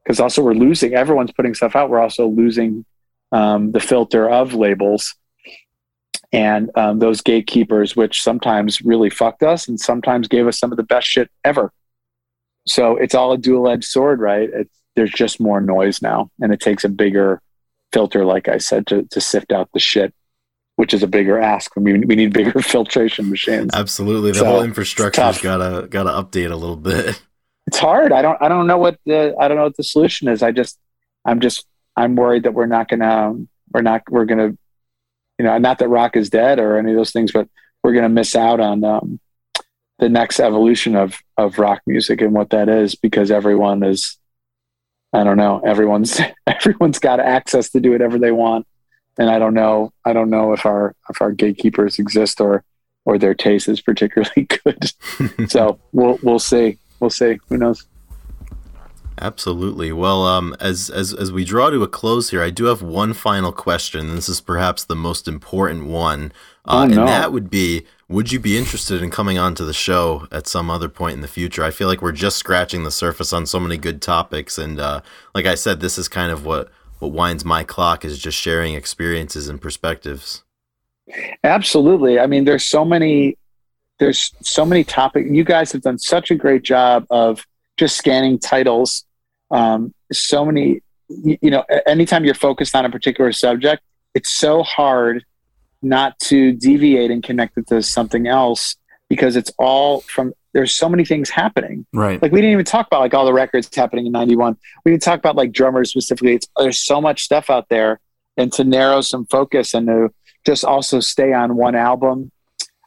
because 0.02 0.20
also 0.20 0.42
we're 0.42 0.54
losing 0.54 0.94
everyone's 0.94 1.32
putting 1.32 1.54
stuff 1.54 1.76
out 1.76 1.90
we're 1.90 2.00
also 2.00 2.26
losing 2.26 2.84
um, 3.32 3.72
the 3.72 3.80
filter 3.80 4.28
of 4.28 4.54
labels 4.54 5.14
and 6.32 6.70
um, 6.76 6.98
those 6.98 7.20
gatekeepers 7.20 7.96
which 7.96 8.22
sometimes 8.22 8.80
really 8.82 9.10
fucked 9.10 9.42
us 9.42 9.68
and 9.68 9.80
sometimes 9.80 10.28
gave 10.28 10.46
us 10.46 10.58
some 10.58 10.70
of 10.70 10.76
the 10.76 10.82
best 10.82 11.06
shit 11.06 11.30
ever 11.44 11.72
so 12.66 12.96
it's 12.96 13.14
all 13.14 13.32
a 13.32 13.38
dual-edged 13.38 13.84
sword 13.84 14.20
right 14.20 14.50
it's, 14.52 14.78
there's 14.94 15.12
just 15.12 15.40
more 15.40 15.60
noise 15.60 16.02
now 16.02 16.30
and 16.40 16.52
it 16.52 16.60
takes 16.60 16.84
a 16.84 16.88
bigger 16.88 17.40
filter 17.92 18.24
like 18.24 18.48
i 18.48 18.58
said 18.58 18.86
to, 18.86 19.02
to 19.10 19.20
sift 19.20 19.52
out 19.52 19.68
the 19.72 19.80
shit 19.80 20.14
which 20.76 20.94
is 20.94 21.02
a 21.02 21.06
bigger 21.06 21.38
ask. 21.38 21.70
I 21.76 21.80
mean, 21.80 22.06
we 22.06 22.16
need 22.16 22.32
bigger 22.32 22.60
filtration 22.62 23.30
machines. 23.30 23.70
Absolutely, 23.72 24.32
the 24.32 24.38
so, 24.38 24.46
whole 24.46 24.62
infrastructure's 24.62 25.40
gotta 25.40 25.86
gotta 25.88 26.10
update 26.10 26.50
a 26.50 26.56
little 26.56 26.76
bit. 26.76 27.20
it's 27.66 27.78
hard. 27.78 28.12
I 28.12 28.22
don't 28.22 28.40
I 28.40 28.48
don't 28.48 28.66
know 28.66 28.78
what 28.78 28.98
the 29.06 29.34
I 29.39 29.48
don't 29.48 29.56
know 29.56 29.64
what 29.64 29.76
the 29.76 29.84
solution 29.84 30.28
is. 30.28 30.43
I 30.43 30.52
just 30.52 30.78
I'm 31.24 31.40
just 31.40 31.66
I'm 31.97 32.16
worried 32.16 32.44
that 32.44 32.55
we're 32.55 32.66
not 32.66 32.89
gonna 32.89 33.34
we're 33.72 33.82
not 33.82 34.02
we're 34.10 34.24
gonna 34.24 34.56
you 35.39 35.44
know 35.44 35.59
not 35.59 35.78
that 35.78 35.89
rock 35.89 36.16
is 36.16 36.30
dead 36.30 36.59
or 36.59 36.76
any 36.76 36.90
of 36.90 36.97
those 36.97 37.12
things, 37.12 37.32
but 37.32 37.48
we're 37.82 37.94
gonna 37.94 38.09
miss 38.09 38.34
out 38.34 38.60
on 38.60 38.84
um, 38.84 39.20
the 39.98 40.09
next 40.09 40.40
evolution 40.40 40.97
of 40.97 41.16
of 41.36 41.59
rock 41.59 41.80
music 41.86 42.20
and 42.20 42.32
what 42.32 42.51
that 42.51 42.68
is 42.68 42.94
because 42.94 43.30
everyone 43.30 43.82
is 43.82 44.18
I 45.12 45.24
don't 45.24 45.36
know 45.36 45.60
everyone's 45.64 46.20
everyone's 46.47 46.98
got 46.98 47.20
access 47.20 47.70
to 47.70 47.80
do 47.80 47.93
whatever 47.93 48.18
they 48.18 48.32
want 48.32 48.66
and 49.18 49.30
I 49.30 49.39
don't 49.39 49.55
know 49.55 49.93
I 50.05 50.12
don't 50.12 50.30
know 50.30 50.52
if 50.52 50.66
our 50.66 50.94
if 51.09 51.20
our 51.20 51.32
gatekeepers 51.32 51.98
exist 51.98 52.40
or 52.40 52.64
or 53.05 53.18
their 53.18 53.34
taste 53.34 53.68
is 53.68 53.80
particularly 53.80 54.47
good. 54.64 54.93
so 55.51 55.78
we'll 55.93 56.18
we'll 56.22 56.39
see 56.39 56.78
we'll 57.02 57.10
see. 57.10 57.38
Who 57.48 57.58
knows? 57.58 57.86
Absolutely. 59.20 59.92
Well, 59.92 60.26
um, 60.26 60.56
as 60.58 60.88
as 60.88 61.12
as 61.12 61.30
we 61.30 61.44
draw 61.44 61.68
to 61.68 61.82
a 61.82 61.88
close 61.88 62.30
here, 62.30 62.42
I 62.42 62.48
do 62.48 62.64
have 62.64 62.80
one 62.80 63.12
final 63.12 63.52
question. 63.52 64.14
This 64.14 64.28
is 64.28 64.40
perhaps 64.40 64.84
the 64.84 64.96
most 64.96 65.28
important 65.28 65.86
one, 65.86 66.32
uh, 66.64 66.82
oh, 66.82 66.86
no. 66.86 67.00
and 67.00 67.08
that 67.08 67.30
would 67.30 67.50
be: 67.50 67.84
Would 68.08 68.32
you 68.32 68.40
be 68.40 68.56
interested 68.56 69.02
in 69.02 69.10
coming 69.10 69.38
onto 69.38 69.66
the 69.66 69.74
show 69.74 70.26
at 70.32 70.46
some 70.46 70.70
other 70.70 70.88
point 70.88 71.14
in 71.14 71.20
the 71.20 71.28
future? 71.28 71.62
I 71.62 71.70
feel 71.70 71.88
like 71.88 72.00
we're 72.00 72.12
just 72.12 72.38
scratching 72.38 72.84
the 72.84 72.90
surface 72.90 73.34
on 73.34 73.44
so 73.44 73.60
many 73.60 73.76
good 73.76 74.00
topics, 74.00 74.56
and 74.56 74.80
uh, 74.80 75.02
like 75.34 75.46
I 75.46 75.56
said, 75.56 75.80
this 75.80 75.98
is 75.98 76.08
kind 76.08 76.32
of 76.32 76.46
what 76.46 76.70
what 76.98 77.12
winds 77.12 77.44
my 77.44 77.64
clock 77.64 78.04
is 78.04 78.18
just 78.18 78.38
sharing 78.38 78.74
experiences 78.74 79.46
and 79.46 79.60
perspectives. 79.60 80.42
Absolutely. 81.44 82.18
I 82.18 82.26
mean, 82.26 82.44
there's 82.44 82.64
so 82.64 82.84
many 82.84 83.36
there's 84.02 84.32
so 84.40 84.66
many 84.66 84.82
topics. 84.82 85.30
You 85.30 85.44
guys 85.44 85.70
have 85.70 85.82
done 85.82 85.96
such 85.96 86.32
a 86.32 86.34
great 86.34 86.64
job 86.64 87.06
of 87.08 87.46
just 87.76 87.96
scanning 87.96 88.36
titles. 88.36 89.04
Um, 89.52 89.94
so 90.12 90.44
many, 90.44 90.80
you, 91.08 91.38
you 91.40 91.50
know, 91.52 91.62
anytime 91.86 92.24
you're 92.24 92.34
focused 92.34 92.74
on 92.74 92.84
a 92.84 92.90
particular 92.90 93.30
subject, 93.30 93.80
it's 94.12 94.28
so 94.28 94.64
hard 94.64 95.24
not 95.82 96.18
to 96.18 96.52
deviate 96.52 97.12
and 97.12 97.22
connect 97.22 97.56
it 97.58 97.68
to 97.68 97.80
something 97.80 98.26
else 98.26 98.74
because 99.08 99.36
it's 99.36 99.52
all 99.56 100.00
from 100.00 100.32
there's 100.52 100.74
so 100.76 100.88
many 100.88 101.04
things 101.04 101.30
happening. 101.30 101.86
Right. 101.92 102.20
Like 102.20 102.32
we 102.32 102.40
didn't 102.40 102.54
even 102.54 102.64
talk 102.64 102.88
about 102.88 103.02
like 103.02 103.14
all 103.14 103.24
the 103.24 103.32
records 103.32 103.72
happening 103.72 104.06
in 104.06 104.12
91. 104.12 104.56
We 104.84 104.90
didn't 104.90 105.02
talk 105.02 105.20
about 105.20 105.36
like 105.36 105.52
drummers 105.52 105.90
specifically. 105.90 106.34
It's, 106.34 106.48
there's 106.58 106.80
so 106.80 107.00
much 107.00 107.22
stuff 107.22 107.50
out 107.50 107.68
there 107.68 108.00
and 108.36 108.52
to 108.54 108.64
narrow 108.64 109.00
some 109.00 109.26
focus 109.26 109.74
and 109.74 109.86
to 109.86 110.12
just 110.44 110.64
also 110.64 110.98
stay 110.98 111.32
on 111.32 111.54
one 111.54 111.76
album 111.76 112.32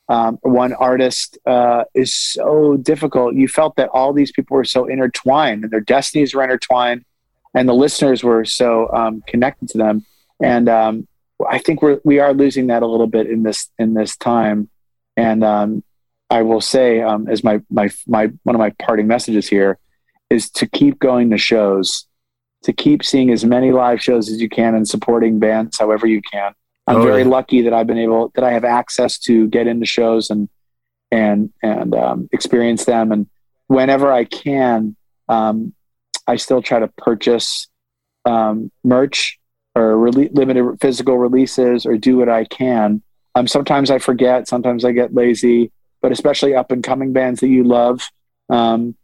um, 0.08 0.38
one 0.42 0.74
artist 0.74 1.38
uh, 1.46 1.86
is 1.94 2.16
so 2.16 2.78
difficult. 2.78 3.36
You 3.36 3.48
felt 3.48 3.76
that 3.78 3.90
all 3.90 4.14
these 4.14 4.32
people 4.32 4.56
were 4.56 4.64
so 4.66 4.86
intertwined 4.86 5.64
and 5.64 5.72
their 5.72 5.82
destinies 5.82 6.36
were 6.36 6.44
intertwined, 6.44 7.06
and 7.56 7.68
the 7.68 7.74
listeners 7.74 8.24
were 8.24 8.46
so 8.46 8.92
um, 8.94 9.24
connected 9.28 9.70
to 9.70 9.78
them. 9.78 10.06
And 10.42 10.70
um, 10.70 11.08
I 11.50 11.58
think 11.58 11.82
we're 11.82 12.00
we 12.04 12.20
are 12.20 12.34
losing 12.34 12.68
that 12.68 12.84
a 12.84 12.88
little 12.88 13.08
bit 13.08 13.28
in 13.28 13.44
this 13.44 13.70
in 13.80 13.94
this 13.94 14.16
time. 14.18 14.70
And 15.18 15.44
um, 15.44 15.84
I 16.30 16.44
will 16.44 16.62
say, 16.62 17.02
um, 17.02 17.28
as 17.28 17.44
my 17.44 17.62
my 17.72 17.90
my 18.08 18.32
one 18.44 18.56
of 18.56 18.60
my 18.60 18.72
parting 18.72 19.08
messages 19.08 19.48
here 19.48 19.80
is 20.30 20.50
to 20.52 20.68
keep 20.68 21.00
going 21.00 21.32
to 21.32 21.38
shows, 21.38 22.06
to 22.64 22.74
keep 22.74 23.04
seeing 23.04 23.32
as 23.32 23.44
many 23.44 23.72
live 23.72 24.02
shows 24.02 24.30
as 24.30 24.40
you 24.40 24.50
can 24.50 24.76
and 24.76 24.88
supporting 24.88 25.40
bands 25.40 25.78
however 25.78 26.06
you 26.06 26.22
can 26.32 26.54
I'm 26.88 26.98
oh, 26.98 27.04
very 27.04 27.24
yeah. 27.24 27.30
lucky 27.30 27.62
that 27.64 27.74
I've 27.74 27.88
been 27.88 27.98
able 27.98 28.32
that 28.36 28.44
I 28.44 28.52
have 28.52 28.64
access 28.64 29.18
to 29.20 29.48
get 29.48 29.68
into 29.68 29.86
shows 29.86 30.30
and 30.30 30.50
and 31.12 31.52
and 31.64 31.96
um, 31.96 32.30
experience 32.32 32.86
them. 32.86 33.12
And 33.12 33.28
whenever 33.68 34.12
I 34.12 34.26
can, 34.26 34.96
um, 35.28 35.74
I 36.28 36.36
still 36.36 36.62
try 36.62 36.80
to 36.80 36.88
purchase 36.88 37.68
um, 38.26 38.72
merch 38.84 39.40
or 39.76 39.98
re- 39.98 40.30
limited 40.32 40.78
physical 40.80 41.18
releases 41.18 41.86
or 41.86 41.98
do 41.98 42.18
what 42.18 42.30
I 42.30 42.46
can. 42.46 43.02
Um, 43.34 43.48
sometimes 43.48 43.92
I 43.92 44.00
forget. 44.00 44.48
Sometimes 44.48 44.86
I 44.86 44.92
get 44.92 45.14
lazy. 45.14 45.72
but 46.02 46.12
especially 46.12 46.54
up 46.54 46.72
and 46.72 46.84
coming 46.84 47.14
bands 47.14 47.40
that 47.40 47.48
you 47.48 47.64
love. 47.64 48.10
Um, 48.50 48.96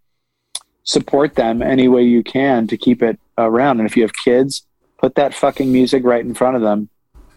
support 0.84 1.36
them 1.36 1.62
any 1.62 1.88
way 1.88 2.04
you 2.04 2.24
can 2.24 2.68
to 2.68 2.78
keep 2.78 3.02
it 3.02 3.20
around. 3.38 3.80
And 3.80 3.90
if 3.90 3.98
you 3.98 4.04
have 4.04 4.14
kids, 4.14 4.66
put 5.00 5.16
that 5.16 5.34
fucking 5.34 5.72
music 5.72 6.04
right 6.04 6.24
in 6.24 6.34
front 6.34 6.56
of 6.56 6.62
them 6.62 6.90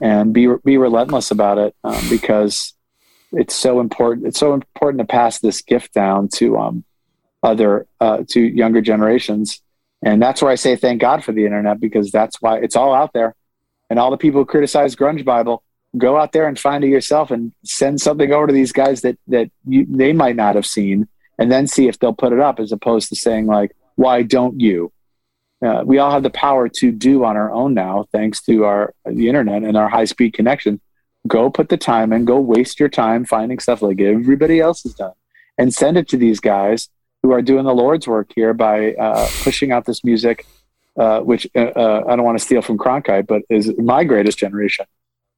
and 0.05 0.35
be 0.35 0.47
be 0.64 0.76
relentless 0.76 1.31
about 1.31 1.56
it 1.56 1.74
um, 1.82 2.01
because 2.10 2.74
it's 3.32 3.55
so 3.55 3.81
important. 3.81 4.26
It's 4.26 4.39
so 4.39 4.52
important 4.52 5.01
to 5.01 5.06
pass 5.06 5.40
this 5.40 5.62
gift 5.62 5.94
down 5.94 6.28
to 6.35 6.59
um, 6.59 6.85
other 7.43 7.86
uh, 8.01 8.22
to 8.28 8.40
younger 8.40 8.82
generations. 8.82 9.62
And 10.02 10.20
that's 10.20 10.43
where 10.43 10.52
I 10.52 10.56
say 10.56 10.76
thank 10.76 11.01
God 11.01 11.24
for 11.24 11.32
the 11.32 11.47
internet 11.47 11.81
because 11.81 12.10
that's 12.10 12.43
why 12.43 12.59
it's 12.59 12.76
all 12.76 12.94
out 12.94 13.14
there. 13.14 13.35
And 13.89 13.98
all 13.98 14.10
the 14.10 14.18
people 14.18 14.43
who 14.43 14.44
criticize 14.44 14.94
Grunge 14.94 15.24
Bible, 15.24 15.62
go 15.97 16.18
out 16.18 16.32
there 16.32 16.47
and 16.47 16.59
find 16.59 16.85
it 16.85 16.89
yourself 16.89 17.31
and 17.31 17.52
send 17.64 17.98
something 18.02 18.31
over 18.31 18.48
to 18.48 18.52
these 18.52 18.72
guys 18.72 19.01
that 19.01 19.18
that 19.28 19.51
you, 19.66 19.86
they 19.89 20.12
might 20.12 20.36
not 20.36 20.55
have 20.55 20.66
seen, 20.66 21.09
and 21.39 21.51
then 21.51 21.66
see 21.66 21.89
if 21.89 21.98
they'll 21.98 22.12
put 22.12 22.35
it 22.35 22.40
up, 22.40 22.60
as 22.60 22.72
opposed 22.72 23.09
to 23.09 23.16
saying 23.16 23.47
like, 23.47 23.74
"Why 23.94 24.20
don't 24.20 24.60
you?" 24.60 24.93
Uh, 25.65 25.82
we 25.85 25.99
all 25.99 26.11
have 26.11 26.23
the 26.23 26.31
power 26.31 26.69
to 26.69 26.93
do 26.93 27.24
on 27.24 27.36
our 27.36 27.51
own 27.51 27.73
now, 27.73 28.05
thanks 28.12 28.43
to 28.43 28.65
our 28.65 28.93
the 29.07 29.28
internet 29.28 29.62
and 29.62 29.77
our 29.77 29.89
high 29.89 30.05
speed 30.05 30.35
connection. 30.35 30.81
Go 31.27 31.49
put 31.49 31.70
the 31.70 31.78
time 31.78 32.12
in. 32.12 32.27
Go 32.27 32.39
waste 32.39 32.78
your 32.78 32.91
time 32.91 33.24
finding 33.24 33.59
stuff 33.59 33.81
like 33.81 33.99
everybody 34.01 34.61
else 34.61 34.82
has 34.82 34.93
done, 34.95 35.15
and 35.57 35.73
send 35.73 35.97
it 35.97 36.07
to 36.09 36.19
these 36.19 36.39
guys 36.39 36.91
who 37.23 37.32
are 37.32 37.41
doing 37.41 37.65
the 37.65 37.74
Lord's 37.74 38.07
work 38.07 38.31
here 38.36 38.53
by 38.53 38.93
uh, 38.95 39.27
pushing 39.43 39.73
out 39.73 39.86
this 39.86 40.05
music, 40.05 40.45
uh, 40.99 41.20
which 41.20 41.49
uh, 41.57 41.61
uh, 41.61 42.05
I 42.07 42.16
don't 42.16 42.27
want 42.27 42.39
to 42.39 42.45
steal 42.45 42.61
from 42.61 42.77
Cronkite, 42.77 43.27
but 43.27 43.41
is 43.49 43.73
my 43.78 44.05
greatest 44.05 44.36
generation 44.36 44.85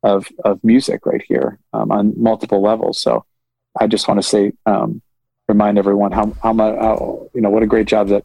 of 0.03 0.27
of 0.45 0.63
music 0.65 1.07
right 1.07 1.23
here 1.29 1.61
um, 1.73 1.93
on 1.93 2.21
multiple 2.21 2.61
levels. 2.61 3.01
So 3.01 3.25
I 3.79 3.87
just 3.87 4.09
want 4.09 4.19
to 4.19 4.27
say, 4.27 4.53
um, 4.67 5.03
remind 5.47 5.79
everyone 5.79 6.11
how 6.11 6.33
how 6.43 6.53
much 6.53 6.75
you 7.33 7.41
know 7.41 7.51
what 7.51 7.63
a 7.63 7.67
great 7.67 7.87
job 7.87 8.09
that 8.09 8.25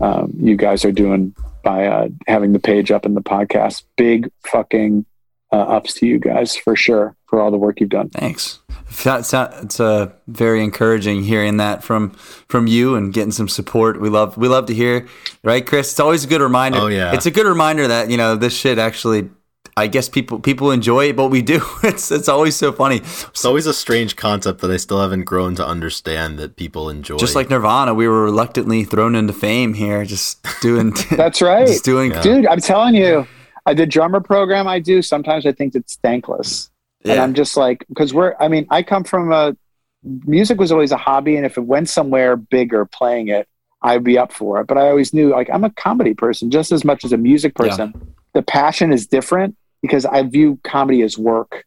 um, 0.00 0.32
you 0.38 0.56
guys 0.56 0.84
are 0.84 0.92
doing 0.92 1.34
by 1.62 1.86
uh, 1.86 2.08
having 2.26 2.52
the 2.52 2.58
page 2.58 2.90
up 2.90 3.04
in 3.04 3.14
the 3.14 3.22
podcast. 3.22 3.84
Big 3.96 4.30
fucking 4.46 5.04
uh, 5.52 5.56
ups 5.56 5.94
to 5.94 6.06
you 6.06 6.18
guys 6.18 6.56
for 6.56 6.76
sure 6.76 7.16
for 7.26 7.40
all 7.40 7.50
the 7.50 7.56
work 7.56 7.80
you've 7.80 7.90
done. 7.90 8.08
Thanks. 8.10 8.60
It's, 8.88 9.32
it's 9.32 9.80
uh, 9.80 10.10
very 10.26 10.64
encouraging 10.64 11.22
hearing 11.22 11.58
that 11.58 11.84
from 11.84 12.10
from 12.10 12.66
you 12.66 12.96
and 12.96 13.12
getting 13.12 13.32
some 13.32 13.48
support. 13.48 14.00
We 14.00 14.08
love 14.08 14.36
we 14.36 14.48
love 14.48 14.66
to 14.66 14.74
hear, 14.74 15.06
right, 15.44 15.64
Chris? 15.64 15.92
It's 15.92 16.00
always 16.00 16.24
a 16.24 16.26
good 16.26 16.40
reminder. 16.40 16.78
Oh 16.78 16.86
yeah, 16.88 17.14
it's 17.14 17.26
a 17.26 17.30
good 17.30 17.46
reminder 17.46 17.86
that 17.86 18.10
you 18.10 18.16
know 18.16 18.36
this 18.36 18.56
shit 18.56 18.78
actually. 18.78 19.30
I 19.76 19.86
guess 19.86 20.08
people 20.08 20.40
people 20.40 20.70
enjoy 20.70 21.08
it, 21.10 21.16
but 21.16 21.28
we 21.28 21.42
do. 21.42 21.60
It's 21.82 22.10
it's 22.10 22.28
always 22.28 22.56
so 22.56 22.72
funny. 22.72 22.96
It's 22.96 23.44
always 23.44 23.66
a 23.66 23.74
strange 23.74 24.16
concept 24.16 24.60
that 24.60 24.70
I 24.70 24.76
still 24.76 25.00
haven't 25.00 25.24
grown 25.24 25.54
to 25.56 25.66
understand 25.66 26.38
that 26.38 26.56
people 26.56 26.90
enjoy. 26.90 27.16
Just 27.16 27.34
like 27.34 27.50
Nirvana, 27.50 27.94
we 27.94 28.06
were 28.06 28.24
reluctantly 28.24 28.84
thrown 28.84 29.14
into 29.14 29.32
fame 29.32 29.74
here, 29.74 30.04
just 30.04 30.44
doing. 30.60 30.94
That's 31.10 31.40
right. 31.40 31.66
Just 31.66 31.84
doing, 31.84 32.10
yeah. 32.10 32.22
dude. 32.22 32.46
I'm 32.46 32.60
telling 32.60 32.94
you, 32.94 33.26
I 33.66 33.74
the 33.74 33.86
drummer 33.86 34.20
program 34.20 34.66
I 34.68 34.78
do. 34.78 35.02
Sometimes 35.02 35.46
I 35.46 35.52
think 35.52 35.74
it's 35.74 35.96
thankless. 35.96 36.70
Yeah. 37.04 37.12
And 37.12 37.22
I'm 37.22 37.34
just 37.34 37.56
like, 37.56 37.84
because 37.88 38.12
we're, 38.12 38.34
I 38.38 38.48
mean, 38.48 38.66
I 38.70 38.82
come 38.82 39.04
from 39.04 39.32
a, 39.32 39.56
music 40.02 40.58
was 40.58 40.70
always 40.72 40.92
a 40.92 40.96
hobby. 40.96 41.36
And 41.36 41.46
if 41.46 41.56
it 41.56 41.62
went 41.62 41.88
somewhere 41.88 42.36
bigger 42.36 42.84
playing 42.84 43.28
it, 43.28 43.48
I'd 43.82 44.04
be 44.04 44.18
up 44.18 44.32
for 44.32 44.60
it. 44.60 44.66
But 44.66 44.76
I 44.76 44.88
always 44.88 45.14
knew 45.14 45.30
like 45.30 45.48
I'm 45.50 45.64
a 45.64 45.70
comedy 45.70 46.14
person 46.14 46.50
just 46.50 46.72
as 46.72 46.84
much 46.84 47.04
as 47.04 47.12
a 47.12 47.16
music 47.16 47.54
person. 47.54 47.92
Yeah. 47.94 48.02
The 48.34 48.42
passion 48.42 48.92
is 48.92 49.06
different 49.06 49.56
because 49.82 50.04
I 50.04 50.22
view 50.22 50.58
comedy 50.64 51.02
as 51.02 51.18
work. 51.18 51.64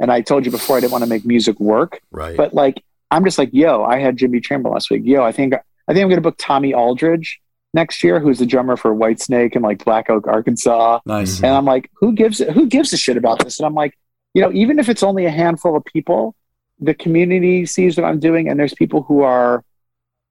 And 0.00 0.10
I 0.10 0.20
told 0.20 0.44
you 0.44 0.50
before 0.50 0.76
I 0.76 0.80
didn't 0.80 0.92
want 0.92 1.04
to 1.04 1.10
make 1.10 1.24
music 1.24 1.60
work. 1.60 2.00
Right. 2.10 2.36
But 2.36 2.54
like, 2.54 2.82
I'm 3.10 3.24
just 3.24 3.38
like, 3.38 3.50
yo, 3.52 3.84
I 3.84 3.98
had 3.98 4.16
Jimmy 4.16 4.40
Chamberlin 4.40 4.72
last 4.72 4.90
week. 4.90 5.02
Yo, 5.04 5.22
I 5.22 5.32
think, 5.32 5.54
I 5.54 5.92
think 5.92 6.02
I'm 6.02 6.08
going 6.08 6.16
to 6.16 6.22
book 6.22 6.36
Tommy 6.38 6.74
Aldridge 6.74 7.40
next 7.74 8.02
year, 8.02 8.20
who's 8.20 8.38
the 8.38 8.46
drummer 8.46 8.76
for 8.76 8.94
Whitesnake 8.94 9.54
and 9.54 9.62
like 9.62 9.84
Black 9.84 10.10
Oak, 10.10 10.26
Arkansas. 10.26 11.00
Nice. 11.06 11.38
And 11.38 11.52
I'm 11.52 11.64
like, 11.64 11.90
who 11.94 12.12
gives 12.12 12.38
who 12.38 12.66
gives 12.66 12.92
a 12.92 12.96
shit 12.96 13.16
about 13.16 13.44
this? 13.44 13.58
And 13.58 13.66
I'm 13.66 13.74
like, 13.74 13.98
you 14.34 14.42
know, 14.42 14.52
even 14.52 14.78
if 14.78 14.88
it's 14.88 15.02
only 15.02 15.26
a 15.26 15.30
handful 15.30 15.76
of 15.76 15.84
people, 15.84 16.34
the 16.80 16.94
community 16.94 17.66
sees 17.66 17.96
what 17.96 18.04
I'm 18.04 18.18
doing, 18.18 18.48
and 18.48 18.58
there's 18.58 18.74
people 18.74 19.02
who 19.02 19.22
are 19.22 19.64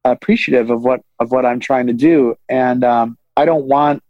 appreciative 0.03 0.69
of 0.69 0.81
what 0.83 1.01
of 1.19 1.31
what 1.31 1.45
I'm 1.45 1.59
trying 1.59 1.87
to 1.87 1.93
do. 1.93 2.35
And 2.49 2.83
um, 2.83 3.17
I 3.37 3.45
don't 3.45 3.65
want 3.65 4.03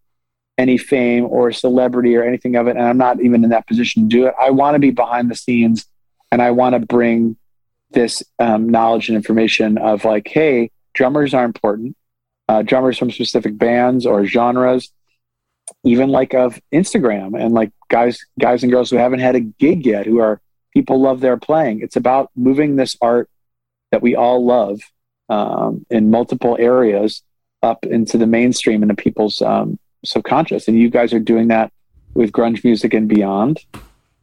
any 0.57 0.77
fame 0.77 1.25
or 1.25 1.51
celebrity 1.51 2.15
or 2.15 2.23
anything 2.23 2.55
of 2.55 2.67
it, 2.67 2.77
and 2.77 2.85
I'm 2.85 2.97
not 2.97 3.21
even 3.21 3.43
in 3.43 3.49
that 3.51 3.67
position 3.67 4.03
to 4.03 4.09
do 4.09 4.25
it. 4.27 4.33
I 4.39 4.51
want 4.51 4.75
to 4.75 4.79
be 4.79 4.91
behind 4.91 5.31
the 5.31 5.35
scenes, 5.35 5.85
and 6.31 6.41
I 6.41 6.51
want 6.51 6.73
to 6.73 6.79
bring 6.79 7.37
this 7.91 8.23
um, 8.39 8.69
knowledge 8.69 9.09
and 9.09 9.15
information 9.15 9.77
of 9.77 10.05
like, 10.05 10.27
hey, 10.27 10.71
drummers 10.93 11.33
are 11.33 11.43
important. 11.43 11.95
Uh, 12.47 12.61
drummers 12.61 12.97
from 12.97 13.11
specific 13.11 13.57
bands 13.57 14.05
or 14.05 14.25
genres 14.25 14.91
even 15.83 16.09
like 16.09 16.33
of 16.33 16.59
Instagram 16.73 17.39
and 17.39 17.53
like 17.53 17.71
guys 17.89 18.25
guys 18.39 18.63
and 18.63 18.71
girls 18.71 18.89
who 18.89 18.97
haven't 18.97 19.19
had 19.19 19.35
a 19.35 19.39
gig 19.39 19.85
yet 19.85 20.05
who 20.05 20.19
are 20.19 20.41
people 20.73 21.01
love 21.01 21.19
their 21.19 21.37
playing. 21.37 21.81
It's 21.81 21.95
about 21.95 22.29
moving 22.35 22.75
this 22.75 22.95
art 23.01 23.29
that 23.91 24.01
we 24.01 24.15
all 24.15 24.45
love 24.45 24.79
um, 25.29 25.85
in 25.89 26.09
multiple 26.09 26.55
areas 26.59 27.23
up 27.61 27.85
into 27.85 28.17
the 28.17 28.27
mainstream 28.27 28.83
into 28.83 28.95
people's 28.95 29.41
um, 29.41 29.79
subconscious. 30.05 30.67
And 30.67 30.77
you 30.77 30.89
guys 30.89 31.13
are 31.13 31.19
doing 31.19 31.47
that 31.49 31.71
with 32.13 32.31
grunge 32.31 32.63
music 32.63 32.93
and 32.93 33.07
beyond. 33.07 33.59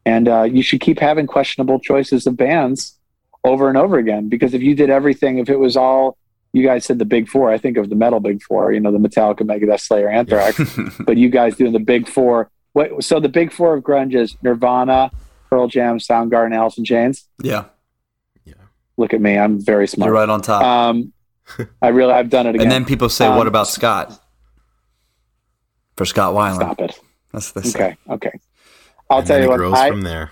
And 0.04 0.28
uh, 0.28 0.42
you 0.44 0.62
should 0.62 0.80
keep 0.80 0.98
having 0.98 1.26
questionable 1.26 1.80
choices 1.80 2.26
of 2.26 2.36
bands 2.36 2.98
over 3.44 3.68
and 3.68 3.78
over 3.78 3.98
again 3.98 4.28
because 4.28 4.54
if 4.54 4.62
you 4.62 4.74
did 4.74 4.90
everything, 4.90 5.38
if 5.38 5.48
it 5.48 5.58
was 5.58 5.76
all 5.76 6.18
you 6.52 6.62
guys 6.62 6.84
said 6.84 6.98
the 6.98 7.04
big 7.04 7.28
four. 7.28 7.50
I 7.50 7.58
think 7.58 7.76
of 7.76 7.88
the 7.88 7.94
metal 7.94 8.20
big 8.20 8.42
four, 8.42 8.72
you 8.72 8.80
know, 8.80 8.90
the 8.90 8.98
Metallica, 8.98 9.40
Megadeth, 9.40 9.80
Slayer, 9.80 10.08
Anthrax. 10.08 10.60
but 11.00 11.16
you 11.16 11.28
guys 11.28 11.56
doing 11.56 11.72
the 11.72 11.78
big 11.78 12.08
four. 12.08 12.50
What, 12.72 13.04
so 13.04 13.20
the 13.20 13.28
big 13.28 13.52
four 13.52 13.74
of 13.74 13.84
grunge 13.84 14.14
is 14.14 14.36
Nirvana, 14.42 15.10
Pearl 15.50 15.68
Jam, 15.68 15.98
Soundgarden, 15.98 16.54
Alice 16.54 16.78
in 16.78 16.84
Chains. 16.84 17.28
Yeah. 17.42 17.66
Yeah. 18.44 18.54
Look 18.96 19.12
at 19.12 19.20
me. 19.20 19.38
I'm 19.38 19.60
very 19.60 19.86
smart. 19.86 20.08
You're 20.08 20.14
right 20.14 20.28
on 20.28 20.40
top. 20.40 20.62
Um, 20.62 21.12
I 21.82 21.88
really, 21.88 22.12
I've 22.12 22.30
done 22.30 22.46
it 22.46 22.50
again. 22.50 22.62
And 22.62 22.70
then 22.70 22.84
people 22.84 23.08
say, 23.08 23.26
um, 23.26 23.36
what 23.36 23.46
about 23.46 23.68
Scott? 23.68 24.20
For 25.98 26.04
Scott 26.04 26.32
Weiland. 26.32 26.56
Stop 26.56 26.80
it. 26.80 27.00
That's 27.32 27.50
the 27.50 27.60
Okay. 27.74 27.96
Okay. 28.08 28.40
I'll 29.10 29.18
and 29.18 29.26
tell 29.26 29.42
you 29.42 29.48
what. 29.48 29.56
grows 29.56 29.74
I, 29.74 29.88
from 29.88 30.02
there. 30.02 30.30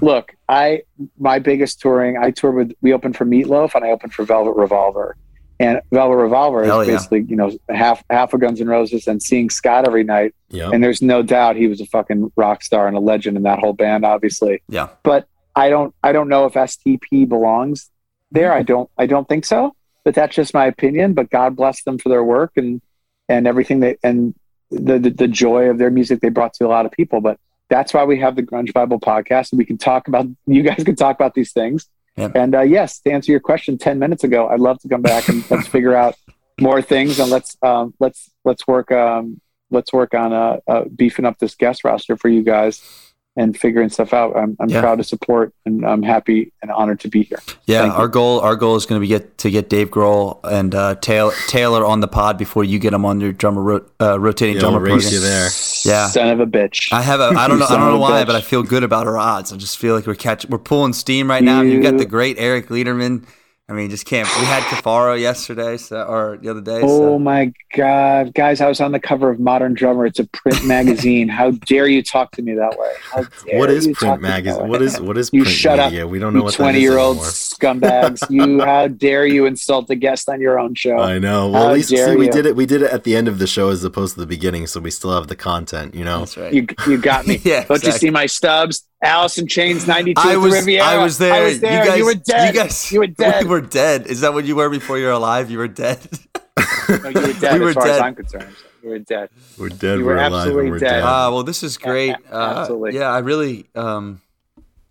Look, 0.00 0.34
I 0.48 0.82
my 1.18 1.38
biggest 1.38 1.80
touring. 1.80 2.16
I 2.16 2.30
toured 2.30 2.54
with. 2.54 2.72
We 2.80 2.94
opened 2.94 3.16
for 3.16 3.26
Meatloaf, 3.26 3.74
and 3.74 3.84
I 3.84 3.90
opened 3.90 4.14
for 4.14 4.24
Velvet 4.24 4.52
Revolver. 4.52 5.16
And 5.60 5.80
Velvet 5.92 6.16
Revolver 6.16 6.64
Hell 6.64 6.80
is 6.80 6.88
yeah. 6.88 6.94
basically, 6.94 7.22
you 7.22 7.36
know, 7.36 7.52
half 7.68 8.02
half 8.10 8.32
of 8.32 8.40
Guns 8.40 8.60
N' 8.60 8.68
Roses 8.68 9.06
and 9.06 9.22
seeing 9.22 9.50
Scott 9.50 9.86
every 9.86 10.02
night. 10.02 10.34
Yep. 10.48 10.72
And 10.72 10.82
there's 10.82 11.02
no 11.02 11.22
doubt 11.22 11.56
he 11.56 11.68
was 11.68 11.80
a 11.80 11.86
fucking 11.86 12.32
rock 12.36 12.62
star 12.62 12.88
and 12.88 12.96
a 12.96 13.00
legend 13.00 13.36
in 13.36 13.42
that 13.42 13.58
whole 13.58 13.74
band, 13.74 14.04
obviously. 14.04 14.62
Yeah. 14.68 14.88
But 15.02 15.28
I 15.54 15.68
don't 15.68 15.94
I 16.02 16.12
don't 16.12 16.28
know 16.28 16.46
if 16.46 16.54
STP 16.54 17.28
belongs 17.28 17.90
there. 18.30 18.52
I 18.52 18.62
don't 18.62 18.90
I 18.96 19.06
don't 19.06 19.28
think 19.28 19.44
so. 19.44 19.76
But 20.04 20.14
that's 20.14 20.34
just 20.34 20.54
my 20.54 20.66
opinion. 20.66 21.12
But 21.12 21.30
God 21.30 21.54
bless 21.54 21.82
them 21.82 21.98
for 21.98 22.08
their 22.08 22.24
work 22.24 22.52
and 22.56 22.80
and 23.28 23.46
everything 23.46 23.80
they 23.80 23.98
and 24.02 24.34
the, 24.72 24.98
the 24.98 25.10
the 25.10 25.28
joy 25.28 25.70
of 25.70 25.78
their 25.78 25.90
music 25.90 26.20
they 26.20 26.28
brought 26.28 26.54
to 26.54 26.66
a 26.66 26.68
lot 26.68 26.86
of 26.86 26.92
people. 26.92 27.20
But 27.20 27.38
that's 27.68 27.94
why 27.94 28.04
we 28.04 28.18
have 28.20 28.36
the 28.36 28.42
Grunge 28.42 28.72
Bible 28.72 29.00
podcast 29.00 29.52
and 29.52 29.58
we 29.58 29.64
can 29.64 29.78
talk 29.78 30.08
about 30.08 30.26
you 30.46 30.62
guys 30.62 30.82
can 30.84 30.96
talk 30.96 31.16
about 31.16 31.34
these 31.34 31.52
things. 31.52 31.88
Yep. 32.16 32.32
And 32.34 32.54
uh, 32.54 32.60
yes, 32.60 33.00
to 33.00 33.10
answer 33.10 33.32
your 33.32 33.40
question 33.40 33.78
ten 33.78 33.98
minutes 33.98 34.24
ago, 34.24 34.48
I'd 34.48 34.60
love 34.60 34.78
to 34.80 34.88
come 34.88 35.02
back 35.02 35.28
and 35.28 35.48
let's 35.50 35.66
figure 35.68 35.94
out 35.94 36.14
more 36.60 36.82
things 36.82 37.18
and 37.18 37.30
let's 37.30 37.56
um, 37.62 37.94
let's 38.00 38.30
let's 38.44 38.66
work 38.66 38.92
um, 38.92 39.40
let's 39.70 39.92
work 39.92 40.14
on 40.14 40.32
uh, 40.32 40.58
uh, 40.66 40.84
beefing 40.94 41.24
up 41.24 41.38
this 41.38 41.54
guest 41.54 41.84
roster 41.84 42.16
for 42.16 42.28
you 42.28 42.42
guys 42.42 43.11
and 43.34 43.56
figuring 43.56 43.88
stuff 43.88 44.12
out. 44.12 44.36
I'm, 44.36 44.56
I'm 44.60 44.68
Yeah. 44.68 44.80
proud 44.82 44.98
to 44.98 45.04
support 45.04 45.54
and 45.64 45.86
I'm 45.86 46.02
happy 46.02 46.52
and 46.60 46.70
honored 46.70 47.00
to 47.00 47.08
be 47.08 47.22
here. 47.22 47.38
Yeah, 47.66 47.80
Thank 47.82 47.94
you. 47.94 47.98
our 48.00 48.08
goal 48.08 48.40
our 48.40 48.56
goal 48.56 48.76
is 48.76 48.84
going 48.84 49.00
to 49.00 49.00
be 49.00 49.08
get 49.08 49.38
to 49.38 49.50
get 49.50 49.70
Dave 49.70 49.90
Grohl 49.90 50.38
and 50.44 50.74
uh, 50.74 50.96
Taylor 50.96 51.32
Taylor 51.46 51.84
on 51.86 52.00
the 52.00 52.08
pod 52.08 52.36
before 52.36 52.62
you 52.62 52.78
get 52.78 52.90
them 52.90 53.04
on 53.06 53.20
your 53.20 53.32
drummer 53.32 53.62
ro- 53.62 53.86
uh, 54.00 54.20
rotating 54.20 54.56
Yeah, 54.56 54.60
drummer 54.60 54.80
we'll 54.80 54.96
race 54.96 55.10
you 55.12 55.20
there. 55.20 55.48
Yeah. 55.84 56.08
son 56.08 56.28
of 56.28 56.40
a 56.40 56.46
bitch. 56.46 56.92
I 56.92 57.00
have 57.00 57.20
a 57.20 57.28
I 57.36 57.48
don't 57.48 57.58
know 57.58 57.66
I 57.66 57.76
don't 57.76 57.90
know 57.92 57.98
why, 57.98 58.22
bitch. 58.22 58.26
but 58.26 58.36
I 58.36 58.42
feel 58.42 58.62
good 58.62 58.84
about 58.84 59.06
our 59.06 59.16
odds. 59.16 59.52
I 59.52 59.56
just 59.56 59.78
feel 59.78 59.94
like 59.94 60.06
we're 60.06 60.14
catching 60.14 60.50
we're 60.50 60.58
pulling 60.58 60.92
steam 60.92 61.30
right 61.30 61.42
now. 61.42 61.62
You've 61.62 61.82
got 61.82 61.96
the 61.96 62.04
great 62.06 62.36
Eric 62.38 62.68
Leiderman. 62.68 63.24
I 63.68 63.74
mean, 63.74 63.90
just 63.90 64.04
can't. 64.06 64.28
We 64.40 64.44
had 64.44 64.62
Cafaro 64.64 65.18
yesterday, 65.18 65.76
so 65.76 66.02
or 66.02 66.36
the 66.36 66.50
other 66.50 66.60
day. 66.60 66.80
Oh 66.82 67.12
So. 67.12 67.18
my 67.18 67.52
God, 67.74 68.34
guys! 68.34 68.60
I 68.60 68.66
was 68.68 68.80
on 68.80 68.90
the 68.90 68.98
cover 68.98 69.30
of 69.30 69.38
Modern 69.38 69.72
Drummer. 69.72 70.04
It's 70.04 70.18
a 70.18 70.26
print 70.26 70.64
magazine. 70.66 71.28
How 71.28 71.52
dare 71.52 71.86
you 71.86 72.02
talk 72.02 72.32
to 72.32 72.42
me 72.42 72.54
that 72.54 72.76
way? 72.76 72.92
How 73.00 73.22
dare 73.46 73.60
What 73.60 73.70
is 73.70 73.86
you 73.86 73.94
print 73.94 74.10
talk 74.10 74.18
to 74.18 74.22
me 74.22 74.28
that 74.28 74.34
magazine? 74.44 74.68
What 74.68 74.82
is 74.82 75.00
what 75.00 75.16
is 75.16 75.30
You 75.32 75.42
print 75.44 75.56
shut 75.56 75.78
up. 75.78 75.92
We 75.92 76.18
don't 76.18 76.34
know 76.34 76.40
you 76.40 76.44
what 76.44 76.54
twenty-year-old 76.54 77.18
that 77.18 77.22
is 77.22 77.54
scumbags! 77.56 78.28
you, 78.28 78.60
how 78.64 78.88
dare 78.88 79.26
you 79.26 79.46
insult 79.46 79.88
a 79.90 79.94
guest 79.94 80.28
on 80.28 80.40
your 80.40 80.58
own 80.58 80.74
show? 80.74 80.98
I 80.98 81.20
know. 81.20 81.48
Well, 81.48 81.62
How 81.62 81.68
at 81.70 81.74
least 81.74 81.90
see, 81.90 82.16
we 82.16 82.28
did 82.28 82.46
it. 82.46 82.56
We 82.56 82.66
did 82.66 82.82
it 82.82 82.90
at 82.90 83.04
the 83.04 83.14
end 83.14 83.28
of 83.28 83.38
the 83.38 83.46
show 83.46 83.70
as 83.70 83.84
opposed 83.84 84.14
to 84.14 84.20
the 84.20 84.26
beginning, 84.26 84.66
so 84.66 84.80
we 84.80 84.90
still 84.90 85.14
have 85.14 85.28
the 85.28 85.36
content. 85.36 85.94
You 85.94 86.04
know. 86.04 86.18
That's 86.18 86.36
right. 86.36 86.52
You, 86.52 86.66
you 86.88 86.98
got 86.98 87.26
me. 87.28 87.40
Yeah, 87.44 87.64
Don't 87.64 87.82
you 87.82 87.92
see 87.92 88.10
my 88.10 88.26
stubs? 88.26 88.86
Alice 89.02 89.36
in 89.38 89.46
Chains 89.48 89.86
'92 89.86 90.20
I 90.22 90.36
was, 90.36 90.52
Riviera. 90.52 90.84
I 90.86 91.02
was 91.02 91.18
there. 91.18 91.32
I 91.34 91.42
was 91.44 91.60
there. 91.60 91.84
You 91.84 91.90
guys, 91.90 91.98
you 91.98 92.04
were 92.06 92.14
dead. 92.24 92.54
You 92.54 92.60
guys, 92.60 92.92
You 92.92 93.00
were 93.00 93.06
dead. 93.08 93.44
We 93.44 93.50
were 93.50 93.60
dead. 93.60 94.06
Is 94.06 94.20
that 94.20 94.32
what 94.32 94.44
you 94.44 94.54
were 94.56 94.70
before 94.70 94.98
you 94.98 95.06
were 95.06 95.10
alive? 95.12 95.50
You 95.50 95.58
were 95.58 95.68
dead. 95.68 95.98
No, 96.88 97.08
you 97.08 97.20
were 97.20 97.32
dead 97.40 97.54
We 97.54 97.60
were 97.60 97.68
as 97.70 97.74
far 97.74 97.86
as. 97.88 98.00
I'm 98.00 98.14
concerned. 98.14 98.54
You 98.82 98.90
were 98.90 98.98
dead. 98.98 99.28
We're 99.58 99.68
dead. 99.68 99.98
You 99.98 100.04
we're 100.04 100.14
were 100.14 100.18
alive, 100.18 100.32
absolutely 100.32 100.70
we're 100.72 100.78
dead. 100.80 100.90
dead. 100.90 101.02
Ah, 101.04 101.30
well, 101.30 101.42
this 101.44 101.62
is 101.62 101.78
great. 101.78 102.10
a- 102.10 102.34
Uh, 102.36 102.60
absolutely. 102.60 102.94
yeah, 102.98 103.10
I 103.10 103.18
really, 103.18 103.66
um, 103.76 104.20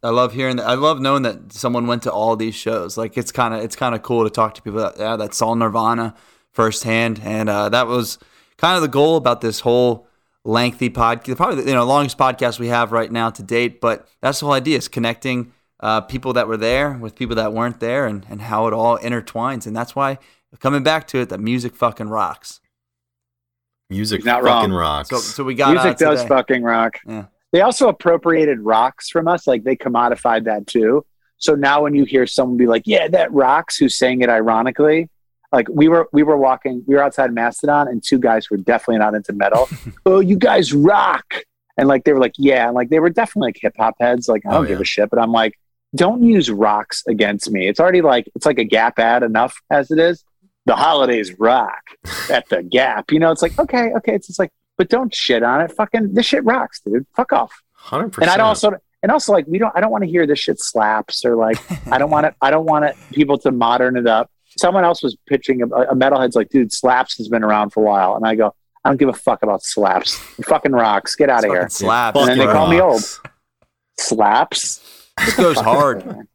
I 0.01 0.09
love 0.09 0.33
hearing 0.33 0.55
that. 0.57 0.65
I 0.67 0.75
love 0.75 0.99
knowing 1.01 1.23
that 1.23 1.51
someone 1.53 1.87
went 1.87 2.03
to 2.03 2.11
all 2.11 2.35
these 2.37 2.55
shows. 2.55 2.97
Like 2.97 3.17
it's 3.17 3.31
kind 3.33 3.53
of, 3.53 3.61
it's 3.63 3.75
kind 3.75 3.93
of 3.93 4.01
cool 4.01 4.23
to 4.23 4.29
talk 4.29 4.53
to 4.55 4.61
people 4.61 4.79
that, 4.79 4.97
yeah, 4.97 5.15
that 5.17 5.33
saw 5.33 5.53
Nirvana 5.55 6.15
firsthand, 6.51 7.19
and 7.23 7.49
uh, 7.49 7.67
that 7.69 7.87
was 7.87 8.17
kind 8.57 8.75
of 8.77 8.81
the 8.81 8.87
goal 8.87 9.15
about 9.17 9.41
this 9.41 9.59
whole 9.61 10.07
lengthy 10.43 10.89
podcast, 10.89 11.37
probably 11.37 11.63
the 11.63 11.69
you 11.69 11.75
know 11.75 11.85
longest 11.85 12.17
podcast 12.17 12.59
we 12.59 12.67
have 12.67 12.91
right 12.91 13.11
now 13.11 13.29
to 13.29 13.43
date. 13.43 13.81
But 13.81 14.07
that's 14.21 14.39
the 14.39 14.45
whole 14.45 14.55
idea: 14.55 14.77
is 14.77 14.87
connecting 14.87 15.53
uh, 15.79 16.01
people 16.01 16.33
that 16.33 16.47
were 16.47 16.57
there 16.57 16.93
with 16.93 17.15
people 17.15 17.35
that 17.35 17.53
weren't 17.53 17.79
there, 17.79 18.05
and 18.05 18.25
and 18.29 18.41
how 18.41 18.67
it 18.67 18.73
all 18.73 18.97
intertwines. 18.97 19.65
And 19.67 19.75
that's 19.75 19.95
why 19.95 20.17
coming 20.59 20.83
back 20.83 21.07
to 21.07 21.19
it, 21.19 21.29
that 21.29 21.39
music 21.39 21.75
fucking 21.75 22.09
rocks. 22.09 22.59
Music 23.89 24.23
not 24.23 24.43
fucking 24.43 24.71
wrong. 24.71 24.79
rocks. 24.79 25.09
So, 25.09 25.17
so 25.17 25.43
we 25.43 25.53
got 25.53 25.73
Music 25.73 25.97
does 25.97 26.21
today. 26.21 26.29
fucking 26.29 26.63
rock. 26.63 26.99
Yeah. 27.05 27.25
They 27.51 27.59
also 27.59 27.89
appropriated 27.89 28.61
rocks 28.61 29.09
from 29.09 29.27
us. 29.27 29.45
Like 29.45 29.63
they 29.65 29.75
commodified 29.75 30.45
that 30.45 30.65
too. 30.65 31.05
So 31.37 31.55
now 31.55 31.83
when 31.83 31.93
you 31.93 32.05
hear 32.05 32.25
someone 32.25 32.55
be 32.55 32.67
like, 32.67 32.83
"Yeah, 32.85 33.09
that 33.09 33.33
rocks," 33.33 33.75
who's 33.77 33.97
saying 33.97 34.21
it 34.21 34.29
ironically, 34.29 35.09
like 35.51 35.67
we 35.69 35.87
were 35.87 36.07
we 36.13 36.23
were 36.23 36.37
walking, 36.37 36.83
we 36.87 36.95
were 36.95 37.03
outside 37.03 37.33
Mastodon, 37.33 37.87
and 37.87 38.03
two 38.03 38.19
guys 38.19 38.45
who 38.45 38.55
were 38.57 38.61
definitely 38.63 38.99
not 38.99 39.13
into 39.15 39.33
metal. 39.33 39.67
oh, 40.05 40.19
you 40.19 40.35
guys 40.37 40.73
rock! 40.73 41.33
And 41.77 41.87
like 41.87 42.03
they 42.03 42.13
were 42.13 42.19
like, 42.19 42.33
"Yeah," 42.37 42.67
and 42.67 42.75
like 42.75 42.89
they 42.89 42.99
were 42.99 43.09
definitely 43.09 43.49
like 43.49 43.57
hip 43.61 43.75
hop 43.77 43.95
heads. 43.99 44.27
Like 44.27 44.43
I 44.45 44.51
don't 44.51 44.63
Oh, 44.65 44.67
give 44.67 44.77
yeah. 44.79 44.83
a 44.83 44.85
shit, 44.85 45.09
but 45.09 45.19
I'm 45.19 45.31
like, 45.31 45.57
don't 45.95 46.23
use 46.23 46.49
rocks 46.49 47.03
against 47.07 47.49
me. 47.51 47.67
It's 47.67 47.79
already 47.79 48.01
like 48.01 48.29
it's 48.35 48.45
like 48.45 48.59
a 48.59 48.63
Gap 48.63 48.97
ad 48.99 49.23
enough 49.23 49.61
as 49.69 49.91
it 49.91 49.99
is. 49.99 50.23
The 50.65 50.75
holidays 50.75 51.37
rock 51.39 51.81
at 52.29 52.47
the 52.49 52.61
Gap. 52.63 53.11
You 53.11 53.19
know, 53.19 53.31
it's 53.31 53.41
like 53.41 53.57
okay, 53.59 53.91
okay. 53.97 54.13
It's 54.15 54.27
just 54.27 54.39
like, 54.39 54.51
but 54.77 54.89
don't 54.89 55.13
shit 55.13 55.43
on 55.43 55.59
it. 55.61 55.71
Fucking 55.71 56.13
this 56.13 56.25
shit 56.25 56.43
rocks, 56.45 56.81
dude. 56.85 57.05
Fuck 57.15 57.33
off. 57.33 57.51
Hundred 57.73 58.03
And 58.05 58.13
percent. 58.13 58.39
I 58.39 58.43
also 58.43 58.71
and 59.03 59.11
also 59.11 59.31
like 59.33 59.47
we 59.47 59.57
don't. 59.57 59.75
I 59.75 59.81
don't 59.81 59.91
want 59.91 60.03
to 60.03 60.09
hear 60.09 60.27
this 60.27 60.37
shit 60.39 60.59
slaps 60.59 61.25
or 61.25 61.35
like 61.35 61.57
I 61.91 61.97
don't 61.97 62.11
want 62.11 62.27
it. 62.27 62.35
I 62.41 62.51
don't 62.51 62.65
want 62.65 62.85
it 62.85 62.95
people 63.11 63.37
to 63.39 63.51
modern 63.51 63.97
it 63.97 64.05
up. 64.07 64.29
Someone 64.61 64.83
else 64.85 65.01
was 65.01 65.17
pitching 65.27 65.61
a, 65.63 65.65
a 65.65 65.95
metalhead's 65.95 66.35
like, 66.35 66.49
dude, 66.49 66.71
slaps 66.71 67.17
has 67.17 67.27
been 67.27 67.43
around 67.43 67.71
for 67.71 67.81
a 67.81 67.85
while, 67.87 68.15
and 68.15 68.25
I 68.25 68.35
go, 68.35 68.53
I 68.85 68.89
don't 68.89 68.97
give 68.97 69.09
a 69.09 69.13
fuck 69.13 69.41
about 69.43 69.63
slaps. 69.63 70.15
Fucking 70.45 70.71
rocks. 70.71 71.15
Get 71.15 71.29
out 71.29 71.43
of 71.43 71.49
here. 71.51 71.67
slaps. 71.69 72.19
And 72.19 72.29
then 72.29 72.37
they 72.37 72.45
call 72.45 72.67
me 72.69 72.79
rocks. 72.79 73.19
Slaps. 73.99 75.09
This 75.25 75.35
goes 75.35 75.59
hard. 75.59 76.03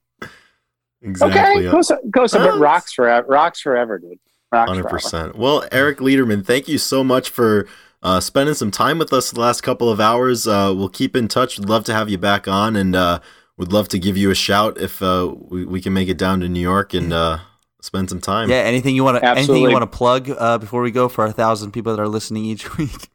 Exactly. 1.02 1.66
Okay, 1.68 1.70
goes 1.70 1.92
goes 2.10 2.32
but 2.32 2.54
Uh, 2.54 2.58
rocks 2.58 2.92
forever. 2.92 3.26
Rocks 3.28 3.60
forever, 3.60 3.98
dude. 3.98 4.18
Hundred 4.52 4.88
percent. 4.88 5.36
Well, 5.36 5.64
Eric 5.70 5.98
Leiderman, 5.98 6.44
thank 6.44 6.66
you 6.66 6.78
so 6.78 7.04
much 7.04 7.28
for 7.30 7.68
uh, 8.02 8.18
spending 8.18 8.54
some 8.56 8.70
time 8.72 8.98
with 8.98 9.12
us 9.12 9.30
the 9.30 9.38
last 9.38 9.60
couple 9.60 9.88
of 9.88 10.00
hours. 10.00 10.48
Uh, 10.48 10.72
we'll 10.74 10.88
keep 10.88 11.14
in 11.14 11.28
touch. 11.28 11.58
We'd 11.58 11.68
love 11.68 11.84
to 11.84 11.92
have 11.92 12.08
you 12.08 12.18
back 12.18 12.48
on, 12.48 12.74
and 12.74 12.96
uh, 12.96 13.20
would 13.56 13.72
love 13.72 13.88
to 13.88 13.98
give 14.00 14.16
you 14.16 14.30
a 14.30 14.34
shout 14.34 14.78
if 14.80 15.00
uh, 15.00 15.32
we, 15.36 15.64
we 15.64 15.80
can 15.80 15.92
make 15.92 16.08
it 16.08 16.18
down 16.18 16.40
to 16.40 16.48
New 16.48 16.60
York 16.60 16.92
and 16.94 17.12
uh, 17.12 17.38
spend 17.86 18.10
some 18.10 18.20
time. 18.20 18.50
Yeah, 18.50 18.56
anything 18.56 18.94
you 18.94 19.04
want 19.04 19.22
to 19.22 19.28
anything 19.28 19.62
you 19.62 19.70
want 19.70 19.82
to 19.82 19.96
plug 19.96 20.28
uh, 20.30 20.58
before 20.58 20.82
we 20.82 20.90
go 20.90 21.08
for 21.08 21.22
our 21.24 21.32
thousand 21.32 21.70
people 21.72 21.94
that 21.94 22.02
are 22.02 22.08
listening 22.08 22.44
each 22.44 22.76
week? 22.78 23.08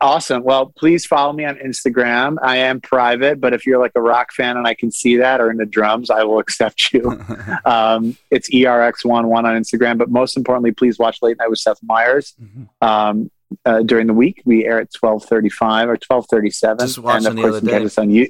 Awesome. 0.00 0.44
Well, 0.44 0.72
please 0.78 1.04
follow 1.06 1.32
me 1.32 1.44
on 1.44 1.56
Instagram. 1.56 2.36
I 2.40 2.58
am 2.58 2.80
private, 2.80 3.40
but 3.40 3.52
if 3.52 3.66
you're 3.66 3.80
like 3.80 3.90
a 3.96 4.00
rock 4.00 4.32
fan 4.32 4.56
and 4.56 4.64
I 4.64 4.74
can 4.74 4.92
see 4.92 5.16
that 5.16 5.40
or 5.40 5.50
into 5.50 5.66
drums, 5.66 6.08
I 6.08 6.22
will 6.22 6.38
accept 6.38 6.92
you. 6.92 7.10
um, 7.64 8.16
it's 8.30 8.48
ERX11 8.50 9.34
on 9.34 9.44
Instagram. 9.44 9.98
But 9.98 10.08
most 10.08 10.36
importantly, 10.36 10.70
please 10.70 11.00
watch 11.00 11.18
Late 11.20 11.36
Night 11.38 11.50
with 11.50 11.58
Seth 11.58 11.80
Meyers. 11.82 12.34
Mhm. 12.40 12.68
Um, 12.80 13.30
uh, 13.64 13.82
during 13.82 14.06
the 14.06 14.12
week, 14.14 14.40
we 14.44 14.64
air 14.64 14.78
at 14.80 14.88
1235 14.98 15.88
or 15.88 15.92
1237. 15.92 16.80
And 16.80 17.26
of 17.26 17.36
course, 17.36 17.54
you 17.54 17.60
can 17.60 17.64
day. 17.66 17.72
catch 17.72 17.82
us 17.86 17.98
on 17.98 18.10
you. 18.10 18.28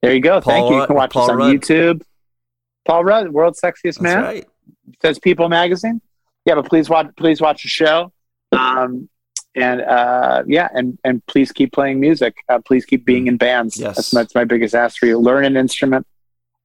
There 0.00 0.14
you 0.14 0.20
go. 0.20 0.40
Thank 0.40 0.68
you. 0.68 0.72
You 0.74 0.78
Rudd- 0.80 0.86
can 0.86 0.96
watch 0.96 1.10
Paul 1.10 1.24
us 1.24 1.30
on 1.30 1.36
Rudd. 1.36 1.54
YouTube. 1.54 2.02
Paul 2.86 3.04
Rudd, 3.04 3.30
World's 3.30 3.60
Sexiest 3.60 3.82
That's 3.82 4.00
Man 4.00 4.22
right. 4.22 4.46
Says 5.02 5.18
People 5.18 5.48
Magazine. 5.48 6.00
Yeah, 6.44 6.54
but 6.54 6.66
please 6.66 6.88
watch 6.88 7.08
please 7.16 7.40
watch 7.40 7.62
the 7.62 7.68
show. 7.68 8.12
Um, 8.52 9.08
and 9.54 9.80
uh, 9.80 10.44
yeah, 10.46 10.68
and 10.74 10.98
and 11.02 11.24
please 11.26 11.50
keep 11.52 11.72
playing 11.72 11.98
music. 11.98 12.36
Uh, 12.48 12.58
please 12.64 12.84
keep 12.84 13.04
being 13.04 13.26
in 13.26 13.36
bands. 13.36 13.76
Yes. 13.76 13.96
That's, 13.96 14.10
that's 14.10 14.34
my 14.34 14.44
biggest 14.44 14.74
ask 14.74 14.98
for 14.98 15.06
you. 15.06 15.18
Learn 15.18 15.44
an 15.44 15.56
instrument, 15.56 16.06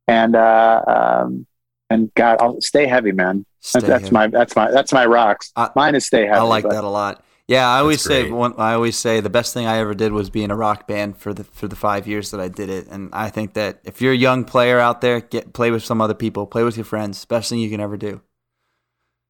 and 0.07 0.35
uh, 0.35 0.83
um, 0.87 1.47
and 1.89 2.13
God, 2.15 2.37
I'll 2.41 2.61
stay 2.61 2.85
heavy, 2.87 3.11
man. 3.11 3.45
Stay 3.61 3.79
That's, 3.79 3.87
that's 3.89 4.03
heavy. 4.03 4.13
my 4.13 4.27
that's 4.27 4.55
my 4.55 4.71
that's 4.71 4.91
my 4.93 5.05
rocks. 5.05 5.51
I- 5.55 5.69
Mine 5.75 5.95
is 5.95 6.05
stay 6.05 6.25
heavy. 6.25 6.39
I 6.39 6.41
like 6.41 6.63
but- 6.63 6.73
that 6.73 6.83
a 6.83 6.89
lot. 6.89 7.23
Yeah, 7.51 7.67
I 7.67 7.79
always 7.79 8.01
say 8.01 8.31
one, 8.31 8.53
I 8.57 8.75
always 8.75 8.95
say 8.95 9.19
the 9.19 9.29
best 9.29 9.53
thing 9.53 9.67
I 9.67 9.79
ever 9.79 9.93
did 9.93 10.13
was 10.13 10.29
be 10.29 10.41
in 10.41 10.51
a 10.51 10.55
rock 10.55 10.87
band 10.87 11.17
for 11.17 11.33
the 11.33 11.43
for 11.43 11.67
the 11.67 11.75
five 11.75 12.07
years 12.07 12.31
that 12.31 12.39
I 12.39 12.47
did 12.47 12.69
it, 12.69 12.87
and 12.87 13.09
I 13.11 13.29
think 13.29 13.55
that 13.55 13.81
if 13.83 14.01
you're 14.01 14.13
a 14.13 14.17
young 14.17 14.45
player 14.45 14.79
out 14.79 15.01
there, 15.01 15.19
get 15.19 15.51
play 15.51 15.69
with 15.69 15.83
some 15.83 15.99
other 15.99 16.13
people, 16.13 16.47
play 16.47 16.63
with 16.63 16.77
your 16.77 16.85
friends. 16.85 17.25
Best 17.25 17.49
thing 17.49 17.59
you 17.59 17.69
can 17.69 17.81
ever 17.81 17.97
do. 17.97 18.21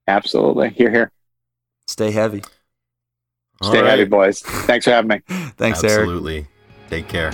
Absolutely. 0.08 0.70
Here, 0.70 0.92
here. 0.92 1.12
Stay 1.88 2.12
heavy. 2.12 2.44
All 3.60 3.72
Stay 3.72 3.82
right. 3.82 3.90
heavy, 3.90 4.06
boys. 4.06 4.42
Thanks 4.42 4.86
for 4.86 4.92
having 4.92 5.08
me. 5.08 5.22
Thanks, 5.58 5.84
Eric. 5.84 6.02
Absolutely. 6.02 6.46
Take 6.92 7.08
care. 7.08 7.32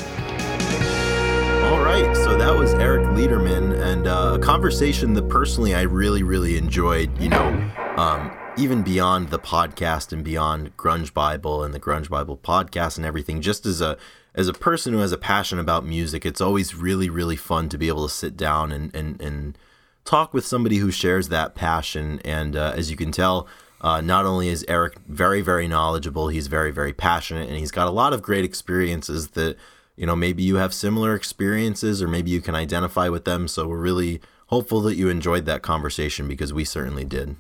All 1.65 1.84
right, 1.84 2.15
so 2.15 2.38
that 2.38 2.55
was 2.57 2.73
Eric 2.76 3.05
Leiderman, 3.07 3.77
and 3.77 4.07
uh, 4.07 4.38
a 4.38 4.39
conversation 4.39 5.11
that 5.15 5.27
personally 5.27 5.76
I 5.76 5.81
really, 5.81 6.23
really 6.23 6.55
enjoyed. 6.55 7.11
You 7.19 7.27
know, 7.27 7.72
um, 7.97 8.31
even 8.57 8.81
beyond 8.81 9.29
the 9.29 9.38
podcast 9.39 10.11
and 10.11 10.23
beyond 10.23 10.75
Grunge 10.77 11.13
Bible 11.13 11.63
and 11.63 11.73
the 11.73 11.79
Grunge 11.79 12.09
Bible 12.09 12.38
podcast 12.38 12.97
and 12.97 13.05
everything. 13.05 13.41
Just 13.41 13.65
as 13.65 13.81
a 13.81 13.97
as 14.34 14.47
a 14.47 14.53
person 14.53 14.93
who 14.93 14.99
has 14.99 15.11
a 15.11 15.17
passion 15.17 15.59
about 15.59 15.85
music, 15.85 16.25
it's 16.25 16.41
always 16.41 16.75
really, 16.75 17.09
really 17.09 17.35
fun 17.35 17.69
to 17.69 17.77
be 17.77 17.88
able 17.88 18.07
to 18.07 18.13
sit 18.13 18.35
down 18.35 18.71
and 18.71 18.93
and 18.95 19.21
and 19.21 19.57
talk 20.05 20.34
with 20.34 20.45
somebody 20.45 20.77
who 20.77 20.89
shares 20.89 21.29
that 21.29 21.53
passion. 21.53 22.19
And 22.25 22.55
uh, 22.55 22.73
as 22.75 22.89
you 22.89 22.97
can 22.97 23.11
tell, 23.11 23.47
uh, 23.81 24.01
not 24.01 24.25
only 24.25 24.47
is 24.47 24.65
Eric 24.67 24.97
very, 25.07 25.41
very 25.41 25.67
knowledgeable, 25.67 26.29
he's 26.29 26.47
very, 26.47 26.71
very 26.71 26.93
passionate, 26.93 27.49
and 27.49 27.57
he's 27.57 27.71
got 27.71 27.88
a 27.88 27.91
lot 27.91 28.13
of 28.13 28.21
great 28.23 28.45
experiences 28.45 29.29
that, 29.29 29.57
you 29.95 30.05
know, 30.05 30.15
maybe 30.15 30.41
you 30.41 30.55
have 30.55 30.73
similar 30.73 31.13
experiences 31.13 32.01
or 32.01 32.07
maybe 32.07 32.31
you 32.31 32.41
can 32.41 32.55
identify 32.55 33.09
with 33.09 33.25
them. 33.25 33.47
So 33.47 33.67
we're 33.67 33.77
really 33.77 34.21
hopeful 34.47 34.81
that 34.81 34.95
you 34.95 35.09
enjoyed 35.09 35.45
that 35.45 35.61
conversation 35.61 36.27
because 36.27 36.53
we 36.53 36.63
certainly 36.63 37.05
did. 37.05 37.35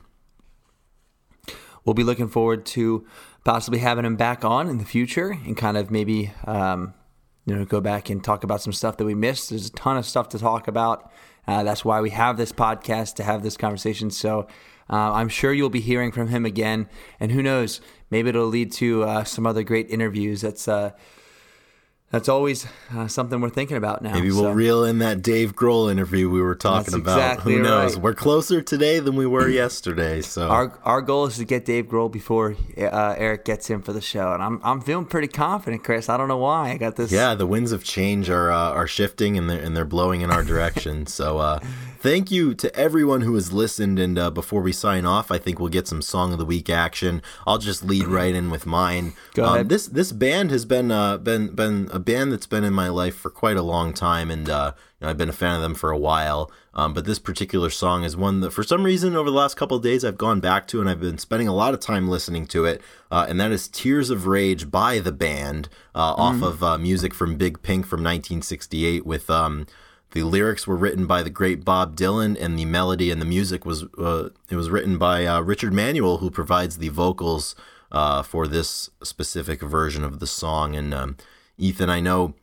We'll 1.87 1.93
be 1.93 2.03
looking 2.03 2.27
forward 2.27 2.65
to 2.65 3.07
possibly 3.45 3.79
having 3.79 4.03
him 4.03 4.17
back 4.17 4.43
on 4.43 4.67
in 4.67 4.77
the 4.77 4.83
future 4.83 5.29
and 5.45 5.55
kind 5.55 5.77
of 5.77 5.89
maybe 5.89 6.33
um, 6.45 6.93
you 7.45 7.55
know 7.55 7.63
go 7.63 7.79
back 7.79 8.09
and 8.09 8.21
talk 8.21 8.43
about 8.43 8.61
some 8.61 8.73
stuff 8.73 8.97
that 8.97 9.05
we 9.05 9.15
missed. 9.15 9.49
There's 9.49 9.67
a 9.67 9.71
ton 9.71 9.95
of 9.95 10.05
stuff 10.05 10.27
to 10.29 10.37
talk 10.37 10.67
about. 10.67 11.09
Uh, 11.47 11.63
that's 11.63 11.85
why 11.85 12.01
we 12.01 12.09
have 12.09 12.35
this 12.35 12.51
podcast 12.51 13.15
to 13.15 13.23
have 13.23 13.41
this 13.41 13.55
conversation. 13.55 14.11
So 14.11 14.47
uh, 14.89 15.13
I'm 15.13 15.29
sure 15.29 15.53
you'll 15.53 15.69
be 15.69 15.79
hearing 15.79 16.11
from 16.11 16.27
him 16.27 16.45
again, 16.45 16.89
and 17.21 17.31
who 17.31 17.41
knows, 17.41 17.79
maybe 18.11 18.29
it'll 18.29 18.47
lead 18.47 18.73
to 18.73 19.03
uh, 19.03 19.23
some 19.23 19.47
other 19.47 19.63
great 19.63 19.89
interviews. 19.89 20.41
That's 20.41 20.67
uh, 20.67 20.91
that's 22.09 22.29
always 22.29 22.65
uh, 22.95 23.07
something 23.07 23.41
we're 23.41 23.49
thinking 23.49 23.75
about 23.75 24.01
now. 24.01 24.13
Maybe 24.13 24.31
we'll 24.31 24.43
So- 24.43 24.51
reel 24.51 24.85
in 24.85 24.99
that 24.99 25.21
Dave 25.21 25.55
Grohl 25.55 25.91
interview 25.91 26.29
we 26.29 26.41
were 26.41 26.55
talking 26.55 26.91
That's 26.91 26.95
about. 26.95 27.17
exactly 27.17 27.53
Who 27.55 27.61
knows? 27.63 27.95
right. 27.95 28.03
We're 28.03 28.13
closer 28.13 28.61
today 28.61 28.99
than 28.99 29.15
we 29.17 29.25
were 29.25 29.49
yesterday. 29.49 30.21
So 30.21 30.47
Our 30.47 30.79
our 30.85 31.01
goal 31.01 31.25
is 31.25 31.35
to 31.37 31.43
get 31.45 31.65
Dave 31.65 31.87
Grohl 31.87 32.09
before 32.11 32.55
uh, 32.77 33.15
Eric 33.17 33.43
gets 33.43 33.67
him 33.67 33.81
for 33.81 33.91
the 33.91 34.01
show, 34.01 34.31
and 34.33 34.41
I'm 34.41 34.61
I'm 34.63 34.79
feeling 34.81 35.05
pretty 35.05 35.27
confident, 35.27 35.83
Chris. 35.83 36.07
I 36.07 36.15
don't 36.15 36.29
know 36.29 36.37
why 36.37 36.71
I 36.71 36.77
got 36.77 36.95
this. 36.95 37.11
Yeah, 37.11 37.35
the 37.35 37.45
winds 37.47 37.71
of 37.73 37.83
change 37.83 38.29
are 38.29 38.51
uh, 38.51 38.71
are 38.71 38.87
shifting 38.87 39.37
and 39.37 39.49
they're 39.49 39.61
and 39.61 39.75
they're 39.75 39.83
blowing 39.85 40.21
in 40.21 40.31
our 40.31 40.43
direction. 40.43 41.07
so 41.07 41.39
uh, 41.39 41.59
thank 42.07 42.31
you 42.31 42.53
to 42.55 42.73
everyone 42.73 43.19
who 43.21 43.33
has 43.35 43.51
listened. 43.51 43.99
And 43.99 44.17
uh, 44.17 44.31
before 44.31 44.61
we 44.61 44.71
sign 44.71 45.05
off, 45.05 45.29
I 45.29 45.37
think 45.37 45.59
we'll 45.59 45.67
get 45.69 45.87
some 45.87 46.01
song 46.01 46.31
of 46.31 46.39
the 46.39 46.45
week 46.45 46.69
action. 46.69 47.21
I'll 47.45 47.57
just 47.57 47.83
lead 47.83 48.07
right 48.07 48.33
in 48.33 48.49
with 48.49 48.65
mine. 48.65 49.13
Go 49.33 49.43
Um, 49.45 49.53
ahead. 49.55 49.69
this 49.69 49.87
this 49.87 50.11
band 50.13 50.49
has 50.51 50.63
been 50.63 50.89
uh, 50.89 51.17
been 51.17 51.49
been 51.49 51.89
a 51.91 51.99
band 51.99 52.31
that's 52.31 52.47
been 52.47 52.63
in 52.63 52.73
my 52.73 52.87
life 52.87 53.15
for 53.15 53.29
quite 53.29 53.57
a 53.57 53.61
long 53.61 53.93
time, 53.93 54.31
and 54.31 54.49
uh, 54.49 54.71
you 54.75 55.05
know, 55.05 55.09
I've 55.09 55.17
been 55.17 55.27
a 55.29 55.33
fan 55.33 55.55
of 55.55 55.61
them 55.61 55.75
for 55.75 55.91
a 55.91 55.97
while. 55.97 56.49
Um, 56.73 56.93
but 56.93 57.05
this 57.05 57.17
particular 57.19 57.71
song 57.71 58.03
is 58.03 58.15
one 58.15 58.39
that, 58.41 58.51
for 58.51 58.63
some 58.63 58.83
reason, 58.83 59.15
over 59.15 59.31
the 59.31 59.35
last 59.35 59.57
couple 59.57 59.75
of 59.77 59.81
days, 59.83 60.05
I've 60.05 60.17
gone 60.17 60.39
back 60.39 60.67
to, 60.67 60.79
and 60.79 60.87
I've 60.87 60.99
been 61.01 61.17
spending 61.17 61.47
a 61.47 61.55
lot 61.55 61.73
of 61.73 61.79
time 61.79 62.07
listening 62.07 62.45
to 62.47 62.65
it. 62.65 62.81
Uh, 63.09 63.25
and 63.27 63.39
that 63.41 63.51
is 63.51 63.67
"Tears 63.67 64.09
of 64.11 64.27
Rage" 64.27 64.69
by 64.71 64.99
the 64.99 65.11
band, 65.11 65.67
uh, 65.95 66.13
off 66.15 66.41
of 66.41 66.63
uh, 66.63 66.77
music 66.77 67.13
from 67.13 67.35
Big 67.35 67.61
Pink 67.63 67.85
from 67.85 67.99
1968. 68.01 69.05
With 69.05 69.29
um, 69.29 69.65
the 70.17 70.23
lyrics 70.23 70.65
were 70.65 70.75
written 70.75 71.05
by 71.05 71.21
the 71.21 71.29
great 71.29 71.63
Bob 71.63 71.95
Dylan, 71.95 72.35
and 72.39 72.57
the 72.57 72.65
melody 72.65 73.11
and 73.11 73.21
the 73.21 73.25
music 73.25 73.65
was 73.65 73.83
uh, 73.99 74.29
it 74.49 74.55
was 74.55 74.69
written 74.71 74.97
by 74.97 75.25
uh, 75.27 75.41
Richard 75.41 75.73
Manuel, 75.73 76.17
who 76.17 76.31
provides 76.31 76.77
the 76.79 76.89
vocals 76.89 77.55
uh, 77.91 78.23
for 78.23 78.47
this 78.47 78.89
specific 79.03 79.61
version 79.61 80.03
of 80.03 80.19
the 80.19 80.25
song. 80.27 80.75
And 80.75 80.93
um, 80.93 81.17
Ethan, 81.59 81.89
I 81.91 81.99
know 81.99 82.33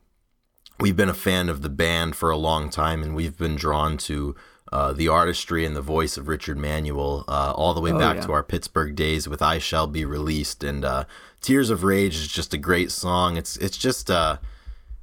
we've 0.78 0.96
been 0.96 1.08
a 1.08 1.14
fan 1.14 1.48
of 1.48 1.62
the 1.62 1.68
band 1.68 2.14
for 2.14 2.30
a 2.30 2.36
long 2.36 2.70
time, 2.70 3.02
and 3.02 3.14
we've 3.16 3.36
been 3.36 3.56
drawn 3.56 3.96
to 3.98 4.36
uh, 4.72 4.92
the 4.92 5.08
artistry 5.08 5.64
and 5.66 5.74
the 5.74 5.82
voice 5.82 6.16
of 6.16 6.28
Richard 6.28 6.56
Manuel 6.56 7.24
uh, 7.26 7.52
all 7.56 7.74
the 7.74 7.80
way 7.80 7.90
Oh, 7.92 7.98
back 7.98 8.16
yeah. 8.16 8.22
to 8.26 8.32
our 8.32 8.44
Pittsburgh 8.44 8.94
days 8.94 9.28
with 9.28 9.42
"I 9.42 9.58
Shall 9.58 9.88
Be 9.88 10.04
Released." 10.04 10.62
And 10.62 10.84
uh, 10.84 11.04
"Tears 11.40 11.70
of 11.70 11.82
Rage" 11.82 12.14
is 12.14 12.28
just 12.28 12.54
a 12.54 12.58
great 12.58 12.92
song. 12.92 13.36
It's 13.36 13.56
it's 13.56 13.76
just 13.76 14.10
uh, 14.10 14.38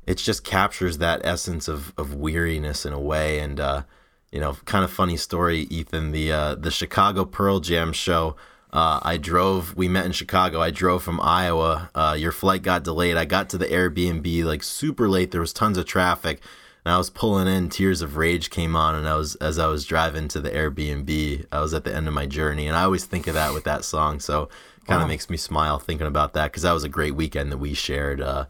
it 0.05 0.17
just 0.17 0.43
captures 0.43 0.97
that 0.97 1.21
essence 1.23 1.67
of 1.67 1.93
of 1.97 2.15
weariness 2.15 2.85
in 2.85 2.93
a 2.93 2.99
way. 2.99 3.39
And 3.39 3.59
uh, 3.59 3.83
you 4.31 4.39
know, 4.39 4.53
kind 4.65 4.83
of 4.83 4.91
funny 4.91 5.17
story, 5.17 5.61
Ethan. 5.69 6.11
The 6.11 6.31
uh, 6.31 6.55
the 6.55 6.71
Chicago 6.71 7.25
Pearl 7.25 7.59
Jam 7.59 7.93
show. 7.93 8.35
Uh, 8.73 9.01
I 9.03 9.17
drove. 9.17 9.75
We 9.75 9.89
met 9.89 10.05
in 10.05 10.13
Chicago. 10.13 10.61
I 10.61 10.71
drove 10.71 11.03
from 11.03 11.19
Iowa. 11.19 11.89
Uh, 11.93 12.15
your 12.17 12.31
flight 12.31 12.63
got 12.63 12.83
delayed. 12.83 13.17
I 13.17 13.25
got 13.25 13.49
to 13.49 13.57
the 13.57 13.65
Airbnb 13.65 14.45
like 14.45 14.63
super 14.63 15.09
late. 15.09 15.31
There 15.31 15.41
was 15.41 15.51
tons 15.51 15.77
of 15.77 15.85
traffic, 15.85 16.41
and 16.85 16.93
I 16.93 16.97
was 16.97 17.09
pulling 17.09 17.49
in. 17.49 17.67
Tears 17.67 18.01
of 18.01 18.15
Rage 18.15 18.49
came 18.49 18.75
on, 18.77 18.95
and 18.95 19.07
I 19.07 19.15
was 19.15 19.35
as 19.35 19.59
I 19.59 19.67
was 19.67 19.83
driving 19.85 20.29
to 20.29 20.39
the 20.39 20.49
Airbnb. 20.49 21.45
I 21.51 21.59
was 21.59 21.73
at 21.73 21.83
the 21.83 21.93
end 21.93 22.07
of 22.07 22.13
my 22.13 22.25
journey, 22.25 22.65
and 22.67 22.77
I 22.77 22.83
always 22.83 23.03
think 23.03 23.27
of 23.27 23.33
that 23.33 23.53
with 23.53 23.65
that 23.65 23.83
song. 23.83 24.21
So 24.21 24.47
kind 24.87 25.01
of 25.01 25.07
makes 25.07 25.29
me 25.29 25.37
smile 25.37 25.79
thinking 25.79 26.07
about 26.07 26.33
that 26.33 26.51
because 26.51 26.63
that 26.63 26.71
was 26.71 26.83
a 26.83 26.89
great 26.89 27.15
weekend 27.15 27.51
that 27.51 27.57
we 27.57 27.73
shared 27.73 28.19
uh, 28.19 28.45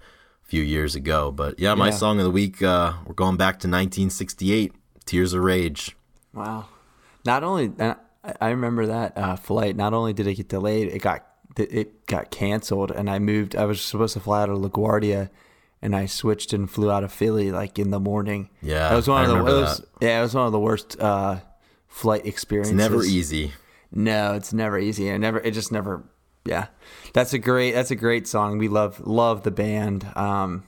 few 0.52 0.62
years 0.62 0.96
ago. 0.96 1.32
But 1.32 1.58
yeah, 1.60 1.74
my 1.76 1.88
Yeah. 1.88 1.92
song 1.94 2.18
of 2.20 2.26
the 2.26 2.30
week. 2.32 2.62
Uh, 2.62 2.92
we're 3.06 3.14
going 3.14 3.38
back 3.38 3.56
to 3.62 3.68
1968. 3.70 4.74
Tears 5.06 5.34
of 5.34 5.42
Rage. 5.44 5.96
Wow. 6.34 6.66
Not 7.26 7.44
only 7.46 7.72
I 7.80 7.96
I 8.40 8.50
remember 8.50 8.86
that 8.88 9.18
uh, 9.18 9.36
flight. 9.38 9.76
Not 9.78 9.94
only 9.94 10.12
did 10.14 10.28
it 10.28 10.36
get 10.36 10.50
delayed, 10.50 10.90
it 10.90 11.00
got 11.02 11.26
it 11.58 12.06
got 12.06 12.32
canceled, 12.32 12.92
and 12.92 13.10
I 13.10 13.18
moved. 13.20 13.56
I 13.56 13.64
was 13.66 13.82
supposed 13.82 14.14
to 14.14 14.20
fly 14.20 14.42
out 14.44 14.50
of 14.50 14.58
LaGuardia, 14.60 15.30
and 15.82 15.96
I 15.96 16.06
switched 16.06 16.52
and 16.54 16.70
flew 16.70 16.92
out 16.92 17.04
of 17.06 17.12
Philly 17.14 17.52
like 17.52 17.80
in 17.80 17.90
the 17.92 18.00
morning. 18.00 18.50
Yeah, 18.62 18.92
it 18.92 18.96
was 18.96 19.08
one 19.08 19.22
I 19.26 19.30
of 19.32 19.38
the. 19.38 19.44
Was, 19.44 19.78
that. 19.80 19.88
yeah, 20.02 20.20
it 20.20 20.22
was 20.22 20.36
one 20.36 20.46
of 20.46 20.52
the 20.52 20.60
worst 20.60 21.00
uh, 21.00 21.40
flight 21.88 22.26
experiences. 22.26 22.74
It's 22.74 22.78
never 22.90 23.04
easy. 23.04 23.54
No, 23.92 24.34
it's 24.36 24.52
never 24.54 24.78
easy. 24.78 25.08
It 25.10 25.18
never. 25.20 25.40
It 25.40 25.52
just 25.52 25.72
never. 25.72 26.04
Yeah, 26.46 26.68
that's 27.14 27.34
a 27.34 27.40
great. 27.40 27.74
That's 27.74 27.92
a 27.92 27.96
great 27.96 28.28
song. 28.28 28.58
We 28.58 28.68
love 28.68 29.06
love 29.06 29.44
the 29.44 29.52
band. 29.52 30.06
Um, 30.16 30.64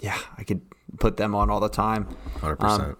yeah, 0.00 0.18
I 0.36 0.44
could 0.44 0.60
put 0.98 1.16
them 1.16 1.34
on 1.34 1.50
all 1.50 1.60
the 1.60 1.68
time. 1.68 2.06
100%. 2.40 2.96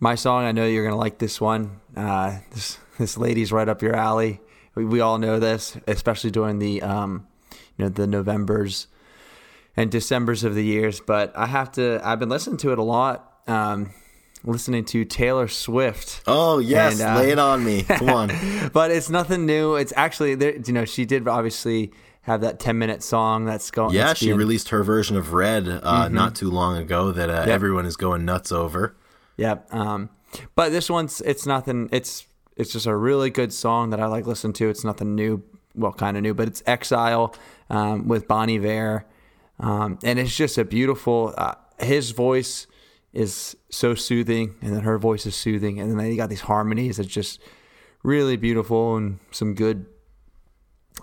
My 0.00 0.14
song, 0.14 0.44
I 0.44 0.52
know 0.52 0.66
you're 0.66 0.84
gonna 0.84 0.96
like 0.96 1.18
this 1.18 1.40
one. 1.40 1.80
Uh, 1.96 2.38
this 2.52 2.78
this 2.98 3.16
lady's 3.16 3.52
right 3.52 3.68
up 3.68 3.82
your 3.82 3.94
alley. 3.94 4.40
We, 4.74 4.84
we 4.84 5.00
all 5.00 5.18
know 5.18 5.38
this, 5.38 5.76
especially 5.86 6.30
during 6.30 6.58
the 6.58 6.82
um, 6.82 7.26
you 7.76 7.84
know 7.84 7.88
the 7.88 8.06
Novembers 8.06 8.86
and 9.76 9.90
Decembers 9.90 10.44
of 10.44 10.54
the 10.54 10.64
years. 10.64 11.00
But 11.00 11.36
I 11.36 11.46
have 11.46 11.72
to. 11.72 12.00
I've 12.04 12.18
been 12.18 12.28
listening 12.28 12.56
to 12.58 12.72
it 12.72 12.78
a 12.78 12.82
lot. 12.82 13.40
Um, 13.46 13.90
listening 14.44 14.84
to 14.86 15.04
Taylor 15.04 15.48
Swift. 15.48 16.22
oh 16.26 16.58
yes, 16.58 17.00
and, 17.00 17.10
uh, 17.16 17.20
lay 17.20 17.30
it 17.30 17.38
on 17.38 17.64
me. 17.64 17.82
Come 17.88 18.08
on. 18.10 18.30
but 18.72 18.90
it's 18.90 19.10
nothing 19.10 19.46
new. 19.46 19.74
It's 19.76 19.92
actually 19.96 20.34
there. 20.34 20.56
You 20.56 20.72
know, 20.72 20.84
she 20.84 21.04
did 21.04 21.26
obviously 21.28 21.92
have 22.22 22.40
that 22.42 22.60
ten 22.60 22.78
minute 22.78 23.02
song 23.02 23.44
that's 23.44 23.70
going. 23.70 23.94
Yeah, 23.94 24.08
that's 24.08 24.20
she 24.20 24.26
being- 24.26 24.38
released 24.38 24.68
her 24.70 24.82
version 24.82 25.16
of 25.16 25.32
Red 25.32 25.68
uh, 25.68 26.08
not 26.08 26.34
too 26.34 26.50
long 26.50 26.76
ago 26.76 27.12
that 27.12 27.30
uh, 27.30 27.44
everyone 27.48 27.86
is 27.86 27.96
going 27.96 28.24
nuts 28.24 28.52
over. 28.52 28.96
Yep. 29.36 29.72
Um, 29.74 30.10
but 30.54 30.70
this 30.70 30.88
one's 30.90 31.20
it's 31.22 31.46
nothing. 31.46 31.88
It's 31.92 32.26
it's 32.56 32.72
just 32.72 32.86
a 32.86 32.94
really 32.94 33.30
good 33.30 33.52
song 33.52 33.90
that 33.90 34.00
I 34.00 34.06
like 34.06 34.26
listen 34.26 34.52
to. 34.54 34.68
It's 34.68 34.84
nothing 34.84 35.14
new. 35.14 35.42
Well, 35.74 35.92
kind 35.92 36.18
of 36.18 36.22
new, 36.22 36.34
but 36.34 36.48
it's 36.48 36.62
Exile 36.66 37.34
um, 37.70 38.06
with 38.06 38.28
Bon 38.28 38.50
Iver, 38.50 39.06
um, 39.58 39.98
and 40.04 40.18
it's 40.18 40.36
just 40.36 40.58
a 40.58 40.64
beautiful. 40.64 41.32
Uh, 41.36 41.54
his 41.80 42.10
voice 42.12 42.66
is 43.12 43.56
so 43.70 43.94
soothing, 43.94 44.54
and 44.62 44.74
then 44.74 44.82
her 44.82 44.98
voice 44.98 45.26
is 45.26 45.34
soothing, 45.36 45.78
and 45.80 45.98
then 45.98 46.06
you 46.06 46.16
got 46.16 46.30
these 46.30 46.40
harmonies. 46.42 46.96
that's 46.96 47.08
just 47.08 47.40
really 48.02 48.36
beautiful 48.36 48.96
and 48.96 49.18
some 49.30 49.54
good, 49.54 49.86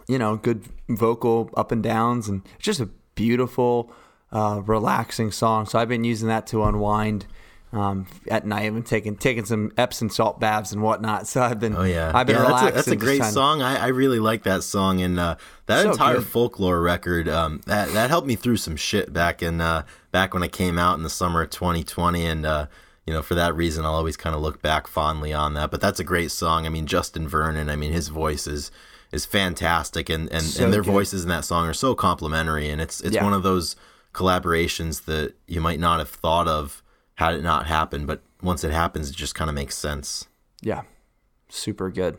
you 0.07 0.17
know, 0.17 0.35
good 0.35 0.65
vocal 0.89 1.49
up 1.55 1.71
and 1.71 1.83
downs, 1.83 2.27
and 2.27 2.41
it's 2.55 2.65
just 2.65 2.79
a 2.79 2.89
beautiful, 3.15 3.91
uh, 4.31 4.61
relaxing 4.65 5.31
song. 5.31 5.65
So 5.65 5.77
I've 5.79 5.89
been 5.89 6.03
using 6.03 6.27
that 6.29 6.47
to 6.47 6.63
unwind 6.63 7.25
um, 7.71 8.07
at 8.29 8.45
night. 8.47 8.65
I've 8.65 8.73
been 8.73 8.83
taking 8.83 9.15
taking 9.15 9.45
some 9.45 9.71
Epsom 9.77 10.09
salt 10.09 10.39
baths 10.39 10.71
and 10.71 10.81
whatnot. 10.81 11.27
So 11.27 11.41
I've 11.41 11.59
been 11.59 11.75
Oh 11.75 11.83
yeah, 11.83 12.11
I've 12.13 12.25
been 12.25 12.35
yeah, 12.37 12.41
that's 12.41 12.49
a, 12.51 12.55
relaxing. 12.55 12.75
that's 12.75 12.87
a 12.87 12.95
great 12.95 13.23
song. 13.23 13.61
I, 13.61 13.75
I 13.85 13.87
really 13.87 14.19
like 14.19 14.43
that 14.43 14.63
song, 14.63 15.01
and 15.01 15.19
uh, 15.19 15.35
that 15.67 15.83
So 15.83 15.91
entire 15.91 16.15
good. 16.15 16.27
folklore 16.27 16.81
record 16.81 17.29
um, 17.29 17.61
that 17.67 17.89
that 17.93 18.09
helped 18.09 18.27
me 18.27 18.35
through 18.35 18.57
some 18.57 18.75
shit 18.75 19.13
back 19.13 19.43
in 19.43 19.61
uh, 19.61 19.83
back 20.11 20.33
when 20.33 20.43
it 20.43 20.51
came 20.51 20.77
out 20.79 20.97
in 20.97 21.03
the 21.03 21.09
summer 21.09 21.41
of 21.41 21.49
2020, 21.49 22.25
and 22.25 22.45
uh, 22.45 22.67
you 23.05 23.13
know 23.13 23.21
for 23.21 23.35
that 23.35 23.55
reason 23.55 23.85
I'll 23.85 23.95
always 23.95 24.17
kind 24.17 24.35
of 24.35 24.41
look 24.41 24.61
back 24.61 24.87
fondly 24.87 25.33
on 25.33 25.53
that. 25.55 25.71
But 25.71 25.81
that's 25.81 25.99
a 25.99 26.03
great 26.03 26.31
song. 26.31 26.65
I 26.65 26.69
mean 26.69 26.85
Justin 26.87 27.27
Vernon. 27.27 27.69
I 27.69 27.75
mean 27.75 27.91
his 27.91 28.07
voice 28.09 28.47
is 28.47 28.71
is 29.11 29.25
fantastic, 29.25 30.09
and 30.09 30.31
and, 30.31 30.43
So 30.43 30.63
and 30.65 30.73
their 30.73 30.81
good. 30.83 30.91
voices 30.91 31.23
in 31.23 31.29
that 31.29 31.45
song 31.45 31.67
are 31.67 31.73
so 31.73 31.95
complimentary, 31.95 32.69
and 32.69 32.79
it's 32.81 33.01
it's 33.01 33.15
Yeah. 33.15 33.23
one 33.23 33.33
of 33.33 33.43
those 33.43 33.75
collaborations 34.13 35.05
that 35.05 35.33
you 35.47 35.61
might 35.61 35.79
not 35.79 35.99
have 35.99 36.09
thought 36.09 36.47
of 36.47 36.83
had 37.15 37.33
it 37.35 37.41
not 37.43 37.67
happened, 37.67 38.07
but 38.07 38.21
once 38.41 38.63
it 38.63 38.71
happens, 38.71 39.09
it 39.09 39.15
just 39.15 39.35
kind 39.35 39.49
of 39.49 39.55
makes 39.55 39.77
sense. 39.77 40.27
Yeah, 40.61 40.81
super 41.49 41.89
good. 41.89 42.17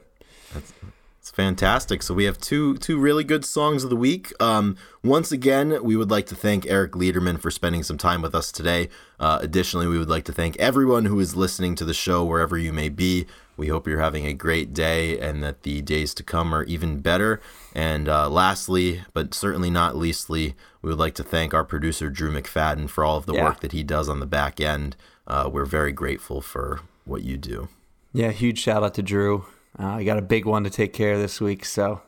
It's 1.20 1.30
fantastic. 1.30 2.02
So 2.02 2.14
we 2.14 2.24
have 2.24 2.38
two 2.38 2.78
two 2.78 2.98
really 2.98 3.24
good 3.24 3.44
songs 3.44 3.84
of 3.84 3.90
the 3.90 3.96
week. 3.96 4.32
Um, 4.40 4.76
once 5.04 5.30
again, 5.30 5.84
we 5.84 5.94
would 5.94 6.10
like 6.10 6.24
to 6.28 6.34
thank 6.34 6.64
Eric 6.66 6.92
Leiderman 6.92 7.38
for 7.38 7.50
spending 7.50 7.82
some 7.82 7.98
time 7.98 8.22
with 8.22 8.34
us 8.34 8.50
today. 8.50 8.88
Uh, 9.18 9.38
additionally, 9.42 9.86
we 9.86 9.98
would 9.98 10.08
like 10.08 10.24
to 10.24 10.32
thank 10.32 10.56
everyone 10.58 11.04
who 11.04 11.20
is 11.20 11.36
listening 11.36 11.74
to 11.74 11.84
the 11.84 11.92
show 11.92 12.24
wherever 12.24 12.56
you 12.56 12.72
may 12.72 12.88
be. 12.88 13.26
We 13.58 13.68
hope 13.68 13.86
you're 13.86 14.00
having 14.00 14.24
a 14.24 14.32
great 14.32 14.72
day 14.72 15.18
and 15.20 15.42
that 15.44 15.62
the 15.62 15.82
days 15.82 16.14
to 16.14 16.22
come 16.22 16.54
are 16.54 16.64
even 16.64 17.00
better. 17.00 17.42
And 17.74 18.08
uh, 18.08 18.30
lastly, 18.30 19.02
but 19.12 19.34
certainly 19.34 19.68
not 19.68 19.96
leastly, 19.96 20.54
we 20.80 20.88
would 20.88 20.98
like 20.98 21.14
to 21.16 21.22
thank 21.22 21.52
our 21.52 21.64
producer 21.64 22.08
Drew 22.08 22.32
McFadden 22.32 22.88
for 22.88 23.04
all 23.04 23.18
of 23.18 23.26
the 23.26 23.34
Yeah. 23.34 23.44
work 23.44 23.60
that 23.60 23.72
he 23.72 23.82
does 23.82 24.08
on 24.08 24.20
the 24.20 24.26
back 24.26 24.58
end. 24.58 24.96
Uh, 25.26 25.50
we're 25.52 25.66
very 25.66 25.92
grateful 25.92 26.40
for 26.40 26.80
what 27.04 27.22
you 27.24 27.36
do. 27.36 27.68
Yeah, 28.14 28.30
huge 28.30 28.58
shout 28.58 28.82
out 28.82 28.94
to 28.94 29.02
Drew. 29.02 29.44
Uh, 29.78 29.86
I 29.86 30.04
got 30.04 30.18
a 30.18 30.22
big 30.22 30.44
one 30.46 30.64
to 30.64 30.70
take 30.70 30.92
care 30.92 31.14
of 31.14 31.20
this 31.20 31.40
week, 31.40 31.64
so 31.64 32.02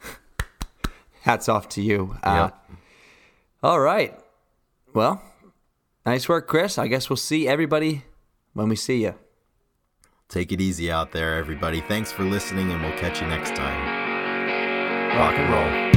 hats 1.22 1.48
off 1.48 1.68
to 1.70 1.82
you. 1.82 2.16
Uh, 2.22 2.50
Yep. 2.50 2.78
All 3.62 3.80
right. 3.80 4.16
Well, 4.94 5.20
nice 6.06 6.28
work, 6.28 6.46
Chris. 6.46 6.78
I 6.78 6.86
guess 6.86 7.10
we'll 7.10 7.16
see 7.16 7.48
everybody 7.48 8.04
when 8.54 8.68
we 8.68 8.76
see 8.76 9.02
you. 9.02 9.14
Take 10.28 10.52
it 10.52 10.60
easy 10.60 10.90
out 10.92 11.12
there, 11.12 11.36
everybody. 11.36 11.80
Thanks 11.80 12.12
for 12.12 12.22
listening, 12.22 12.70
and 12.70 12.82
we'll 12.82 12.96
catch 12.98 13.20
you 13.20 13.26
next 13.26 13.56
time. 13.56 15.16
Rock 15.16 15.34
and 15.34 15.52
roll. 15.52 15.87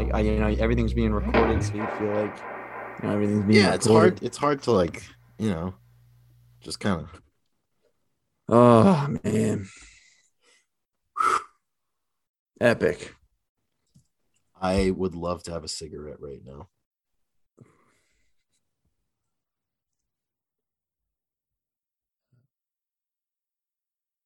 Like, 0.00 0.14
I, 0.14 0.20
you 0.20 0.38
know, 0.38 0.48
everything's 0.48 0.94
being 0.94 1.12
recorded, 1.12 1.62
so 1.62 1.76
you 1.76 1.88
feel 1.88 2.12
like, 2.12 2.36
you 3.02 3.08
know, 3.08 3.14
everything's 3.14 3.44
being 3.44 3.62
Yeah, 3.62 3.74
it's 3.74 3.86
hard. 3.86 4.22
It's 4.22 4.38
hard 4.38 4.62
to 4.62 4.72
like, 4.72 5.04
you 5.38 5.50
know, 5.50 5.74
just 6.60 6.80
kind 6.80 7.02
of. 7.02 7.22
Oh 8.48 9.16
man, 9.22 9.68
epic. 12.60 13.14
I 14.60 14.90
would 14.90 15.14
love 15.14 15.42
to 15.44 15.52
have 15.52 15.64
a 15.64 15.68
cigarette 15.68 16.20
right 16.20 16.40
now. 16.44 16.68